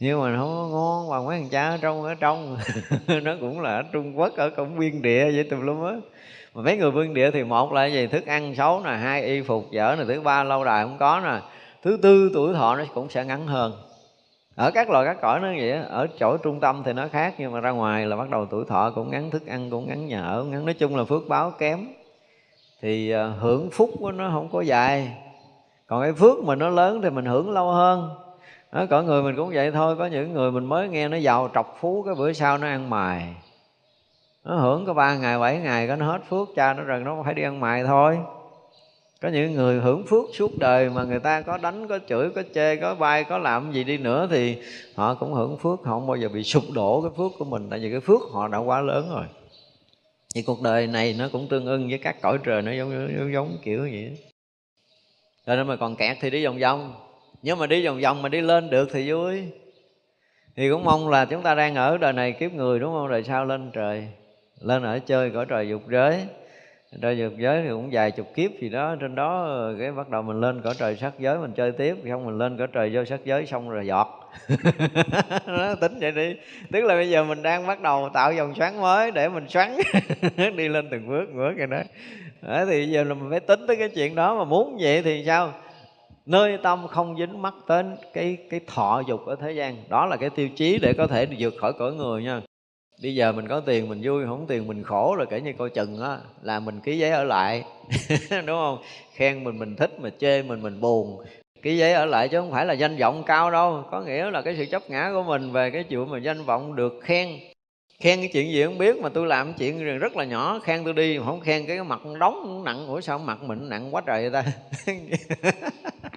Nhưng 0.00 0.20
mà 0.20 0.36
không 0.38 0.50
có 0.50 0.68
ngon 0.68 1.10
bằng 1.10 1.26
mấy 1.26 1.40
thằng 1.40 1.48
cha 1.48 1.68
ở 1.68 1.78
trong 1.80 2.02
ở 2.02 2.14
trong. 2.14 2.58
Nó 3.22 3.34
cũng 3.40 3.60
là 3.60 3.76
ở 3.76 3.82
trung 3.92 4.18
quốc, 4.18 4.36
ở 4.36 4.50
cũng 4.50 4.78
biên 4.78 5.02
địa 5.02 5.30
vậy 5.34 5.44
tùm 5.44 5.60
lum 5.60 5.84
á. 5.84 5.92
Mà 6.54 6.62
mấy 6.62 6.76
người 6.76 6.90
biên 6.90 7.14
địa 7.14 7.30
thì 7.30 7.44
một 7.44 7.72
là 7.72 7.86
gì? 7.86 8.06
Thức 8.06 8.26
ăn 8.26 8.54
xấu 8.54 8.80
nè, 8.84 8.90
hai 8.90 9.22
y 9.22 9.42
phục 9.42 9.70
dở 9.72 9.96
nè, 9.98 10.04
thứ 10.08 10.20
ba 10.20 10.44
lâu 10.44 10.64
đài 10.64 10.84
không 10.84 10.96
có 10.98 11.20
nè. 11.24 11.40
Thứ 11.82 11.98
tư 12.02 12.30
tuổi 12.34 12.54
thọ 12.54 12.76
nó 12.76 12.84
cũng 12.94 13.10
sẽ 13.10 13.24
ngắn 13.24 13.46
hơn 13.46 13.72
ở 14.56 14.70
các 14.70 14.90
loài 14.90 15.06
các 15.06 15.20
cõi 15.20 15.40
nó 15.40 15.48
vậy 15.48 15.70
ở 15.70 16.06
chỗ 16.18 16.36
trung 16.36 16.60
tâm 16.60 16.82
thì 16.84 16.92
nó 16.92 17.08
khác 17.08 17.34
nhưng 17.38 17.52
mà 17.52 17.60
ra 17.60 17.70
ngoài 17.70 18.06
là 18.06 18.16
bắt 18.16 18.30
đầu 18.30 18.46
tuổi 18.46 18.64
thọ 18.68 18.92
cũng 18.94 19.10
ngắn 19.10 19.30
thức 19.30 19.46
ăn 19.46 19.70
cũng 19.70 19.88
ngắn 19.88 20.06
nhà 20.06 20.22
ở 20.22 20.44
ngắn. 20.44 20.64
Nói 20.64 20.74
chung 20.74 20.96
là 20.96 21.04
phước 21.04 21.22
báo 21.28 21.50
kém. 21.50 21.86
Thì 22.80 23.10
ờ, 23.10 23.28
hưởng 23.28 23.68
phúc 23.72 23.90
của 24.00 24.12
nó 24.12 24.30
không 24.32 24.48
có 24.52 24.60
dài. 24.60 25.16
Còn 25.86 26.02
cái 26.02 26.12
phước 26.12 26.44
mà 26.44 26.54
nó 26.54 26.68
lớn 26.68 27.02
thì 27.02 27.10
mình 27.10 27.24
hưởng 27.24 27.50
lâu 27.50 27.70
hơn. 27.70 28.10
Đó, 28.72 28.86
có 28.90 29.02
người 29.02 29.22
mình 29.22 29.36
cũng 29.36 29.50
vậy 29.54 29.72
thôi. 29.72 29.96
Có 29.96 30.06
những 30.06 30.32
người 30.32 30.50
mình 30.50 30.64
mới 30.64 30.88
nghe 30.88 31.08
nó 31.08 31.16
giàu 31.16 31.50
trọc 31.54 31.76
phú 31.80 32.02
cái 32.02 32.14
bữa 32.14 32.32
sau 32.32 32.58
nó 32.58 32.66
ăn 32.66 32.90
mài. 32.90 33.34
Nó 34.44 34.56
hưởng 34.56 34.86
có 34.86 34.94
ba 34.94 35.14
ngày 35.14 35.38
bảy 35.38 35.58
ngày 35.58 35.88
cái 35.88 35.96
nó 35.96 36.06
hết 36.06 36.20
phước 36.28 36.48
cha 36.56 36.74
nó 36.74 36.82
rằng 36.82 37.04
nó 37.04 37.22
phải 37.24 37.34
đi 37.34 37.42
ăn 37.42 37.60
mài 37.60 37.84
thôi 37.84 38.18
có 39.24 39.30
những 39.30 39.54
người 39.54 39.80
hưởng 39.80 40.06
phước 40.06 40.24
suốt 40.34 40.58
đời 40.58 40.90
mà 40.90 41.04
người 41.04 41.18
ta 41.18 41.40
có 41.40 41.58
đánh 41.58 41.88
có 41.88 41.98
chửi 42.08 42.30
có 42.30 42.42
chê 42.54 42.76
có 42.76 42.94
bay 42.94 43.24
có 43.24 43.38
làm 43.38 43.72
gì 43.72 43.84
đi 43.84 43.98
nữa 43.98 44.28
thì 44.30 44.56
họ 44.94 45.14
cũng 45.14 45.32
hưởng 45.32 45.58
phước. 45.58 45.80
Họ 45.84 45.94
không 45.94 46.06
bao 46.06 46.16
giờ 46.16 46.28
bị 46.28 46.42
sụp 46.42 46.62
đổ 46.74 47.02
cái 47.02 47.10
phước 47.16 47.32
của 47.38 47.44
mình 47.44 47.66
tại 47.70 47.78
vì 47.78 47.90
cái 47.90 48.00
phước 48.00 48.20
họ 48.32 48.48
đã 48.48 48.58
quá 48.58 48.80
lớn 48.80 49.08
rồi. 49.14 49.24
Thì 50.34 50.42
cuộc 50.42 50.62
đời 50.62 50.86
này 50.86 51.16
nó 51.18 51.28
cũng 51.32 51.46
tương 51.48 51.66
ưng 51.66 51.88
với 51.88 51.98
các 51.98 52.20
cõi 52.22 52.38
trời 52.44 52.62
nó 52.62 52.72
giống 52.72 53.08
giống, 53.18 53.32
giống 53.32 53.58
kiểu 53.62 53.80
vậy. 53.80 54.18
Cho 55.46 55.56
nên 55.56 55.66
mà 55.66 55.76
còn 55.76 55.96
kẹt 55.96 56.16
thì 56.20 56.30
đi 56.30 56.44
vòng 56.44 56.58
vòng. 56.58 56.94
Nhưng 57.42 57.58
mà 57.58 57.66
đi 57.66 57.86
vòng 57.86 58.00
vòng 58.00 58.22
mà 58.22 58.28
đi 58.28 58.40
lên 58.40 58.70
được 58.70 58.88
thì 58.92 59.10
vui. 59.12 59.42
Thì 60.56 60.70
cũng 60.70 60.84
mong 60.84 61.08
là 61.08 61.24
chúng 61.24 61.42
ta 61.42 61.54
đang 61.54 61.74
ở 61.74 61.98
đời 61.98 62.12
này 62.12 62.32
kiếp 62.32 62.52
người 62.52 62.78
đúng 62.78 62.92
không? 62.92 63.10
Đời 63.10 63.22
sau 63.22 63.44
lên 63.44 63.70
trời? 63.72 64.08
Lên 64.60 64.82
ở 64.82 64.98
chơi 64.98 65.30
cõi 65.30 65.46
trời 65.48 65.68
dục 65.68 65.82
giới 65.90 66.26
ra 67.00 67.10
dục 67.10 67.32
giới 67.38 67.62
thì 67.62 67.68
cũng 67.68 67.88
vài 67.92 68.10
chục 68.10 68.34
kiếp 68.34 68.50
gì 68.60 68.68
đó 68.68 68.96
trên 69.00 69.14
đó 69.14 69.44
ờ, 69.44 69.76
cái 69.78 69.92
bắt 69.92 70.08
đầu 70.08 70.22
mình 70.22 70.40
lên 70.40 70.60
cõi 70.62 70.74
trời 70.78 70.96
sắc 70.96 71.12
giới 71.18 71.38
mình 71.38 71.52
chơi 71.56 71.72
tiếp 71.72 71.96
không 72.08 72.26
mình 72.26 72.38
lên 72.38 72.58
cõi 72.58 72.66
trời 72.72 72.90
vô 72.94 73.04
sắc 73.04 73.20
giới 73.24 73.46
xong 73.46 73.70
rồi 73.70 73.86
giọt. 73.86 74.32
Nó 75.46 75.74
tính 75.74 75.98
vậy 76.00 76.12
đi. 76.12 76.36
Tức 76.72 76.84
là 76.84 76.94
bây 76.94 77.10
giờ 77.10 77.24
mình 77.24 77.42
đang 77.42 77.66
bắt 77.66 77.80
đầu 77.80 78.08
tạo 78.14 78.32
dòng 78.32 78.54
xoắn 78.54 78.80
mới 78.80 79.10
để 79.10 79.28
mình 79.28 79.48
xoắn 79.48 79.76
đi 80.56 80.68
lên 80.68 80.88
từng 80.90 81.08
bước 81.08 81.26
bước 81.34 81.52
rồi 81.56 81.66
đó. 81.66 81.82
À, 82.48 82.64
thì 82.64 82.86
giờ 82.86 83.04
là 83.04 83.14
mình 83.14 83.30
phải 83.30 83.40
tính 83.40 83.60
tới 83.66 83.76
cái 83.76 83.88
chuyện 83.88 84.14
đó 84.14 84.38
mà 84.38 84.44
muốn 84.44 84.78
vậy 84.80 85.02
thì 85.02 85.24
sao? 85.26 85.52
Nơi 86.26 86.58
tâm 86.62 86.86
không 86.88 87.16
dính 87.18 87.42
mắc 87.42 87.54
đến 87.68 87.96
cái 88.12 88.36
cái 88.50 88.60
thọ 88.66 89.02
dục 89.08 89.26
ở 89.26 89.36
thế 89.40 89.52
gian. 89.52 89.76
Đó 89.88 90.06
là 90.06 90.16
cái 90.16 90.30
tiêu 90.30 90.48
chí 90.56 90.78
để 90.78 90.92
có 90.98 91.06
thể 91.06 91.26
vượt 91.38 91.54
khỏi 91.60 91.72
cõi 91.78 91.92
người 91.92 92.22
nha 92.22 92.40
bây 93.04 93.14
giờ 93.14 93.32
mình 93.32 93.48
có 93.48 93.60
tiền 93.60 93.88
mình 93.88 94.00
vui, 94.02 94.24
không 94.26 94.46
tiền 94.48 94.66
mình 94.66 94.82
khổ 94.82 95.14
rồi 95.16 95.26
kể 95.30 95.40
như 95.40 95.52
coi 95.58 95.70
chừng 95.70 96.00
á, 96.00 96.18
là 96.42 96.60
mình 96.60 96.80
ký 96.80 96.98
giấy 96.98 97.10
ở 97.10 97.24
lại. 97.24 97.64
Đúng 98.30 98.46
không? 98.46 98.78
Khen 99.14 99.44
mình 99.44 99.58
mình 99.58 99.76
thích 99.76 100.00
mà 100.00 100.10
chê 100.20 100.42
mình 100.42 100.62
mình 100.62 100.80
buồn. 100.80 101.24
Ký 101.62 101.76
giấy 101.76 101.92
ở 101.92 102.04
lại 102.04 102.28
chứ 102.28 102.40
không 102.40 102.50
phải 102.50 102.66
là 102.66 102.72
danh 102.72 102.96
vọng 102.96 103.22
cao 103.26 103.50
đâu, 103.50 103.84
có 103.90 104.00
nghĩa 104.00 104.30
là 104.30 104.42
cái 104.42 104.56
sự 104.56 104.66
chấp 104.66 104.90
ngã 104.90 105.10
của 105.14 105.22
mình 105.22 105.52
về 105.52 105.70
cái 105.70 105.84
chuyện 105.84 106.10
mà 106.10 106.18
danh 106.18 106.44
vọng 106.44 106.76
được 106.76 107.00
khen. 107.02 107.28
Khen 108.00 108.18
cái 108.18 108.30
chuyện 108.32 108.52
gì 108.52 108.64
không 108.64 108.78
biết, 108.78 108.96
mà 109.00 109.08
tôi 109.08 109.26
làm 109.26 109.52
chuyện 109.54 109.98
rất 109.98 110.16
là 110.16 110.24
nhỏ, 110.24 110.60
khen 110.64 110.84
tôi 110.84 110.92
đi, 110.92 111.18
mà 111.18 111.24
không 111.24 111.40
khen 111.40 111.66
cái 111.66 111.84
mặt 111.84 112.00
đóng 112.20 112.64
nặng, 112.64 112.86
ủa 112.86 113.00
sao 113.00 113.18
mặt 113.18 113.42
mình 113.42 113.68
nặng 113.68 113.94
quá 113.94 114.02
trời 114.06 114.30
vậy 114.30 114.42
ta? 114.42 114.52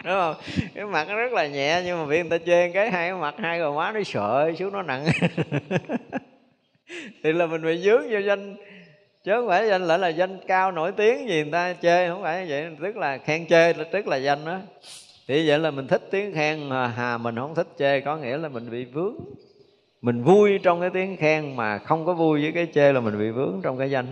Đúng 0.03 0.13
không? 0.13 0.35
Cái 0.75 0.85
mặt 0.85 1.07
nó 1.07 1.15
rất 1.15 1.33
là 1.33 1.47
nhẹ, 1.47 1.81
nhưng 1.85 1.99
mà 1.99 2.05
bị 2.05 2.21
người 2.21 2.39
ta 2.39 2.45
chê 2.45 2.69
cái 2.69 2.91
hai 2.91 3.09
cái 3.09 3.19
mặt 3.19 3.35
hai 3.37 3.59
gò 3.59 3.73
má 3.73 3.91
nó 3.91 4.03
sợ 4.03 4.51
xuống, 4.59 4.73
nó 4.73 4.81
nặng. 4.81 5.05
thì 7.23 7.33
là 7.33 7.45
mình 7.45 7.61
bị 7.61 7.77
dướng 7.77 8.09
vô 8.09 8.19
danh. 8.19 8.55
Chứ 9.23 9.31
không 9.35 9.47
phải 9.47 9.67
danh 9.67 9.87
lại 9.87 9.99
là 9.99 10.07
danh 10.07 10.37
cao 10.47 10.71
nổi 10.71 10.91
tiếng 10.91 11.29
gì 11.29 11.43
người 11.43 11.51
ta 11.51 11.73
chê, 11.81 12.09
không 12.09 12.21
phải 12.23 12.45
vậy. 12.49 12.67
Tức 12.81 12.97
là 12.97 13.17
khen 13.17 13.47
chê, 13.47 13.73
tức 13.73 14.07
là 14.07 14.17
danh 14.17 14.45
đó. 14.45 14.59
Thì 15.27 15.47
vậy 15.47 15.59
là 15.59 15.71
mình 15.71 15.87
thích 15.87 16.07
tiếng 16.11 16.33
khen 16.33 16.69
hà 16.95 17.17
mình 17.17 17.35
không 17.35 17.55
thích 17.55 17.67
chê. 17.77 17.99
Có 17.99 18.17
nghĩa 18.17 18.37
là 18.37 18.49
mình 18.49 18.71
bị 18.71 18.85
vướng. 18.85 19.15
Mình 20.01 20.23
vui 20.23 20.59
trong 20.63 20.81
cái 20.81 20.89
tiếng 20.93 21.17
khen 21.17 21.55
mà 21.55 21.77
không 21.77 22.05
có 22.05 22.13
vui 22.13 22.41
với 22.41 22.51
cái 22.51 22.67
chê 22.73 22.93
là 22.93 22.99
mình 22.99 23.19
bị 23.19 23.29
vướng 23.29 23.59
trong 23.63 23.77
cái 23.77 23.91
danh. 23.91 24.05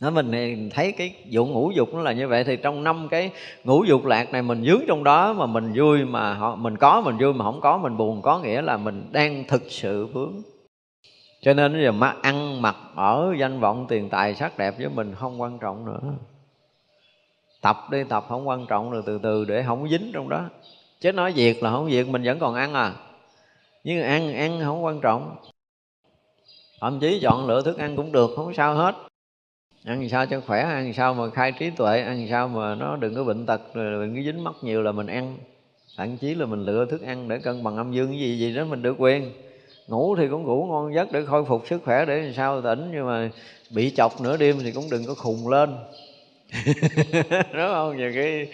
Nó 0.00 0.10
mình 0.10 0.70
thấy 0.74 0.92
cái 0.92 1.14
vụ 1.32 1.46
ngũ 1.46 1.70
dục 1.70 1.94
nó 1.94 2.00
là 2.00 2.12
như 2.12 2.28
vậy. 2.28 2.44
Thì 2.44 2.56
trong 2.56 2.84
năm 2.84 3.08
cái 3.10 3.30
ngũ 3.64 3.84
dục 3.84 4.04
lạc 4.04 4.32
này 4.32 4.42
mình 4.42 4.64
dướng 4.64 4.80
trong 4.88 5.04
đó 5.04 5.32
mà 5.32 5.46
mình 5.46 5.72
vui 5.76 6.04
mà 6.04 6.34
họ, 6.34 6.56
mình 6.56 6.76
có 6.76 7.00
mình 7.00 7.16
vui 7.18 7.32
mà 7.32 7.44
không 7.44 7.60
có 7.60 7.78
mình 7.78 7.96
buồn. 7.96 8.22
Có 8.22 8.38
nghĩa 8.38 8.62
là 8.62 8.76
mình 8.76 9.08
đang 9.12 9.44
thực 9.48 9.62
sự 9.68 10.06
vướng 10.06 10.42
cho 11.46 11.54
nên 11.54 11.72
bây 11.72 11.82
giờ 11.82 11.92
mà 11.92 12.14
ăn 12.22 12.62
mặc 12.62 12.76
ở 12.94 13.34
danh 13.38 13.60
vọng 13.60 13.86
tiền 13.88 14.08
tài 14.08 14.34
sắc 14.34 14.58
đẹp 14.58 14.74
với 14.78 14.88
mình 14.88 15.14
không 15.14 15.40
quan 15.40 15.58
trọng 15.58 15.84
nữa. 15.84 16.00
Tập 17.60 17.76
đi 17.90 18.04
tập 18.08 18.24
không 18.28 18.48
quan 18.48 18.66
trọng 18.66 18.90
rồi 18.90 19.02
từ 19.06 19.18
từ 19.22 19.44
để 19.44 19.64
không 19.66 19.88
dính 19.88 20.10
trong 20.14 20.28
đó. 20.28 20.44
Chứ 21.00 21.12
nói 21.12 21.32
việc 21.32 21.62
là 21.62 21.70
không 21.70 21.86
việc, 21.86 22.08
mình 22.08 22.22
vẫn 22.24 22.38
còn 22.38 22.54
ăn 22.54 22.74
à. 22.74 22.92
Nhưng 23.84 24.02
ăn 24.02 24.34
ăn 24.34 24.60
không 24.64 24.84
quan 24.84 25.00
trọng. 25.00 25.36
Thậm 26.80 27.00
chí 27.00 27.20
chọn 27.22 27.46
lựa 27.46 27.62
thức 27.62 27.78
ăn 27.78 27.96
cũng 27.96 28.12
được, 28.12 28.30
không 28.36 28.54
sao 28.54 28.74
hết. 28.74 28.94
Ăn 29.84 30.08
sao 30.08 30.26
cho 30.26 30.40
khỏe, 30.46 30.62
ăn 30.62 30.92
sao 30.92 31.14
mà 31.14 31.30
khai 31.30 31.52
trí 31.52 31.70
tuệ, 31.70 32.00
ăn 32.00 32.26
sao 32.30 32.48
mà 32.48 32.74
nó 32.74 32.96
đừng 32.96 33.14
có 33.14 33.24
bệnh 33.24 33.46
tật, 33.46 33.60
rồi 33.74 34.06
đừng 34.06 34.16
có 34.16 34.22
dính 34.22 34.44
mắc 34.44 34.54
nhiều 34.62 34.82
là 34.82 34.92
mình 34.92 35.06
ăn. 35.06 35.38
Thậm 35.96 36.16
chí 36.16 36.34
là 36.34 36.46
mình 36.46 36.64
lựa 36.64 36.86
thức 36.86 37.02
ăn 37.02 37.28
để 37.28 37.38
cân 37.38 37.64
bằng 37.64 37.76
âm 37.76 37.92
dương 37.92 38.08
cái 38.08 38.18
gì 38.18 38.38
gì 38.38 38.54
đó 38.54 38.64
mình 38.64 38.82
được 38.82 38.96
quyền 38.98 39.32
ngủ 39.88 40.16
thì 40.16 40.28
cũng 40.28 40.42
ngủ 40.42 40.66
ngon 40.66 40.94
giấc 40.94 41.12
để 41.12 41.24
khôi 41.26 41.44
phục 41.44 41.62
sức 41.68 41.82
khỏe 41.84 42.04
để 42.04 42.20
làm 42.20 42.32
sao 42.32 42.62
tỉnh, 42.62 42.90
nhưng 42.94 43.06
mà 43.06 43.30
bị 43.70 43.92
chọc 43.96 44.20
nửa 44.20 44.36
đêm 44.36 44.56
thì 44.62 44.72
cũng 44.72 44.90
đừng 44.90 45.04
có 45.06 45.14
khùng 45.14 45.48
lên. 45.48 45.74
Đúng 47.32 47.68
không? 47.72 47.96
Nhiều 47.96 48.10
khi 48.14 48.46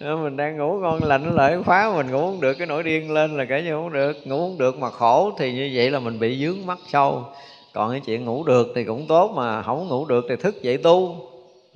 ờ, 0.00 0.16
mình 0.16 0.36
đang 0.36 0.56
ngủ 0.56 0.78
ngon 0.78 1.04
lạnh 1.04 1.36
lại 1.36 1.56
khóa 1.64 1.92
mình 1.96 2.10
ngủ 2.10 2.18
không 2.18 2.40
được, 2.40 2.54
cái 2.54 2.66
nỗi 2.66 2.82
điên 2.82 3.10
lên 3.10 3.36
là 3.36 3.44
cả 3.44 3.60
như 3.60 3.72
không 3.72 3.92
được. 3.92 4.26
Ngủ 4.26 4.38
không 4.38 4.58
được 4.58 4.78
mà 4.78 4.90
khổ 4.90 5.32
thì 5.38 5.52
như 5.52 5.70
vậy 5.74 5.90
là 5.90 5.98
mình 5.98 6.18
bị 6.18 6.44
dướng 6.44 6.66
mắt 6.66 6.78
sâu. 6.92 7.24
Còn 7.72 7.90
cái 7.90 8.00
chuyện 8.06 8.24
ngủ 8.24 8.44
được 8.44 8.72
thì 8.74 8.84
cũng 8.84 9.06
tốt 9.06 9.32
mà 9.36 9.62
không 9.62 9.88
ngủ 9.88 10.06
được 10.06 10.24
thì 10.28 10.36
thức 10.36 10.62
dậy 10.62 10.76
tu. 10.76 11.16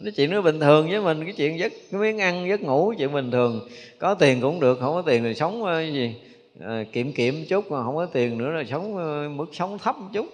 Cái 0.03 0.13
chuyện 0.13 0.31
nó 0.31 0.43
bình 0.43 0.61
thường 0.61 0.89
với 0.91 1.01
mình, 1.01 1.25
cái 1.25 1.35
chuyện 1.37 1.59
giấc, 1.59 1.73
cái 1.93 2.01
miếng 2.01 2.19
ăn 2.19 2.49
giấc 2.49 2.63
ngủ 2.63 2.95
chuyện 2.99 3.13
bình 3.13 3.31
thường. 3.31 3.69
Có 3.99 4.15
tiền 4.15 4.41
cũng 4.41 4.61
được, 4.61 4.79
không 4.81 4.95
có 4.95 5.03
tiền 5.03 5.25
thì 5.25 5.35
sống 5.35 5.65
ờ, 5.65 5.81
gì? 5.81 6.15
À, 6.61 6.85
kiệm 6.93 7.13
kiệm 7.13 7.35
chút 7.49 7.71
mà 7.71 7.83
không 7.83 7.97
có 7.97 8.07
tiền 8.07 8.39
nữa 8.39 8.51
là 8.51 8.65
sống 8.65 8.97
ờ, 8.97 9.29
mức 9.29 9.47
sống 9.53 9.79
thấp 9.79 9.99
một 9.99 10.09
chút. 10.13 10.27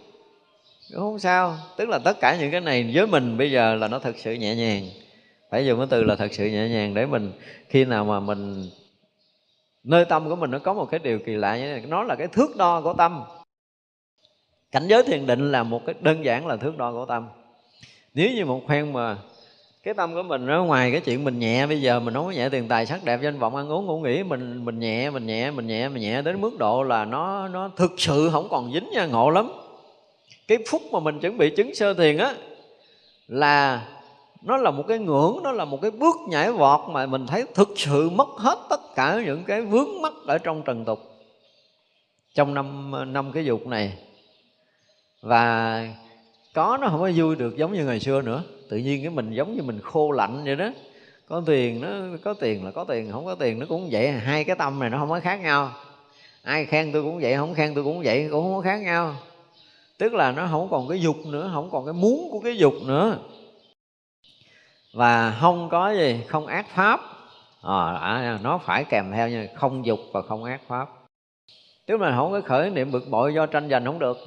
Cũng 0.91 0.99
không 0.99 1.19
sao. 1.19 1.59
Tức 1.77 1.89
là 1.89 1.99
tất 1.99 2.21
cả 2.21 2.37
những 2.41 2.51
cái 2.51 2.61
này 2.61 2.91
với 2.95 3.07
mình 3.07 3.39
bây 3.39 3.51
giờ 3.51 3.75
là 3.75 3.89
nó 3.89 3.99
thật 3.99 4.15
sự 4.19 4.33
nhẹ 4.33 4.55
nhàng. 4.55 4.85
Phải 5.51 5.67
dùng 5.67 5.79
cái 5.79 5.87
từ 5.91 6.03
là 6.03 6.17
thật 6.17 6.29
sự 6.33 6.47
nhẹ 6.47 6.69
nhàng 6.69 6.95
để 6.95 7.07
mình 7.07 7.33
khi 7.69 7.85
nào 7.85 8.05
mà 8.05 8.21
mình 8.21 8.71
nơi 9.85 10.05
tâm 10.05 10.29
của 10.29 10.37
mình 10.37 10.51
nó 10.51 10.59
có 10.59 10.75
một 10.75 10.87
cái 10.91 11.01
điều 11.03 11.19
kỳ 11.19 11.33
lạ 11.33 11.57
như 11.57 11.63
thế 11.63 11.73
này 11.73 11.83
nó 11.89 12.03
là 12.05 12.15
cái 12.15 12.27
thước 12.27 12.57
đo 12.57 12.81
của 12.81 12.93
tâm. 12.93 13.23
Cảnh 14.73 14.87
giới 14.87 15.03
thiền 15.03 15.27
định 15.27 15.53
là 15.53 15.63
một 15.63 15.83
cái 15.87 15.95
đơn 16.01 16.25
giản 16.25 16.47
là 16.47 16.57
thước 16.57 16.77
đo 16.79 16.93
của 16.93 17.07
tâm. 17.07 17.29
Nếu 18.15 18.31
như 18.31 18.45
một 18.45 18.63
khoen 18.67 18.93
mà 18.93 19.17
cái 19.85 19.95
tâm 19.95 20.15
của 20.15 20.23
mình 20.23 20.47
nó 20.47 20.65
ngoài 20.65 20.93
cái 20.93 21.01
chuyện 21.01 21.25
mình 21.25 21.39
nhẹ, 21.39 21.67
bây 21.67 21.81
giờ 21.81 22.01
mình 22.01 22.15
không 22.15 22.25
có 22.25 22.31
nhẹ 22.31 22.49
tiền 22.49 22.69
tài 22.69 22.87
sắc 22.87 23.05
đẹp 23.05 23.21
danh 23.23 23.39
vọng 23.39 23.57
ăn 23.57 23.69
uống 23.69 23.87
ngủ 23.87 23.99
nghỉ, 23.99 24.23
mình 24.23 24.65
mình 24.65 24.79
nhẹ 24.79 25.11
mình 25.11 25.27
nhẹ 25.27 25.51
mình 25.51 25.67
nhẹ 25.67 25.89
mình 25.89 26.03
nhẹ 26.03 26.23
đến 26.23 26.41
mức 26.41 26.59
độ 26.59 26.83
là 26.83 27.05
nó 27.05 27.49
nó 27.49 27.71
thực 27.77 27.93
sự 27.97 28.29
không 28.33 28.49
còn 28.51 28.73
dính 28.73 28.91
nha, 28.93 29.07
ngộ 29.07 29.31
lắm. 29.31 29.53
Cái 30.49 30.59
phút 30.69 30.83
mà 30.93 31.01
mình 31.01 31.21
chuẩn 31.21 31.39
bị 31.39 31.51
chứng 31.57 31.75
sơ 31.75 31.95
thiền 31.95 32.19
á, 32.19 32.35
là 33.29 33.87
nó 34.43 34.57
là 34.57 34.71
một 34.71 34.85
cái 34.89 34.99
ngưỡng, 34.99 35.41
nó 35.43 35.53
là 35.53 35.65
một 35.65 35.79
cái 35.83 35.91
bước 35.91 36.17
nhảy 36.29 36.53
vọt 36.53 36.81
mà 36.91 37.07
mình 37.07 37.27
thấy 37.27 37.45
thực 37.55 37.69
sự 37.77 38.11
mất 38.11 38.29
hết 38.37 38.59
tất 38.71 38.81
cả 38.95 39.21
những 39.27 39.45
cái 39.45 39.63
vướng 39.63 40.03
mắc 40.03 40.13
ở 40.27 40.39
trong 40.39 40.63
trần 40.63 40.85
tục 40.85 41.01
trong 42.35 42.55
năm 42.55 42.93
năm 43.13 43.33
cái 43.33 43.45
dục 43.45 43.67
này. 43.67 43.99
Và 45.23 45.89
có 46.55 46.79
nó 46.81 46.89
không 46.89 47.01
có 47.01 47.11
vui 47.17 47.37
được 47.37 47.57
giống 47.57 47.73
như 47.73 47.85
ngày 47.85 48.01
xưa 48.01 48.23
nữa 48.23 48.43
tự 48.69 48.77
nhiên 48.77 49.03
cái 49.03 49.11
mình 49.11 49.31
giống 49.31 49.57
như 49.57 49.63
mình 49.63 49.81
khô 49.81 50.11
lạnh 50.11 50.43
vậy 50.45 50.57
đó. 50.57 50.71
Có 51.29 51.43
tiền 51.47 51.81
nó 51.81 51.89
có 52.25 52.35
tiền 52.35 52.65
là 52.65 52.71
có 52.71 52.85
tiền 52.85 53.13
không 53.13 53.25
có 53.25 53.35
tiền 53.35 53.59
nó 53.59 53.67
cũng 53.69 53.89
vậy. 53.91 54.09
Hai 54.09 54.45
cái 54.45 54.57
tâm 54.57 54.79
này 54.79 54.91
nó 54.91 54.99
không 54.99 55.09
có 55.09 55.21
khác 55.21 55.41
nhau. 55.41 55.71
Ai 56.43 56.67
khen 56.67 56.93
tôi 56.93 57.03
cũng 57.03 57.19
vậy 57.21 57.37
không 57.37 57.55
khen 57.55 57.75
tôi 57.75 57.85
cũng 57.85 58.03
vậy 58.05 58.29
cũng 58.31 58.45
không 58.45 58.55
có 58.55 58.61
khác 58.61 58.83
nhau. 58.83 59.15
Tức 59.99 60.15
là 60.15 60.33
nó 60.33 60.49
không 60.51 60.69
còn 60.71 60.89
cái 60.89 61.01
dục 61.01 61.17
nữa 61.27 61.51
không 61.55 61.71
còn 61.71 61.85
cái 61.85 61.95
muốn 61.95 62.29
của 62.31 62.41
cái 62.41 62.57
dục 62.57 62.75
nữa. 62.87 63.19
Và 64.93 65.39
không 65.41 65.69
có 65.71 65.93
gì 65.93 66.21
không 66.29 66.47
ác 66.47 66.67
pháp. 66.69 67.01
Ờ, 67.61 67.95
à, 67.95 68.39
nó 68.43 68.59
phải 68.59 68.85
kèm 68.85 69.13
theo 69.13 69.29
như 69.29 69.47
không 69.55 69.87
dục 69.87 69.99
và 70.13 70.23
không 70.23 70.45
ác 70.45 70.61
pháp. 70.69 70.89
Tức 71.87 72.01
là 72.01 72.17
không 72.17 72.33
có 72.33 72.41
khởi 72.41 72.71
niệm 72.71 72.91
bực 72.93 73.09
bội 73.11 73.35
do 73.35 73.47
tranh 73.47 73.69
giành 73.71 73.85
không 73.85 73.99
được 73.99 74.19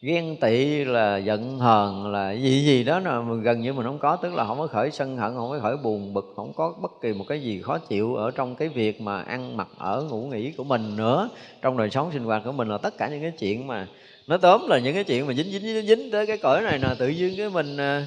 ghen 0.00 0.36
tị 0.40 0.84
là 0.84 1.16
giận 1.16 1.58
hờn 1.58 2.12
là 2.12 2.32
gì 2.32 2.64
gì 2.64 2.84
đó 2.84 3.00
mà 3.00 3.34
gần 3.42 3.60
như 3.60 3.72
mình 3.72 3.86
không 3.86 3.98
có 3.98 4.16
tức 4.16 4.34
là 4.34 4.46
không 4.46 4.58
có 4.58 4.66
khởi 4.66 4.90
sân 4.90 5.16
hận 5.16 5.34
không 5.34 5.50
có 5.50 5.58
khởi 5.62 5.76
buồn 5.76 6.14
bực 6.14 6.32
không 6.36 6.52
có 6.52 6.74
bất 6.80 6.92
kỳ 7.00 7.12
một 7.12 7.24
cái 7.28 7.42
gì 7.42 7.62
khó 7.62 7.78
chịu 7.78 8.14
ở 8.14 8.30
trong 8.30 8.54
cái 8.54 8.68
việc 8.68 9.00
mà 9.00 9.22
ăn 9.22 9.56
mặc 9.56 9.68
ở 9.78 10.02
ngủ 10.02 10.26
nghỉ 10.26 10.52
của 10.52 10.64
mình 10.64 10.96
nữa. 10.96 11.28
Trong 11.62 11.76
đời 11.76 11.90
sống 11.90 12.10
sinh 12.12 12.24
hoạt 12.24 12.42
của 12.44 12.52
mình 12.52 12.68
là 12.68 12.78
tất 12.78 12.98
cả 12.98 13.08
những 13.08 13.22
cái 13.22 13.32
chuyện 13.38 13.66
mà 13.66 13.88
nó 14.26 14.38
tóm 14.38 14.68
là 14.68 14.78
những 14.78 14.94
cái 14.94 15.04
chuyện 15.04 15.26
mà 15.26 15.34
dính 15.34 15.50
dính 15.52 15.62
dính, 15.62 15.86
dính 15.86 16.10
tới 16.10 16.26
cái 16.26 16.38
cõi 16.38 16.62
này 16.62 16.78
là 16.78 16.96
tự 16.98 17.08
nhiên 17.08 17.34
cái 17.36 17.50
mình 17.50 17.76
à, 17.76 18.06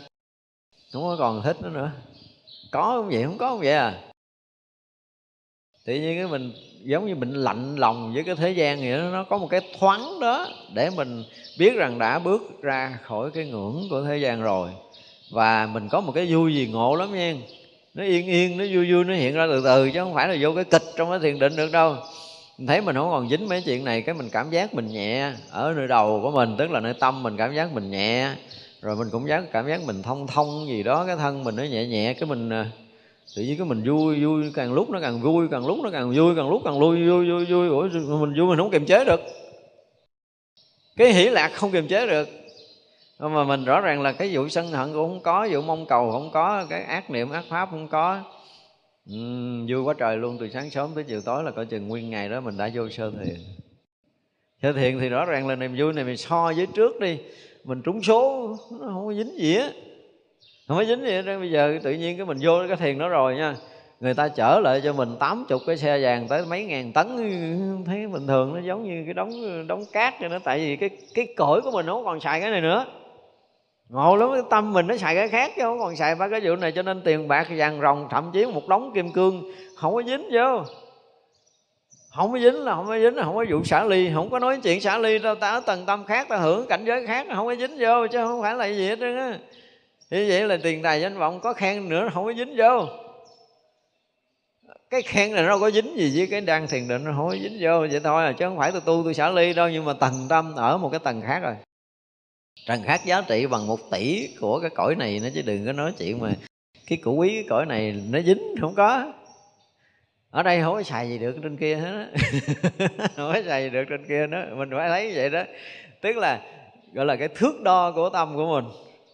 không 0.93 1.03
có 1.03 1.15
còn 1.19 1.41
thích 1.41 1.57
nó 1.61 1.69
nữa. 1.69 1.91
Có 2.71 2.83
không 2.83 3.09
vậy? 3.09 3.23
Không 3.23 3.37
có 3.37 3.49
không 3.49 3.59
vậy 3.59 3.73
à? 3.73 4.01
Tự 5.85 5.93
nhiên 5.93 6.17
cái 6.17 6.27
mình 6.27 6.51
giống 6.83 7.05
như 7.05 7.15
mình 7.15 7.33
lạnh 7.33 7.75
lòng 7.75 8.13
với 8.13 8.23
cái 8.23 8.35
thế 8.35 8.51
gian 8.51 8.79
vậy 8.79 8.91
đó, 8.91 9.03
nó 9.03 9.23
có 9.23 9.37
một 9.37 9.47
cái 9.47 9.61
thoáng 9.79 10.19
đó 10.19 10.47
để 10.73 10.89
mình 10.89 11.23
biết 11.57 11.75
rằng 11.75 11.99
đã 11.99 12.19
bước 12.19 12.61
ra 12.61 12.99
khỏi 13.03 13.31
cái 13.31 13.45
ngưỡng 13.45 13.87
của 13.89 14.03
thế 14.03 14.17
gian 14.17 14.41
rồi. 14.41 14.69
Và 15.31 15.69
mình 15.73 15.89
có 15.89 16.01
một 16.01 16.11
cái 16.15 16.33
vui 16.33 16.55
gì 16.55 16.67
ngộ 16.67 16.95
lắm 16.95 17.13
nha. 17.13 17.35
Nó 17.93 18.03
yên 18.03 18.27
yên 18.27 18.57
nó 18.57 18.63
vui 18.73 18.91
vui 18.91 19.03
nó 19.03 19.13
hiện 19.13 19.35
ra 19.35 19.47
từ 19.49 19.61
từ 19.63 19.91
chứ 19.91 19.99
không 19.99 20.13
phải 20.13 20.27
là 20.27 20.35
vô 20.39 20.55
cái 20.55 20.63
kịch 20.63 20.83
trong 20.97 21.09
cái 21.09 21.19
thiền 21.19 21.39
định 21.39 21.55
được 21.55 21.71
đâu. 21.71 21.95
Mình 22.57 22.67
thấy 22.67 22.81
mình 22.81 22.95
không 22.95 23.09
còn 23.11 23.29
dính 23.29 23.49
mấy 23.49 23.61
chuyện 23.61 23.85
này 23.85 24.01
cái 24.01 24.15
mình 24.15 24.29
cảm 24.31 24.49
giác 24.49 24.73
mình 24.73 24.87
nhẹ 24.87 25.31
ở 25.51 25.73
nơi 25.77 25.87
đầu 25.87 26.19
của 26.23 26.31
mình 26.31 26.55
tức 26.57 26.71
là 26.71 26.79
nơi 26.79 26.93
tâm 26.93 27.23
mình 27.23 27.37
cảm 27.37 27.55
giác 27.55 27.73
mình 27.73 27.91
nhẹ. 27.91 28.29
Rồi 28.81 28.95
mình 28.95 29.07
cũng 29.11 29.27
giác 29.27 29.43
cảm 29.51 29.67
giác 29.67 29.81
mình 29.85 30.03
thông 30.03 30.27
thông 30.27 30.67
gì 30.67 30.83
đó 30.83 31.05
cái 31.05 31.15
thân 31.15 31.43
mình 31.43 31.55
nó 31.55 31.63
nhẹ 31.63 31.85
nhẹ 31.85 32.13
cái 32.13 32.29
mình 32.29 32.49
à, 32.49 32.65
tự 33.35 33.43
nhiên 33.43 33.57
cái 33.57 33.67
mình 33.67 33.83
vui 33.83 34.25
vui 34.25 34.51
càng 34.55 34.73
lúc 34.73 34.89
nó 34.89 34.99
càng 35.01 35.21
vui 35.21 35.47
càng 35.51 35.67
lúc 35.67 35.77
nó 35.83 35.89
càng 35.89 36.15
vui 36.15 36.35
càng 36.35 36.49
lúc 36.49 36.61
càng 36.65 36.79
lui 36.79 37.09
vui 37.09 37.29
vui 37.29 37.45
vui 37.45 37.69
Ủa, 37.69 37.87
mình 38.25 38.39
vui 38.39 38.47
mình 38.47 38.57
không 38.57 38.71
kiềm 38.71 38.85
chế 38.85 39.05
được 39.05 39.21
cái 40.95 41.13
hỷ 41.13 41.29
lạc 41.29 41.51
không 41.53 41.71
kiềm 41.71 41.87
chế 41.87 42.07
được. 42.07 42.29
Mà 43.19 43.43
mình 43.43 43.65
rõ 43.65 43.81
ràng 43.81 44.01
là 44.01 44.11
cái 44.11 44.29
vụ 44.31 44.49
sân 44.49 44.67
hận 44.71 44.93
cũng 44.93 45.09
không 45.09 45.23
có 45.23 45.47
vụ 45.51 45.61
mong 45.61 45.85
cầu 45.85 46.11
không 46.11 46.31
có 46.33 46.65
cái 46.69 46.83
ác 46.83 47.09
niệm 47.09 47.31
ác 47.31 47.43
pháp 47.49 47.67
không 47.71 47.87
có. 47.87 48.23
Uhm, 49.13 49.67
vui 49.69 49.81
quá 49.81 49.93
trời 49.97 50.17
luôn 50.17 50.37
từ 50.39 50.49
sáng 50.49 50.69
sớm 50.69 50.91
tới 50.95 51.03
chiều 51.03 51.21
tối 51.21 51.43
là 51.43 51.51
coi 51.51 51.65
chừng 51.65 51.87
nguyên 51.87 52.09
ngày 52.09 52.29
đó 52.29 52.41
mình 52.41 52.57
đã 52.57 52.69
vô 52.73 52.89
sơ 52.89 53.11
thiền 53.11 53.35
sơ 54.61 54.73
thiền 54.73 54.99
thì 54.99 55.09
rõ 55.09 55.25
ràng 55.25 55.47
là 55.47 55.55
niềm 55.55 55.75
vui 55.77 55.93
này 55.93 56.03
mình 56.03 56.17
so 56.17 56.53
với 56.55 56.67
trước 56.75 56.99
đi. 56.99 57.17
Mình 57.63 57.81
trúng 57.81 58.03
số 58.03 58.47
nó 58.71 58.87
không 58.93 59.05
có 59.05 59.13
dính 59.13 59.37
gì 59.37 59.55
á. 59.55 59.69
Không 60.67 60.77
có 60.77 60.85
dính 60.85 61.01
gì 61.01 61.11
hết 61.11 61.37
bây 61.39 61.51
giờ 61.51 61.79
tự 61.83 61.91
nhiên 61.91 62.17
cái 62.17 62.25
mình 62.25 62.37
vô 62.41 62.51
cái 62.67 62.77
thiền 62.77 62.97
đó 62.97 63.07
rồi 63.07 63.35
nha 63.35 63.55
người 64.01 64.13
ta 64.13 64.27
chở 64.27 64.59
lại 64.63 64.81
cho 64.83 64.93
mình 64.93 65.15
tám 65.19 65.45
chục 65.47 65.61
cái 65.67 65.77
xe 65.77 65.99
vàng 66.01 66.27
tới 66.27 66.45
mấy 66.45 66.65
ngàn 66.65 66.93
tấn. 66.93 67.07
Thấy 67.85 68.07
bình 68.07 68.27
thường 68.27 68.53
nó 68.53 68.59
giống 68.59 68.83
như 68.83 69.03
cái 69.05 69.13
đống 69.13 69.67
đống 69.67 69.85
cát 69.91 70.19
vậy 70.19 70.29
nó 70.29 70.39
tại 70.43 70.59
vì 70.59 70.75
cái 70.75 70.89
cái 71.13 71.27
cõi 71.37 71.61
của 71.61 71.71
mình 71.71 71.85
nó 71.85 71.93
không 71.93 72.05
còn 72.05 72.19
xài 72.19 72.41
cái 72.41 72.49
này 72.49 72.61
nữa. 72.61 72.85
Ngộ 73.89 74.15
lắm, 74.15 74.29
cái 74.33 74.41
tâm 74.49 74.73
mình 74.73 74.87
nó 74.87 74.97
xài 74.97 75.15
cái 75.15 75.27
khác 75.27 75.51
chứ 75.55 75.61
không 75.61 75.79
còn 75.79 75.95
xài 75.95 76.15
ba 76.15 76.27
cái 76.27 76.41
vụ 76.43 76.55
này, 76.55 76.71
cho 76.71 76.81
nên 76.81 77.01
tiền 77.01 77.27
bạc 77.27 77.47
vàng 77.57 77.81
rồng 77.81 78.07
thậm 78.09 78.29
chí 78.33 78.45
một 78.45 78.67
đống 78.67 78.91
kim 78.93 79.11
cương, 79.11 79.51
không 79.77 79.93
có 79.93 80.03
dính 80.03 80.29
vô. 80.31 80.63
Không 82.15 82.31
có 82.31 82.39
dính 82.39 82.55
là 82.55 82.75
không 82.75 82.87
có 82.87 82.99
dính 82.99 83.15
là 83.15 83.23
không 83.23 83.35
có 83.35 83.45
vụ 83.49 83.63
xả 83.63 83.83
ly, 83.83 84.11
không 84.13 84.29
có 84.29 84.39
nói 84.39 84.59
chuyện 84.63 84.81
xả 84.81 84.97
ly 84.97 85.19
đâu, 85.19 85.35
ta 85.35 85.49
ở 85.49 85.59
tầng 85.65 85.85
tâm 85.85 86.05
khác, 86.05 86.27
ta 86.29 86.37
hưởng 86.37 86.67
cảnh 86.67 86.85
giới 86.85 87.07
khác, 87.07 87.27
không 87.35 87.47
có 87.47 87.55
dính 87.55 87.77
vô, 87.79 88.07
chứ 88.11 88.25
không 88.25 88.41
phải 88.41 88.55
là 88.55 88.65
gì 88.65 88.87
hết 88.87 88.99
trơn 88.99 89.17
á. 89.17 89.37
Như 90.11 90.25
vậy 90.29 90.47
là 90.47 90.57
tiền 90.63 90.81
tài 90.81 91.01
danh 91.01 91.17
vọng 91.17 91.39
có 91.39 91.53
khen 91.53 91.89
nữa, 91.89 92.09
không 92.13 92.25
có 92.25 92.33
dính 92.33 92.55
vô 92.57 92.85
cái 94.91 95.01
khen 95.01 95.31
này 95.31 95.43
nó 95.43 95.59
có 95.59 95.71
dính 95.71 95.97
gì 95.97 96.17
với 96.17 96.27
cái 96.27 96.41
đang 96.41 96.67
thiền 96.67 96.87
định? 96.87 97.03
Nó 97.03 97.11
không 97.15 97.27
có 97.27 97.35
dính 97.35 97.57
vô 97.61 97.79
vậy 97.79 97.99
thôi 98.03 98.25
à 98.25 98.31
chứ 98.31 98.45
không 98.45 98.57
phải 98.57 98.71
tôi 98.71 98.81
tu 98.81 99.01
tôi 99.03 99.13
xả 99.13 99.29
ly 99.29 99.53
đâu, 99.53 99.69
nhưng 99.69 99.85
mà 99.85 99.93
tầng 99.93 100.25
tâm 100.29 100.55
ở 100.55 100.77
một 100.77 100.89
cái 100.89 100.99
tầng 101.03 101.21
khác 101.21 101.39
rồi. 101.39 101.55
Tầng 102.67 102.83
khác 102.83 103.01
giá 103.05 103.21
trị 103.21 103.47
bằng 103.47 103.67
một 103.67 103.79
tỷ 103.91 104.27
của 104.39 104.59
cái 104.59 104.69
cõi 104.69 104.95
này 104.95 105.19
nó 105.23 105.29
chứ 105.33 105.41
đừng 105.41 105.65
có 105.65 105.73
nói 105.73 105.93
chuyện 105.97 106.19
mà 106.19 106.33
cái 106.87 106.97
củ 106.97 107.15
quý 107.15 107.29
cái 107.29 107.45
cõi 107.49 107.65
này 107.65 108.01
nó 108.09 108.19
dính, 108.19 108.55
không 108.61 108.75
có. 108.75 109.13
Ở 110.31 110.43
đây 110.43 110.61
không 110.61 110.75
có 110.75 110.83
xài 110.83 111.09
gì 111.09 111.17
được 111.17 111.35
trên 111.43 111.57
kia 111.57 111.75
hết 111.75 112.11
không 113.15 113.33
có 113.33 113.41
xài 113.45 113.63
gì 113.63 113.69
được 113.69 113.83
trên 113.89 114.05
kia 114.07 114.27
nữa. 114.27 114.45
Mình 114.57 114.69
phải 114.77 114.89
thấy 114.89 115.11
vậy 115.15 115.29
đó. 115.29 115.43
Tức 116.01 116.17
là, 116.17 116.41
gọi 116.93 117.05
là 117.05 117.15
cái 117.15 117.27
thước 117.27 117.61
đo 117.61 117.91
của 117.91 118.09
tâm 118.09 118.35
của 118.35 118.61
mình 118.61 118.65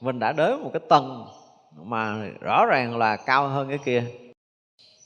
mình 0.01 0.19
đã 0.19 0.31
đến 0.31 0.61
một 0.61 0.69
cái 0.73 0.81
tầng 0.89 1.25
mà 1.83 2.29
rõ 2.41 2.65
ràng 2.65 2.97
là 2.97 3.15
cao 3.15 3.47
hơn 3.47 3.69
cái 3.69 3.79
kia 3.85 4.03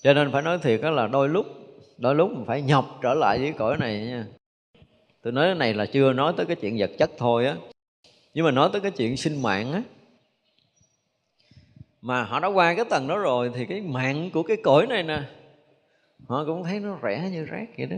cho 0.02 0.14
nên 0.14 0.32
phải 0.32 0.42
nói 0.42 0.60
thiệt 0.62 0.82
đó 0.82 0.90
là 0.90 1.08
đôi 1.08 1.30
lúc 1.30 1.46
đôi 1.98 2.16
lúc 2.16 2.32
mình 2.32 2.46
phải 2.46 2.62
nhọc 2.62 3.00
trở 3.02 3.14
lại 3.14 3.40
với 3.40 3.52
cõi 3.52 3.78
này 3.78 4.00
nha. 4.00 4.26
Tôi 5.22 5.34
nói 5.34 5.46
cái 5.48 5.56
này 5.56 5.74
là 5.74 5.86
chưa 5.86 6.14
nói 6.14 6.34
tới 6.38 6.46
cái 6.46 6.56
chuyện 6.56 6.76
vật 6.80 6.92
chất 6.98 7.12
thôi 7.18 7.46
á. 7.46 7.56
Nhưng 8.34 8.46
mà 8.46 8.52
nói 8.52 8.70
tới 8.72 8.82
cái 8.82 8.92
chuyện 8.92 9.18
sinh 9.18 9.42
mạng 9.42 9.74
á, 9.74 9.82
mà 12.02 12.24
họ 12.24 12.40
đã 12.40 12.48
qua 12.48 12.74
cái 12.74 12.86
tầng 12.86 13.08
đó 13.08 13.18
rồi 13.18 13.52
thì 13.56 13.66
cái 13.66 13.82
mạng 13.82 14.30
của 14.34 14.44
cái 14.44 14.58
cõi 14.64 14.88
này 14.88 15.04
nè, 15.04 15.22
họ 16.28 16.46
cũng 16.46 16.64
thấy 16.64 16.80
nó 16.80 17.00
rẻ 17.04 17.30
như 17.32 17.46
rác 17.46 17.66
vậy 17.78 17.86
đó. 17.86 17.98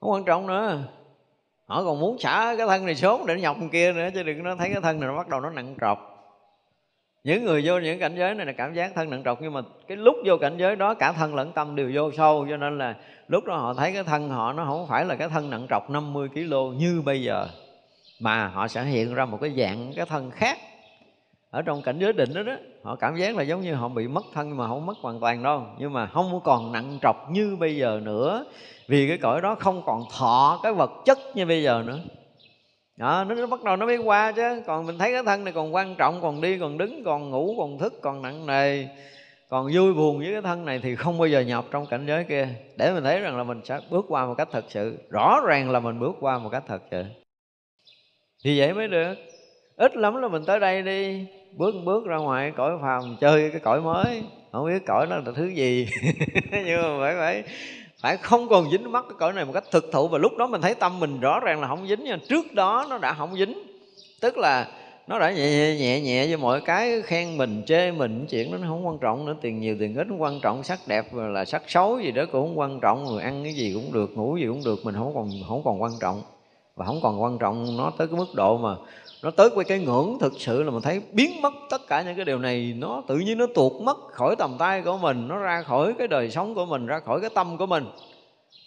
Không 0.00 0.10
quan 0.10 0.24
trọng 0.24 0.46
nữa. 0.46 0.82
Họ 1.66 1.84
còn 1.84 2.00
muốn 2.00 2.18
xả 2.18 2.54
cái 2.58 2.66
thân 2.66 2.86
này 2.86 2.94
sớm 2.94 3.20
để 3.26 3.40
nhọc 3.40 3.56
kia 3.72 3.92
nữa, 3.92 4.08
chứ 4.14 4.22
đừng 4.22 4.42
nó 4.42 4.56
thấy 4.56 4.70
cái 4.72 4.82
thân 4.82 5.00
này 5.00 5.08
nó 5.08 5.16
bắt 5.16 5.28
đầu 5.28 5.40
nó 5.40 5.50
nặng 5.50 5.76
trọc 5.80 6.11
những 7.24 7.44
người 7.44 7.62
vô 7.64 7.78
những 7.78 7.98
cảnh 7.98 8.16
giới 8.16 8.34
này 8.34 8.46
là 8.46 8.52
cảm 8.52 8.74
giác 8.74 8.92
thân 8.94 9.10
nặng 9.10 9.22
trọc, 9.24 9.42
nhưng 9.42 9.52
mà 9.52 9.60
cái 9.88 9.96
lúc 9.96 10.16
vô 10.24 10.36
cảnh 10.36 10.56
giới 10.56 10.76
đó, 10.76 10.94
cả 10.94 11.12
thân 11.12 11.34
lẫn 11.34 11.52
tâm 11.52 11.76
đều 11.76 11.90
vô 11.94 12.10
sâu, 12.16 12.46
cho 12.50 12.56
nên 12.56 12.78
là 12.78 12.94
lúc 13.28 13.44
đó 13.44 13.56
họ 13.56 13.74
thấy 13.74 13.92
cái 13.92 14.04
thân 14.04 14.28
họ, 14.28 14.52
nó 14.52 14.64
không 14.64 14.86
phải 14.86 15.04
là 15.04 15.14
cái 15.14 15.28
thân 15.28 15.50
nặng 15.50 15.66
trọc 15.70 15.90
50 15.90 16.28
kg 16.28 16.78
như 16.78 17.02
bây 17.04 17.22
giờ, 17.22 17.46
mà 18.20 18.48
họ 18.48 18.68
sẽ 18.68 18.84
hiện 18.84 19.14
ra 19.14 19.24
một 19.24 19.38
cái 19.40 19.50
dạng 19.56 19.92
cái 19.96 20.06
thân 20.06 20.30
khác. 20.30 20.58
Ở 21.50 21.62
trong 21.62 21.82
cảnh 21.82 21.98
giới 21.98 22.12
định 22.12 22.34
đó 22.34 22.42
đó, 22.42 22.56
họ 22.82 22.96
cảm 22.96 23.16
giác 23.16 23.36
là 23.36 23.42
giống 23.42 23.60
như 23.60 23.74
họ 23.74 23.88
bị 23.88 24.08
mất 24.08 24.24
thân 24.34 24.48
nhưng 24.48 24.56
mà 24.56 24.68
không 24.68 24.86
mất 24.86 24.98
hoàn 25.02 25.20
toàn 25.20 25.42
đâu, 25.42 25.66
nhưng 25.78 25.92
mà 25.92 26.06
không 26.06 26.40
còn 26.44 26.72
nặng 26.72 26.98
trọc 27.02 27.30
như 27.30 27.56
bây 27.60 27.76
giờ 27.76 28.00
nữa, 28.02 28.44
vì 28.88 29.08
cái 29.08 29.18
cõi 29.18 29.40
đó 29.40 29.54
không 29.54 29.82
còn 29.86 30.02
thọ 30.18 30.60
cái 30.62 30.72
vật 30.72 30.90
chất 31.04 31.18
như 31.34 31.46
bây 31.46 31.62
giờ 31.62 31.82
nữa 31.86 31.98
đó, 32.96 33.24
nó, 33.28 33.34
nó 33.34 33.46
bắt 33.46 33.64
đầu 33.64 33.76
nó 33.76 33.86
mới 33.86 33.96
qua 33.96 34.32
chứ. 34.32 34.62
Còn 34.66 34.86
mình 34.86 34.98
thấy 34.98 35.12
cái 35.12 35.22
thân 35.22 35.44
này 35.44 35.52
còn 35.52 35.74
quan 35.74 35.94
trọng 35.98 36.22
còn 36.22 36.40
đi 36.40 36.58
còn 36.58 36.78
đứng 36.78 37.04
còn 37.04 37.30
ngủ 37.30 37.54
còn 37.58 37.78
thức 37.78 37.98
còn 38.02 38.22
nặng 38.22 38.46
nề 38.46 38.86
còn 39.52 39.70
vui 39.72 39.94
buồn 39.94 40.18
với 40.18 40.32
cái 40.32 40.42
thân 40.42 40.64
này 40.64 40.80
thì 40.82 40.96
không 40.96 41.18
bao 41.18 41.28
giờ 41.28 41.40
nhập 41.40 41.64
trong 41.70 41.86
cảnh 41.86 42.06
giới 42.06 42.24
kia. 42.24 42.48
Để 42.78 42.92
mình 42.92 43.04
thấy 43.04 43.20
rằng 43.20 43.36
là 43.36 43.44
mình 43.44 43.60
sẽ 43.64 43.78
bước 43.90 44.04
qua 44.08 44.26
một 44.26 44.34
cách 44.38 44.48
thật 44.52 44.64
sự. 44.68 44.98
Rõ 45.10 45.40
ràng 45.46 45.70
là 45.70 45.80
mình 45.80 46.00
bước 46.00 46.16
qua 46.20 46.38
một 46.38 46.48
cách 46.52 46.64
thật 46.68 46.82
sự. 46.90 47.04
Thì 48.44 48.58
vậy 48.58 48.74
mới 48.74 48.88
được. 48.88 49.14
Ít 49.76 49.96
lắm 49.96 50.22
là 50.22 50.28
mình 50.28 50.44
tới 50.46 50.60
đây 50.60 50.82
đi 50.82 51.26
bước 51.56 51.74
bước 51.84 52.06
ra 52.06 52.16
ngoài 52.16 52.52
cõi 52.56 52.78
phàm 52.82 53.16
chơi 53.20 53.50
cái 53.50 53.60
cõi 53.60 53.80
mới. 53.80 54.22
Không 54.52 54.66
biết 54.66 54.86
cõi 54.86 55.06
đó 55.10 55.16
là 55.16 55.32
thứ 55.36 55.48
gì. 55.48 55.88
Nhưng 56.50 56.82
mà 56.82 56.98
phải 57.00 57.14
phải 57.16 57.44
phải 58.02 58.16
không 58.16 58.48
còn 58.48 58.70
dính 58.70 58.92
mắc 58.92 59.04
cái 59.08 59.16
cõi 59.18 59.32
này 59.32 59.44
một 59.44 59.52
cách 59.52 59.64
thực 59.70 59.92
thụ 59.92 60.08
và 60.08 60.18
lúc 60.18 60.32
đó 60.38 60.46
mình 60.46 60.60
thấy 60.60 60.74
tâm 60.74 61.00
mình 61.00 61.20
rõ 61.20 61.40
ràng 61.40 61.60
là 61.60 61.68
không 61.68 61.88
dính 61.88 62.00
nhưng 62.04 62.18
trước 62.28 62.54
đó 62.54 62.86
nó 62.90 62.98
đã 62.98 63.14
không 63.14 63.36
dính. 63.36 63.54
Tức 64.20 64.38
là 64.38 64.68
nó 65.06 65.18
đã 65.18 65.30
nhẹ 65.30 65.50
nhẹ 65.50 65.76
nhẹ, 65.76 66.00
nhẹ 66.00 66.26
với 66.26 66.36
mọi 66.36 66.60
cái 66.60 67.02
khen 67.02 67.36
mình 67.36 67.62
chê 67.66 67.90
mình 67.90 68.26
chuyện 68.28 68.52
đó 68.52 68.58
nó 68.58 68.68
không 68.68 68.86
quan 68.86 68.98
trọng 68.98 69.26
nữa. 69.26 69.36
Tiền 69.40 69.60
nhiều 69.60 69.76
tiền 69.80 69.94
ít 69.94 70.06
không 70.08 70.22
quan 70.22 70.40
trọng. 70.40 70.62
Sắc 70.62 70.80
đẹp 70.86 71.14
là 71.14 71.44
sắc 71.44 71.62
xấu 71.66 72.00
gì 72.00 72.10
đó 72.10 72.22
cũng 72.32 72.46
không 72.46 72.58
quan 72.58 72.80
trọng. 72.80 73.04
Người 73.04 73.22
ăn 73.22 73.44
cái 73.44 73.54
gì 73.54 73.72
cũng 73.74 73.92
được 73.92 74.10
ngủ 74.16 74.36
gì 74.36 74.46
cũng 74.46 74.64
được. 74.64 74.84
Mình 74.84 74.94
không 74.94 75.14
còn 75.14 75.30
không 75.48 75.62
còn 75.64 75.82
quan 75.82 75.92
trọng. 76.00 76.22
Và 76.76 76.86
không 76.86 77.00
còn 77.02 77.22
quan 77.22 77.38
trọng 77.38 77.76
nó 77.76 77.92
tới 77.98 78.06
cái 78.06 78.16
mức 78.16 78.34
độ 78.34 78.58
mà 78.58 78.76
nó 79.22 79.30
tới 79.30 79.50
quay 79.54 79.64
cái 79.64 79.78
ngưỡng 79.78 80.18
thực 80.20 80.32
sự 80.38 80.62
là 80.62 80.70
mình 80.70 80.82
thấy 80.82 81.02
biến 81.12 81.42
mất 81.42 81.52
tất 81.70 81.86
cả 81.88 82.02
những 82.02 82.16
cái 82.16 82.24
điều 82.24 82.38
này, 82.38 82.74
nó 82.78 83.02
tự 83.08 83.16
nhiên 83.16 83.38
nó 83.38 83.46
tuột 83.54 83.72
mất 83.82 83.98
khỏi 84.12 84.36
tầm 84.36 84.56
tay 84.58 84.82
của 84.82 84.98
mình, 84.98 85.28
nó 85.28 85.36
ra 85.38 85.62
khỏi 85.62 85.94
cái 85.98 86.08
đời 86.08 86.30
sống 86.30 86.54
của 86.54 86.66
mình, 86.66 86.86
ra 86.86 87.00
khỏi 87.00 87.20
cái 87.20 87.30
tâm 87.34 87.58
của 87.58 87.66
mình. 87.66 87.84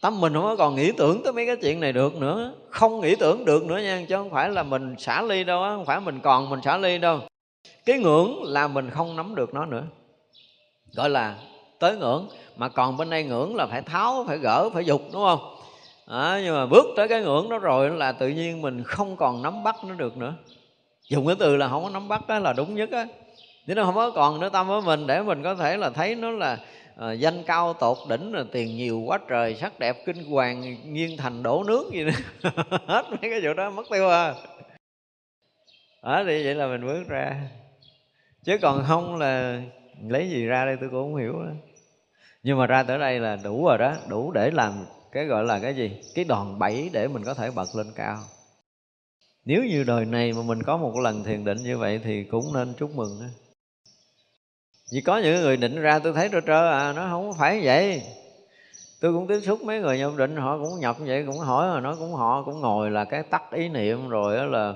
Tâm 0.02 0.22
mình 0.22 0.34
không 0.34 0.58
còn 0.58 0.76
nghĩ 0.76 0.92
tưởng 0.92 1.24
tới 1.24 1.34
mấy 1.34 1.46
cái 1.46 1.56
chuyện 1.56 1.80
này 1.80 1.94
được 1.94 2.16
nữa. 2.16 2.54
Không 2.70 3.02
nghĩ 3.02 3.16
tưởng 3.16 3.46
được 3.46 3.66
nữa 3.66 3.78
nha, 3.78 4.06
chứ 4.10 4.16
không 4.16 4.30
phải 4.30 4.50
là 4.50 4.64
mình 4.64 4.96
xả 4.98 5.22
ly 5.22 5.44
đâu 5.44 5.64
á, 5.64 5.70
không 5.76 5.86
phải 5.86 6.00
mình 6.00 6.20
còn 6.24 6.50
mình 6.50 6.60
xả 6.64 6.78
ly 6.78 6.98
đâu. 6.98 7.20
Cái 7.86 8.00
ngưỡng 8.00 8.44
là 8.44 8.68
mình 8.68 8.90
không 8.90 9.16
nắm 9.16 9.36
được 9.36 9.54
nó 9.54 9.66
nữa. 9.66 9.84
Gọi 10.96 11.10
là 11.10 11.36
tới 11.80 11.98
ngưỡng, 11.98 12.28
mà 12.56 12.70
còn 12.70 12.98
bên 12.98 13.10
đây 13.10 13.24
ngưỡng 13.24 13.56
là 13.56 13.68
phải 13.68 13.82
tháo, 13.82 14.24
phải 14.28 14.38
gỡ, 14.38 14.70
phải 14.74 14.86
dục, 14.86 15.02
đúng 15.14 15.24
không? 15.24 15.55
À, 16.06 16.42
nhưng 16.44 16.56
mà 16.56 16.66
bước 16.66 16.86
tới 16.96 17.08
cái 17.08 17.22
ngưỡng 17.22 17.50
đó 17.50 17.58
rồi 17.58 17.90
là 17.90 18.12
tự 18.12 18.28
nhiên 18.28 18.62
mình 18.62 18.84
không 18.84 19.16
còn 19.16 19.42
nắm 19.42 19.64
bắt 19.64 19.76
nó 19.88 19.94
được 19.94 20.18
nữa. 20.18 20.34
Dùng 21.10 21.28
cái 21.28 21.36
từ 21.40 21.56
là 21.56 21.68
không 21.68 21.84
có 21.84 21.90
nắm 21.90 22.08
bắt 22.08 22.28
đó 22.28 22.40
là 22.40 22.54
đúng 22.54 22.76
nhất 22.76 22.92
á. 22.92 23.08
Chứ 23.68 23.76
nó 23.76 23.84
không 23.84 23.96
có 23.96 24.12
còn 24.12 24.40
nữa 24.40 24.50
tâm 24.50 24.68
với 24.68 24.82
mình 24.82 25.08
để 25.08 25.22
mình 25.22 25.44
có 25.44 25.56
thể 25.56 25.78
là 25.78 25.90
thấy 25.90 26.16
nó 26.16 26.32
là 26.32 26.58
à, 26.98 27.12
danh 27.12 27.44
cao 27.44 27.74
tột 27.74 27.98
đỉnh 28.10 28.34
là 28.34 28.44
tiền 28.52 28.78
nhiều 28.78 29.00
quá 29.06 29.20
trời 29.30 29.56
sắc 29.56 29.80
đẹp 29.80 29.98
kinh 30.06 30.24
hoàng 30.32 30.76
nghiêng 30.94 31.18
thành 31.18 31.44
đổ 31.44 31.64
nước 31.64 31.92
gì 31.92 32.04
nữa 32.04 32.12
hết 32.88 33.04
mấy 33.10 33.20
cái 33.22 33.42
vụ 33.44 33.54
đó 33.54 33.70
mất 33.70 33.84
tiêu 33.92 34.10
à. 34.10 34.34
Ở 36.02 36.24
thì 36.28 36.44
vậy 36.44 36.56
là 36.56 36.68
mình 36.68 36.86
bước 36.86 37.08
ra. 37.08 37.42
Chứ 38.44 38.58
còn 38.62 38.84
không 38.88 39.16
là 39.16 39.62
lấy 40.10 40.30
gì 40.30 40.46
ra 40.46 40.66
đây 40.66 40.78
tôi 40.80 40.90
cũng 40.90 41.04
không 41.04 41.16
hiểu 41.16 41.34
nữa 41.34 41.54
nhưng 42.46 42.58
mà 42.58 42.68
ra 42.68 42.84
tới 42.84 42.98
đây 42.98 43.20
là 43.20 43.36
đủ 43.44 43.66
rồi 43.66 43.78
đó 43.78 43.96
đủ 44.10 44.32
để 44.32 44.52
làm 44.52 44.86
cái 45.16 45.26
gọi 45.26 45.44
là 45.44 45.60
cái 45.60 45.76
gì? 45.76 45.92
Cái 46.16 46.26
đòn 46.26 46.60
bẩy 46.60 46.90
để 46.94 47.08
mình 47.08 47.24
có 47.24 47.34
thể 47.34 47.52
bật 47.52 47.76
lên 47.76 47.88
cao. 47.96 48.24
Nếu 49.46 49.64
như 49.64 49.84
đời 49.84 50.06
này 50.06 50.34
mà 50.34 50.42
mình 50.42 50.64
có 50.64 50.78
một 50.78 51.00
lần 51.00 51.24
thiền 51.24 51.46
định 51.46 51.64
như 51.64 51.78
vậy 51.78 52.02
thì 52.04 52.24
cũng 52.24 52.54
nên 52.54 52.74
chúc 52.74 52.96
mừng 52.96 53.20
đó. 53.20 53.26
vì 54.92 55.02
có 55.02 55.18
những 55.18 55.42
người 55.42 55.58
định 55.58 55.82
ra 55.82 56.00
tôi 56.00 56.14
thấy 56.14 56.30
trơ 56.32 56.42
trơ 56.42 56.70
à 56.70 56.94
nó 56.94 57.08
không 57.10 57.34
phải 57.34 57.62
vậy. 57.64 58.02
Tôi 59.02 59.14
cũng 59.14 59.28
tiếp 59.28 59.40
xúc 59.44 59.64
mấy 59.64 59.80
người 59.80 60.00
nhập 60.00 60.12
định 60.18 60.36
họ 60.36 60.58
cũng 60.58 60.80
nhập 60.80 60.96
vậy 61.00 61.24
cũng 61.28 61.38
hỏi 61.38 61.74
mà 61.74 61.80
nó 61.80 61.96
cũng 61.96 62.14
họ 62.14 62.44
cũng 62.44 62.62
ngồi 62.62 62.92
là 62.92 63.06
cái 63.06 63.24
tắt 63.24 63.44
ý 63.52 63.70
niệm 63.70 64.10
rồi 64.10 64.38
đó 64.38 64.46
là 64.46 64.74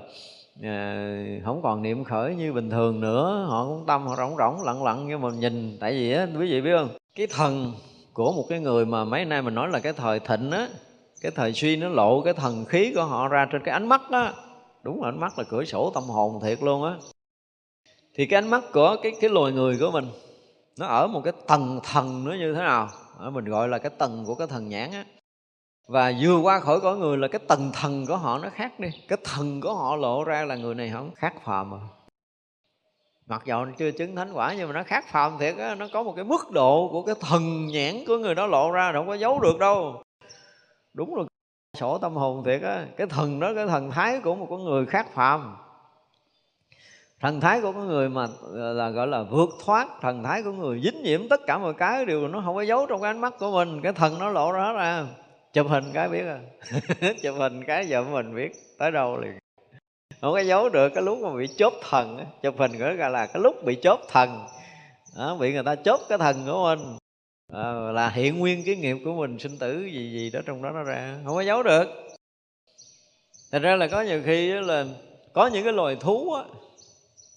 à, 0.64 1.06
không 1.45 1.61
còn 1.61 1.82
niệm 1.82 2.03
khởi 2.03 2.36
như 2.36 2.53
bình 2.53 2.70
thường 2.70 2.99
nữa. 2.99 3.45
Họ 3.49 3.66
cũng 3.66 3.86
tâm 3.88 4.07
họ 4.07 4.16
rỗng 4.16 4.38
rỗng 4.38 4.64
lặng 4.64 4.84
lặng 4.84 5.06
nhưng 5.07 5.22
mà 5.22 5.30
nhìn. 5.30 5.78
Tại 5.80 5.91
vì 5.91 6.11
á 6.11 6.28
quý 6.40 6.52
vị 6.52 6.61
biết 6.61 6.72
không? 6.78 6.90
Cái 7.16 7.28
thần 7.28 7.74
của 8.20 8.32
một 8.32 8.46
cái 8.50 8.60
người 8.60 8.86
mà 8.86 9.04
mấy 9.04 9.26
nay 9.26 9.41
mình 9.41 9.56
nói 9.56 9.70
là 9.70 9.80
cái 9.80 9.94
thời 9.94 10.20
thịnh 10.20 10.52
á, 10.52 10.68
cái 11.22 11.32
thời 11.36 11.54
suy 11.54 11.76
nó 11.76 11.90
lộ 11.90 12.22
cái 12.22 12.34
thần 12.34 12.66
khí 12.66 12.91
của 12.96 13.04
họ 13.04 13.28
ra 13.28 13.48
trên 13.52 13.64
cái 13.66 13.74
ánh 13.74 13.88
mắt 13.88 14.02
đó 14.12 14.34
đúng 14.84 15.02
là 15.02 15.08
ánh 15.08 15.20
mắt 15.20 15.38
là 15.38 15.44
cửa 15.50 15.64
sổ 15.66 15.91
tâm 15.94 16.04
hồn 16.04 16.40
thiệt 16.44 16.64
luôn 16.64 16.84
á. 16.84 16.96
Thì 18.16 18.26
cái 18.26 18.38
ánh 18.38 18.50
mắt 18.50 18.64
của 18.74 18.96
cái 19.04 19.12
cái 19.22 19.30
loài 19.30 19.52
người 19.52 19.78
của 19.80 19.91
mình, 19.91 20.08
nó 20.78 20.86
ở 20.86 21.08
một 21.08 21.22
cái 21.24 21.34
tầng 21.48 21.80
thần 21.84 22.26
nữa 22.26 22.36
như 22.40 22.54
thế 22.54 22.60
nào? 22.60 22.90
Mình 23.32 23.46
gọi 23.46 23.68
là 23.68 23.78
cái 23.78 23.91
tầng 23.98 24.24
của 24.28 24.36
cái 24.36 24.48
thần 24.48 24.70
nhãn 24.70 24.91
á. 24.91 25.06
Và 25.88 26.14
vừa 26.22 26.38
qua 26.38 26.60
khỏi 26.60 26.80
cõi 26.80 26.98
người 26.98 27.18
là 27.18 27.28
cái 27.28 27.40
tầng 27.48 27.72
thần 27.74 28.06
của 28.06 28.18
họ 28.18 28.38
nó 28.38 28.50
khác 28.50 28.80
đi. 28.80 28.90
Cái 29.08 29.18
thần 29.24 29.62
của 29.62 29.74
họ 29.76 29.96
lộ 29.96 30.24
ra 30.24 30.46
là 30.46 30.56
người 30.56 30.76
này 30.76 30.90
không 30.94 31.12
khác 31.16 31.34
phàm 31.44 31.72
rồi 31.72 31.80
mặc 33.30 33.42
dầu 33.46 33.66
chưa 33.78 33.92
chứng 33.92 34.16
thánh 34.16 34.32
quả 34.34 34.54
nhưng 34.58 34.68
mà 34.68 34.74
nó 34.74 34.84
khác 34.84 35.06
phàm 35.08 35.38
thiệt 35.40 35.58
á, 35.58 35.76
nó 35.76 35.88
có 35.94 36.04
một 36.04 36.14
cái 36.16 36.26
mức 36.26 36.52
độ 36.52 36.90
của 36.92 37.04
cái 37.04 37.16
thần 37.20 37.68
nhãn 37.68 37.96
của 38.08 38.18
người 38.18 38.36
đó 38.36 38.48
lộ 38.48 38.72
ra 38.72 38.92
không 38.94 39.08
có 39.08 39.14
giấu 39.14 39.40
được 39.40 39.60
đâu. 39.60 40.04
Đúng 40.94 41.16
rồi 41.16 41.26
sổ 41.78 41.98
tâm 41.98 42.16
hồn 42.16 42.44
thiệt 42.44 42.62
á, 42.62 42.86
cái 42.98 43.08
thần 43.08 43.40
đó, 43.40 43.52
cái 43.56 43.68
thần 43.68 43.92
thái 43.92 44.20
của 44.20 44.36
một 44.36 44.48
con 44.50 44.64
người 44.64 44.86
khác 44.86 45.08
phàm. 45.14 45.56
Thần 47.20 47.42
thái 47.42 47.62
của 47.62 47.72
con 47.72 47.88
người 47.88 48.10
mà 48.10 48.28
ờ, 48.54 48.74
là 48.74 48.90
gọi 48.90 49.08
là 49.08 49.24
vượt 49.24 49.50
thoát, 49.66 49.88
thần 50.02 50.24
thái 50.24 50.44
của 50.44 50.52
người 50.52 50.82
dính 50.84 51.04
nhiễm 51.04 51.30
tất 51.30 51.40
cả 51.48 51.58
mọi 51.58 51.74
cái 51.74 52.06
đều 52.06 52.28
nó 52.28 52.42
không 52.46 52.56
có 52.56 52.62
giấu 52.62 52.86
trong 52.86 53.02
cái 53.02 53.10
ánh 53.10 53.22
mắt 53.22 53.34
của 53.40 53.52
mình, 53.52 53.82
cái 53.82 53.94
thần 53.94 54.20
nó 54.20 54.30
lộ 54.30 54.52
ra 54.52 54.64
hết 54.64 54.74
ra 54.74 55.06
chụp 55.54 55.68
hình 55.70 55.84
cái 55.94 56.10
biết 56.10 56.24
à 56.24 56.40
chụp 57.24 57.36
hình 57.38 57.64
cái 57.64 57.88
giờ 57.88 58.04
mình 58.04 58.36
biết 58.36 58.52
tới 58.78 58.92
đâu 58.92 59.18
liền 59.18 59.39
không 60.22 60.34
có 60.34 60.40
giấu 60.40 60.70
được 60.70 60.90
cái 60.90 61.04
lúc 61.04 61.18
mà 61.18 61.36
bị 61.36 61.48
chốt 61.58 61.74
thần 61.90 62.26
chụp 62.41 62.56
hình 62.58 62.78
gọi 62.78 63.10
là 63.10 63.26
cái 63.26 63.41
lúc 63.44 63.64
bị 63.64 63.76
chốt 63.76 64.00
thần. 64.08 64.46
Đó, 65.18 65.36
bị 65.40 65.54
người 65.54 65.64
ta 65.64 65.76
chốt 65.76 66.00
cái 66.10 66.18
thần 66.18 66.46
của 66.46 66.64
mình. 66.64 66.98
À, 67.54 67.74
là 67.94 68.10
hiện 68.10 68.40
nguyên 68.40 68.64
cái 68.66 68.76
nghiệp 68.76 68.98
của 69.06 69.14
mình 69.14 69.40
sinh 69.40 69.58
tử 69.58 69.86
gì 69.86 70.12
gì 70.12 70.30
đó 70.30 70.40
trong 70.46 70.62
đó 70.62 70.70
nó 70.70 70.84
ra. 70.84 71.16
Không 71.26 71.36
có 71.36 71.41
giấu 71.41 71.64
được. 71.64 71.86
Thành 73.52 73.62
ra 73.62 73.76
là 73.76 73.88
có 73.88 74.02
nhiều 74.02 74.22
khi 74.26 74.52
là 74.52 74.86
có 75.34 75.48
những 75.48 75.64
cái 75.64 75.74
loài 75.74 75.98
thú 76.00 76.34
á 76.34 76.44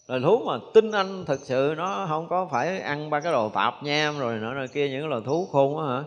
loài 0.09 0.20
thú 0.20 0.42
mà 0.46 0.59
tinh 0.74 0.92
anh 0.92 1.24
thực 1.24 1.40
sự 1.40 1.74
nó 1.76 2.06
không 2.09 2.28
có 2.28 2.48
phải 2.50 2.80
ăn 2.80 3.10
ba 3.10 3.20
cái 3.20 3.32
đồ 3.32 3.48
tạp 3.48 3.82
nham 3.82 4.18
rồi 4.18 4.38
nọ 4.38 4.54
rồi 4.54 4.68
kia 4.68 4.88
những 4.88 5.00
cái 5.00 5.09
loài 5.09 5.22
thú 5.24 5.48
khôn 5.52 5.78
á 5.78 5.94
hả? 5.94 6.04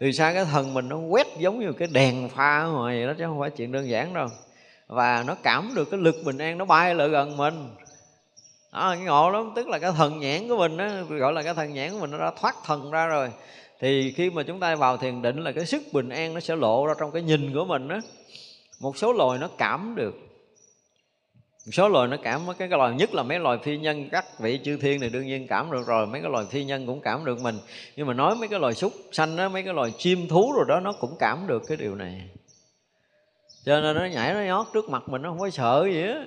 Thì 0.00 0.12
sao 0.12 0.34
cái 0.34 0.44
thần 0.44 0.74
mình 0.74 0.88
nó 0.88 0.96
quét 0.96 1.26
giống 1.38 1.60
như 1.60 1.72
cái 1.72 1.88
đèn 1.92 2.28
pha 2.28 2.64
ngoài 2.64 2.96
vậy 2.96 3.06
đó 3.06 3.12
chứ 3.18 3.24
không 3.24 3.40
phải 3.40 3.50
chuyện 3.50 3.72
đơn 3.72 3.88
giản 3.88 4.14
đâu 4.14 4.28
và 4.88 5.24
nó 5.26 5.34
cảm 5.42 5.72
được 5.74 5.90
cái 5.90 6.00
lực 6.00 6.16
bình 6.24 6.38
an 6.38 6.58
nó 6.58 6.64
bay 6.64 6.94
lại 6.94 7.08
gần 7.08 7.36
mình. 7.36 7.68
Đó, 8.72 8.90
cái 8.94 9.04
ngộ 9.04 9.30
lắm 9.30 9.52
tức 9.56 9.68
là 9.68 9.78
cái 9.78 9.92
thần 9.96 10.20
nhãn 10.20 10.48
của 10.48 10.56
mình 10.56 10.76
đó, 10.76 10.88
gọi 11.08 11.32
là 11.32 11.42
cái 11.42 11.54
thần 11.54 11.74
nhãn 11.74 11.90
của 11.90 11.98
mình 11.98 12.10
nó 12.10 12.18
đã 12.18 12.32
thoát 12.40 12.56
thần 12.64 12.90
ra 12.90 13.06
rồi. 13.06 13.30
Thì 13.80 14.12
khi 14.12 14.30
mà 14.30 14.42
chúng 14.42 14.60
ta 14.60 14.74
vào 14.76 14.96
thiền 14.96 15.22
định 15.22 15.44
là 15.44 15.52
cái 15.52 15.66
sức 15.66 15.82
bình 15.92 16.08
an 16.08 16.34
nó 16.34 16.40
sẽ 16.40 16.56
lộ 16.56 16.86
ra 16.86 16.94
trong 17.00 17.10
cái 17.10 17.22
nhìn 17.22 17.54
của 17.54 17.64
mình 17.64 17.88
đó 17.88 17.98
một 18.80 18.96
số 18.96 19.12
loài 19.12 19.38
nó 19.38 19.48
cảm 19.58 19.94
được. 19.96 20.14
Một 21.66 21.72
số 21.72 21.88
loài 21.88 22.08
nó 22.08 22.16
cảm 22.22 22.40
cái, 22.58 22.68
cái 22.68 22.78
loài 22.78 22.94
nhất 22.94 23.14
là 23.14 23.22
mấy 23.22 23.38
loài 23.38 23.58
phi 23.62 23.78
nhân 23.78 24.08
các 24.12 24.38
vị 24.38 24.60
chư 24.64 24.76
thiên 24.76 25.00
này 25.00 25.10
đương 25.10 25.26
nhiên 25.26 25.46
cảm 25.46 25.70
được 25.70 25.86
rồi 25.86 26.06
mấy 26.06 26.20
cái 26.20 26.30
loài 26.30 26.44
phi 26.50 26.64
nhân 26.64 26.86
cũng 26.86 27.00
cảm 27.00 27.24
được 27.24 27.40
mình. 27.40 27.58
Nhưng 27.96 28.06
mà 28.06 28.14
nói 28.14 28.36
mấy 28.36 28.48
cái 28.48 28.60
loài 28.60 28.74
súc 28.74 28.92
sanh 29.12 29.36
đó 29.36 29.48
mấy 29.48 29.62
cái 29.62 29.74
loài 29.74 29.92
chim 29.98 30.28
thú 30.28 30.52
rồi 30.52 30.64
đó 30.68 30.80
nó 30.80 30.92
cũng 30.92 31.16
cảm 31.18 31.46
được 31.46 31.62
cái 31.68 31.76
điều 31.76 31.94
này 31.94 32.28
cho 33.64 33.80
nên 33.80 33.96
nó 33.96 34.04
nhảy 34.04 34.34
nó 34.34 34.40
nhót 34.40 34.66
trước 34.72 34.88
mặt 34.88 35.08
mình, 35.08 35.22
nó 35.22 35.28
không 35.28 35.38
có 35.38 35.50
sợ 35.50 35.88
gì 35.92 36.02
á. 36.02 36.24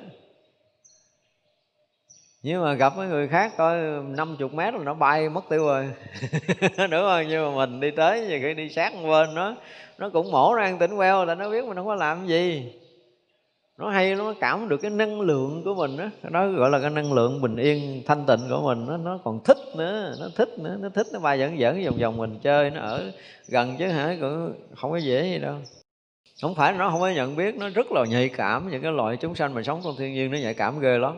Nhưng 2.44 2.62
mà 2.64 2.74
gặp 2.74 2.98
mấy 2.98 3.08
người 3.08 3.28
khác 3.28 3.54
coi 3.58 3.78
50 4.04 4.50
mét 4.54 4.74
là 4.74 4.80
nó 4.84 4.94
bay, 4.94 5.30
mất 5.30 5.46
tiêu 5.50 5.66
rồi. 5.66 5.90
Đúng 6.78 7.02
không? 7.02 7.24
Nhưng 7.30 7.56
mà 7.56 7.66
mình 7.66 7.80
đi 7.80 7.92
tới, 7.92 8.28
nhiều 8.28 8.40
khi 8.42 8.54
đi 8.54 8.70
sát 8.70 8.94
bên 9.08 9.36
nó 9.36 9.56
nó 9.98 10.10
cũng 10.10 10.32
mổ 10.32 10.54
ra 10.54 10.78
tỉnh 10.80 10.98
queo 10.98 11.26
là 11.26 11.36
nó 11.36 11.50
biết 11.50 11.66
mình 11.66 11.76
không 11.76 11.86
có 11.86 11.96
làm 11.96 12.28
gì. 12.28 12.74
Nó 13.78 13.90
hay, 13.90 14.16
nó 14.16 14.34
cảm 14.40 14.70
được 14.70 14.78
cái 14.78 14.92
năng 14.92 15.22
lượng 15.22 15.62
của 15.66 15.76
mình 15.76 15.98
đó 15.98 16.06
nó 16.24 16.48
gọi 16.52 16.70
là 16.70 16.80
cái 16.80 16.90
năng 16.90 17.14
lượng 17.14 17.42
bình 17.42 17.56
yên, 17.56 18.04
thanh 18.06 18.26
tịnh 18.26 18.40
của 18.50 18.62
mình 18.62 18.86
nó 18.88 18.98
nó 18.98 19.20
còn 19.24 19.44
thích 19.44 19.58
nữa, 19.78 20.16
nó 20.20 20.28
thích 20.36 20.50
nữa, 20.60 20.78
nó 20.80 20.90
thích, 20.90 21.08
nó 21.14 21.20
bay 21.20 21.40
dẫn 21.40 21.60
dẫn 21.60 21.84
vòng 21.86 21.98
vòng 21.98 22.18
mình 22.18 22.40
chơi, 22.44 22.70
nó 22.70 22.82
ở 22.82 23.12
gần 23.48 23.76
chứ 23.80 23.88
hả? 23.88 24.18
Cũng 24.22 24.54
không 24.76 24.92
có 24.92 24.98
dễ 24.98 25.24
gì 25.24 25.40
đâu 25.40 25.56
không 26.42 26.56
phải 26.56 26.74
nó 26.74 26.90
không 26.90 27.00
có 27.02 27.10
nhận 27.10 27.36
biết, 27.36 27.56
nó 27.56 27.70
rất 27.70 27.92
là 27.92 28.06
nhạy 28.06 28.30
cảm 28.30 28.70
những 28.72 28.82
cái 28.82 28.92
loại 28.92 29.18
chúng 29.18 29.36
sanh 29.36 29.54
mà 29.54 29.64
sống 29.64 29.82
trong 29.84 29.96
thiên 29.98 30.14
nhiên, 30.14 30.32
nó 30.32 30.38
nhạy 30.38 30.54
cảm 30.54 30.80
ghê 30.80 30.98
lắm. 30.98 31.18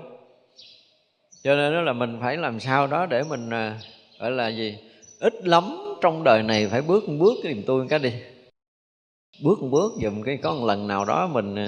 Cho 1.44 1.56
nên 1.56 1.74
đó 1.74 1.82
là 1.82 1.94
mình 1.94 2.18
phải 2.22 2.38
làm 2.38 2.60
sao 2.60 2.88
đó 2.88 3.06
để 3.06 3.24
mình 3.30 3.50
à, 3.50 3.80
gọi 4.20 4.32
là 4.32 4.48
gì, 4.48 4.78
ít 5.20 5.48
lắm 5.48 5.78
trong 6.02 6.24
đời 6.24 6.44
này 6.44 6.68
phải 6.68 6.82
bước 6.82 7.10
một 7.10 7.16
bước 7.20 7.34
cái 7.44 7.54
niềm 7.54 7.64
tôi 7.68 7.88
cái 7.90 8.00
đi. 8.00 8.14
Bước 9.44 9.62
một 9.62 9.68
bước 9.72 9.94
dùm 10.04 10.22
cái 10.22 10.38
có 10.38 10.54
một 10.54 10.66
lần 10.66 10.88
nào 10.88 11.06
đó 11.06 11.28
mình 11.28 11.56
à, 11.56 11.68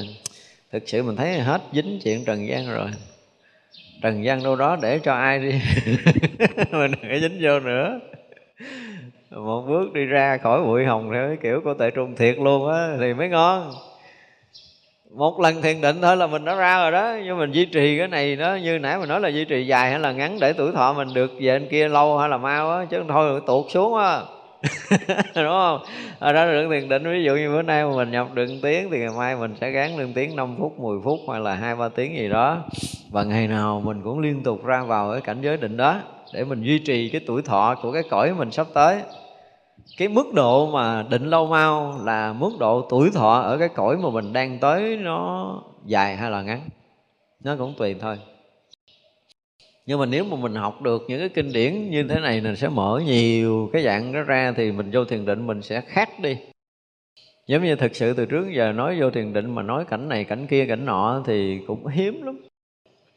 thực 0.71 0.89
sự 0.89 1.03
mình 1.03 1.15
thấy 1.15 1.39
hết 1.39 1.61
dính 1.73 1.99
chuyện 2.03 2.25
trần 2.25 2.47
gian 2.47 2.69
rồi. 2.69 2.89
Trần 4.01 4.23
gian 4.23 4.43
đâu 4.43 4.55
đó 4.55 4.77
để 4.81 4.99
cho 4.99 5.13
ai 5.13 5.39
đi. 5.39 5.51
Mình 6.71 6.91
đừng 6.91 7.11
có 7.11 7.19
dính 7.21 7.39
vô 7.41 7.59
nữa 7.59 7.99
một 9.35 9.61
bước 9.67 9.93
đi 9.93 10.05
ra 10.05 10.37
khỏi 10.37 10.61
bụi 10.61 10.85
hồng 10.85 11.09
theo 11.13 11.27
cái 11.27 11.37
kiểu 11.43 11.61
của 11.63 11.73
tệ 11.73 11.91
trung 11.91 12.15
thiệt 12.15 12.37
luôn 12.37 12.71
á, 12.71 12.89
thì 12.99 13.13
mới 13.13 13.29
ngon. 13.29 13.71
Một 15.11 15.39
lần 15.39 15.61
thiền 15.61 15.81
định 15.81 16.01
thôi 16.01 16.17
là 16.17 16.27
mình 16.27 16.45
đã 16.45 16.55
ra 16.55 16.81
rồi 16.81 16.91
đó, 16.91 17.15
nhưng 17.25 17.37
mình 17.37 17.51
duy 17.51 17.65
trì 17.65 17.97
cái 17.97 18.07
này 18.07 18.35
nó 18.35 18.55
như 18.55 18.79
nãy 18.79 18.99
mình 18.99 19.09
nói 19.09 19.21
là 19.21 19.29
duy 19.29 19.45
trì 19.45 19.65
dài 19.65 19.89
hay 19.89 19.99
là 19.99 20.11
ngắn 20.11 20.37
để 20.41 20.53
tuổi 20.53 20.71
thọ 20.71 20.93
mình 20.93 21.07
được 21.13 21.31
về 21.39 21.59
bên 21.59 21.67
kia 21.71 21.87
lâu 21.87 22.17
hay 22.17 22.29
là 22.29 22.37
mau 22.37 22.71
á, 22.71 22.85
chứ 22.89 23.03
thôi 23.09 23.41
tuột 23.47 23.65
xuống 23.69 23.95
á. 23.95 24.21
Đúng 25.35 25.47
không? 25.47 25.79
Ở 26.19 26.33
đó 26.33 26.45
được 26.45 26.67
thiền 26.71 26.89
định, 26.89 27.03
ví 27.03 27.23
dụ 27.23 27.35
như 27.35 27.49
bữa 27.49 27.61
nay 27.61 27.85
mà 27.85 27.95
mình 27.95 28.11
nhập 28.11 28.27
được 28.33 28.47
tiếng 28.63 28.89
thì 28.91 28.99
ngày 28.99 29.09
mai 29.17 29.35
mình 29.35 29.55
sẽ 29.61 29.71
gán 29.71 29.97
lên 29.97 30.13
tiếng 30.13 30.35
5 30.35 30.55
phút 30.59 30.79
10 30.79 30.97
phút 31.03 31.19
hoặc 31.25 31.39
là 31.39 31.53
hai, 31.53 31.75
ba 31.75 31.89
tiếng 31.89 32.17
gì 32.17 32.29
đó. 32.29 32.63
Và 33.11 33.23
ngày 33.23 33.47
nào 33.47 33.81
mình 33.85 34.01
cũng 34.03 34.19
liên 34.19 34.43
tục 34.43 34.65
ra 34.65 34.83
vào 34.83 35.11
cái 35.11 35.21
cảnh 35.21 35.37
giới 35.41 35.57
định 35.57 35.77
đó 35.77 35.99
để 36.33 36.43
mình 36.43 36.61
duy 36.63 36.79
trì 36.79 37.09
cái 37.09 37.21
tuổi 37.27 37.41
thọ 37.41 37.75
của 37.81 37.91
cái 37.91 38.03
cõi 38.09 38.33
mình 38.33 38.51
sắp 38.51 38.67
tới 38.73 38.97
cái 39.97 40.07
mức 40.07 40.33
độ 40.33 40.71
mà 40.71 41.03
định 41.09 41.29
lâu 41.29 41.47
mau 41.47 41.99
là 42.03 42.33
mức 42.33 42.51
độ 42.59 42.87
tuổi 42.89 43.11
thọ 43.13 43.39
ở 43.39 43.57
cái 43.57 43.69
cõi 43.69 43.97
mà 43.97 44.09
mình 44.09 44.33
đang 44.33 44.59
tới 44.59 44.97
nó 44.97 45.61
dài 45.85 46.17
hay 46.17 46.31
là 46.31 46.41
ngắn? 46.41 46.69
Nó 47.43 47.55
cũng 47.55 47.73
tùy 47.77 47.93
thôi. 47.93 48.19
Nhưng 49.85 49.99
mà 49.99 50.05
nếu 50.05 50.23
mà 50.23 50.37
mình 50.37 50.55
học 50.55 50.81
được 50.81 51.05
những 51.07 51.19
cái 51.19 51.29
kinh 51.29 51.53
điển 51.53 51.89
như 51.89 52.03
thế 52.03 52.19
này 52.19 52.41
mình 52.41 52.55
sẽ 52.55 52.67
mở 52.67 53.01
nhiều 53.05 53.69
cái 53.73 53.83
dạng 53.83 54.13
đó 54.13 54.21
ra 54.21 54.53
thì 54.57 54.71
mình 54.71 54.89
vô 54.93 55.05
thiền 55.05 55.25
định 55.25 55.47
mình 55.47 55.61
sẽ 55.61 55.81
khác 55.81 56.09
đi. 56.19 56.37
Giống 57.47 57.63
như 57.63 57.75
thực 57.75 57.95
sự 57.95 58.13
từ 58.13 58.25
trước 58.25 58.47
giờ 58.55 58.71
nói 58.71 59.01
vô 59.01 59.11
thiền 59.11 59.33
định 59.33 59.55
mà 59.55 59.61
nói 59.61 59.85
cảnh 59.85 60.09
này, 60.09 60.23
cảnh 60.23 60.47
kia, 60.47 60.65
cảnh 60.65 60.85
nọ 60.85 61.23
thì 61.25 61.59
cũng 61.67 61.87
hiếm 61.87 62.21
lắm. 62.23 62.41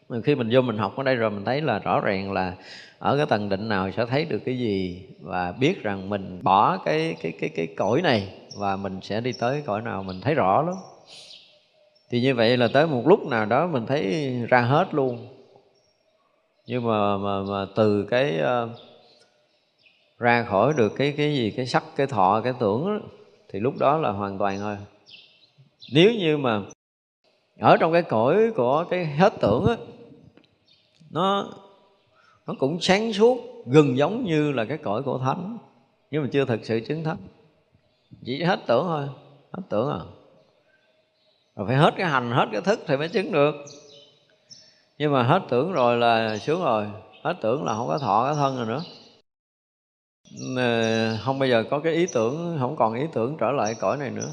Mà 0.08 0.16
khi 0.24 0.34
mình 0.34 0.48
vô 0.52 0.60
mình 0.60 0.78
học 0.78 0.96
ở 0.96 1.02
đây 1.02 1.14
rồi 1.14 1.30
mình 1.30 1.44
thấy 1.44 1.60
là 1.60 1.78
rõ 1.78 2.00
ràng 2.00 2.32
là 2.32 2.54
ở 2.98 3.16
cái 3.16 3.26
tầng 3.26 3.48
định 3.48 3.68
nào 3.68 3.90
sẽ 3.96 4.06
thấy 4.06 4.24
được 4.24 4.38
cái 4.44 4.58
gì 4.58 5.02
và 5.20 5.52
biết 5.52 5.82
rằng 5.82 6.08
mình 6.08 6.40
bỏ 6.42 6.78
cái 6.84 7.16
cái 7.22 7.32
cái 7.40 7.50
cái 7.50 7.66
cõi 7.66 8.02
này 8.02 8.34
và 8.58 8.76
mình 8.76 9.00
sẽ 9.02 9.20
đi 9.20 9.32
tới 9.32 9.62
cõi 9.66 9.82
nào 9.82 10.02
mình 10.02 10.20
thấy 10.20 10.34
rõ 10.34 10.62
lắm. 10.62 10.74
Thì 12.10 12.20
như 12.20 12.34
vậy 12.34 12.56
là 12.56 12.68
tới 12.72 12.86
một 12.86 13.02
lúc 13.06 13.26
nào 13.26 13.46
đó 13.46 13.66
mình 13.66 13.86
thấy 13.86 14.32
ra 14.48 14.60
hết 14.60 14.94
luôn. 14.94 15.28
Nhưng 16.66 16.86
mà 16.86 17.16
mà 17.16 17.42
mà 17.42 17.66
từ 17.76 18.04
cái 18.10 18.40
uh, 18.40 18.70
ra 20.18 20.42
khỏi 20.42 20.72
được 20.76 20.92
cái 20.96 21.14
cái 21.16 21.34
gì 21.34 21.50
cái 21.50 21.66
sắc 21.66 21.84
cái 21.96 22.06
thọ 22.06 22.40
cái 22.44 22.52
tưởng 22.58 22.86
đó, 22.86 23.06
thì 23.48 23.60
lúc 23.60 23.74
đó 23.78 23.98
là 23.98 24.10
hoàn 24.10 24.38
toàn 24.38 24.58
thôi. 24.58 24.76
Nếu 25.92 26.12
như 26.12 26.36
mà 26.36 26.62
ở 27.60 27.76
trong 27.76 27.92
cái 27.92 28.02
cõi 28.02 28.50
của 28.56 28.84
cái 28.90 29.06
hết 29.06 29.32
tưởng 29.40 29.66
á 29.66 29.76
nó 31.10 31.50
nó 32.48 32.54
cũng 32.58 32.80
sáng 32.80 33.12
suốt, 33.12 33.38
gần 33.66 33.96
giống 33.96 34.24
như 34.24 34.52
là 34.52 34.64
cái 34.64 34.78
cõi 34.78 35.02
của 35.02 35.18
thánh, 35.18 35.58
nhưng 36.10 36.22
mà 36.22 36.28
chưa 36.32 36.44
thực 36.44 36.60
sự 36.64 36.80
chứng 36.88 37.04
thánh. 37.04 37.18
Chỉ 38.24 38.42
hết 38.42 38.60
tưởng 38.66 38.84
thôi, 38.86 39.08
hết 39.52 39.62
tưởng 39.68 39.90
à. 39.90 40.00
Rồi 41.56 41.66
phải 41.66 41.76
hết 41.76 41.94
cái 41.96 42.06
hành, 42.06 42.30
hết 42.30 42.46
cái 42.52 42.60
thức 42.60 42.80
thì 42.86 42.96
mới 42.96 43.08
chứng 43.08 43.32
được. 43.32 43.54
Nhưng 44.98 45.12
mà 45.12 45.22
hết 45.22 45.42
tưởng 45.48 45.72
rồi 45.72 45.96
là 45.96 46.38
sướng 46.38 46.62
rồi, 46.62 46.86
hết 47.22 47.34
tưởng 47.40 47.64
là 47.64 47.74
không 47.74 47.88
có 47.88 47.98
thọ 47.98 48.24
cái 48.24 48.34
thân 48.34 48.56
rồi 48.56 48.66
nữa. 48.66 48.82
Không 51.24 51.38
bao 51.38 51.48
giờ 51.48 51.64
có 51.70 51.80
cái 51.80 51.92
ý 51.92 52.06
tưởng, 52.12 52.56
không 52.60 52.76
còn 52.76 52.94
ý 52.94 53.06
tưởng 53.12 53.36
trở 53.40 53.50
lại 53.50 53.74
cõi 53.80 53.96
này 53.96 54.10
nữa. 54.10 54.30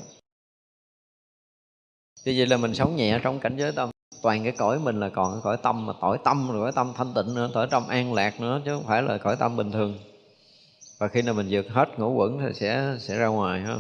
Như 2.26 2.34
vậy 2.38 2.48
là 2.48 2.58
mình 2.58 2.74
sống 2.74 2.96
nhẹ 2.96 3.20
trong 3.24 3.40
cảnh 3.40 3.56
giới 3.58 3.72
tâm 3.72 3.90
toàn 4.22 4.44
cái 4.44 4.52
cõi 4.52 4.80
mình 4.80 5.00
là 5.00 5.10
còn 5.10 5.32
cái 5.32 5.42
cõi 5.44 5.58
tâm 5.58 5.86
mà 5.86 5.94
tỏi 6.02 6.18
tâm 6.24 6.52
rồi 6.52 6.62
cõi 6.62 6.72
tâm 6.72 6.94
thanh 6.98 7.14
tịnh 7.14 7.36
nữa 7.36 7.50
tỏi 7.54 7.68
tâm 7.72 7.88
an 7.88 8.14
lạc 8.14 8.40
nữa 8.42 8.62
chứ 8.66 8.76
không 8.76 8.86
phải 8.88 9.02
là 9.02 9.18
cõi 9.18 9.36
tâm 9.36 9.58
bình 9.58 9.72
thường. 9.72 9.98
Và 10.98 11.08
khi 11.08 11.22
nào 11.22 11.34
mình 11.34 11.48
vượt 11.50 11.70
hết 11.70 12.00
ngũ 12.00 12.14
quẩn 12.14 12.40
thì 12.40 12.54
sẽ 12.54 12.96
sẽ 13.00 13.16
ra 13.16 13.28
ngoài 13.28 13.62
ha 13.62 13.76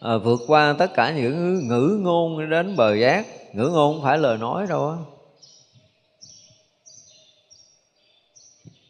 à, 0.00 0.16
vượt 0.16 0.40
qua 0.46 0.74
tất 0.78 0.90
cả 0.94 1.12
những 1.16 1.68
ngữ 1.68 1.98
ngôn 2.02 2.50
đến 2.50 2.76
bờ 2.76 2.94
giác. 2.94 3.26
Ngữ 3.54 3.68
ngôn 3.68 3.94
không 3.94 4.02
phải 4.02 4.18
lời 4.18 4.38
nói 4.38 4.66
đâu 4.66 4.88
á. 4.90 4.96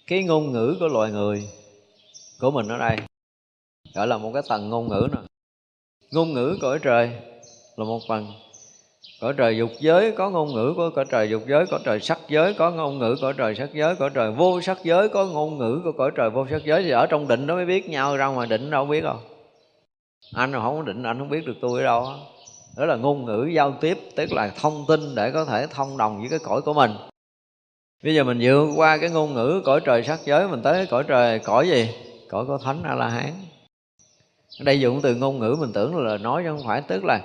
Cái 0.07 0.23
ngôn 0.23 0.53
ngữ 0.53 0.77
của 0.81 0.89
loài 0.89 1.11
người 1.11 1.49
của 2.41 2.51
mình 2.51 2.69
ở 2.69 2.79
đây 2.79 2.97
gọi 3.95 4.07
là 4.07 4.19
một 4.19 4.31
cái 4.35 4.43
tầng 4.49 4.71
ngôn 4.71 4.89
ngữ 4.89 5.09
nè. 5.13 5.19
Ngôn 6.11 6.33
ngữ 6.33 6.59
cõi 6.61 6.79
trời 6.83 7.11
là 7.77 7.85
một 7.85 8.01
phần 8.09 8.33
cõi 9.23 9.35
trời 9.37 9.57
dục 9.57 9.71
giới, 9.81 10.13
có 10.13 10.31
ngôn 10.31 10.55
ngữ 10.55 10.75
của 10.77 10.91
cõi 10.95 11.05
trời 11.11 11.31
dục 11.31 11.43
giới 11.49 11.67
cõi 11.67 11.81
trời 11.85 12.01
sắc 12.01 12.19
giới, 12.29 12.55
có 12.55 12.71
ngôn 12.71 12.99
ngữ 12.99 13.17
cõi 13.21 13.33
trời 13.37 13.55
sắc 13.55 13.69
giới 13.75 13.95
cõi 13.97 14.11
trời 14.15 14.33
vô 14.33 14.61
sắc 14.61 14.79
giới, 14.85 15.09
có 15.09 15.27
ngôn 15.27 15.59
ngữ 15.59 15.81
của 15.85 15.93
cõi 15.93 16.11
trời 16.15 16.31
vô 16.31 16.47
sắc 16.51 16.63
giới. 16.65 16.83
Thì 16.83 16.91
ở 16.91 17.07
trong 17.07 17.29
định 17.29 17.47
đó 17.47 17.55
mới 17.55 17.67
biết 17.67 17.89
nhau, 17.89 18.17
ra 18.17 18.27
ngoài 18.27 18.47
định 18.47 18.71
đâu 18.71 18.87
biết 18.87 19.01
đâu 19.01 19.17
anh 20.35 20.53
không 20.53 20.77
có 20.77 20.83
định, 20.83 21.03
anh 21.03 21.19
không 21.19 21.29
biết 21.29 21.47
được 21.47 21.55
tôi 21.61 21.81
ở 21.81 21.85
đâu 21.85 22.09
đó 22.77 22.85
là 22.85 22.97
ngôn 22.97 23.25
ngữ 23.25 23.49
giao 23.55 23.73
tiếp, 23.81 23.99
tức 24.17 24.33
là 24.33 24.53
thông 24.61 24.85
tin 24.89 25.01
để 25.15 25.31
có 25.31 25.45
thể 25.45 25.67
thông 25.67 25.97
đồng 25.97 26.21
với 26.21 26.29
cái 26.31 26.39
cõi 26.39 26.63
của 26.63 26.73
mình. 26.73 26.91
Bây 28.05 28.15
giờ 28.15 28.25
mình 28.25 28.39
vượt 28.43 28.73
qua 28.77 28.97
cái 28.97 29.11
ngôn 29.11 29.35
ngữ 29.35 29.63
cõi 29.65 29.81
trời 29.85 30.03
sắc 30.03 30.21
giới, 30.25 30.49
mình 30.49 30.63
tới 30.63 30.87
cõi 30.87 31.05
trời, 31.09 31.39
cõi 31.39 31.69
gì? 31.69 31.89
Cõi 32.29 32.45
của 32.47 32.59
thánh 32.59 32.83
a 32.85 32.95
la 32.95 33.09
hán. 33.09 33.33
Ở 34.61 34.65
đây 34.65 34.81
dùng 34.81 35.01
từ 35.03 35.15
ngôn 35.15 35.39
ngữ 35.39 35.57
mình 35.61 35.73
tưởng 35.73 35.97
là 35.97 36.19
nói 36.19 36.43
chứ 36.45 36.51
không 36.51 36.67
phải, 36.67 36.83
tức 36.89 37.05
là 37.05 37.21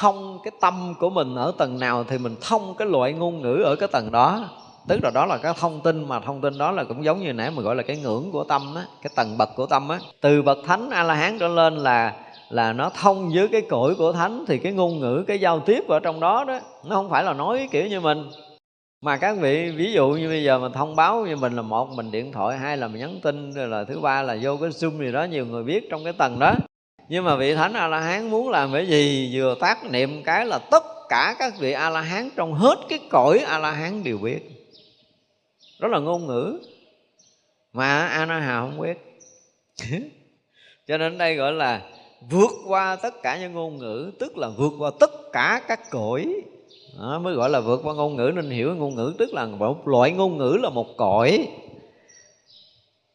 thông 0.00 0.38
cái 0.44 0.52
tâm 0.60 0.94
của 1.00 1.10
mình 1.10 1.34
ở 1.34 1.52
tầng 1.58 1.78
nào 1.78 2.04
thì 2.04 2.18
mình 2.18 2.36
thông 2.40 2.74
cái 2.78 2.88
loại 2.88 3.12
ngôn 3.12 3.42
ngữ 3.42 3.62
ở 3.64 3.76
cái 3.76 3.88
tầng 3.92 4.12
đó. 4.12 4.48
Tức 4.88 5.00
là 5.02 5.10
đó 5.10 5.26
là 5.26 5.38
cái 5.38 5.54
thông 5.60 5.80
tin 5.80 6.08
mà 6.08 6.20
thông 6.20 6.40
tin 6.40 6.58
đó 6.58 6.70
là 6.70 6.84
cũng 6.84 7.04
giống 7.04 7.20
như 7.20 7.32
nãy 7.32 7.50
mình 7.50 7.64
gọi 7.64 7.76
là 7.76 7.82
cái 7.82 7.96
ngưỡng 7.96 8.30
của 8.32 8.44
tâm 8.44 8.74
á, 8.74 8.82
cái 9.02 9.10
tầng 9.16 9.38
bậc 9.38 9.48
của 9.56 9.66
tâm 9.66 9.88
á. 9.88 9.98
Từ 10.20 10.42
bậc 10.42 10.58
thánh 10.66 10.90
a 10.90 11.02
la 11.02 11.14
hán 11.14 11.38
trở 11.38 11.48
lên 11.48 11.76
là 11.76 12.12
là 12.50 12.72
nó 12.72 12.90
thông 12.90 13.30
với 13.34 13.48
cái 13.48 13.60
cõi 13.60 13.94
của 13.98 14.12
thánh 14.12 14.44
thì 14.48 14.58
cái 14.58 14.72
ngôn 14.72 15.00
ngữ, 15.00 15.24
cái 15.26 15.38
giao 15.38 15.60
tiếp 15.60 15.88
ở 15.88 16.00
trong 16.00 16.20
đó 16.20 16.44
đó, 16.44 16.60
nó 16.84 16.96
không 16.96 17.10
phải 17.10 17.24
là 17.24 17.32
nói 17.32 17.68
kiểu 17.70 17.86
như 17.86 18.00
mình. 18.00 18.30
Mà 19.04 19.16
các 19.16 19.36
vị, 19.40 19.70
ví 19.70 19.92
dụ 19.92 20.08
như 20.08 20.28
bây 20.28 20.44
giờ 20.44 20.58
mình 20.58 20.72
thông 20.72 20.96
báo 20.96 21.26
như 21.26 21.36
mình 21.36 21.56
là 21.56 21.62
một 21.62 21.88
mình 21.96 22.10
điện 22.10 22.32
thoại, 22.32 22.58
hai 22.58 22.76
là 22.76 22.88
mình 22.88 23.00
nhắn 23.00 23.20
tin, 23.22 23.52
rồi 23.52 23.68
là 23.68 23.84
thứ 23.84 24.00
ba 24.00 24.22
là 24.22 24.36
vô 24.42 24.56
cái 24.56 24.70
zoom 24.70 24.98
gì 24.98 25.12
đó, 25.12 25.24
nhiều 25.24 25.46
người 25.46 25.62
biết 25.62 25.90
trong 25.90 26.04
cái 26.04 26.12
tầng 26.12 26.38
đó 26.38 26.54
nhưng 27.08 27.24
mà 27.24 27.36
vị 27.36 27.54
thánh 27.54 27.72
a 27.72 27.88
la 27.88 28.00
hán 28.00 28.30
muốn 28.30 28.48
làm 28.48 28.72
cái 28.72 28.86
gì? 28.86 29.30
Vừa 29.34 29.56
tác 29.60 29.84
niệm 29.84 30.22
cái 30.22 30.46
là 30.46 30.58
tất 30.58 30.84
cả 31.08 31.36
các 31.38 31.54
vị 31.58 31.72
a 31.72 31.90
la 31.90 32.00
hán 32.00 32.30
trong 32.36 32.54
hết 32.54 32.76
cái 32.88 32.98
cõi 33.10 33.38
a 33.38 33.58
la 33.58 33.70
hán 33.70 34.04
đều 34.04 34.18
biết. 34.18 34.56
Đó 35.80 35.88
là 35.88 35.98
ngôn 35.98 36.26
ngữ. 36.26 36.58
Mà 37.72 38.06
a 38.06 38.26
na 38.26 38.38
hà 38.40 38.60
không 38.60 38.80
biết. 38.80 39.20
Cho 40.86 40.98
nên 40.98 41.18
đây 41.18 41.34
gọi 41.34 41.52
là 41.52 41.82
vượt 42.30 42.50
qua 42.66 42.96
tất 42.96 43.22
cả 43.22 43.38
những 43.40 43.52
ngôn 43.52 43.78
ngữ 43.78 44.12
tức 44.18 44.38
là 44.38 44.48
vượt 44.48 44.72
qua 44.78 44.90
tất 45.00 45.10
cả 45.32 45.62
các 45.68 45.90
cõi. 45.90 46.26
Đó, 46.98 47.18
mới 47.18 47.34
gọi 47.34 47.50
là 47.50 47.60
vượt 47.60 47.80
qua 47.84 47.94
ngôn 47.94 48.16
ngữ. 48.16 48.32
Nên 48.34 48.50
hiểu 48.50 48.74
ngôn 48.74 48.94
ngữ 48.94 49.14
tức 49.18 49.34
là 49.34 49.46
một 49.46 49.88
loại 49.88 50.10
ngôn 50.10 50.38
ngữ 50.38 50.58
là 50.62 50.70
một 50.70 50.96
cõi 50.96 51.48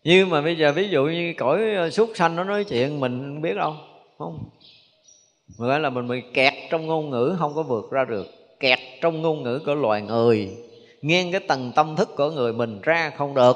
nhưng 0.04 0.30
mà 0.30 0.42
bây 0.42 0.58
giờ 0.58 0.72
ví 0.72 0.90
dụ 0.90 1.06
như 1.06 1.34
cõi 1.38 1.76
ờ, 1.76 1.90
súc 1.90 2.12
sanh 2.16 2.36
nó 2.36 2.44
nói 2.44 2.64
chuyện, 2.64 3.00
mình 3.00 3.42
biết 3.42 3.54
đâu, 3.56 3.76
không? 4.18 4.40
Gọi 5.58 5.80
là 5.80 5.90
mình 5.90 6.08
bị 6.08 6.22
kẹt 6.34 6.54
trong 6.70 6.88
ngôn 6.88 7.10
ngữ, 7.10 7.36
không 7.40 7.56
có 7.56 7.64
vượt 7.64 7.92
ra 7.92 8.06
được. 8.06 8.28
Kẹt 8.60 8.80
trong 9.02 9.22
ngôn 9.22 9.44
ngữ 9.44 9.60
của 9.66 9.76
loài 9.76 10.02
người. 10.02 10.50
Nghiêng 11.02 11.32
cái 11.32 11.42
tầng 11.48 11.72
tâm 11.76 11.96
thức 11.96 12.10
của 12.18 12.30
người 12.30 12.54
mình 12.54 12.80
ra 12.82 13.12
không 13.18 13.34
được. 13.34 13.56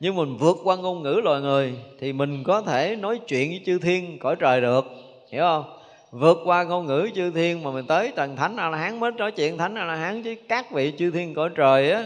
Nhưng 0.00 0.16
mình 0.16 0.36
vượt 0.36 0.56
qua 0.64 0.76
ngôn 0.76 1.02
ngữ 1.02 1.20
loài 1.24 1.40
người, 1.40 1.74
thì 2.00 2.12
mình 2.12 2.44
có 2.44 2.62
thể 2.62 2.96
nói 2.96 3.20
chuyện 3.26 3.48
với 3.48 3.60
chư 3.66 3.78
thiên 3.78 4.18
cõi 4.18 4.36
trời 4.38 4.60
được. 4.60 4.84
Hiểu 5.32 5.42
không? 5.42 5.64
Vượt 6.10 6.38
qua 6.44 6.64
ngôn 6.64 6.86
ngữ 6.86 7.10
chư 7.14 7.30
thiên 7.30 7.62
mà 7.62 7.70
mình 7.70 7.86
tới 7.86 8.12
tầng 8.16 8.36
thánh 8.36 8.56
a 8.56 8.70
la 8.70 8.78
hán 8.78 9.00
mới 9.00 9.12
nói 9.12 9.32
chuyện 9.32 9.58
thánh 9.58 9.74
a 9.74 9.84
la 9.84 9.96
hán 9.96 10.22
chứ 10.22 10.34
các 10.48 10.70
vị 10.70 10.92
chư 10.98 11.10
thiên 11.10 11.34
cõi 11.34 11.50
trời 11.54 11.90
á 11.90 12.04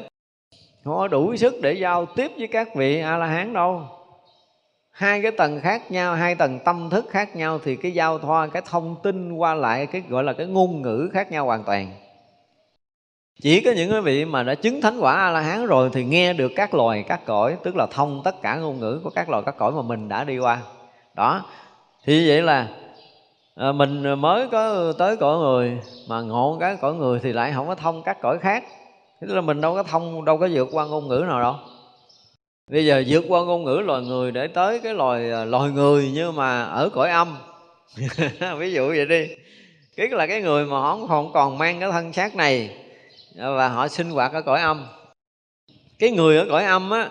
không 0.85 0.97
có 0.97 1.09
đủ 1.09 1.36
sức 1.36 1.55
để 1.62 1.73
giao 1.73 2.07
tiếp 2.07 2.32
với 2.39 2.47
các 2.47 2.74
vị 2.74 3.01
a 3.01 3.16
la 3.16 3.27
hán 3.27 3.52
đâu. 3.52 3.82
Hai 4.90 5.23
cái 5.23 5.31
tầng 5.31 5.61
khác 5.61 5.90
nhau 5.90 6.15
hai 6.15 6.35
tầng 6.35 6.59
tâm 6.65 6.90
thức 6.90 7.07
khác 7.11 7.36
nhau 7.36 7.59
thì 7.65 7.77
cái 7.77 7.93
giao 7.93 8.19
thoa 8.19 8.47
cái 8.47 8.62
thông 8.70 8.97
tin 9.02 9.32
qua 9.32 9.55
lại 9.55 9.86
cái 9.86 10.02
gọi 10.09 10.24
là 10.24 10.32
cái 10.32 10.47
ngôn 10.47 10.82
ngữ 10.82 11.11
khác 11.12 11.32
nhau 11.32 11.47
hoàn 11.47 11.65
toàn. 11.65 11.93
Chỉ 13.43 13.61
có 13.61 13.73
những 13.77 13.90
cái 13.90 14.01
vị 14.01 14.24
mà 14.24 14.43
đã 14.43 14.55
chứng 14.55 14.81
thánh 14.81 14.98
quả 15.01 15.15
a 15.15 15.31
la 15.31 15.40
hán 15.40 15.66
rồi 15.66 15.90
thì 15.93 16.05
nghe 16.05 16.32
được 16.32 16.52
các 16.57 16.74
loài 16.74 17.05
các 17.09 17.20
cõi 17.27 17.57
tức 17.62 17.77
là 17.77 17.86
thông 17.90 18.23
tất 18.24 18.43
cả 18.43 18.57
ngôn 18.57 18.81
ngữ 18.81 19.01
của 19.05 19.11
các 19.11 19.28
loài 19.28 19.43
các 19.47 19.55
cõi 19.59 19.73
mà 19.73 19.82
mình 19.82 20.09
đã 20.09 20.24
đi 20.24 20.39
qua. 20.39 20.59
Đó. 21.15 21.43
Thì 22.05 22.28
vậy 22.28 22.43
là 22.43 22.69
à, 23.55 23.73
mình 23.73 24.20
mới 24.20 24.48
có 24.48 24.93
tới 24.98 25.16
cõi 25.16 25.39
người 25.39 25.78
mà 26.09 26.20
ngộ 26.20 26.57
cái 26.61 26.77
cõi 26.81 26.94
người 26.94 27.20
thì 27.23 27.32
lại 27.32 27.52
không 27.55 27.69
có 27.69 27.74
thông 27.74 28.02
các 28.02 28.20
cõi 28.20 28.39
khác 28.39 28.65
tức 29.21 29.35
là 29.35 29.41
mình 29.41 29.61
đâu 29.61 29.75
có 29.75 29.83
thông, 29.83 30.25
đâu 30.25 30.39
có 30.39 30.49
vượt 30.53 30.69
qua 30.73 30.87
ngôn 30.87 31.09
ngữ 31.09 31.25
nào 31.29 31.41
đâu. 31.41 31.55
Bây 32.71 32.87
giờ 32.87 33.05
vượt 33.07 33.25
qua 33.29 33.45
ngôn 33.45 33.65
ngữ 33.65 33.83
loài 33.85 34.03
người 34.03 34.33
để 34.33 34.47
tới 34.47 34.81
cái 34.81 34.95
loài 34.95 35.31
à, 35.31 35.45
loài 35.45 35.71
người 35.71 36.11
nhưng 36.15 36.37
mà 36.37 36.63
ở 36.65 36.89
cõi 36.89 37.11
âm. 37.11 37.37
Ví 38.59 38.73
dụ 38.73 38.89
vậy 38.89 39.07
đi. 39.07 39.29
Cái 39.97 40.09
là 40.09 40.27
cái 40.27 40.43
người 40.43 40.67
mà 40.67 40.81
họ 40.81 40.99
không 41.09 41.33
còn 41.33 41.59
mang 41.59 41.81
cái 41.81 41.93
thân 41.93 42.13
xác 42.13 42.37
này 42.37 42.77
à, 43.39 43.51
và 43.51 43.69
họ 43.69 43.89
sinh 43.89 44.11
hoạt 44.11 44.33
ở 44.33 44.43
cõi 44.43 44.61
âm. 44.61 44.87
Cái 45.99 46.11
người 46.11 46.39
ở 46.39 46.47
cõi 46.49 46.65
âm 46.65 46.91
á, 46.91 47.11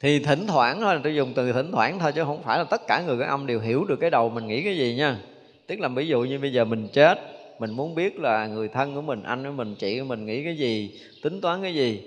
thì 0.00 0.18
thỉnh 0.18 0.46
thoảng 0.46 0.80
thôi, 0.80 1.00
tôi 1.02 1.14
dùng 1.14 1.32
từ 1.34 1.52
thỉnh 1.52 1.72
thoảng 1.72 1.98
thôi 1.98 2.12
chứ 2.12 2.24
không 2.24 2.42
phải 2.42 2.58
là 2.58 2.64
tất 2.64 2.82
cả 2.86 3.02
người 3.06 3.18
cõi 3.18 3.28
âm 3.28 3.46
đều 3.46 3.60
hiểu 3.60 3.84
được 3.84 3.96
cái 4.00 4.10
đầu 4.10 4.28
mình 4.28 4.48
nghĩ 4.48 4.62
cái 4.62 4.76
gì 4.76 4.94
nha. 4.94 5.18
Tức 5.66 5.80
là 5.80 5.88
ví 5.88 6.06
dụ 6.06 6.22
như 6.22 6.38
bây 6.38 6.52
giờ 6.52 6.64
mình 6.64 6.88
chết 6.92 7.33
mình 7.58 7.70
muốn 7.70 7.94
biết 7.94 8.18
là 8.18 8.46
người 8.46 8.68
thân 8.68 8.94
của 8.94 9.02
mình, 9.02 9.22
anh 9.22 9.44
của 9.44 9.52
mình, 9.52 9.74
chị 9.74 9.98
của 9.98 10.04
mình 10.04 10.26
nghĩ 10.26 10.44
cái 10.44 10.56
gì, 10.56 11.00
tính 11.22 11.40
toán 11.40 11.62
cái 11.62 11.74
gì, 11.74 12.02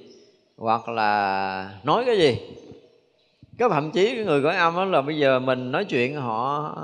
hoặc 0.58 0.90
là 0.90 1.72
nói 1.84 2.04
cái 2.06 2.18
gì. 2.18 2.38
Cái 3.58 3.70
thậm 3.70 3.92
chí 3.92 4.16
cái 4.16 4.26
người 4.26 4.44
cõi 4.44 4.56
âm 4.56 4.76
đó 4.76 4.86
là 4.86 5.02
bây 5.02 5.18
giờ 5.18 5.40
mình 5.40 5.72
nói 5.72 5.86
chuyện 5.86 6.16
họ, 6.16 6.76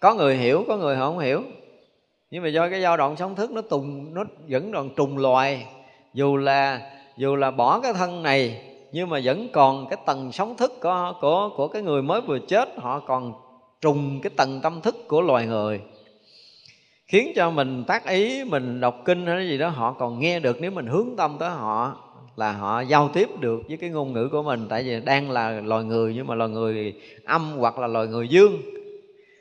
có 0.00 0.14
người 0.14 0.36
hiểu, 0.36 0.64
có 0.68 0.76
người 0.76 0.96
họ 0.96 1.06
không 1.06 1.18
hiểu. 1.18 1.42
Nhưng 2.30 2.42
mà 2.42 2.48
do 2.48 2.68
cái 2.68 2.82
dao 2.82 2.96
động 2.96 3.16
sóng 3.16 3.34
thức 3.34 3.50
nó 3.50 3.60
tùng, 3.60 4.14
nó 4.14 4.24
vẫn 4.48 4.72
còn 4.72 4.94
trùng 4.94 5.18
loài. 5.18 5.66
Dù 6.14 6.36
là 6.36 6.90
dù 7.16 7.36
là 7.36 7.50
bỏ 7.50 7.80
cái 7.80 7.92
thân 7.92 8.22
này, 8.22 8.62
nhưng 8.92 9.08
mà 9.08 9.20
vẫn 9.24 9.48
còn 9.52 9.86
cái 9.90 9.98
tầng 10.06 10.32
sóng 10.32 10.56
thức 10.56 10.72
của 10.82 11.12
của 11.20 11.50
của 11.56 11.68
cái 11.68 11.82
người 11.82 12.02
mới 12.02 12.20
vừa 12.20 12.38
chết, 12.38 12.68
họ 12.76 13.00
còn 13.00 13.32
trùng 13.80 14.20
cái 14.22 14.30
tầng 14.36 14.60
tâm 14.62 14.80
thức 14.80 14.96
của 15.08 15.20
loài 15.20 15.46
người 15.46 15.80
khiến 17.10 17.32
cho 17.36 17.50
mình 17.50 17.84
tác 17.84 18.06
ý, 18.06 18.44
mình 18.44 18.80
đọc 18.80 19.02
kinh 19.04 19.26
hay 19.26 19.48
gì 19.48 19.58
đó, 19.58 19.68
họ 19.68 19.92
còn 19.92 20.20
nghe 20.20 20.40
được. 20.40 20.60
Nếu 20.60 20.70
mình 20.70 20.86
hướng 20.86 21.08
tâm 21.16 21.36
tới 21.38 21.50
họ 21.50 21.96
là 22.36 22.52
họ 22.52 22.80
giao 22.80 23.08
tiếp 23.08 23.28
được 23.40 23.62
với 23.68 23.76
cái 23.76 23.90
ngôn 23.90 24.12
ngữ 24.12 24.28
của 24.32 24.42
mình. 24.42 24.66
Tại 24.68 24.82
vì 24.82 25.00
đang 25.00 25.30
là 25.30 25.60
loài 25.64 25.84
người, 25.84 26.14
nhưng 26.14 26.26
mà 26.26 26.34
loài 26.34 26.50
người 26.50 26.94
âm 27.24 27.52
hoặc 27.58 27.78
là 27.78 27.86
loài 27.86 28.06
người 28.06 28.28
dương. 28.28 28.58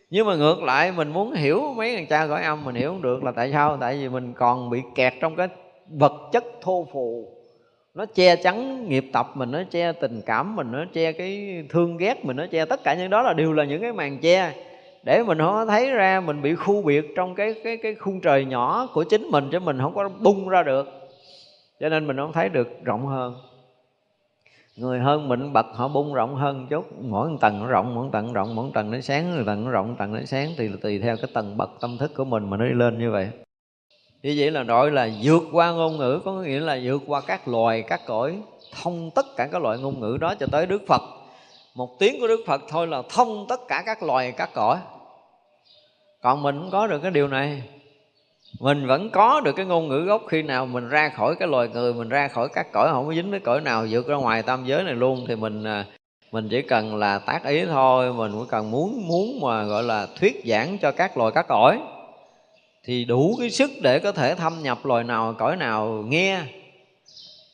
Nhưng 0.10 0.28
mà 0.28 0.36
ngược 0.36 0.64
lại, 0.64 0.92
mình 0.92 1.10
muốn 1.10 1.34
hiểu 1.34 1.74
mấy 1.78 1.96
thằng 1.96 2.08
cha 2.10 2.26
gọi 2.26 2.44
âm, 2.44 2.66
mình 2.66 2.76
hiểu 2.76 2.90
không 2.90 3.02
được 3.02 3.24
là 3.24 3.32
tại 3.32 3.52
sao? 3.52 3.78
Tại 3.82 3.98
vì 3.98 4.10
mình 4.10 4.34
còn 4.34 4.70
bị 4.70 4.82
kẹt 4.96 5.14
trong 5.22 5.36
cái 5.36 5.48
vật 5.90 6.14
chất 6.32 6.44
thô 6.62 6.88
phù. 6.94 7.28
Nó 7.96 8.06
che 8.06 8.36
chắn 8.36 8.90
nghiệp 8.90 9.06
tập 9.14 9.32
mình, 9.36 9.52
nó 9.52 9.64
che 9.72 9.92
tình 9.92 10.22
cảm 10.26 10.56
mình, 10.56 10.72
nó 10.72 10.86
che 10.94 11.12
cái 11.12 11.64
thương 11.70 11.98
ghét 11.98 12.26
mình, 12.26 12.38
nó 12.38 12.46
che 12.52 12.66
tất 12.66 12.84
cả 12.84 12.94
những 12.94 13.10
đó 13.10 13.22
là 13.22 13.34
đều 13.34 13.54
là 13.54 13.64
những 13.64 13.82
cái 13.82 13.94
màn 13.94 14.18
che 14.18 14.54
để 15.04 15.24
mình 15.24 15.38
không 15.38 15.68
thấy 15.68 15.92
ra 15.92 16.20
mình 16.20 16.42
bị 16.42 16.56
khu 16.56 16.82
biệt 16.82 17.14
trong 17.16 17.36
cái 17.36 17.56
cái 17.64 17.78
cái 17.78 17.96
khung 17.96 18.22
trời 18.22 18.46
nhỏ 18.46 18.88
của 18.94 19.04
chính 19.04 19.24
mình 19.32 19.50
cho 19.52 19.60
mình 19.60 19.80
không 19.80 19.96
có 19.96 20.10
bung 20.20 20.50
ra 20.50 20.64
được. 20.64 20.88
Cho 21.80 21.90
nên 21.90 22.08
mình 22.08 22.18
không 22.18 22.34
thấy 22.34 22.50
được 22.50 22.68
rộng 22.84 23.08
hơn. 23.08 23.36
Người 24.76 25.00
hơn 25.00 25.28
mình 25.30 25.54
bật 25.54 25.66
họ 25.74 25.88
bung 25.88 26.14
rộng 26.14 26.36
hơn 26.36 26.68
chút. 26.70 26.86
Mỗi 27.02 27.30
tầng 27.42 27.60
nó 27.60 27.68
rộng, 27.68 27.96
mỗi 27.96 28.10
tầng 28.12 28.34
rộng, 28.34 28.56
mỗi 28.56 28.72
tầng 28.74 28.92
nó 28.92 29.00
sáng, 29.02 29.36
mỗi 29.36 29.44
tầng 29.46 29.66
nó 29.66 29.72
rộng 29.72 29.96
tầng 29.96 30.14
nó 30.14 30.20
sáng. 30.26 30.50
Thì 30.58 30.70
tùy 30.82 31.00
theo 31.00 31.16
cái 31.18 31.32
tầng 31.34 31.58
bậc 31.58 31.70
tâm 31.82 31.98
thức 31.98 32.12
của 32.16 32.26
mình 32.26 32.50
mà 32.50 32.58
nó 32.58 32.66
đi 32.66 32.74
lên 32.74 33.00
như 33.00 33.12
vậy. 33.12 33.30
Như 34.24 34.36
vậy 34.38 34.52
là 34.52 34.64
gọi 34.64 34.92
là 34.92 35.10
vượt 35.24 35.44
qua 35.52 35.72
ngôn 35.72 35.98
ngữ, 35.98 36.22
có 36.26 36.32
nghĩa 36.32 36.60
là 36.60 36.80
vượt 36.84 37.02
qua 37.08 37.22
các 37.22 37.48
loài, 37.48 37.82
các 37.82 38.02
cõi, 38.06 38.42
thông 38.82 39.10
tất 39.16 39.26
cả 39.38 39.48
các 39.52 39.62
loại 39.62 39.78
ngôn 39.80 40.00
ngữ 40.00 40.18
đó 40.22 40.36
cho 40.40 40.48
tới 40.52 40.66
đức 40.66 40.82
phật 40.88 41.02
một 41.80 42.00
tiếng 42.00 42.20
của 42.20 42.28
đức 42.28 42.44
phật 42.48 42.62
thôi 42.70 42.88
là 42.88 43.02
thông 43.10 43.46
tất 43.50 43.60
cả 43.68 43.84
các 43.86 44.04
loài, 44.04 44.32
các 44.32 44.50
cõi. 44.54 44.78
Còn 46.22 46.44
mình 46.44 46.60
không 46.60 46.72
có 46.72 46.88
được 46.88 47.00
cái 47.00 47.12
điều 47.12 47.28
này. 47.28 47.64
Mình 48.60 48.88
vẫn 48.88 49.10
có 49.10 49.42
được 49.42 49.52
cái 49.56 49.66
ngôn 49.66 49.88
ngữ 49.88 50.00
gốc 50.00 50.22
khi 50.30 50.42
nào 50.42 50.66
mình 50.66 50.90
ra 50.90 51.10
khỏi 51.10 51.36
cái 51.40 51.48
loài 51.48 51.68
người, 51.68 51.94
mình 51.94 52.10
ra 52.10 52.28
khỏi 52.28 52.50
các 52.54 52.72
cõi, 52.72 52.90
không 52.92 53.08
có 53.08 53.14
dính 53.14 53.32
với 53.32 53.40
cõi 53.40 53.62
nào, 53.62 53.86
vượt 53.90 54.08
ra 54.08 54.16
ngoài 54.16 54.44
tam 54.44 54.66
giới 54.66 54.84
này 54.84 54.94
luôn, 54.94 55.26
thì 55.28 55.36
mình 55.36 55.64
à, 55.64 55.86
mình 56.32 56.48
chỉ 56.50 56.62
cần 56.62 56.96
là 56.96 57.20
tác 57.20 57.46
ý 57.46 57.66
thôi, 57.66 58.14
mình 58.14 58.32
cũng 58.32 58.48
cần 58.48 58.72
muốn 58.72 59.08
muốn 59.08 59.40
mà, 59.42 59.64
gọi 59.64 59.84
là, 59.84 60.08
thuyết 60.20 60.42
giảng 60.46 60.78
cho 60.78 60.92
các 60.92 61.18
loài, 61.18 61.32
các 61.36 61.48
cõi. 61.48 61.80
Thì 62.84 63.06
đủ 63.06 63.36
cái 63.40 63.50
sức 63.50 63.72
để 63.82 64.00
có 64.00 64.12
thể 64.12 64.36
thâm 64.36 64.54
nhập 64.64 64.86
loài 64.86 65.04
nào, 65.04 65.36
cõi 65.38 65.56
nào 65.56 66.04
nghe. 66.08 66.42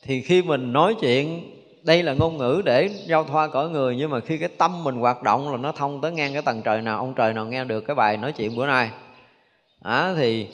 Thì 0.03 0.21
khi 0.21 0.41
mình 0.41 0.73
nói 0.73 0.95
chuyện 1.01 1.54
đây 1.85 2.03
là 2.03 2.13
ngôn 2.13 2.37
ngữ 2.37 2.61
để 2.65 2.89
giao 3.05 3.23
thoa 3.23 3.47
cõi 3.47 3.69
người 3.69 3.95
nhưng 3.95 4.11
mà 4.11 4.19
khi 4.19 4.37
cái 4.37 4.49
tâm 4.57 4.83
mình 4.83 4.95
hoạt 4.95 5.23
động 5.23 5.51
là 5.51 5.57
nó 5.57 5.71
thông 5.71 6.01
tới 6.01 6.11
ngang 6.11 6.33
cái 6.33 6.41
tầng 6.41 6.61
trời 6.61 6.81
nào 6.81 6.97
ông 6.97 7.13
trời 7.13 7.33
nào 7.33 7.45
nghe 7.45 7.63
được 7.63 7.81
cái 7.81 7.95
bài 7.95 8.17
nói 8.17 8.31
chuyện 8.31 8.55
bữa 8.55 8.67
nay. 8.67 8.89
À, 9.83 10.13
thì 10.17 10.47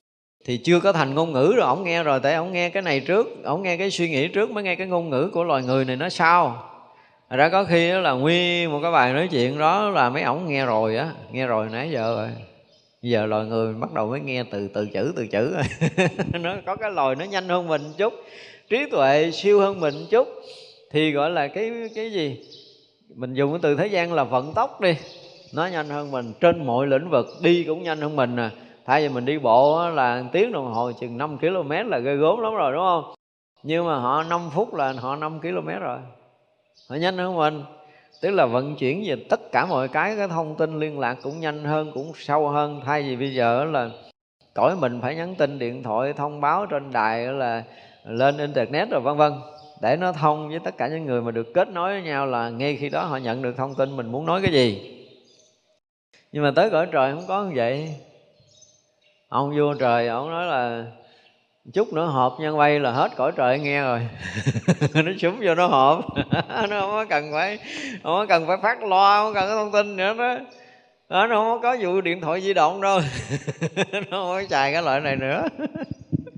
thì 0.45 0.57
chưa 0.57 0.79
có 0.79 0.93
thành 0.93 1.15
ngôn 1.15 1.33
ngữ 1.33 1.53
rồi 1.55 1.65
ông 1.65 1.83
nghe 1.83 2.03
rồi 2.03 2.19
tại 2.23 2.33
ông 2.33 2.51
nghe 2.53 2.69
cái 2.69 2.83
này 2.83 2.99
trước 2.99 3.43
ông 3.43 3.63
nghe 3.63 3.77
cái 3.77 3.91
suy 3.91 4.09
nghĩ 4.09 4.27
trước 4.27 4.51
mới 4.51 4.63
nghe 4.63 4.75
cái 4.75 4.87
ngôn 4.87 5.09
ngữ 5.09 5.29
của 5.33 5.43
loài 5.43 5.63
người 5.63 5.85
này 5.85 5.95
nó 5.95 6.09
sao 6.09 6.63
ra 7.29 7.49
có 7.49 7.63
khi 7.63 7.91
là 7.91 8.11
nguyên 8.11 8.71
một 8.71 8.79
cái 8.83 8.91
bài 8.91 9.13
nói 9.13 9.27
chuyện 9.31 9.59
đó 9.59 9.89
là 9.89 10.09
mấy 10.09 10.23
ổng 10.23 10.47
nghe 10.47 10.65
rồi 10.65 10.95
á 10.97 11.11
nghe 11.31 11.47
rồi 11.47 11.67
nãy 11.71 11.89
giờ 11.91 12.15
rồi. 12.15 12.29
Giờ 13.01 13.25
loài 13.25 13.45
người 13.45 13.73
bắt 13.73 13.93
đầu 13.93 14.07
mới 14.07 14.19
nghe 14.19 14.43
từ 14.51 14.67
từ 14.67 14.87
chữ 14.93 15.13
từ 15.15 15.27
chữ. 15.27 15.55
Nó 16.39 16.55
có 16.65 16.75
cái 16.75 16.91
loài 16.91 17.15
nó 17.15 17.25
nhanh 17.25 17.49
hơn 17.49 17.67
mình 17.67 17.81
chút 17.97 18.13
trí 18.69 18.85
tuệ 18.91 19.31
siêu 19.31 19.59
hơn 19.59 19.79
mình 19.79 19.95
chút 20.09 20.27
thì 20.91 21.11
gọi 21.11 21.29
là 21.29 21.47
cái 21.47 21.89
cái 21.95 22.11
gì? 22.11 22.41
Mình 23.15 23.33
dùng 23.33 23.51
cái 23.51 23.59
từ 23.61 23.75
thế 23.75 23.87
gian 23.87 24.13
là 24.13 24.23
vận 24.23 24.53
tốc 24.53 24.81
đi. 24.81 24.95
Nó 25.53 25.67
nhanh 25.67 25.89
hơn 25.89 26.11
mình 26.11 26.33
trên 26.39 26.65
mọi 26.65 26.87
lĩnh 26.87 27.09
vực, 27.09 27.25
đi 27.41 27.63
cũng 27.63 27.83
nhanh 27.83 28.01
hơn 28.01 28.15
mình 28.15 28.35
nè 28.35 28.43
à. 28.43 28.51
Thay 28.85 29.07
vì 29.07 29.13
mình 29.13 29.25
đi 29.25 29.37
bộ 29.37 29.89
là 29.89 30.23
tiếng 30.31 30.51
đồng 30.51 30.73
hồ, 30.73 30.91
chừng 30.91 31.17
5 31.17 31.37
km 31.37 31.69
là 31.69 31.99
ghê 31.99 32.15
gốm 32.15 32.39
lắm 32.39 32.55
rồi, 32.55 32.71
đúng 32.71 32.81
không? 32.81 33.13
Nhưng 33.63 33.85
mà 33.85 33.99
họ 33.99 34.23
5 34.23 34.49
phút 34.53 34.73
là 34.73 34.93
họ 34.93 35.15
5 35.15 35.39
km 35.39 35.67
rồi. 35.67 35.97
Họ 36.89 36.95
nhanh 36.95 37.17
hơn 37.17 37.35
mình. 37.35 37.63
Tức 38.21 38.29
là 38.29 38.45
vận 38.45 38.75
chuyển 38.75 39.03
về 39.05 39.15
tất 39.29 39.51
cả 39.51 39.65
mọi 39.65 39.87
cái 39.87 40.15
cái 40.17 40.27
thông 40.27 40.55
tin 40.55 40.79
liên 40.79 40.99
lạc 40.99 41.17
cũng 41.23 41.39
nhanh 41.39 41.63
hơn, 41.63 41.91
cũng 41.93 42.11
sâu 42.15 42.49
hơn. 42.49 42.81
Thay 42.85 43.03
vì 43.03 43.15
bây 43.15 43.33
giờ 43.33 43.63
là 43.63 43.89
cõi 44.53 44.75
mình 44.75 44.99
phải 45.01 45.15
nhắn 45.15 45.35
tin, 45.35 45.59
điện 45.59 45.83
thoại, 45.83 46.13
thông 46.13 46.41
báo 46.41 46.65
trên 46.65 46.91
đài, 46.91 47.25
là 47.25 47.63
lên 48.05 48.37
internet 48.37 48.89
rồi 48.89 49.01
vân 49.01 49.17
vân 49.17 49.31
để 49.81 49.95
nó 49.95 50.11
thông 50.11 50.49
với 50.49 50.59
tất 50.59 50.77
cả 50.77 50.87
những 50.87 51.05
người 51.05 51.21
mà 51.21 51.31
được 51.31 51.53
kết 51.53 51.69
nối 51.69 51.91
với 51.91 52.01
nhau 52.01 52.25
là 52.25 52.49
ngay 52.49 52.75
khi 52.75 52.89
đó 52.89 53.03
họ 53.03 53.17
nhận 53.17 53.41
được 53.41 53.57
thông 53.57 53.75
tin 53.75 53.97
mình 53.97 54.11
muốn 54.11 54.25
nói 54.25 54.41
cái 54.41 54.51
gì. 54.51 54.97
Nhưng 56.31 56.43
mà 56.43 56.51
tới 56.55 56.69
cõi 56.69 56.87
trời 56.91 57.11
không 57.11 57.27
có 57.27 57.43
như 57.43 57.51
vậy. 57.55 57.95
Ông 59.29 59.57
vua 59.57 59.73
trời 59.73 60.07
ông 60.07 60.29
nói 60.29 60.45
là 60.45 60.85
chút 61.73 61.93
nữa 61.93 62.05
hộp 62.05 62.37
nhân 62.39 62.57
bay 62.57 62.79
là 62.79 62.91
hết 62.91 63.11
cõi 63.15 63.31
trời 63.35 63.59
nghe 63.59 63.81
rồi. 63.81 64.07
Nó 64.93 65.11
súng 65.21 65.39
vô 65.41 65.55
nó 65.55 65.67
hộp. 65.67 66.05
Nó 66.69 66.81
không 66.81 66.91
có 66.91 67.05
cần 67.09 67.31
phải 67.31 67.57
không 68.03 68.13
có 68.13 68.25
cần 68.29 68.47
phải 68.47 68.57
phát 68.63 68.83
loa 68.83 69.23
không 69.23 69.33
cần 69.33 69.47
cái 69.47 69.55
thông 69.55 69.71
tin 69.71 69.95
nữa 69.95 70.13
đó 70.13 70.37
đó, 71.11 71.27
nó 71.27 71.35
không 71.35 71.61
có 71.61 71.77
vụ 71.81 72.01
điện 72.01 72.21
thoại 72.21 72.41
di 72.41 72.53
động 72.53 72.81
đâu. 72.81 72.99
Nó 73.91 74.01
không 74.09 74.09
có 74.09 74.43
xài 74.49 74.73
cái 74.73 74.81
loại 74.81 75.01
này 75.01 75.15
nữa. 75.15 75.43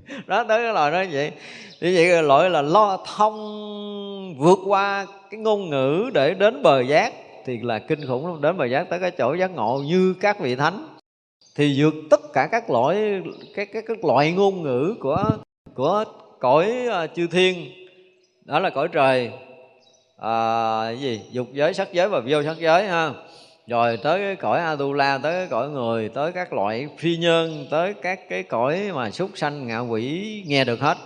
đó 0.26 0.44
tới 0.48 0.62
cái 0.62 0.72
loại 0.72 0.92
đó 0.92 1.04
vậy. 1.12 1.32
Như 1.80 1.92
vậy 1.94 2.22
loại 2.22 2.50
là 2.50 2.62
lo 2.62 2.98
thông 3.16 4.34
vượt 4.38 4.58
qua 4.66 5.06
cái 5.30 5.40
ngôn 5.40 5.70
ngữ 5.70 6.10
để 6.14 6.34
đến 6.34 6.62
bờ 6.62 6.80
giác 6.80 7.12
thì 7.44 7.58
là 7.62 7.78
kinh 7.78 8.06
khủng 8.06 8.26
lắm. 8.26 8.40
Đến 8.42 8.56
bờ 8.56 8.64
giác 8.64 8.90
tới 8.90 9.00
cái 9.00 9.10
chỗ 9.10 9.34
giác 9.34 9.50
ngộ 9.50 9.82
như 9.86 10.14
các 10.20 10.40
vị 10.40 10.56
thánh. 10.56 10.86
Thì 11.56 11.82
vượt 11.82 11.94
tất 12.10 12.20
cả 12.32 12.48
các 12.52 12.70
loại 12.70 13.22
các 13.54 13.68
các, 13.72 13.84
các 13.88 14.04
loại 14.04 14.32
ngôn 14.32 14.62
ngữ 14.62 14.94
của 15.00 15.24
của 15.74 16.04
cõi 16.40 16.88
uh, 16.88 17.10
chư 17.14 17.26
thiên. 17.26 17.70
Đó 18.44 18.58
là 18.58 18.70
cõi 18.70 18.88
trời. 18.92 19.30
À, 20.18 20.90
gì? 20.90 21.20
Dục 21.30 21.46
giới 21.52 21.74
sắc 21.74 21.92
giới 21.92 22.08
và 22.08 22.20
vô 22.28 22.42
sắc 22.42 22.56
giới 22.58 22.86
ha 22.86 23.10
rồi 23.66 23.96
tới 23.96 24.20
cái 24.20 24.36
cõi 24.36 24.60
Atula 24.60 25.18
tới 25.18 25.32
cái 25.32 25.46
cõi 25.50 25.70
người, 25.70 26.08
tới 26.08 26.32
các 26.32 26.52
loại 26.52 26.88
phi 26.98 27.16
nhân, 27.16 27.66
tới 27.70 27.94
các 28.02 28.28
cái 28.28 28.42
cõi 28.42 28.90
mà 28.94 29.10
súc 29.10 29.30
sanh, 29.34 29.66
ngạ 29.66 29.78
quỷ, 29.78 30.42
nghe 30.46 30.64
được 30.64 30.80
hết. 30.80 30.98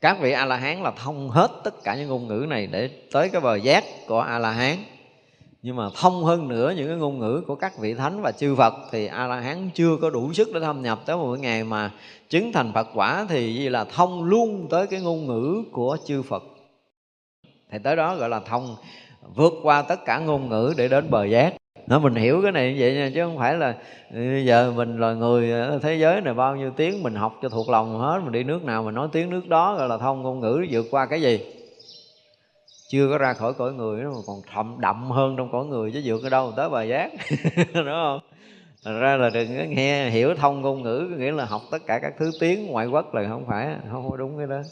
Các 0.00 0.20
vị 0.20 0.32
a 0.32 0.44
la 0.44 0.56
hán 0.56 0.82
là 0.82 0.90
thông 0.90 1.30
hết 1.30 1.50
tất 1.64 1.84
cả 1.84 1.94
những 1.94 2.08
ngôn 2.08 2.28
ngữ 2.28 2.46
này 2.48 2.66
để 2.66 2.90
tới 3.12 3.28
cái 3.28 3.40
bờ 3.40 3.56
giác 3.56 3.84
của 4.06 4.20
a 4.20 4.38
la 4.38 4.50
hán 4.50 4.76
nhưng 5.62 5.76
mà 5.76 5.88
thông 5.94 6.24
hơn 6.24 6.48
nữa 6.48 6.74
những 6.76 6.88
cái 6.88 6.96
ngôn 6.96 7.18
ngữ 7.18 7.42
của 7.46 7.54
các 7.54 7.78
vị 7.78 7.94
thánh 7.94 8.22
và 8.22 8.32
chư 8.32 8.54
Phật 8.54 8.74
thì 8.92 9.06
A 9.06 9.26
La 9.26 9.40
Hán 9.40 9.70
chưa 9.74 9.96
có 10.02 10.10
đủ 10.10 10.32
sức 10.32 10.48
để 10.54 10.60
thâm 10.60 10.82
nhập 10.82 11.00
tới 11.06 11.16
một 11.16 11.38
ngày 11.38 11.64
mà 11.64 11.90
chứng 12.28 12.52
thành 12.52 12.72
Phật 12.72 12.88
quả 12.94 13.26
thì 13.28 13.54
gì 13.54 13.68
là 13.68 13.84
thông 13.84 14.24
luôn 14.24 14.66
tới 14.70 14.86
cái 14.86 15.00
ngôn 15.00 15.26
ngữ 15.26 15.62
của 15.72 15.96
chư 16.06 16.22
Phật. 16.22 16.42
Thì 17.70 17.78
tới 17.84 17.96
đó 17.96 18.16
gọi 18.16 18.28
là 18.28 18.40
thông 18.40 18.76
vượt 19.34 19.52
qua 19.62 19.82
tất 19.82 20.04
cả 20.04 20.18
ngôn 20.18 20.48
ngữ 20.48 20.74
để 20.76 20.88
đến 20.88 21.10
bờ 21.10 21.24
giác. 21.24 21.54
Nó 21.86 21.98
mình 21.98 22.14
hiểu 22.14 22.42
cái 22.42 22.52
này 22.52 22.72
như 22.72 22.76
vậy 22.80 22.94
nha, 22.94 23.10
chứ 23.14 23.24
không 23.24 23.38
phải 23.38 23.54
là 23.54 23.74
giờ 24.44 24.72
mình 24.76 24.98
là 25.00 25.12
người 25.12 25.50
ờ, 25.50 25.78
thế 25.82 25.94
giới 25.94 26.20
này 26.20 26.34
bao 26.34 26.56
nhiêu 26.56 26.70
tiếng 26.76 27.02
mình 27.02 27.14
học 27.14 27.38
cho 27.42 27.48
thuộc 27.48 27.68
lòng 27.68 27.98
hết, 27.98 28.20
mình 28.24 28.32
đi 28.32 28.44
nước 28.44 28.64
nào 28.64 28.82
mình 28.82 28.94
nói 28.94 29.08
tiếng 29.12 29.30
nước 29.30 29.48
đó, 29.48 29.76
gọi 29.76 29.88
là 29.88 29.98
thông 29.98 30.22
ngôn 30.22 30.40
ngữ 30.40 30.66
vượt 30.70 30.86
qua 30.90 31.06
cái 31.06 31.22
gì? 31.22 31.40
Chưa 32.90 33.08
có 33.10 33.18
ra 33.18 33.32
khỏi 33.32 33.52
cõi 33.52 33.72
người 33.72 34.02
nó 34.02 34.10
mà 34.10 34.20
còn 34.26 34.42
thậm 34.54 34.76
đậm 34.80 35.10
hơn 35.10 35.34
trong 35.36 35.52
cõi 35.52 35.64
người 35.64 35.92
chứ 35.92 36.02
vượt 36.04 36.22
ở 36.22 36.28
đâu 36.28 36.52
tới 36.56 36.68
bà 36.68 36.82
giác, 36.82 37.10
đúng 37.74 37.84
không? 37.84 38.20
Thật 38.84 38.98
ra 39.00 39.16
là 39.16 39.30
đừng 39.30 39.48
có 39.58 39.64
nghe 39.68 40.10
hiểu 40.10 40.34
thông 40.34 40.60
ngôn 40.60 40.82
ngữ 40.82 41.08
có 41.10 41.16
nghĩa 41.16 41.32
là 41.32 41.44
học 41.44 41.62
tất 41.70 41.78
cả 41.86 41.98
các 42.02 42.12
thứ 42.18 42.32
tiếng 42.40 42.66
ngoại 42.66 42.86
quốc 42.86 43.14
là 43.14 43.28
không 43.28 43.44
phải, 43.48 43.68
không 43.90 44.10
có 44.10 44.16
đúng 44.16 44.38
cái 44.38 44.46
đó 44.46 44.62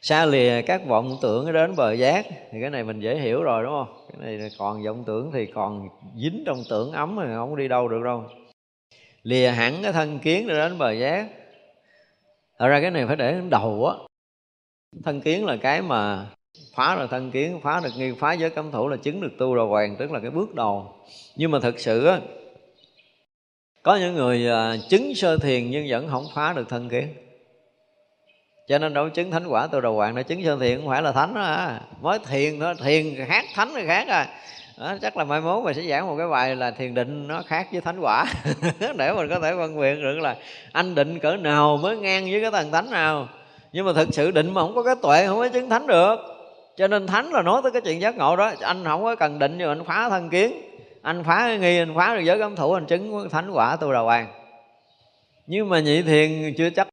xa 0.00 0.26
lìa 0.26 0.62
các 0.62 0.86
vọng 0.86 1.18
tưởng 1.22 1.52
đến 1.52 1.76
bờ 1.76 1.92
giác. 1.92 2.26
Thì 2.50 2.58
cái 2.60 2.70
này 2.70 2.84
mình 2.84 3.00
dễ 3.00 3.18
hiểu 3.18 3.42
rồi, 3.42 3.62
đúng 3.62 3.72
không? 3.72 4.06
Cái 4.12 4.36
này 4.36 4.50
còn 4.58 4.82
vọng 4.84 5.04
tưởng 5.06 5.30
thì 5.32 5.46
còn 5.46 5.88
dính 6.16 6.42
trong 6.46 6.62
tưởng 6.70 6.92
ấm 6.92 7.18
thì 7.22 7.32
không 7.34 7.56
đi 7.56 7.68
đâu 7.68 7.88
được 7.88 8.02
đâu. 8.04 8.24
Lìa 9.22 9.48
hẳn 9.48 9.82
cái 9.82 9.92
thân 9.92 10.18
kiến 10.18 10.48
để 10.48 10.54
đến 10.54 10.78
bờ 10.78 10.92
giác. 10.92 11.28
Thật 12.58 12.68
ra 12.68 12.80
cái 12.80 12.90
này 12.90 13.06
phải 13.06 13.16
để 13.16 13.32
đến 13.32 13.50
đầu 13.50 13.86
á. 13.86 13.94
Thân 15.04 15.20
kiến 15.20 15.46
là 15.46 15.56
cái 15.56 15.82
mà 15.82 16.26
phá 16.74 16.96
được 16.98 17.06
thân 17.10 17.30
kiến, 17.30 17.60
phá 17.62 17.80
được 17.84 17.90
nghi, 17.96 18.12
phá 18.18 18.32
giới 18.32 18.50
cấm 18.50 18.70
thủ 18.70 18.88
là 18.88 18.96
chứng 18.96 19.20
được 19.20 19.32
tu 19.38 19.54
đồ 19.54 19.68
hoàng, 19.68 19.96
tức 19.98 20.12
là 20.12 20.20
cái 20.20 20.30
bước 20.30 20.54
đầu. 20.54 20.92
Nhưng 21.36 21.50
mà 21.50 21.60
thực 21.60 21.78
sự 21.78 22.06
á, 22.06 22.20
có 23.82 23.96
những 23.96 24.14
người 24.14 24.48
à, 24.48 24.76
chứng 24.88 25.14
sơ 25.14 25.38
thiền 25.38 25.70
nhưng 25.70 25.86
vẫn 25.88 26.08
không 26.10 26.24
phá 26.34 26.52
được 26.52 26.68
thân 26.68 26.88
kiến 26.88 27.08
cho 28.68 28.78
nên 28.78 28.94
đâu 28.94 29.08
chứng 29.08 29.30
thánh 29.30 29.46
quả 29.46 29.66
từ 29.66 29.80
đầu 29.80 29.94
hoàng 29.94 30.14
nó 30.14 30.22
chứng 30.22 30.44
sơ 30.44 30.56
thiện 30.60 30.80
không 30.80 30.88
phải 30.88 31.02
là 31.02 31.12
thánh 31.12 31.34
đó 31.34 31.40
à. 31.40 31.80
mới 32.00 32.18
thiền 32.18 32.60
thôi 32.60 32.74
thiền 32.84 33.26
khác 33.28 33.44
thánh 33.54 33.74
là 33.74 33.82
khác 33.86 34.08
à. 34.08 34.26
Đó, 34.78 34.94
chắc 35.02 35.16
là 35.16 35.24
mai 35.24 35.40
mốt 35.40 35.64
mình 35.64 35.74
sẽ 35.74 35.82
giảng 35.82 36.06
một 36.06 36.14
cái 36.18 36.28
bài 36.28 36.56
là 36.56 36.70
thiền 36.70 36.94
định 36.94 37.28
nó 37.28 37.42
khác 37.46 37.68
với 37.72 37.80
thánh 37.80 38.00
quả. 38.00 38.24
Để 38.96 39.12
mình 39.12 39.28
có 39.28 39.40
thể 39.40 39.52
phân 39.56 39.80
biệt 39.80 39.94
được 39.94 40.18
là 40.18 40.36
anh 40.72 40.94
định 40.94 41.18
cỡ 41.18 41.36
nào 41.36 41.76
mới 41.76 41.96
ngang 41.96 42.30
với 42.30 42.40
cái 42.40 42.50
thần 42.50 42.72
thánh 42.72 42.90
nào. 42.90 43.28
Nhưng 43.72 43.86
mà 43.86 43.92
thực 43.92 44.08
sự 44.12 44.30
định 44.30 44.54
mà 44.54 44.60
không 44.60 44.74
có 44.74 44.82
cái 44.82 44.94
tuệ 45.02 45.26
không 45.26 45.38
có 45.38 45.48
chứng 45.48 45.70
thánh 45.70 45.86
được. 45.86 46.16
Cho 46.76 46.88
nên 46.88 47.06
thánh 47.06 47.32
là 47.32 47.42
nói 47.42 47.60
tới 47.62 47.72
cái 47.72 47.82
chuyện 47.82 48.00
giác 48.00 48.16
ngộ 48.16 48.36
đó. 48.36 48.52
Anh 48.60 48.84
không 48.84 49.04
có 49.04 49.16
cần 49.16 49.38
định 49.38 49.58
nhưng 49.58 49.68
anh 49.68 49.84
phá 49.84 50.08
thân 50.08 50.30
kiến. 50.30 50.52
Anh 51.02 51.24
phá 51.24 51.38
cái 51.46 51.58
nghi 51.58 51.78
anh 51.78 51.94
phá 51.96 52.14
được 52.16 52.22
giới 52.22 52.38
cấm 52.38 52.56
thủ 52.56 52.72
anh 52.72 52.86
chứng 52.86 53.28
thánh 53.30 53.50
quả 53.50 53.76
tu 53.76 53.92
đà 53.92 54.00
hoàng. 54.00 54.26
Nhưng 55.46 55.68
mà 55.68 55.80
nhị 55.80 56.02
thiền 56.02 56.54
chưa 56.56 56.70
chắc 56.70 56.88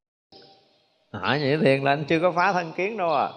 hỏi 1.12 1.38
nhị 1.38 1.56
thiền 1.56 1.82
là 1.82 1.92
anh 1.92 2.04
chưa 2.04 2.20
có 2.20 2.32
phá 2.32 2.52
thân 2.52 2.72
kiến 2.72 2.96
đâu 2.96 3.14
à. 3.14 3.28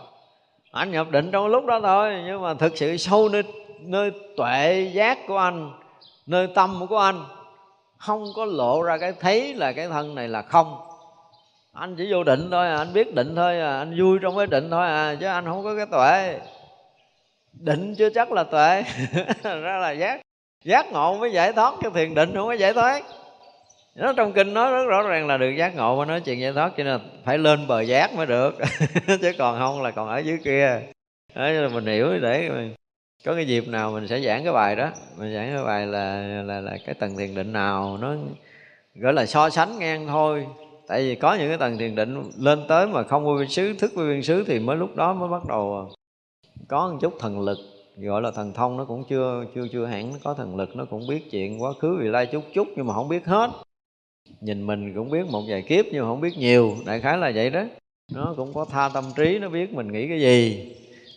Anh 0.71 0.91
nhập 0.91 1.09
định 1.11 1.31
trong 1.31 1.47
lúc 1.47 1.65
đó 1.65 1.79
thôi 1.81 2.23
nhưng 2.25 2.41
mà 2.41 2.53
thực 2.53 2.77
sự 2.77 2.97
sâu 2.97 3.29
nơi 3.29 3.43
nơi 3.79 4.11
tuệ 4.37 4.91
giác 4.93 5.17
của 5.27 5.37
anh 5.37 5.71
nơi 6.25 6.47
tâm 6.55 6.87
của 6.89 6.97
anh 6.97 7.23
không 7.97 8.23
có 8.35 8.45
lộ 8.45 8.83
ra 8.83 8.97
cái 8.97 9.13
thấy 9.19 9.53
là 9.53 9.71
cái 9.71 9.87
thân 9.87 10.15
này 10.15 10.27
là 10.27 10.41
không. 10.41 10.81
Anh 11.73 11.95
chỉ 11.95 12.11
vô 12.11 12.23
định 12.23 12.47
thôi 12.51 12.67
à, 12.67 12.77
anh 12.77 12.93
biết 12.93 13.15
định 13.15 13.35
thôi 13.35 13.59
à 13.59 13.77
anh 13.77 13.99
vui 13.99 14.19
trong 14.21 14.37
cái 14.37 14.47
định 14.47 14.69
thôi 14.71 14.87
à 14.87 15.15
chứ 15.19 15.25
anh 15.25 15.45
không 15.45 15.63
có 15.63 15.75
cái 15.75 15.85
tuệ. 15.85 16.39
Định 17.53 17.95
chưa 17.95 18.09
chắc 18.09 18.31
là 18.31 18.43
tuệ 18.43 18.83
ra 19.43 19.77
là 19.77 19.91
giác. 19.91 20.21
Giác 20.63 20.91
ngộ 20.91 21.17
mới 21.17 21.31
giải 21.31 21.53
thoát 21.53 21.73
cho 21.83 21.89
thiền 21.89 22.15
định 22.15 22.35
không 22.35 22.47
có 22.47 22.53
giải 22.53 22.73
thoát 22.73 23.03
nó 23.99 24.13
trong 24.13 24.33
kinh 24.33 24.53
nói 24.53 24.71
rất 24.71 24.85
rõ 24.85 25.01
ràng 25.01 25.27
là 25.27 25.37
được 25.37 25.49
giác 25.49 25.75
ngộ 25.75 25.99
mà 25.99 26.05
nói 26.05 26.21
chuyện 26.21 26.39
giải 26.39 26.53
thoát, 26.53 26.71
cho 26.77 26.83
nên 26.83 26.99
phải 27.25 27.37
lên 27.37 27.67
bờ 27.67 27.81
giác 27.81 28.15
mới 28.15 28.25
được. 28.25 28.55
Chứ 29.21 29.31
còn 29.37 29.59
không 29.59 29.81
là 29.81 29.91
còn 29.91 30.09
ở 30.09 30.17
dưới 30.17 30.37
kia. 30.43 30.81
Đó 31.35 31.49
là 31.49 31.69
mình 31.73 31.85
hiểu 31.85 32.19
để 32.21 32.49
mình 32.49 32.73
có 33.25 33.35
cái 33.35 33.47
dịp 33.47 33.67
nào 33.67 33.91
mình 33.91 34.07
sẽ 34.07 34.19
giảng 34.19 34.43
cái 34.43 34.53
bài 34.53 34.75
đó. 34.75 34.89
Mình 35.17 35.33
giảng 35.33 35.53
cái 35.55 35.63
bài 35.63 35.87
là 35.87 36.21
là 36.45 36.61
là 36.61 36.77
cái 36.85 36.95
tầng 36.99 37.17
thiền 37.17 37.35
định 37.35 37.53
nào, 37.53 37.97
nó 38.01 38.15
gọi 38.95 39.13
là 39.13 39.25
so 39.25 39.49
sánh 39.49 39.79
ngang 39.79 40.07
thôi. 40.07 40.47
Tại 40.87 41.01
vì 41.01 41.15
có 41.15 41.33
những 41.33 41.47
cái 41.47 41.57
tầng 41.57 41.77
thiền 41.77 41.95
định 41.95 42.23
lên 42.37 42.59
tới 42.67 42.87
mà 42.87 43.03
không 43.03 43.25
vô 43.25 43.35
viên 43.35 43.49
xứ 43.49 43.73
thức 43.73 43.91
vô 43.95 44.03
viên 44.03 44.23
xứ 44.23 44.43
thì 44.47 44.59
mới 44.59 44.77
lúc 44.77 44.95
đó 44.95 45.13
mới 45.13 45.29
bắt 45.29 45.41
đầu 45.49 45.77
à, 45.77 45.83
có 46.67 46.89
một 46.89 46.97
chút 47.01 47.13
thần 47.19 47.39
lực. 47.41 47.57
Gọi 47.97 48.21
là 48.21 48.31
thần 48.31 48.53
thông 48.53 48.77
nó 48.77 48.85
cũng 48.85 49.03
chưa 49.09 49.45
chưa 49.55 49.67
chưa 49.71 49.85
hẳn 49.85 50.11
nó 50.11 50.17
có 50.23 50.33
thần 50.33 50.55
lực, 50.55 50.75
nó 50.75 50.85
cũng 50.85 51.01
biết 51.09 51.31
chuyện 51.31 51.61
quá 51.63 51.73
khứ, 51.81 51.97
vì 52.01 52.07
lai 52.07 52.25
chút 52.25 52.43
chút 52.53 52.67
nhưng 52.75 52.87
mà 52.87 52.93
không 52.93 53.09
biết 53.09 53.25
hết 53.25 53.49
nhìn 54.41 54.67
mình 54.67 54.93
cũng 54.95 55.09
biết 55.09 55.25
một 55.31 55.41
vài 55.47 55.61
kiếp 55.61 55.85
nhưng 55.91 56.03
mà 56.03 56.09
không 56.09 56.21
biết 56.21 56.37
nhiều. 56.37 56.75
Đại 56.85 56.99
khái 56.99 57.17
là 57.17 57.31
vậy 57.35 57.49
đó. 57.49 57.63
Nó 58.13 58.33
cũng 58.37 58.53
có 58.53 58.65
tha 58.65 58.89
tâm 58.93 59.03
trí 59.15 59.39
nó 59.39 59.49
biết 59.49 59.73
mình 59.73 59.91
nghĩ 59.91 60.07
cái 60.07 60.21
gì. 60.21 60.71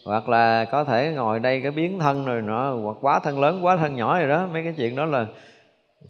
Hoặc 0.06 0.28
là 0.28 0.64
có 0.64 0.84
thể 0.84 1.12
ngồi 1.16 1.40
đây 1.40 1.60
cái 1.60 1.70
biến 1.70 1.98
thân 1.98 2.24
rồi 2.24 2.42
nó 2.42 2.74
hoặc 2.74 2.96
quá 3.00 3.20
thân 3.20 3.40
lớn 3.40 3.64
quá 3.64 3.76
thân 3.76 3.96
nhỏ 3.96 4.18
rồi 4.18 4.28
đó. 4.28 4.46
Mấy 4.52 4.62
cái 4.62 4.74
chuyện 4.76 4.96
đó 4.96 5.04
là 5.04 5.26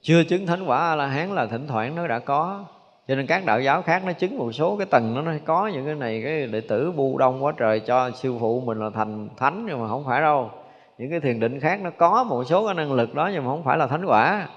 chưa 0.03 0.25
chứng 0.25 0.47
thánh 0.47 0.65
quả 0.67 0.79
a 0.79 0.97
la 0.97 1.07
hán 1.07 1.35
là 1.35 1.47
thỉnh 1.47 1.67
thoảng 1.67 1.95
nó 1.95 2.07
đã 2.07 2.19
có. 2.19 2.65
Cho 3.09 3.15
nên 3.15 3.27
các 3.27 3.47
đạo 3.47 3.61
giáo 3.61 3.83
khác 3.83 4.03
nó 4.07 4.13
chứng 4.13 4.39
một 4.39 4.53
số 4.53 4.77
cái 4.77 4.87
tầng 4.91 5.15
nó, 5.15 5.23
nó 5.23 5.33
có 5.45 5.67
những 5.67 5.87
cái 5.87 5.95
này 5.95 6.23
cái 6.25 6.47
đệ 6.47 6.61
tử 6.61 6.93
bu 6.97 7.19
đông 7.19 7.45
quá 7.45 7.53
trời 7.59 7.81
cho 7.81 8.11
sư 8.11 8.35
phụ 8.41 8.63
mình 8.67 8.79
là 8.79 8.91
thành 8.95 9.29
thánh 9.37 9.67
nhưng 9.69 9.81
mà 9.81 9.89
không 9.89 10.05
phải 10.07 10.21
đâu. 10.21 10.51
Những 10.99 11.11
cái 11.11 11.21
thiền 11.21 11.41
định 11.41 11.61
khác 11.61 11.81
nó 11.83 11.91
có 11.91 12.25
một 12.25 12.45
số 12.45 12.67
cái 12.67 12.75
năng 12.75 12.93
lực 12.93 13.15
đó 13.15 13.31
nhưng 13.33 13.45
mà 13.45 13.51
không 13.51 13.65
phải 13.65 13.79
là 13.79 13.87
thánh 13.87 14.05
quả 14.05 14.49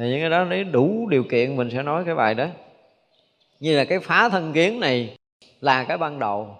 thì 0.00 0.10
những 0.10 0.20
cái 0.20 0.30
đó 0.30 0.44
nếu 0.44 0.64
đủ 0.64 1.08
điều 1.10 1.24
kiện 1.24 1.56
mình 1.56 1.70
sẽ 1.70 1.82
nói 1.82 2.04
cái 2.06 2.14
bài 2.14 2.34
đó. 2.34 2.46
Như 3.60 3.76
là 3.76 3.84
cái 3.84 3.98
phá 3.98 4.28
thân 4.28 4.52
kiến 4.52 4.80
này 4.80 5.16
là 5.60 5.84
cái 5.84 5.98
ban 5.98 6.18
đầu 6.18 6.56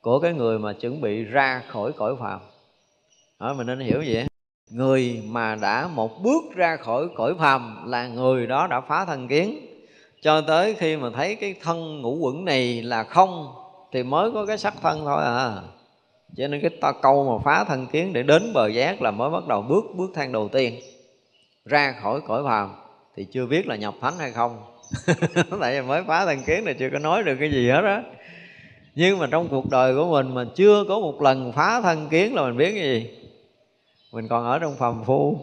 của 0.00 0.18
cái 0.18 0.32
người 0.32 0.58
mà 0.58 0.72
chuẩn 0.72 1.00
bị 1.00 1.24
ra 1.24 1.62
khỏi 1.68 1.92
cõi 1.92 2.14
phàm. 2.20 2.40
Đó 3.40 3.54
mình 3.54 3.66
nên 3.66 3.80
hiểu 3.80 4.04
vậy. 4.06 4.26
Người 4.70 5.22
mà 5.26 5.54
đã 5.54 5.88
một 5.94 6.22
bước 6.22 6.42
ra 6.54 6.76
khỏi 6.76 7.08
cõi 7.16 7.34
phàm 7.38 7.90
là 7.90 8.08
người 8.08 8.46
đó 8.46 8.66
đã 8.66 8.80
phá 8.80 9.04
thân 9.04 9.28
kiến. 9.28 9.66
Cho 10.22 10.40
tới 10.40 10.74
khi 10.74 10.96
mà 10.96 11.10
thấy 11.14 11.34
cái 11.34 11.54
thân 11.62 12.00
ngũ 12.00 12.16
quẩn 12.16 12.44
này 12.44 12.82
là 12.82 13.04
không, 13.04 13.52
thì 13.92 14.02
mới 14.02 14.32
có 14.32 14.46
cái 14.46 14.58
sắc 14.58 14.74
thân 14.82 15.00
thôi 15.04 15.24
à. 15.24 15.54
Cho 16.36 16.48
nên 16.48 16.60
cái 16.60 16.70
ta 16.80 16.92
câu 17.02 17.32
mà 17.32 17.44
phá 17.44 17.64
thân 17.64 17.86
kiến 17.86 18.12
để 18.12 18.22
đến 18.22 18.52
bờ 18.52 18.68
giác 18.68 19.02
là 19.02 19.10
mới 19.10 19.30
bắt 19.30 19.46
đầu 19.48 19.62
bước 19.62 19.84
bước 19.96 20.10
thang 20.14 20.32
đầu 20.32 20.48
tiên 20.48 20.80
ra 21.64 21.94
khỏi 22.02 22.20
cõi 22.26 22.42
phàm 22.44 22.70
thì 23.16 23.26
chưa 23.32 23.46
biết 23.46 23.66
là 23.66 23.76
nhập 23.76 23.94
thánh 24.00 24.14
hay 24.18 24.32
không. 24.32 24.62
Tại 25.60 25.80
vì 25.80 25.88
mới 25.88 26.02
phá 26.06 26.26
thân 26.26 26.42
kiến 26.46 26.64
thì 26.66 26.74
chưa 26.78 26.88
có 26.92 26.98
nói 26.98 27.22
được 27.22 27.36
cái 27.40 27.50
gì 27.50 27.70
hết 27.70 27.82
á. 27.84 28.02
Nhưng 28.94 29.18
mà 29.18 29.26
trong 29.30 29.48
cuộc 29.48 29.70
đời 29.70 29.94
của 29.94 30.10
mình 30.10 30.34
mà 30.34 30.44
chưa 30.54 30.84
có 30.88 31.00
một 31.00 31.22
lần 31.22 31.52
phá 31.52 31.80
thân 31.80 32.08
kiến 32.08 32.34
là 32.34 32.42
mình 32.42 32.56
biết 32.56 32.72
cái 32.74 32.82
gì? 32.82 33.10
Mình 34.12 34.28
còn 34.28 34.44
ở 34.44 34.58
trong 34.58 34.76
phàm 34.76 35.04
phu. 35.04 35.38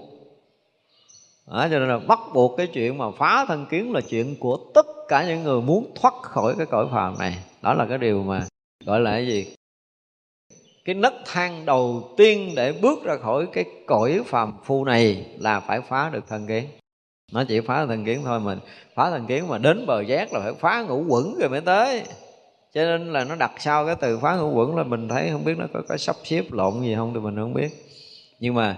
Đó, 1.48 1.68
cho 1.72 1.80
nên 1.80 1.88
là 1.88 2.00
bắt 2.00 2.20
buộc 2.34 2.58
cái 2.58 2.68
chuyện 2.68 2.98
mà 2.98 3.06
phá 3.18 3.46
thân 3.48 3.66
kiến 3.66 3.94
là 3.94 4.02
chuyện 4.02 4.36
của 4.40 4.60
tất 4.74 4.86
cả 5.08 5.28
những 5.28 5.44
người 5.44 5.62
muốn 5.62 5.92
thoát 5.96 6.14
khỏi 6.22 6.56
cái 6.58 6.66
cõi 6.66 6.88
phàm 6.92 7.18
này. 7.20 7.38
Đó 7.62 7.74
là 7.74 7.86
cái 7.86 7.98
điều 7.98 8.24
mà 8.24 8.48
gọi 8.86 9.00
là 9.00 9.12
cái 9.12 9.28
gì? 9.28 9.56
Cái 10.88 10.94
nấc 10.96 11.14
thang 11.26 11.66
đầu 11.66 12.14
tiên 12.18 12.54
để 12.56 12.74
bước 12.82 13.04
ra 13.04 13.18
khỏi 13.18 13.48
cái 13.54 13.66
cõi 13.88 14.22
phàm 14.26 14.54
phu 14.64 14.86
này 14.86 15.26
là 15.40 15.60
phải 15.60 15.82
phá 15.82 16.10
được 16.10 16.28
thân 16.30 16.48
kiến. 16.48 16.66
Nó 17.32 17.44
chỉ 17.48 17.60
phá 17.60 17.86
thần 17.86 18.06
kiến 18.06 18.22
thôi 18.26 18.40
mình 18.40 18.60
phá 18.96 19.10
thần 19.10 19.26
kiến 19.26 19.48
mà 19.48 19.58
đến 19.58 19.86
bờ 19.86 20.02
giác 20.02 20.34
là 20.34 20.40
phải 20.40 20.54
phá 20.60 20.82
ngũ 20.82 21.06
quẩn 21.08 21.36
rồi 21.40 21.50
mới 21.50 21.62
tới. 21.62 22.04
Cho 22.74 22.82
nên 22.82 23.14
là 23.14 23.24
nó 23.24 23.36
đặt 23.36 23.52
sau 23.60 23.86
cái 23.86 23.96
từ 24.02 24.20
phá 24.20 24.36
ngũ 24.36 24.52
quẩn 24.52 24.76
là 24.76 24.84
mình 24.84 25.10
thấy 25.10 25.30
không 25.32 25.46
biết 25.46 25.58
nó 25.58 25.66
có, 25.74 25.82
có 25.90 25.98
sắp 25.98 26.16
xếp 26.24 26.44
lộn 26.52 26.82
gì 26.82 26.96
không 26.96 27.14
thì 27.14 27.20
mình 27.20 27.36
không 27.36 27.54
biết. 27.54 27.70
Nhưng 28.40 28.54
mà 28.54 28.76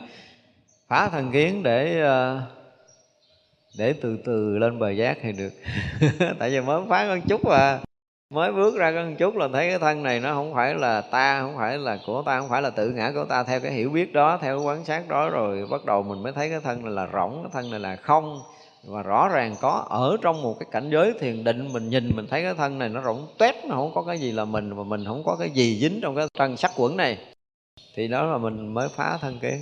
phá 0.87 1.09
thần 1.09 1.31
kiến 1.31 1.63
để 1.63 2.01
ờ, 2.01 2.41
để 3.77 3.93
từ 4.01 4.17
từ 4.25 4.57
lên 4.57 4.79
bờ 4.79 4.89
giác 4.89 5.17
thì 5.21 5.31
được. 5.31 5.53
Tại 6.39 6.49
vì 6.49 6.61
mới 6.61 6.81
phá 6.89 7.07
con 7.07 7.21
chút 7.21 7.45
mà 7.45 7.79
mới 8.29 8.51
bước 8.51 8.75
ra 8.75 8.91
có 8.91 9.03
một 9.03 9.15
chút 9.19 9.35
là 9.35 9.47
thấy 9.53 9.69
cái 9.69 9.79
thân 9.79 10.03
này 10.03 10.19
nó 10.19 10.33
không 10.33 10.53
phải 10.53 10.75
là 10.75 11.01
ta, 11.01 11.41
không 11.41 11.57
phải 11.57 11.77
là 11.77 11.97
của 12.05 12.23
ta, 12.25 12.39
không 12.39 12.49
phải 12.49 12.61
là 12.61 12.69
tự 12.69 12.89
ngã 12.89 13.11
của 13.15 13.25
ta. 13.25 13.43
Theo 13.43 13.59
cái 13.59 13.71
hiểu 13.71 13.89
biết 13.89 14.13
đó, 14.13 14.37
theo 14.41 14.57
cái 14.57 14.65
quán 14.65 14.85
sát 14.85 15.07
đó 15.07 15.29
rồi 15.29 15.67
bắt 15.71 15.85
đầu 15.85 16.03
mình 16.03 16.23
mới 16.23 16.31
thấy 16.31 16.49
cái 16.49 16.59
thân 16.59 16.83
này 16.83 16.93
là 16.93 17.07
rỗng, 17.13 17.39
cái 17.43 17.51
thân 17.53 17.71
này 17.71 17.79
là 17.79 17.95
không. 17.95 18.41
Và 18.83 19.03
rõ 19.03 19.29
ràng 19.29 19.55
có 19.61 19.85
ở 19.89 20.17
trong 20.21 20.41
một 20.41 20.55
cái 20.59 20.67
cảnh 20.71 20.89
giới 20.89 21.13
thiền 21.19 21.43
định, 21.43 21.73
mình 21.73 21.89
nhìn 21.89 22.15
mình 22.15 22.27
thấy 22.27 22.43
cái 22.43 22.53
thân 22.53 22.79
này 22.79 22.89
nó 22.89 23.01
rỗng 23.01 23.27
tét 23.37 23.55
nó 23.65 23.75
không 23.75 23.91
có 23.95 24.03
cái 24.03 24.17
gì 24.17 24.31
là 24.31 24.45
mình 24.45 24.75
và 24.75 24.83
mình 24.83 25.05
không 25.05 25.23
có 25.25 25.35
cái 25.39 25.49
gì 25.49 25.79
dính 25.79 25.99
trong 26.01 26.15
cái 26.15 26.27
thân 26.37 26.57
sắc 26.57 26.71
quẩn 26.77 26.97
này. 26.97 27.17
Thì 27.95 28.07
đó 28.07 28.25
là 28.25 28.37
mình 28.37 28.73
mới 28.73 28.89
phá 28.89 29.17
thân 29.21 29.39
kiến 29.39 29.61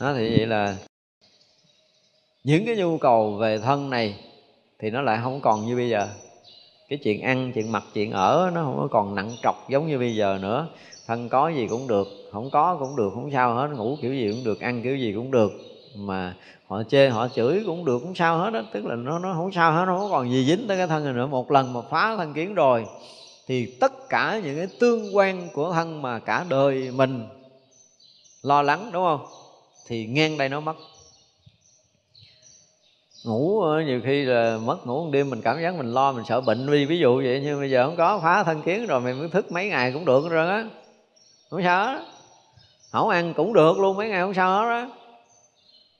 nó 0.00 0.14
thì 0.14 0.36
vậy 0.36 0.46
là 0.46 0.76
những 2.44 2.66
cái 2.66 2.76
nhu 2.76 2.98
cầu 2.98 3.36
về 3.36 3.58
thân 3.58 3.90
này 3.90 4.20
thì 4.78 4.90
nó 4.90 5.02
lại 5.02 5.18
không 5.22 5.40
còn 5.40 5.66
như 5.66 5.76
bây 5.76 5.88
giờ 5.88 6.08
cái 6.88 6.98
chuyện 6.98 7.22
ăn, 7.22 7.52
chuyện 7.54 7.72
mặc, 7.72 7.84
chuyện 7.94 8.12
ở 8.12 8.50
nó 8.54 8.64
không 8.64 8.76
có 8.76 8.88
còn 8.90 9.14
nặng 9.14 9.36
trọc 9.42 9.68
giống 9.70 9.86
như 9.86 9.98
bây 9.98 10.16
giờ 10.16 10.38
nữa. 10.42 10.68
Thân 11.06 11.28
có 11.28 11.48
gì 11.48 11.66
cũng 11.70 11.86
được, 11.88 12.08
không 12.32 12.50
có 12.50 12.76
cũng 12.80 12.96
được, 12.96 13.10
không 13.14 13.30
sao 13.32 13.54
hết. 13.54 13.68
Ngủ 13.76 13.98
kiểu 14.02 14.14
gì 14.14 14.30
cũng 14.32 14.44
được, 14.44 14.60
ăn 14.60 14.82
kiểu 14.82 14.96
gì 14.96 15.12
cũng 15.16 15.30
được. 15.30 15.52
Mà 15.96 16.34
họ 16.66 16.82
chê, 16.82 17.08
họ 17.08 17.28
chửi 17.28 17.62
cũng 17.66 17.84
được 17.84 17.98
cũng 17.98 18.14
sao 18.14 18.38
hết 18.38 18.50
đó 18.50 18.60
tức 18.72 18.86
là 18.86 18.94
nó 18.94 19.18
nó 19.18 19.34
không 19.34 19.52
sao 19.52 19.72
hết, 19.72 19.84
nó 19.86 19.98
không 19.98 20.10
còn 20.10 20.30
gì 20.30 20.44
dính 20.44 20.68
tới 20.68 20.76
cái 20.76 20.86
thân 20.86 21.04
này 21.04 21.12
nữa. 21.12 21.26
Một 21.26 21.50
lần 21.50 21.72
mà 21.72 21.80
phá 21.90 22.16
thân 22.16 22.34
kiến 22.34 22.54
rồi, 22.54 22.86
thì 23.46 23.78
tất 23.80 23.92
cả 24.08 24.40
những 24.44 24.56
cái 24.56 24.66
tương 24.80 25.16
quan 25.16 25.48
của 25.54 25.72
thân 25.72 26.02
mà 26.02 26.18
cả 26.18 26.44
đời 26.48 26.90
mình 26.90 27.26
lo 28.42 28.62
lắng, 28.62 28.90
đúng 28.92 29.04
không? 29.04 29.20
Thì 29.86 30.06
ngang 30.06 30.38
đây 30.38 30.48
nó 30.48 30.60
mất 30.60 30.76
ngủ 33.28 33.60
ờ, 33.60 33.80
nhiều 33.80 34.00
khi 34.04 34.24
là 34.24 34.58
mất 34.64 34.86
ngủ 34.86 35.04
một 35.04 35.10
đêm 35.12 35.30
mình 35.30 35.42
cảm 35.42 35.62
giác 35.62 35.74
mình 35.74 35.92
lo, 35.92 36.12
mình 36.12 36.24
sợ 36.24 36.40
bệnh. 36.40 36.70
Vì 36.70 36.84
ví 36.84 36.98
dụ 36.98 37.16
vậy 37.16 37.40
nhưng 37.44 37.60
bây 37.60 37.70
giờ 37.70 37.86
không 37.86 37.96
có, 37.96 38.20
phá 38.22 38.44
thân 38.44 38.62
kiến 38.62 38.86
rồi 38.86 39.00
mình 39.00 39.18
mới 39.18 39.28
thức 39.28 39.52
mấy 39.52 39.68
ngày 39.68 39.92
cũng 39.92 40.04
được 40.04 40.30
rồi 40.30 40.48
á. 40.48 40.64
Không 41.50 41.62
sao 41.62 41.86
đó. 41.86 42.00
không 42.92 43.08
ăn 43.08 43.34
cũng 43.34 43.52
được 43.52 43.78
luôn, 43.78 43.96
mấy 43.96 44.08
ngày 44.08 44.20
không 44.20 44.34
sao 44.34 44.66
hết 44.66 44.88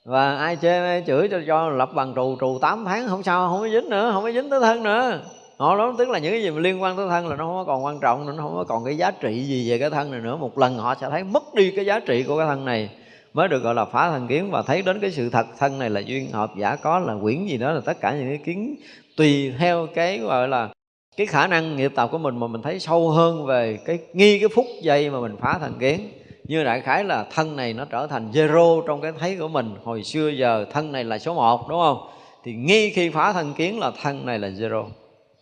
và 0.05 0.35
ai 0.35 0.57
chê, 0.61 0.79
ai 0.79 1.03
chửi 1.07 1.27
cho 1.27 1.41
cho 1.47 1.69
lập 1.69 1.89
bằng 1.93 2.13
trù 2.15 2.37
trù 2.39 2.59
8 2.61 2.85
tháng 2.85 3.07
không 3.07 3.23
sao, 3.23 3.49
không 3.49 3.61
có 3.61 3.69
dính 3.69 3.89
nữa, 3.89 4.11
không 4.13 4.23
có 4.23 4.31
dính 4.31 4.49
tới 4.49 4.59
thân 4.59 4.83
nữa. 4.83 5.21
Họ 5.57 5.77
đó 5.77 5.95
tức 5.97 6.09
là 6.09 6.19
những 6.19 6.31
cái 6.31 6.43
gì 6.43 6.49
mà 6.51 6.59
liên 6.59 6.81
quan 6.81 6.97
tới 6.97 7.07
thân 7.09 7.27
là 7.27 7.35
nó 7.35 7.45
không 7.45 7.55
có 7.55 7.63
còn 7.63 7.85
quan 7.85 7.99
trọng 7.99 8.25
nữa, 8.25 8.33
nó 8.37 8.43
không 8.43 8.55
có 8.55 8.63
còn 8.63 8.85
cái 8.85 8.97
giá 8.97 9.11
trị 9.11 9.43
gì 9.43 9.69
về 9.69 9.77
cái 9.77 9.89
thân 9.89 10.11
này 10.11 10.19
nữa. 10.19 10.35
Một 10.35 10.57
lần 10.57 10.77
họ 10.77 10.95
sẽ 11.01 11.09
thấy 11.09 11.23
mất 11.23 11.43
đi 11.53 11.71
cái 11.75 11.85
giá 11.85 11.99
trị 11.99 12.23
của 12.23 12.37
cái 12.37 12.47
thân 12.47 12.65
này 12.65 12.89
mới 13.33 13.47
được 13.47 13.63
gọi 13.63 13.75
là 13.75 13.85
phá 13.85 14.09
thân 14.09 14.27
kiến. 14.27 14.51
Và 14.51 14.61
thấy 14.61 14.81
đến 14.81 14.99
cái 14.99 15.11
sự 15.11 15.29
thật, 15.29 15.45
thân 15.57 15.79
này 15.79 15.89
là 15.89 15.99
duyên 15.99 16.31
hợp, 16.31 16.51
giả 16.57 16.75
có 16.75 16.99
là 16.99 17.15
quyển 17.21 17.45
gì 17.45 17.57
đó, 17.57 17.71
là 17.71 17.81
tất 17.85 18.01
cả 18.01 18.13
những 18.13 18.27
cái 18.27 18.39
kiến 18.45 18.75
tùy 19.17 19.53
theo 19.59 19.87
cái 19.95 20.17
gọi 20.17 20.47
là 20.47 20.69
cái 21.17 21.27
khả 21.27 21.47
năng 21.47 21.75
nghiệp 21.75 21.91
tập 21.95 22.09
của 22.11 22.17
mình, 22.17 22.39
mà 22.39 22.47
mình 22.47 22.61
thấy 22.61 22.79
sâu 22.79 23.09
hơn 23.09 23.45
về 23.45 23.79
cái 23.85 23.99
nghi 24.13 24.39
cái 24.39 24.49
phút 24.55 24.65
giây 24.81 25.09
mà 25.09 25.19
mình 25.19 25.35
phá 25.41 25.57
thân 25.61 25.73
kiến. 25.79 26.09
Như 26.43 26.63
đại 26.63 26.81
khái 26.81 27.03
là 27.03 27.25
thân 27.35 27.55
này 27.55 27.73
nó 27.73 27.85
trở 27.85 28.07
thành 28.07 28.31
zero 28.31 28.81
trong 28.87 29.01
cái 29.01 29.11
thấy 29.19 29.37
của 29.39 29.47
mình. 29.47 29.75
Hồi 29.83 30.03
xưa 30.03 30.29
giờ 30.29 30.65
thân 30.71 30.91
này 30.91 31.03
là 31.03 31.19
số 31.19 31.33
1 31.33 31.69
đúng 31.69 31.79
không? 31.79 31.97
Thì 32.43 32.53
nghi 32.53 32.89
khi 32.89 33.09
phá 33.09 33.33
thân 33.33 33.53
kiến 33.53 33.79
là 33.79 33.91
thân 34.01 34.25
này 34.25 34.39
là 34.39 34.47
zero. 34.47 34.85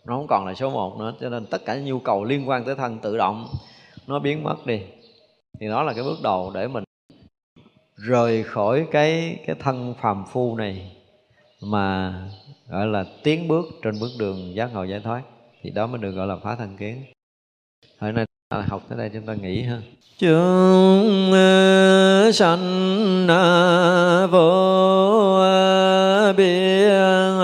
Nó 0.06 0.16
không 0.16 0.26
còn 0.26 0.46
là 0.46 0.54
số 0.54 0.70
1 0.70 0.98
nữa, 0.98 1.14
cho 1.20 1.28
nên 1.28 1.46
tất 1.46 1.64
cả 1.64 1.76
nhu 1.76 1.98
cầu 1.98 2.24
liên 2.24 2.48
quan 2.48 2.64
tới 2.64 2.74
thân 2.74 2.98
tự 2.98 3.16
động 3.16 3.48
nó 4.06 4.18
biến 4.18 4.44
mất 4.44 4.66
đi. 4.66 4.80
Thì 5.60 5.68
đó 5.68 5.82
là 5.82 5.92
cái 5.92 6.04
bước 6.04 6.18
đầu 6.22 6.50
để 6.54 6.68
mình 6.68 6.84
rời 7.98 8.44
khỏi 8.44 8.86
cái 8.90 9.38
cái 9.46 9.56
thân 9.60 9.94
phàm 10.00 10.24
phu 10.32 10.56
này 10.56 10.92
mà, 11.62 12.14
gọi 12.68 12.86
là, 12.86 13.04
tiến 13.22 13.48
bước 13.48 13.64
trên 13.82 14.00
bước 14.00 14.10
đường 14.18 14.54
giác 14.54 14.70
ngộ 14.74 14.84
giải 14.84 15.00
thoát, 15.04 15.22
thì 15.62 15.70
đó 15.70 15.86
mới 15.86 15.98
được 15.98 16.10
gọi 16.10 16.26
là 16.26 16.36
phá 16.42 16.56
thân 16.56 16.76
kiến. 16.76 17.04
Hồi 17.98 18.12
nay 18.12 18.26
học 18.50 18.82
tới 18.88 18.98
đây 18.98 19.10
chúng 19.14 19.26
ta 19.26 19.34
nghỉ 19.34 19.62
ha. 19.62 19.78
Chúng 20.18 21.32
sanh 22.32 23.26
vô 24.30 25.40
biên. 26.36 27.37